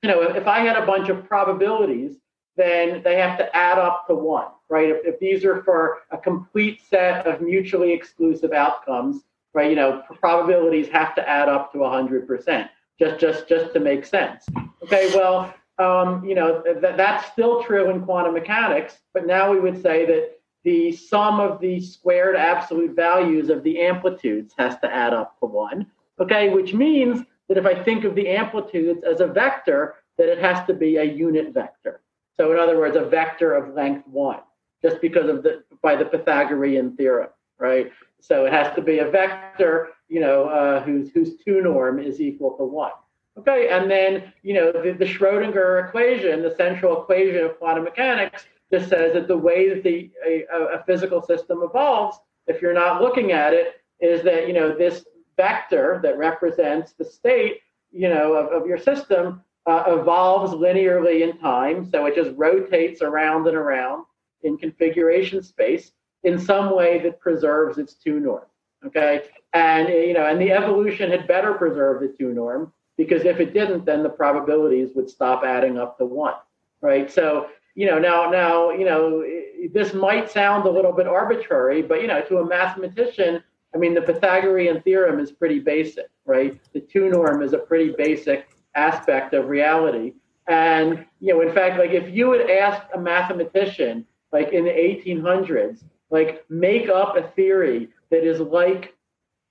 you 0.02 0.08
know, 0.08 0.22
if, 0.22 0.36
if 0.36 0.46
I 0.46 0.60
had 0.60 0.76
a 0.76 0.86
bunch 0.86 1.08
of 1.08 1.24
probabilities, 1.24 2.16
then 2.56 3.02
they 3.02 3.16
have 3.16 3.38
to 3.38 3.56
add 3.56 3.78
up 3.78 4.06
to 4.06 4.14
one 4.14 4.48
right? 4.68 4.90
If, 4.90 5.04
if 5.04 5.20
these 5.20 5.44
are 5.44 5.62
for 5.62 5.98
a 6.10 6.18
complete 6.18 6.80
set 6.88 7.26
of 7.26 7.40
mutually 7.40 7.92
exclusive 7.92 8.52
outcomes, 8.52 9.22
right? 9.54 9.70
You 9.70 9.76
know, 9.76 10.02
probabilities 10.20 10.88
have 10.88 11.14
to 11.16 11.28
add 11.28 11.48
up 11.48 11.72
to 11.72 11.78
100%, 11.78 12.68
just 12.98 13.20
just 13.20 13.48
just 13.48 13.72
to 13.72 13.80
make 13.80 14.04
sense. 14.04 14.46
Okay, 14.82 15.10
well, 15.14 15.54
um, 15.78 16.24
you 16.24 16.34
know, 16.34 16.62
th- 16.62 16.96
that's 16.96 17.30
still 17.32 17.62
true 17.62 17.90
in 17.90 18.02
quantum 18.02 18.34
mechanics, 18.34 18.98
but 19.14 19.26
now 19.26 19.50
we 19.50 19.60
would 19.60 19.80
say 19.80 20.04
that 20.06 20.38
the 20.64 20.92
sum 20.92 21.40
of 21.40 21.60
the 21.60 21.80
squared 21.80 22.36
absolute 22.36 22.94
values 22.94 23.48
of 23.48 23.62
the 23.62 23.80
amplitudes 23.80 24.54
has 24.58 24.78
to 24.80 24.92
add 24.92 25.14
up 25.14 25.38
to 25.38 25.46
one. 25.46 25.86
Okay, 26.20 26.50
which 26.50 26.74
means 26.74 27.22
that 27.48 27.56
if 27.56 27.64
I 27.64 27.82
think 27.82 28.04
of 28.04 28.14
the 28.14 28.28
amplitudes 28.28 29.04
as 29.04 29.20
a 29.20 29.26
vector, 29.26 29.94
that 30.18 30.28
it 30.28 30.38
has 30.38 30.66
to 30.66 30.74
be 30.74 30.96
a 30.96 31.04
unit 31.04 31.54
vector. 31.54 32.00
So 32.36 32.52
in 32.52 32.58
other 32.58 32.76
words, 32.76 32.96
a 32.96 33.04
vector 33.04 33.54
of 33.54 33.74
length 33.74 34.06
one 34.08 34.40
just 34.82 35.00
because 35.00 35.28
of 35.28 35.42
the 35.42 35.64
by 35.82 35.96
the 35.96 36.04
Pythagorean 36.04 36.96
theorem, 36.96 37.30
right? 37.58 37.92
So 38.20 38.46
it 38.46 38.52
has 38.52 38.74
to 38.74 38.82
be 38.82 38.98
a 38.98 39.10
vector, 39.10 39.88
you 40.08 40.20
know, 40.20 40.44
uh, 40.48 40.82
whose 40.82 41.10
whose 41.10 41.36
two 41.36 41.60
norm 41.60 41.98
is 41.98 42.20
equal 42.20 42.56
to 42.58 42.64
one. 42.64 42.92
Okay, 43.38 43.68
and 43.68 43.90
then 43.90 44.32
you 44.42 44.54
know 44.54 44.72
the, 44.72 44.92
the 44.92 45.04
Schrodinger 45.04 45.86
equation, 45.86 46.42
the 46.42 46.54
central 46.56 47.02
equation 47.02 47.44
of 47.44 47.58
quantum 47.58 47.84
mechanics, 47.84 48.46
just 48.72 48.88
says 48.88 49.14
that 49.14 49.28
the 49.28 49.36
way 49.36 49.68
that 49.68 49.82
the 49.82 50.10
a, 50.26 50.44
a 50.78 50.84
physical 50.84 51.22
system 51.22 51.60
evolves, 51.62 52.18
if 52.46 52.60
you're 52.60 52.74
not 52.74 53.00
looking 53.00 53.32
at 53.32 53.52
it, 53.52 53.80
is 54.00 54.22
that 54.24 54.48
you 54.48 54.54
know 54.54 54.76
this 54.76 55.04
vector 55.36 56.00
that 56.02 56.18
represents 56.18 56.92
the 56.92 57.04
state, 57.04 57.60
you 57.92 58.08
know, 58.08 58.34
of, 58.34 58.62
of 58.62 58.66
your 58.66 58.78
system 58.78 59.40
uh, 59.66 59.84
evolves 59.86 60.52
linearly 60.52 61.22
in 61.22 61.38
time, 61.38 61.88
so 61.88 62.06
it 62.06 62.16
just 62.16 62.36
rotates 62.36 63.02
around 63.02 63.46
and 63.46 63.56
around 63.56 64.04
in 64.42 64.56
configuration 64.56 65.42
space 65.42 65.92
in 66.24 66.38
some 66.38 66.74
way 66.74 66.98
that 67.00 67.20
preserves 67.20 67.78
its 67.78 67.94
two 67.94 68.20
norm. 68.20 68.44
Okay, 68.86 69.22
and 69.52 69.88
eh, 69.88 70.04
you 70.04 70.14
know, 70.14 70.26
and 70.26 70.40
the 70.40 70.52
evolution 70.52 71.10
had 71.10 71.26
better 71.26 71.54
preserve 71.54 72.00
the 72.00 72.08
two 72.08 72.32
norm 72.32 72.72
because 72.96 73.24
if 73.24 73.40
it 73.40 73.52
didn't, 73.52 73.84
then 73.84 74.02
the 74.02 74.08
probabilities 74.08 74.90
would 74.94 75.08
stop 75.08 75.42
adding 75.44 75.78
up 75.78 75.98
to 75.98 76.04
one. 76.04 76.34
Right. 76.80 77.10
So 77.10 77.48
you 77.74 77.86
know, 77.86 77.98
now 77.98 78.30
now 78.30 78.70
you 78.70 78.84
know, 78.84 79.22
eh, 79.22 79.68
this 79.72 79.94
might 79.94 80.30
sound 80.30 80.66
a 80.66 80.70
little 80.70 80.92
bit 80.92 81.06
arbitrary, 81.06 81.82
but 81.82 82.00
you 82.00 82.06
know, 82.06 82.20
to 82.22 82.38
a 82.38 82.46
mathematician, 82.46 83.42
I 83.74 83.78
mean, 83.78 83.94
the 83.94 84.02
Pythagorean 84.02 84.82
theorem 84.82 85.18
is 85.18 85.32
pretty 85.32 85.58
basic, 85.58 86.08
right? 86.24 86.60
The 86.72 86.80
two 86.80 87.08
norm 87.08 87.42
is 87.42 87.52
a 87.52 87.58
pretty 87.58 87.94
basic 87.96 88.48
aspect 88.74 89.34
of 89.34 89.48
reality. 89.48 90.14
And 90.46 91.04
you 91.20 91.34
know, 91.34 91.40
in 91.42 91.52
fact, 91.52 91.78
like 91.78 91.90
if 91.90 92.14
you 92.14 92.32
had 92.32 92.48
asked 92.48 92.86
a 92.94 93.00
mathematician 93.00 94.06
like 94.32 94.52
in 94.52 94.64
the 94.64 94.70
1800s, 94.70 95.84
like 96.10 96.44
make 96.48 96.88
up 96.88 97.16
a 97.16 97.28
theory 97.28 97.88
that 98.10 98.24
is 98.24 98.40
like 98.40 98.94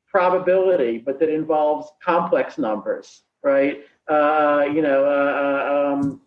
probability, 0.08 0.98
but 0.98 1.20
that 1.20 1.30
involves 1.30 1.92
complex 2.04 2.58
numbers, 2.58 3.24
right? 3.44 3.84
Uh, 4.08 4.66
you 4.74 4.82
know, 4.82 5.06
uh, 5.06 5.34
uh, 5.42 5.94
um, 5.94 6.22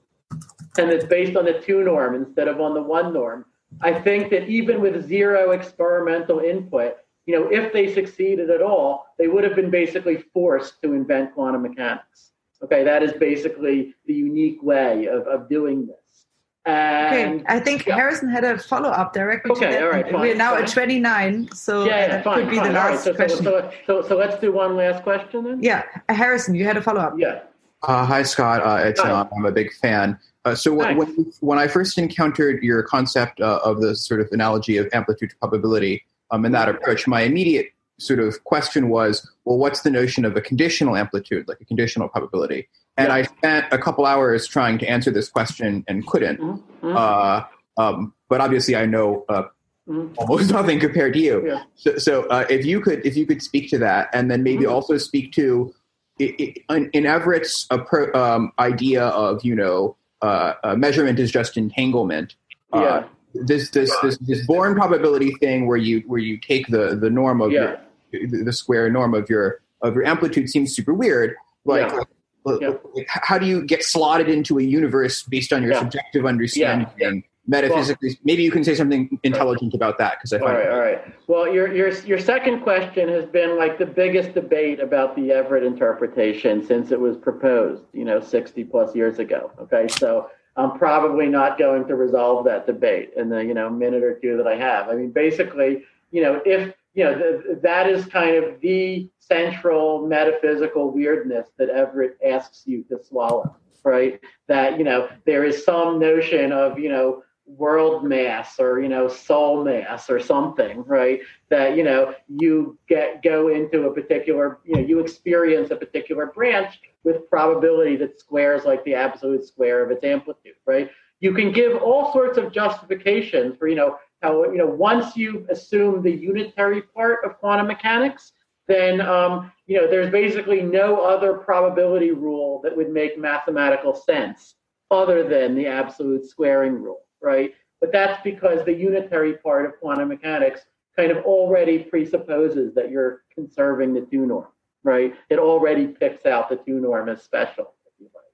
and 0.78 0.90
it's 0.90 1.06
based 1.06 1.36
on 1.36 1.44
the 1.44 1.60
two 1.60 1.82
norm 1.82 2.14
instead 2.14 2.48
of 2.48 2.60
on 2.60 2.74
the 2.74 2.82
one 2.82 3.12
norm. 3.12 3.44
I 3.80 3.92
think 3.92 4.30
that 4.30 4.48
even 4.48 4.80
with 4.80 5.06
zero 5.06 5.52
experimental 5.52 6.40
input, 6.40 6.96
you 7.26 7.38
know, 7.38 7.48
if 7.50 7.72
they 7.72 7.92
succeeded 7.92 8.50
at 8.50 8.62
all, 8.62 9.06
they 9.18 9.28
would 9.28 9.44
have 9.44 9.54
been 9.54 9.70
basically 9.70 10.24
forced 10.32 10.80
to 10.82 10.92
invent 10.94 11.34
quantum 11.34 11.62
mechanics. 11.62 12.32
Okay, 12.62 12.84
that 12.84 13.02
is 13.02 13.12
basically 13.12 13.94
the 14.06 14.12
unique 14.12 14.62
way 14.62 15.06
of, 15.06 15.26
of 15.26 15.48
doing 15.48 15.86
this. 15.86 16.26
And, 16.66 17.40
okay, 17.40 17.44
I 17.48 17.58
think 17.58 17.86
yeah. 17.86 17.94
Harrison 17.94 18.28
had 18.28 18.44
a 18.44 18.58
follow 18.58 18.90
up 18.90 19.14
directly 19.14 19.52
okay, 19.52 19.66
to 19.66 19.72
that. 19.72 19.82
All 19.82 19.88
right, 19.90 20.10
fine, 20.10 20.20
We're 20.20 20.34
now 20.34 20.54
fine. 20.54 20.64
at 20.64 20.70
29, 20.70 21.48
so 21.54 21.84
yeah, 21.84 21.90
yeah, 21.90 22.08
that 22.08 22.24
fine, 22.24 22.40
could 22.40 22.50
be 22.50 22.56
fine. 22.56 22.68
the 22.68 22.72
last 22.74 22.90
right, 22.90 23.00
so, 23.00 23.14
question. 23.14 23.44
So, 23.44 23.70
so, 23.86 24.02
so, 24.02 24.16
let's 24.16 24.38
do 24.40 24.52
one 24.52 24.76
last 24.76 25.02
question 25.02 25.44
then. 25.44 25.62
Yeah, 25.62 25.84
Harrison, 26.10 26.54
you 26.54 26.64
had 26.64 26.76
a 26.76 26.82
follow 26.82 27.00
up. 27.00 27.14
Yeah. 27.16 27.40
Uh, 27.82 28.04
hi, 28.04 28.22
Scott. 28.22 28.60
Uh, 28.62 28.88
it's 28.88 29.00
Hi. 29.00 29.10
uh, 29.10 29.26
I'm 29.34 29.46
a 29.46 29.52
big 29.52 29.72
fan. 29.72 30.18
Uh, 30.44 30.54
so 30.54 30.72
when, 30.72 30.96
when 30.96 31.32
when 31.40 31.58
I 31.58 31.66
first 31.66 31.98
encountered 31.98 32.62
your 32.62 32.82
concept 32.82 33.40
uh, 33.40 33.60
of 33.64 33.80
the 33.80 33.94
sort 33.94 34.20
of 34.20 34.28
analogy 34.32 34.76
of 34.76 34.88
amplitude 34.92 35.30
to 35.30 35.36
probability 35.36 36.02
um, 36.30 36.44
in 36.44 36.52
that 36.52 36.68
approach, 36.68 37.06
my 37.06 37.22
immediate 37.22 37.72
sort 38.00 38.20
of 38.20 38.42
question 38.44 38.88
was, 38.88 39.28
well, 39.44 39.58
what's 39.58 39.82
the 39.82 39.90
notion 39.90 40.24
of 40.24 40.36
a 40.36 40.40
conditional 40.40 40.96
amplitude, 40.96 41.46
like 41.48 41.60
a 41.60 41.64
conditional 41.64 42.08
probability? 42.08 42.68
And 42.96 43.12
I 43.12 43.22
spent 43.22 43.66
a 43.72 43.78
couple 43.78 44.04
hours 44.04 44.46
trying 44.46 44.78
to 44.78 44.86
answer 44.86 45.10
this 45.10 45.28
question 45.28 45.84
and 45.88 46.06
couldn't. 46.06 46.40
Mm-hmm. 46.40 46.96
Uh, 46.96 47.42
um, 47.76 48.12
but 48.28 48.40
obviously, 48.40 48.76
I 48.76 48.86
know 48.86 49.24
uh, 49.28 49.44
Mhm. 49.88 50.14
almost 50.18 50.50
nothing 50.58 50.78
compared 50.78 51.14
to 51.14 51.18
you. 51.18 51.46
Yeah. 51.46 51.62
So, 51.74 51.96
so 51.98 52.24
uh, 52.28 52.44
if 52.50 52.64
you 52.66 52.80
could, 52.80 53.04
if 53.04 53.16
you 53.16 53.26
could 53.26 53.42
speak 53.42 53.70
to 53.70 53.78
that, 53.78 54.08
and 54.12 54.30
then 54.30 54.42
maybe 54.42 54.64
Mhm. 54.64 54.70
also 54.70 54.98
speak 54.98 55.32
to 55.32 55.74
in, 56.18 56.90
in 56.92 57.06
Everett's 57.06 57.66
um, 58.14 58.52
idea 58.58 59.04
of 59.06 59.42
you 59.44 59.54
know 59.54 59.96
uh, 60.22 60.52
uh, 60.62 60.74
measurement 60.76 61.18
is 61.18 61.30
just 61.32 61.56
entanglement. 61.56 62.36
Uh, 62.72 62.80
Yeah. 62.80 63.04
This 63.46 63.70
this 63.70 63.90
this 64.02 64.18
this 64.18 64.44
Born 64.46 64.74
probability 64.74 65.32
thing 65.40 65.66
where 65.66 65.76
you 65.78 66.00
where 66.06 66.20
you 66.20 66.36
take 66.36 66.66
the 66.66 66.94
the 66.96 67.08
norm 67.10 67.40
of 67.40 67.50
Yeah. 67.52 67.60
your 67.62 67.80
the, 68.12 68.52
square 68.52 68.90
norm 68.90 69.14
of 69.14 69.28
your 69.30 69.60
of 69.82 69.94
your 69.94 70.04
amplitude 70.04 70.48
seems 70.48 70.74
super 70.74 70.92
weird. 70.92 71.34
Like, 71.64 71.90
Yeah. 71.90 72.74
like, 72.94 73.06
how 73.08 73.38
do 73.38 73.46
you 73.46 73.64
get 73.64 73.82
slotted 73.82 74.28
into 74.28 74.58
a 74.58 74.62
universe 74.62 75.22
based 75.22 75.52
on 75.52 75.62
your 75.62 75.72
Yeah. 75.72 75.80
subjective 75.80 76.26
understanding? 76.26 77.24
metaphysically. 77.50 78.10
Well, 78.10 78.16
maybe 78.24 78.42
you 78.42 78.50
can 78.50 78.64
say 78.64 78.74
something 78.74 79.18
intelligent 79.24 79.74
about 79.74 79.98
that 79.98 80.18
because 80.18 80.32
I 80.32 80.38
find. 80.38 80.50
All 80.52 80.58
right, 80.58 80.68
all 80.70 80.78
right. 80.78 81.04
Well, 81.26 81.52
your 81.52 81.72
your 81.74 81.90
your 82.04 82.18
second 82.18 82.60
question 82.60 83.08
has 83.08 83.24
been 83.26 83.58
like 83.58 83.78
the 83.78 83.86
biggest 83.86 84.34
debate 84.34 84.80
about 84.80 85.16
the 85.16 85.32
Everett 85.32 85.64
interpretation 85.64 86.64
since 86.64 86.92
it 86.92 87.00
was 87.00 87.16
proposed, 87.16 87.82
you 87.92 88.04
know, 88.04 88.20
sixty 88.20 88.64
plus 88.64 88.94
years 88.94 89.18
ago. 89.18 89.50
Okay, 89.60 89.88
so 89.88 90.30
I'm 90.56 90.78
probably 90.78 91.26
not 91.26 91.58
going 91.58 91.86
to 91.88 91.96
resolve 91.96 92.44
that 92.44 92.66
debate 92.66 93.10
in 93.16 93.28
the 93.28 93.44
you 93.44 93.54
know 93.54 93.68
minute 93.68 94.02
or 94.02 94.14
two 94.14 94.36
that 94.36 94.46
I 94.46 94.56
have. 94.56 94.88
I 94.88 94.94
mean, 94.94 95.10
basically, 95.10 95.84
you 96.12 96.22
know, 96.22 96.40
if 96.44 96.72
you 97.00 97.06
know 97.06 97.42
that 97.62 97.88
is 97.88 98.04
kind 98.04 98.36
of 98.36 98.60
the 98.60 99.08
central 99.18 100.06
metaphysical 100.06 100.90
weirdness 100.90 101.48
that 101.56 101.70
Everett 101.70 102.18
asks 102.22 102.64
you 102.66 102.84
to 102.90 103.02
swallow, 103.02 103.56
right? 103.84 104.20
That 104.48 104.76
you 104.76 104.84
know 104.84 105.08
there 105.24 105.44
is 105.44 105.64
some 105.64 105.98
notion 105.98 106.52
of 106.52 106.78
you 106.78 106.90
know 106.90 107.22
world 107.46 108.04
mass 108.04 108.60
or 108.60 108.80
you 108.82 108.88
know 108.88 109.08
soul 109.08 109.64
mass 109.64 110.10
or 110.10 110.20
something 110.20 110.84
right 110.84 111.20
that 111.48 111.76
you 111.76 111.82
know 111.82 112.14
you 112.28 112.78
get 112.88 113.24
go 113.24 113.48
into 113.48 113.88
a 113.88 113.92
particular 113.92 114.60
you 114.64 114.74
know 114.76 114.80
you 114.80 115.00
experience 115.00 115.72
a 115.72 115.76
particular 115.76 116.26
branch 116.26 116.78
with 117.02 117.28
probability 117.28 117.96
that 117.96 118.20
squares 118.20 118.64
like 118.64 118.84
the 118.84 118.94
absolute 118.94 119.44
square 119.44 119.82
of 119.82 119.90
its 119.90 120.04
amplitude 120.04 120.54
right 120.64 120.90
you 121.20 121.32
can 121.32 121.52
give 121.52 121.76
all 121.82 122.12
sorts 122.12 122.38
of 122.38 122.52
justifications 122.52 123.56
for 123.56 123.68
you 123.68 123.76
know 123.76 123.96
how 124.22 124.44
you 124.44 124.58
know 124.58 124.66
once 124.66 125.16
you 125.16 125.46
assume 125.50 126.02
the 126.02 126.12
unitary 126.12 126.82
part 126.82 127.24
of 127.24 127.38
quantum 127.38 127.66
mechanics 127.66 128.32
then 128.68 129.00
um, 129.00 129.50
you 129.66 129.76
know 129.76 129.88
there's 129.88 130.10
basically 130.10 130.62
no 130.62 131.00
other 131.00 131.34
probability 131.34 132.10
rule 132.10 132.60
that 132.62 132.76
would 132.76 132.90
make 132.90 133.18
mathematical 133.18 133.94
sense 133.94 134.54
other 134.90 135.26
than 135.28 135.54
the 135.54 135.66
absolute 135.66 136.24
squaring 136.24 136.74
rule 136.74 137.02
right? 137.20 137.54
But 137.80 137.92
that's 137.92 138.22
because 138.22 138.64
the 138.64 138.74
unitary 138.74 139.34
part 139.34 139.66
of 139.66 139.78
quantum 139.80 140.08
mechanics 140.08 140.62
kind 140.96 141.10
of 141.10 141.18
already 141.24 141.78
presupposes 141.78 142.74
that 142.74 142.90
you're 142.90 143.22
conserving 143.34 143.94
the 143.94 144.02
two 144.02 144.26
norm, 144.26 144.48
right? 144.82 145.14
It 145.30 145.38
already 145.38 145.86
picks 145.86 146.26
out 146.26 146.48
the 146.48 146.56
two 146.56 146.80
norm 146.80 147.08
as 147.08 147.22
special, 147.22 147.74
if 147.86 147.92
you 147.98 148.10
like, 148.14 148.24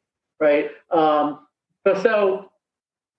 right? 0.40 0.70
Um, 0.90 1.46
but 1.84 2.02
so, 2.02 2.50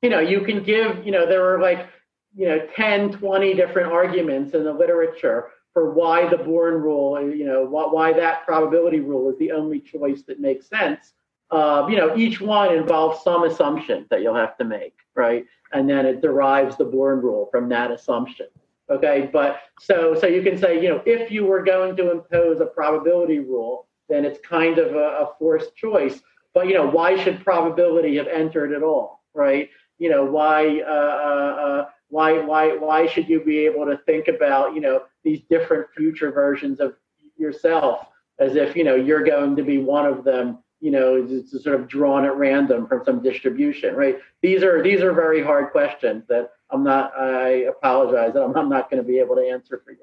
you 0.02 0.10
know, 0.10 0.20
you 0.20 0.42
can 0.42 0.64
give, 0.64 1.06
you 1.06 1.12
know, 1.12 1.26
there 1.26 1.54
are 1.54 1.62
like, 1.62 1.88
you 2.36 2.48
know, 2.48 2.60
10, 2.76 3.14
20 3.14 3.54
different 3.56 3.92
arguments 3.92 4.54
in 4.54 4.64
the 4.64 4.74
literature 4.74 5.50
for 5.74 5.92
why 5.92 6.28
the 6.28 6.38
Born 6.38 6.76
rule, 6.76 7.22
you 7.22 7.46
know, 7.46 7.66
why 7.66 8.14
that 8.14 8.46
probability 8.46 9.00
rule 9.00 9.30
is 9.30 9.38
the 9.38 9.52
only 9.52 9.80
choice 9.80 10.24
that 10.24 10.40
makes 10.40 10.68
sense. 10.68 11.14
Uh, 11.50 11.88
you 11.90 11.96
know, 11.96 12.16
each 12.18 12.42
one 12.42 12.74
involves 12.76 13.24
some 13.24 13.44
assumption 13.44 14.06
that 14.10 14.22
you'll 14.22 14.36
have 14.36 14.58
to 14.58 14.66
make, 14.66 14.96
right? 15.16 15.46
And 15.72 15.90
then 15.90 16.06
it 16.06 16.22
derives 16.22 16.78
the 16.78 16.86
Born 16.86 17.22
rule 17.22 17.48
from 17.52 17.70
that 17.70 17.92
assumption. 17.92 18.48
Okay, 18.90 19.30
but 19.32 19.60
so 19.80 20.16
so 20.16 20.28
you 20.28 20.42
can 20.42 20.58
say, 20.58 20.82
you 20.82 20.90
know, 20.90 21.02
if 21.06 21.30
you 21.30 21.46
were 21.46 21.62
going 21.62 21.96
to 21.98 22.12
impose 22.12 22.62
a 22.62 22.66
probability 22.66 23.40
rule, 23.40 23.88
then 24.08 24.24
it's 24.24 24.40
kind 24.40 24.78
of 24.78 24.96
a, 24.96 25.26
a 25.26 25.30
forced 25.38 25.76
choice. 25.76 26.22
But 26.54 26.68
you 26.68 26.74
know, 26.74 26.88
why 26.88 27.22
should 27.22 27.44
probability 27.44 28.16
have 28.18 28.28
entered 28.28 28.72
at 28.72 28.84
all, 28.84 29.24
right? 29.34 29.70
You 29.98 30.10
know, 30.10 30.26
why 30.26 30.82
uh, 30.82 30.92
uh, 30.92 31.62
uh 31.62 31.90
why 32.10 32.40
why 32.40 32.78
why 32.78 33.08
should 33.08 33.28
you 33.28 33.44
be 33.44 33.60
able 33.66 33.86
to 33.86 33.98
think 34.06 34.28
about 34.28 34.76
you 34.76 34.82
know 34.82 35.04
these 35.24 35.42
different 35.50 35.88
future 35.96 36.32
versions 36.32 36.80
of 36.80 36.96
yourself 37.38 38.08
as 38.40 38.56
if 38.56 38.76
you 38.76 38.84
know 38.84 38.96
you're 38.96 39.24
going 39.24 39.56
to 39.56 39.64
be 39.64 39.78
one 39.78 40.06
of 40.06 40.24
them 40.24 40.60
you 40.80 40.92
know, 40.92 41.28
sort 41.46 41.80
of 41.80 41.88
drawn 41.88 42.26
at 42.26 42.36
random 42.36 42.88
from 42.88 43.04
some 43.04 43.22
distribution, 43.24 43.96
right? 43.96 44.18
These 44.42 44.64
are 44.64 44.84
these 44.84 45.02
are 45.02 45.12
very 45.12 45.44
hard 45.44 45.72
questions 45.72 46.24
that 46.30 46.52
I'm 46.70 46.84
not. 46.84 47.14
I 47.18 47.66
apologize 47.70 48.34
that 48.34 48.44
I'm, 48.44 48.56
I'm 48.56 48.70
not 48.70 48.90
going 48.90 49.02
to 49.02 49.08
be 49.08 49.18
able 49.18 49.36
to 49.36 49.42
answer 49.42 49.82
for 49.84 49.92
you. 49.92 49.98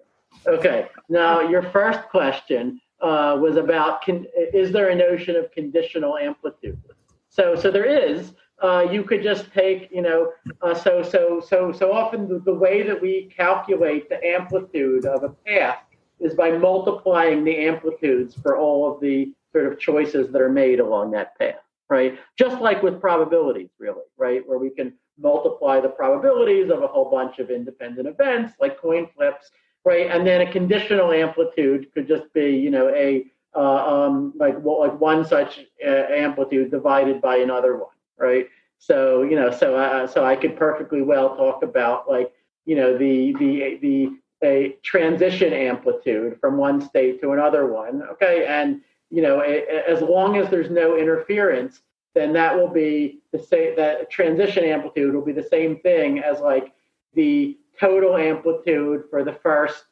Okay, 0.47 0.89
now 1.09 1.41
your 1.41 1.63
first 1.63 2.01
question 2.09 2.81
uh, 3.01 3.39
was 3.41 3.57
about 3.57 4.03
can, 4.03 4.27
is 4.35 4.73
there 4.73 4.89
a 4.89 4.95
notion 4.95 5.37
of 5.37 5.51
conditional 5.53 6.17
amplitude? 6.17 6.81
So 7.29 7.55
so 7.55 7.71
there 7.71 7.85
is. 7.85 8.33
Uh, 8.63 8.87
you 8.91 9.03
could 9.03 9.23
just 9.23 9.53
take, 9.53 9.91
you 9.91 10.01
know, 10.01 10.33
uh, 10.63 10.75
so 10.75 11.03
so 11.03 11.41
so 11.41 11.73
so 11.73 11.93
often 11.93 12.29
the, 12.29 12.39
the 12.41 12.55
way 12.55 12.83
that 12.83 13.01
we 13.01 13.31
calculate 13.37 14.09
the 14.09 14.25
amplitude 14.25 15.05
of 15.05 15.25
a 15.25 15.29
path 15.29 15.79
is 16.21 16.35
by 16.35 16.51
multiplying 16.51 17.45
the 17.45 17.57
amplitudes 17.67 18.35
for 18.41 18.57
all 18.57 18.93
of 18.93 19.01
the 19.01 19.33
sort 19.53 19.67
of 19.71 19.79
choices 19.79 20.31
that 20.33 20.41
are 20.41 20.49
made 20.49 20.81
along 20.81 21.11
that 21.11 21.37
path, 21.39 21.61
right? 21.89 22.19
Just 22.39 22.61
like 22.61 22.83
with 22.83 23.01
probabilities, 23.01 23.71
really, 23.79 24.03
right? 24.17 24.47
Where 24.47 24.59
we 24.59 24.71
can 24.71 24.95
multiply 25.19 25.81
the 25.81 25.89
probabilities 25.89 26.71
of 26.71 26.83
a 26.83 26.87
whole 26.87 27.11
bunch 27.11 27.39
of 27.39 27.51
independent 27.51 28.09
events, 28.09 28.55
like 28.61 28.81
coin 28.81 29.09
flips, 29.17 29.51
right? 29.85 30.11
And 30.11 30.27
then 30.27 30.41
a 30.41 30.51
conditional 30.51 31.13
amplitude 31.13 31.93
could 31.93 32.09
just 32.09 32.33
be, 32.33 32.51
you 32.51 32.71
know, 32.71 32.89
a 32.89 33.27
uh, 33.55 34.07
um, 34.07 34.33
like 34.37 34.57
well, 34.61 34.81
like 34.81 35.01
one 35.01 35.25
such 35.25 35.61
uh, 35.87 35.89
amplitude 35.89 36.71
divided 36.71 37.21
by 37.21 37.37
another 37.37 37.77
one, 37.77 37.94
right? 38.19 38.47
So 38.79 39.23
you 39.23 39.37
know, 39.37 39.51
so 39.51 39.77
uh, 39.77 40.07
so 40.07 40.25
I 40.25 40.37
could 40.37 40.57
perfectly 40.57 41.03
well 41.03 41.37
talk 41.37 41.63
about 41.63 42.09
like 42.09 42.33
you 42.65 42.77
know 42.77 42.97
the 42.97 43.35
the 43.39 43.79
the 43.81 44.19
a 44.43 44.77
transition 44.83 45.53
amplitude 45.53 46.39
from 46.39 46.59
one 46.59 46.81
state 46.81 47.21
to 47.23 47.33
another 47.33 47.67
one, 47.67 48.03
okay, 48.03 48.45
and 48.47 48.81
you 49.11 49.23
know, 49.23 49.41
as 49.41 50.03
long 50.03 50.37
as 50.37 50.51
there's 50.51 50.71
no 50.71 50.97
interference, 50.99 51.83
then 52.15 52.33
that 52.33 52.57
will 52.57 52.69
be 52.69 53.21
the 53.33 53.39
same. 53.39 53.77
That 53.77 54.11
transition 54.11 54.65
amplitude 54.65 55.15
will 55.15 55.25
be 55.25 55.33
the 55.33 55.43
same 55.43 55.79
thing 55.81 56.19
as 56.19 56.41
like 56.41 56.73
the 57.15 57.57
total 57.79 58.17
amplitude 58.17 59.05
for 59.11 59.25
the 59.25 59.33
first 59.33 59.85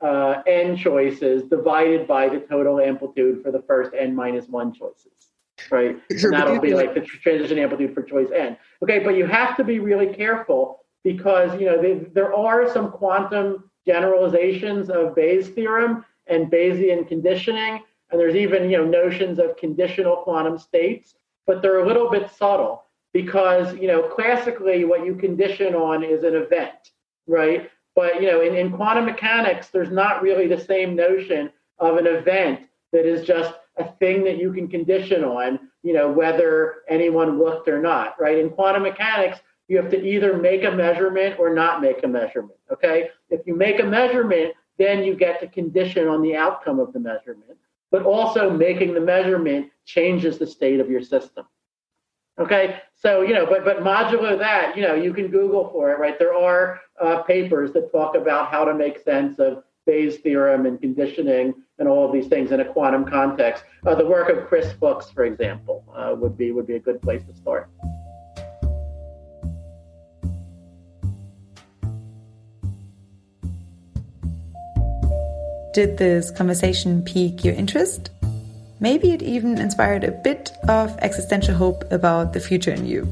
uh, 0.00 0.42
n 0.46 0.76
choices 0.76 1.44
divided 1.44 2.06
by 2.06 2.28
the 2.28 2.40
total 2.40 2.80
amplitude 2.80 3.42
for 3.42 3.50
the 3.50 3.62
first 3.62 3.92
n 3.96 4.14
minus 4.14 4.48
one 4.48 4.72
choices, 4.72 5.31
right? 5.70 5.98
And 6.10 6.32
that'll 6.32 6.60
be 6.60 6.74
like 6.74 6.94
the 6.94 7.00
transition 7.00 7.58
amplitude 7.58 7.94
for 7.94 8.02
choice 8.02 8.28
n. 8.34 8.56
Okay, 8.82 8.98
but 9.00 9.16
you 9.16 9.26
have 9.26 9.56
to 9.56 9.64
be 9.64 9.78
really 9.78 10.14
careful 10.14 10.80
because 11.04 11.58
you 11.60 11.66
know 11.66 11.80
they, 11.80 11.94
there 12.12 12.34
are 12.34 12.72
some 12.72 12.90
quantum 12.90 13.70
generalizations 13.86 14.90
of 14.90 15.14
Bayes' 15.14 15.48
theorem 15.48 16.04
and 16.28 16.50
Bayesian 16.50 17.08
conditioning 17.08 17.80
and 18.12 18.20
there's 18.20 18.36
even 18.36 18.70
you 18.70 18.76
know 18.76 18.84
notions 18.84 19.38
of 19.38 19.56
conditional 19.56 20.16
quantum 20.16 20.58
states, 20.58 21.14
but 21.46 21.62
they're 21.62 21.80
a 21.80 21.86
little 21.86 22.10
bit 22.10 22.30
subtle 22.30 22.84
because 23.12 23.74
you 23.76 23.88
know 23.88 24.02
classically 24.02 24.84
what 24.84 25.04
you 25.04 25.14
condition 25.14 25.74
on 25.74 26.04
is 26.04 26.22
an 26.22 26.36
event, 26.36 26.92
right? 27.26 27.70
But 27.96 28.22
you 28.22 28.30
know 28.30 28.42
in, 28.42 28.54
in 28.54 28.70
quantum 28.70 29.06
mechanics, 29.06 29.68
there's 29.68 29.90
not 29.90 30.22
really 30.22 30.46
the 30.46 30.60
same 30.60 30.94
notion 30.94 31.50
of 31.78 31.96
an 31.96 32.06
event 32.06 32.60
that 32.92 33.06
is 33.06 33.26
just 33.26 33.54
a 33.76 33.84
thing 33.98 34.24
that 34.24 34.38
you 34.38 34.52
can 34.52 34.68
condition 34.68 35.24
on, 35.24 35.58
you 35.82 35.92
know, 35.92 36.10
whether 36.10 36.82
anyone 36.88 37.38
looked 37.38 37.68
or 37.68 37.80
not, 37.80 38.20
right? 38.20 38.38
In 38.38 38.50
quantum 38.50 38.82
mechanics, 38.82 39.40
you 39.68 39.76
have 39.76 39.90
to 39.90 40.02
either 40.04 40.36
make 40.36 40.64
a 40.64 40.70
measurement 40.70 41.38
or 41.38 41.54
not 41.54 41.80
make 41.80 42.02
a 42.04 42.08
measurement. 42.08 42.58
Okay. 42.70 43.08
If 43.30 43.46
you 43.46 43.54
make 43.54 43.80
a 43.80 43.84
measurement, 43.84 44.54
then 44.78 45.02
you 45.02 45.14
get 45.14 45.40
to 45.40 45.46
condition 45.48 46.08
on 46.08 46.22
the 46.22 46.36
outcome 46.36 46.78
of 46.78 46.92
the 46.92 47.00
measurement 47.00 47.58
but 47.92 48.02
also 48.04 48.50
making 48.50 48.94
the 48.94 49.00
measurement 49.00 49.70
changes 49.84 50.38
the 50.38 50.46
state 50.46 50.80
of 50.80 50.90
your 50.90 51.02
system. 51.02 51.46
Okay, 52.38 52.80
so 52.94 53.20
you 53.20 53.34
know, 53.34 53.44
but 53.44 53.62
but 53.64 53.80
modulo 53.80 54.36
that, 54.38 54.74
you 54.74 54.82
know, 54.82 54.94
you 54.94 55.12
can 55.12 55.28
Google 55.28 55.68
for 55.70 55.92
it, 55.92 55.98
right? 55.98 56.18
There 56.18 56.34
are 56.34 56.80
uh, 57.00 57.22
papers 57.22 57.72
that 57.74 57.92
talk 57.92 58.16
about 58.16 58.50
how 58.50 58.64
to 58.64 58.74
make 58.74 58.98
sense 58.98 59.38
of 59.38 59.62
Bayes' 59.86 60.18
theorem 60.18 60.66
and 60.66 60.80
conditioning 60.80 61.54
and 61.78 61.88
all 61.88 62.06
of 62.06 62.12
these 62.12 62.28
things 62.28 62.52
in 62.52 62.60
a 62.60 62.64
quantum 62.64 63.04
context. 63.04 63.64
Uh, 63.86 63.94
the 63.94 64.06
work 64.06 64.28
of 64.28 64.46
Chris 64.46 64.72
Fuchs, 64.74 65.10
for 65.10 65.24
example, 65.24 65.84
uh, 65.96 66.14
would 66.16 66.36
be 66.36 66.52
would 66.52 66.66
be 66.66 66.76
a 66.76 66.80
good 66.80 67.02
place 67.02 67.22
to 67.24 67.34
start. 67.34 67.68
Did 75.72 75.96
this 75.96 76.30
conversation 76.30 77.02
pique 77.02 77.44
your 77.44 77.54
interest? 77.54 78.10
Maybe 78.78 79.12
it 79.12 79.22
even 79.22 79.58
inspired 79.58 80.04
a 80.04 80.10
bit 80.10 80.52
of 80.68 80.98
existential 80.98 81.54
hope 81.54 81.90
about 81.90 82.34
the 82.34 82.40
future 82.40 82.72
in 82.72 82.84
you. 82.84 83.08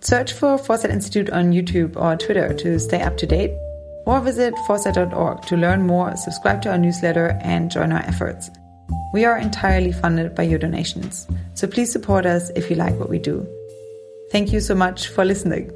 Search 0.00 0.32
for 0.32 0.56
Foresight 0.56 0.92
Institute 0.92 1.28
on 1.30 1.52
YouTube 1.52 1.96
or 1.96 2.14
Twitter 2.14 2.54
to 2.54 2.78
stay 2.78 3.02
up 3.02 3.16
to 3.16 3.26
date, 3.26 3.50
or 4.08 4.20
visit 4.22 4.58
foresight.org 4.66 5.42
to 5.42 5.56
learn 5.56 5.86
more, 5.86 6.16
subscribe 6.16 6.62
to 6.62 6.70
our 6.70 6.78
newsletter, 6.78 7.38
and 7.42 7.70
join 7.70 7.92
our 7.92 8.00
efforts. 8.00 8.50
We 9.12 9.26
are 9.26 9.36
entirely 9.36 9.92
funded 9.92 10.34
by 10.34 10.44
your 10.44 10.58
donations, 10.58 11.26
so 11.52 11.66
please 11.66 11.92
support 11.92 12.24
us 12.24 12.50
if 12.56 12.70
you 12.70 12.76
like 12.76 12.98
what 12.98 13.10
we 13.10 13.18
do. 13.18 13.46
Thank 14.32 14.50
you 14.50 14.60
so 14.60 14.74
much 14.74 15.08
for 15.08 15.26
listening. 15.26 15.70